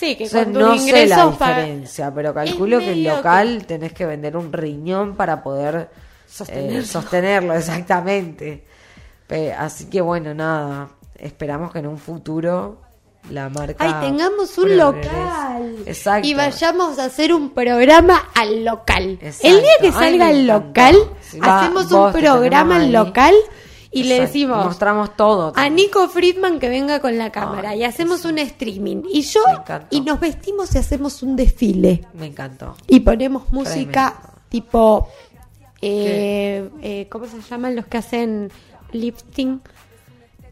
Sí, 0.00 0.16
que 0.16 0.30
con 0.30 0.52
no 0.54 0.78
sé 0.78 1.06
la 1.06 1.26
diferencia, 1.26 2.10
pero 2.14 2.32
calculo 2.32 2.78
que 2.78 2.92
el 2.92 3.04
local 3.04 3.66
tenés 3.66 3.92
que 3.92 4.06
vender 4.06 4.34
un 4.34 4.50
riñón 4.50 5.14
para 5.14 5.42
poder 5.42 5.90
Sostenerlo. 6.26 6.78
eh, 6.78 6.84
sostenerlo, 6.86 7.54
exactamente. 7.58 8.64
Así 9.58 9.90
que 9.90 10.00
bueno, 10.00 10.32
nada, 10.32 10.88
esperamos 11.18 11.70
que 11.70 11.80
en 11.80 11.86
un 11.88 11.98
futuro 11.98 12.80
la 13.28 13.50
marca... 13.50 13.76
Ay, 13.78 14.08
tengamos 14.08 14.56
un 14.56 14.74
local. 14.78 15.76
Exacto. 15.84 16.26
Y 16.26 16.32
vayamos 16.32 16.98
a 16.98 17.04
hacer 17.04 17.34
un 17.34 17.50
programa 17.50 18.30
al 18.34 18.64
local. 18.64 19.18
Exacto. 19.20 19.48
El 19.48 19.60
día 19.60 19.72
que 19.82 19.92
salga 19.92 20.30
el 20.30 20.46
local, 20.46 20.96
Sí, 21.20 21.38
hacemos 21.42 21.92
un 21.92 22.10
programa 22.10 22.76
al 22.76 22.90
local 22.90 23.34
y 23.92 24.04
le 24.04 24.16
Exacto. 24.16 24.26
decimos 24.32 24.64
Mostramos 24.66 25.16
todo. 25.16 25.48
a 25.48 25.52
también. 25.52 25.74
Nico 25.74 26.08
Friedman 26.08 26.58
que 26.60 26.68
venga 26.68 27.00
con 27.00 27.18
la 27.18 27.30
cámara 27.32 27.70
Ay, 27.70 27.80
y 27.80 27.84
hacemos 27.84 28.24
un 28.24 28.38
streaming. 28.38 29.02
Y 29.12 29.22
yo, 29.22 29.40
y 29.90 30.00
nos 30.02 30.20
vestimos 30.20 30.74
y 30.74 30.78
hacemos 30.78 31.22
un 31.22 31.34
desfile. 31.36 32.06
Me 32.14 32.26
encantó. 32.26 32.76
Y 32.86 33.00
ponemos 33.00 33.50
música 33.52 34.14
Tremendo. 34.16 34.40
tipo. 34.48 35.08
Eh, 35.82 36.68
eh, 36.82 37.06
¿Cómo 37.10 37.26
se 37.26 37.40
llaman 37.40 37.74
los 37.74 37.86
que 37.86 37.98
hacen 37.98 38.50
lifting? 38.92 39.60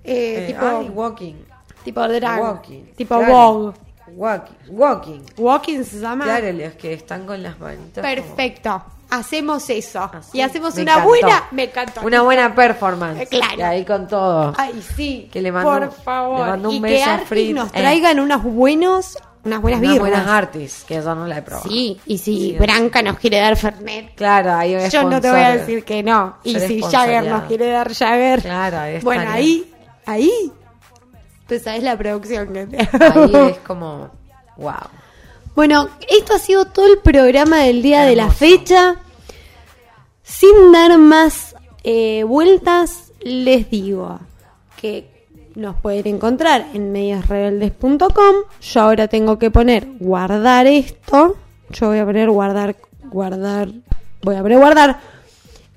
Eh, 0.05 0.45
Eh, 0.45 0.47
tipo, 0.49 0.67
ay, 0.67 0.89
walking. 0.89 1.35
tipo 1.85 2.09
drag. 2.09 2.41
Walking. 2.43 2.83
Tipo 2.97 3.19
claro. 3.19 3.75
Walking. 4.17 4.55
Walking. 4.71 5.21
Walking 5.37 5.85
se 5.85 6.01
llama. 6.01 6.25
Claro, 6.25 6.51
los 6.53 6.73
que 6.75 6.95
están 6.95 7.27
con 7.27 7.43
las 7.43 7.61
manitas. 7.61 8.03
como- 8.05 8.15
Perfecto. 8.15 8.83
Hacemos 9.11 9.71
eso. 9.71 10.11
así. 10.13 10.37
Y 10.39 10.41
hacemos 10.43 10.75
Me 10.77 10.83
una 10.83 10.93
encantó. 10.93 11.09
buena. 11.09 11.45
Me 11.51 11.65
encantó. 11.65 12.01
Una 12.05 12.23
buena 12.23 12.55
performance. 12.55 13.21
Eh, 13.23 13.27
claro. 13.27 13.55
Y 13.59 13.63
ahí 13.63 13.85
con 13.85 14.07
todo. 14.07 14.53
Ay, 14.59 14.83
sí. 14.97 15.29
Que 15.33 15.41
le 15.41 15.51
mando- 15.51 15.71
Por 15.71 15.93
favor. 15.93 16.41
le 16.41 16.47
mando 16.47 16.69
un 16.69 16.75
y 16.75 16.81
beso 16.81 17.05
que 17.05 17.11
a 17.11 17.19
Fritz. 17.21 17.55
nos 17.55 17.69
Eh. 17.69 17.73
traigan 17.79 18.21
unos 18.21 18.43
buenos, 18.43 19.17
unas 19.45 19.63
buenas 19.63 19.81
Unas 19.81 19.99
buenas 19.99 20.27
artis, 20.27 20.85
que 20.87 20.97
yo 20.97 21.15
no 21.15 21.27
la 21.27 21.39
he 21.39 21.43
probado. 21.43 21.69
Sí, 21.71 21.99
y 22.05 22.19
si 22.19 22.37
Sí, 22.53 22.57
Branca 22.59 23.01
nos 23.03 23.19
quiere 23.19 23.39
dar 23.41 23.57
Fernet, 23.57 24.15
Claro, 24.15 24.53
ahí 24.55 24.77
yo 24.91 25.03
no 25.05 25.21
te 25.21 25.31
voy 25.31 25.41
a 25.41 25.57
decir 25.57 25.85
que 25.85 26.03
no. 26.03 26.37
Y 26.45 26.59
si. 26.61 26.83
Jagger 26.83 27.25
nos 27.25 27.45
quiere 27.45 27.71
dar 27.71 27.93
Jagger, 27.95 28.43
Claro, 28.43 28.79
ahí 28.79 29.01
bueno, 29.01 29.31
ahí, 29.31 29.73
ahí, 30.05 30.53
pues 31.47 31.63
sabes 31.63 31.83
la 31.83 31.97
producción 31.97 32.53
que 32.53 32.67
te 32.67 32.77
Ahí 33.05 33.33
es 33.53 33.59
como. 33.67 34.11
Wow. 34.59 34.75
Bueno, 35.59 35.89
esto 36.09 36.35
ha 36.35 36.39
sido 36.39 36.67
todo 36.67 36.87
el 36.87 37.01
programa 37.01 37.65
del 37.65 37.83
día 37.83 38.03
de 38.03 38.15
la 38.15 38.31
fecha. 38.31 38.95
Sin 40.23 40.71
dar 40.71 40.97
más 40.99 41.57
eh, 41.83 42.23
vueltas, 42.23 43.13
les 43.23 43.69
digo 43.69 44.21
que 44.81 45.27
nos 45.57 45.75
pueden 45.81 46.15
encontrar 46.15 46.65
en 46.75 46.93
mediosrebeldes.com. 46.93 48.37
Yo 48.61 48.81
ahora 48.81 49.09
tengo 49.09 49.41
que 49.41 49.51
poner 49.51 49.89
guardar 49.99 50.69
esto. 50.69 51.35
Yo 51.71 51.89
voy 51.89 51.99
a 51.99 52.05
poner 52.07 52.31
guardar, 52.31 52.77
guardar, 53.11 53.69
voy 54.23 54.37
a 54.37 54.43
poner 54.43 54.59
guardar. 54.59 55.01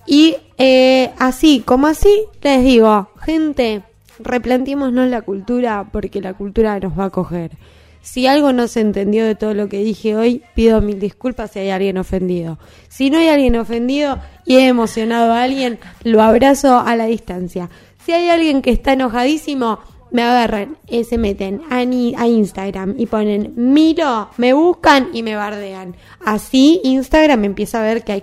Y 0.06 0.36
eh, 0.60 1.10
así 1.18 1.62
como 1.62 1.88
así, 1.88 2.26
les 2.44 2.64
digo, 2.64 3.10
gente, 3.20 3.82
replanteémonos 4.20 5.10
la 5.10 5.24
cultura 5.24 5.88
porque 5.92 6.22
la 6.22 6.36
cultura 6.36 6.80
nos 6.80 7.00
va 7.00 7.06
a 7.06 7.10
coger. 7.10 7.58
Si 8.02 8.26
algo 8.28 8.52
no 8.54 8.68
se 8.68 8.82
entendió 8.82 9.26
de 9.26 9.36
todo 9.36 9.54
lo 9.54 9.70
que 9.70 9.84
dije 9.84 10.16
hoy, 10.16 10.42
pido 10.56 10.82
mil 10.82 11.00
disculpas 11.00 11.52
si 11.52 11.60
hay 11.60 11.70
alguien 11.70 11.98
ofendido. 11.98 12.58
Si 12.90 13.10
no 13.10 13.18
hay 13.20 13.28
alguien 13.28 13.56
ofendido 13.56 14.20
y 14.46 14.56
he 14.58 14.68
emocionado 14.68 15.32
a 15.34 15.44
alguien, 15.44 15.80
lo 16.04 16.22
abrazo 16.22 16.80
a 16.80 16.96
la 16.96 17.06
distancia. 17.06 17.70
Si 18.06 18.12
hay 18.12 18.30
alguien 18.30 18.62
que 18.64 18.72
está 18.72 18.94
enojadísimo, 18.94 19.80
me 20.10 20.24
agarran, 20.24 20.76
eh, 20.88 21.04
se 21.06 21.18
meten 21.18 21.62
a, 21.70 21.86
ni- 21.86 22.16
a 22.18 22.28
Instagram 22.28 22.96
y 22.98 23.06
ponen 23.06 23.54
Miro, 23.56 24.30
me 24.38 24.52
buscan 24.54 25.10
y 25.14 25.24
me 25.24 25.36
bardean. 25.36 25.96
Así 26.26 26.82
Instagram 26.84 27.46
empieza 27.46 27.80
a 27.82 27.86
ver 27.86 28.04
que 28.04 28.12
hay 28.12 28.22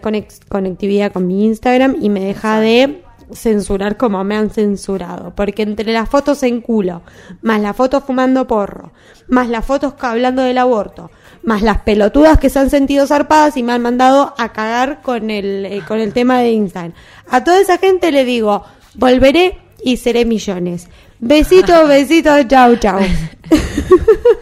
conectividad 0.49 1.13
con 1.13 1.27
mi 1.27 1.45
Instagram 1.47 1.97
y 2.01 2.11
me 2.11 2.21
deja 2.21 2.61
de 2.61 3.03
censurar 3.33 3.97
como 3.97 4.23
me 4.25 4.37
han 4.37 4.51
censurado. 4.51 5.35
Porque 5.35 5.63
entre 5.63 5.93
las 5.93 6.09
fotos 6.09 6.43
en 6.43 6.61
culo, 6.61 7.03
más 7.43 7.61
las 7.61 7.77
fotos 7.77 8.05
fumando 8.05 8.47
porro, 8.47 8.93
más 9.29 9.49
las 9.49 9.65
fotos 9.65 9.95
hablando 10.01 10.43
del 10.43 10.59
aborto, 10.59 11.11
más 11.43 11.63
las 11.63 11.79
pelotudas 11.79 12.39
que 12.39 12.51
se 12.51 12.59
han 12.59 12.71
sentido 12.71 13.07
zarpadas 13.07 13.57
y 13.57 13.63
me 13.63 13.73
han 13.73 13.83
mandado 13.83 14.35
a 14.39 14.53
cagar 14.53 15.03
con 15.03 15.31
el, 15.31 15.67
eh, 15.67 15.83
con 15.87 16.01
el 16.01 16.13
tema 16.13 16.41
de 16.41 16.53
Instagram. 16.53 16.95
A 17.31 17.45
toda 17.45 17.61
esa 17.61 17.79
gente 17.79 18.13
le 18.13 18.25
digo, 18.25 18.65
volveré 18.95 19.59
y 19.83 19.97
seré 19.97 20.25
millones. 20.25 20.89
Besitos, 21.21 21.89
besitos, 21.89 22.47
chau, 22.49 22.77
chau. 22.77 23.01